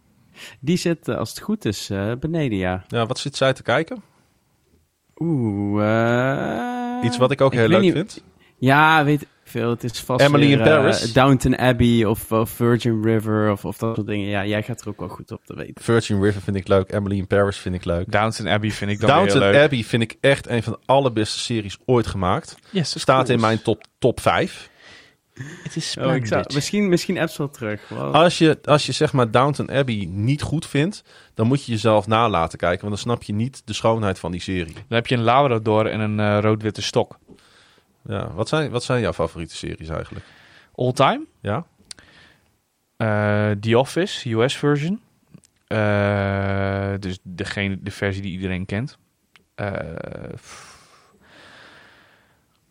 [0.60, 2.84] Die zit, eh, als het goed is, eh, beneden ja.
[2.88, 4.02] Ja, wat zit zij te kijken?
[5.22, 5.84] Oeh.
[7.00, 8.24] eh, Iets wat ik ook heel leuk niet- vind.
[8.58, 9.70] Ja, weet ik veel.
[9.70, 11.14] Het is vast Emily weer, in eh, Paris?
[11.14, 14.28] Downton Abbey of, of Virgin River of, of dat soort dingen.
[14.30, 15.84] Ja, jij gaat er ook wel goed op te weten.
[15.84, 16.92] Virgin River vind ik leuk.
[16.92, 18.12] Emily in Paris vind ik leuk.
[18.12, 19.62] Downton Abbey vind ik dan Downton heel leuk.
[19.64, 22.56] Abbey vind ik echt een van de allerbeste series ooit gemaakt.
[22.72, 24.70] Yes, Staat in mijn top, top 5.
[25.64, 27.92] Het is Oh, ik zou, misschien, misschien apps wel terug.
[27.92, 32.08] Als je, als je zeg maar Downton Abbey niet goed vindt, dan moet je jezelf
[32.08, 32.82] na laten kijken.
[32.82, 34.74] Want dan snap je niet de schoonheid van die serie.
[34.74, 37.20] Dan heb je een Labrador en een eh, rood-witte stok.
[38.08, 40.26] Ja, wat, zijn, wat zijn jouw favoriete series eigenlijk?
[40.76, 41.26] All time?
[41.42, 41.66] Ja?
[42.98, 45.02] Eh, The Office, US version.
[45.68, 48.98] Eh, dus degene, de versie die iedereen kent.
[49.56, 49.70] Eh.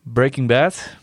[0.02, 0.97] Breaking Bad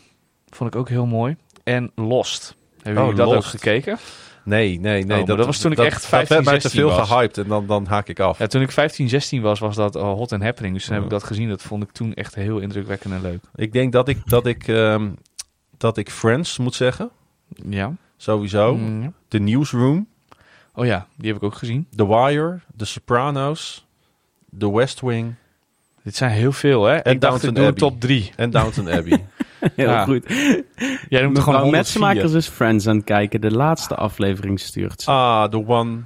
[0.48, 1.36] vond ik ook heel mooi.
[1.64, 2.54] En Lost.
[2.82, 3.46] Hebben Oh, jullie dat Lost.
[3.46, 3.98] ook gekeken?
[4.44, 5.20] Nee, nee, nee.
[5.20, 7.08] Oh, dat was toen ik echt Dat werd 15, mij te 16 veel was.
[7.08, 8.38] gehyped en dan, dan haak ik af.
[8.38, 10.74] Ja, toen ik 15, 16 was, was dat eh, hot and happening.
[10.74, 11.08] Dus toen heb Oh.
[11.10, 11.48] ik dat gezien.
[11.48, 13.40] Dat vond ik toen echt heel indrukwekkend en leuk.
[13.54, 15.10] Ik denk dat ik, dat ik, ehm,
[15.76, 17.10] dat ik Friends moet zeggen.
[17.68, 17.92] Ja.
[18.16, 18.74] Sowieso.
[18.76, 19.12] Mm, ja.
[19.28, 20.06] The Newsroom.
[20.74, 21.86] Oh ja, die heb ik ook gezien.
[21.96, 22.58] The Wire.
[22.76, 23.86] The Sopranos.
[24.58, 25.34] The West Wing.
[26.02, 26.94] Dit zijn heel veel, hè?
[26.94, 27.78] En ik dacht, ik Downton Abbey.
[27.80, 28.32] top 3.
[28.36, 29.24] En Downton Abbey.
[29.76, 30.04] Heel ja.
[30.04, 30.24] goed.
[31.08, 31.70] Jij noemt gewoon Mevrouw 104.
[31.70, 33.40] Metsenmakers is Friends aan het kijken.
[33.40, 35.10] De laatste aflevering stuurt ze.
[35.10, 35.98] ah, The One.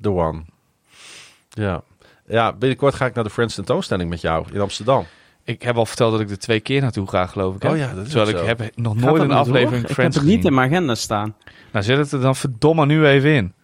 [0.00, 0.42] The One.
[1.48, 1.82] Ja.
[2.26, 5.04] Ja, binnenkort ga ik naar de Friends tentoonstelling met jou in Amsterdam.
[5.44, 7.62] Ik heb al verteld dat ik er twee keer naartoe ga, geloof ik.
[7.62, 7.70] hè?
[7.70, 8.44] Oh ja, dat is Terwijl ik zo.
[8.44, 9.80] heb nog nooit een aflevering door?
[9.80, 10.48] Ik heb Friends het niet gezien.
[10.50, 11.36] in mijn agenda staan.
[11.72, 13.54] Nou, zet het er dan verdomme nu even in.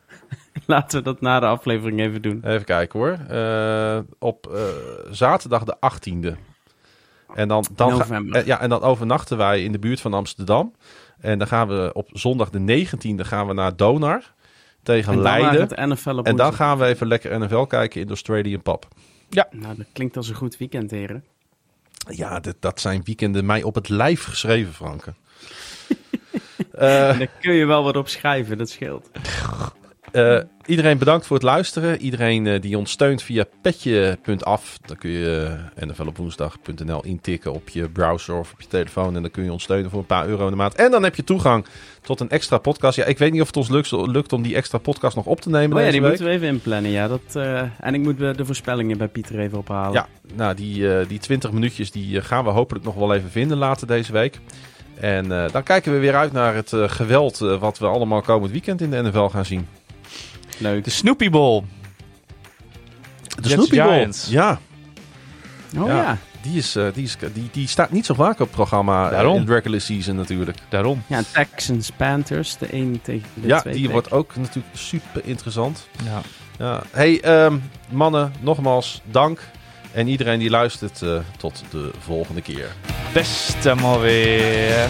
[0.66, 2.40] Laten we dat na de aflevering even doen.
[2.44, 3.18] Even kijken hoor.
[3.28, 4.60] Eh, op eh,
[5.10, 6.36] zaterdag de 18e.
[7.36, 10.74] En dan, dan, ga- eh, ja, en dan overnachten wij in de buurt van Amsterdam.
[11.20, 14.32] En dan gaan we op zondag de 19e gaan we naar Donar
[14.82, 15.68] tegen En Leiden.
[16.24, 18.88] En dan gaan we even lekker NFL kijken in de Australian Pub.
[19.50, 21.24] Nou, dat klinkt als een goed weekend, heren.
[22.10, 25.14] Ja, dit, dat zijn weekenden mij op het lijf geschreven, Franke.
[26.72, 29.10] Eh, En daar kun je wel wat op schrijven, dat scheelt.
[30.16, 32.00] Eh, iedereen bedankt voor het luisteren.
[32.00, 34.78] Iedereen eh, die ons steunt via petje.af.
[34.86, 39.16] Dan kun je uh, nflopwoensdag.nl intikken op je browser of op je telefoon.
[39.16, 40.74] En dan kun je ons steunen voor een paar euro in de maand.
[40.74, 41.66] En dan heb je toegang
[42.02, 42.96] tot een extra podcast.
[42.96, 45.40] Ja, ik weet niet of het ons lukt, lukt om die extra podcast nog op
[45.40, 46.08] te nemen Oh ja, die week.
[46.08, 47.08] moeten we even inplannen, ja.
[47.08, 49.92] Dat, eh, en ik moet de voorspellingen bij Pieter even ophalen.
[49.92, 53.30] Ja, nou die, eh, die 20 minuutjes die eh, gaan we hopelijk nog wel even
[53.30, 54.40] vinden later deze week.
[55.00, 58.20] En eh, dan kijken we weer uit naar het eh, geweld eh, wat we allemaal
[58.20, 59.68] komend weekend in de NFL gaan zien.
[60.58, 60.84] Leuk.
[60.84, 61.64] De Snoopy Bowl.
[63.42, 64.08] De Jets Snoopy Bowl.
[64.28, 64.60] Ja,
[65.78, 65.96] Oh Ja.
[65.96, 66.18] ja.
[66.42, 69.10] Die, is, eh, die, is, die, die staat niet zo vaak op het programma eh,
[69.10, 69.36] Daarom.
[69.36, 70.58] in de regular season natuurlijk.
[70.68, 71.02] Daarom.
[71.06, 73.74] Ja, Texans, Panthers, de 1 tegen de ja, 2.
[73.74, 75.88] die wordt ook natuurlijk super interessant.
[76.04, 76.20] Ja.
[76.58, 76.82] Ja.
[76.90, 77.56] Hey ehm,
[77.90, 79.40] mannen, nogmaals dank.
[79.92, 82.68] En iedereen die luistert, eh, tot de volgende keer.
[83.12, 84.88] Beste maar weer.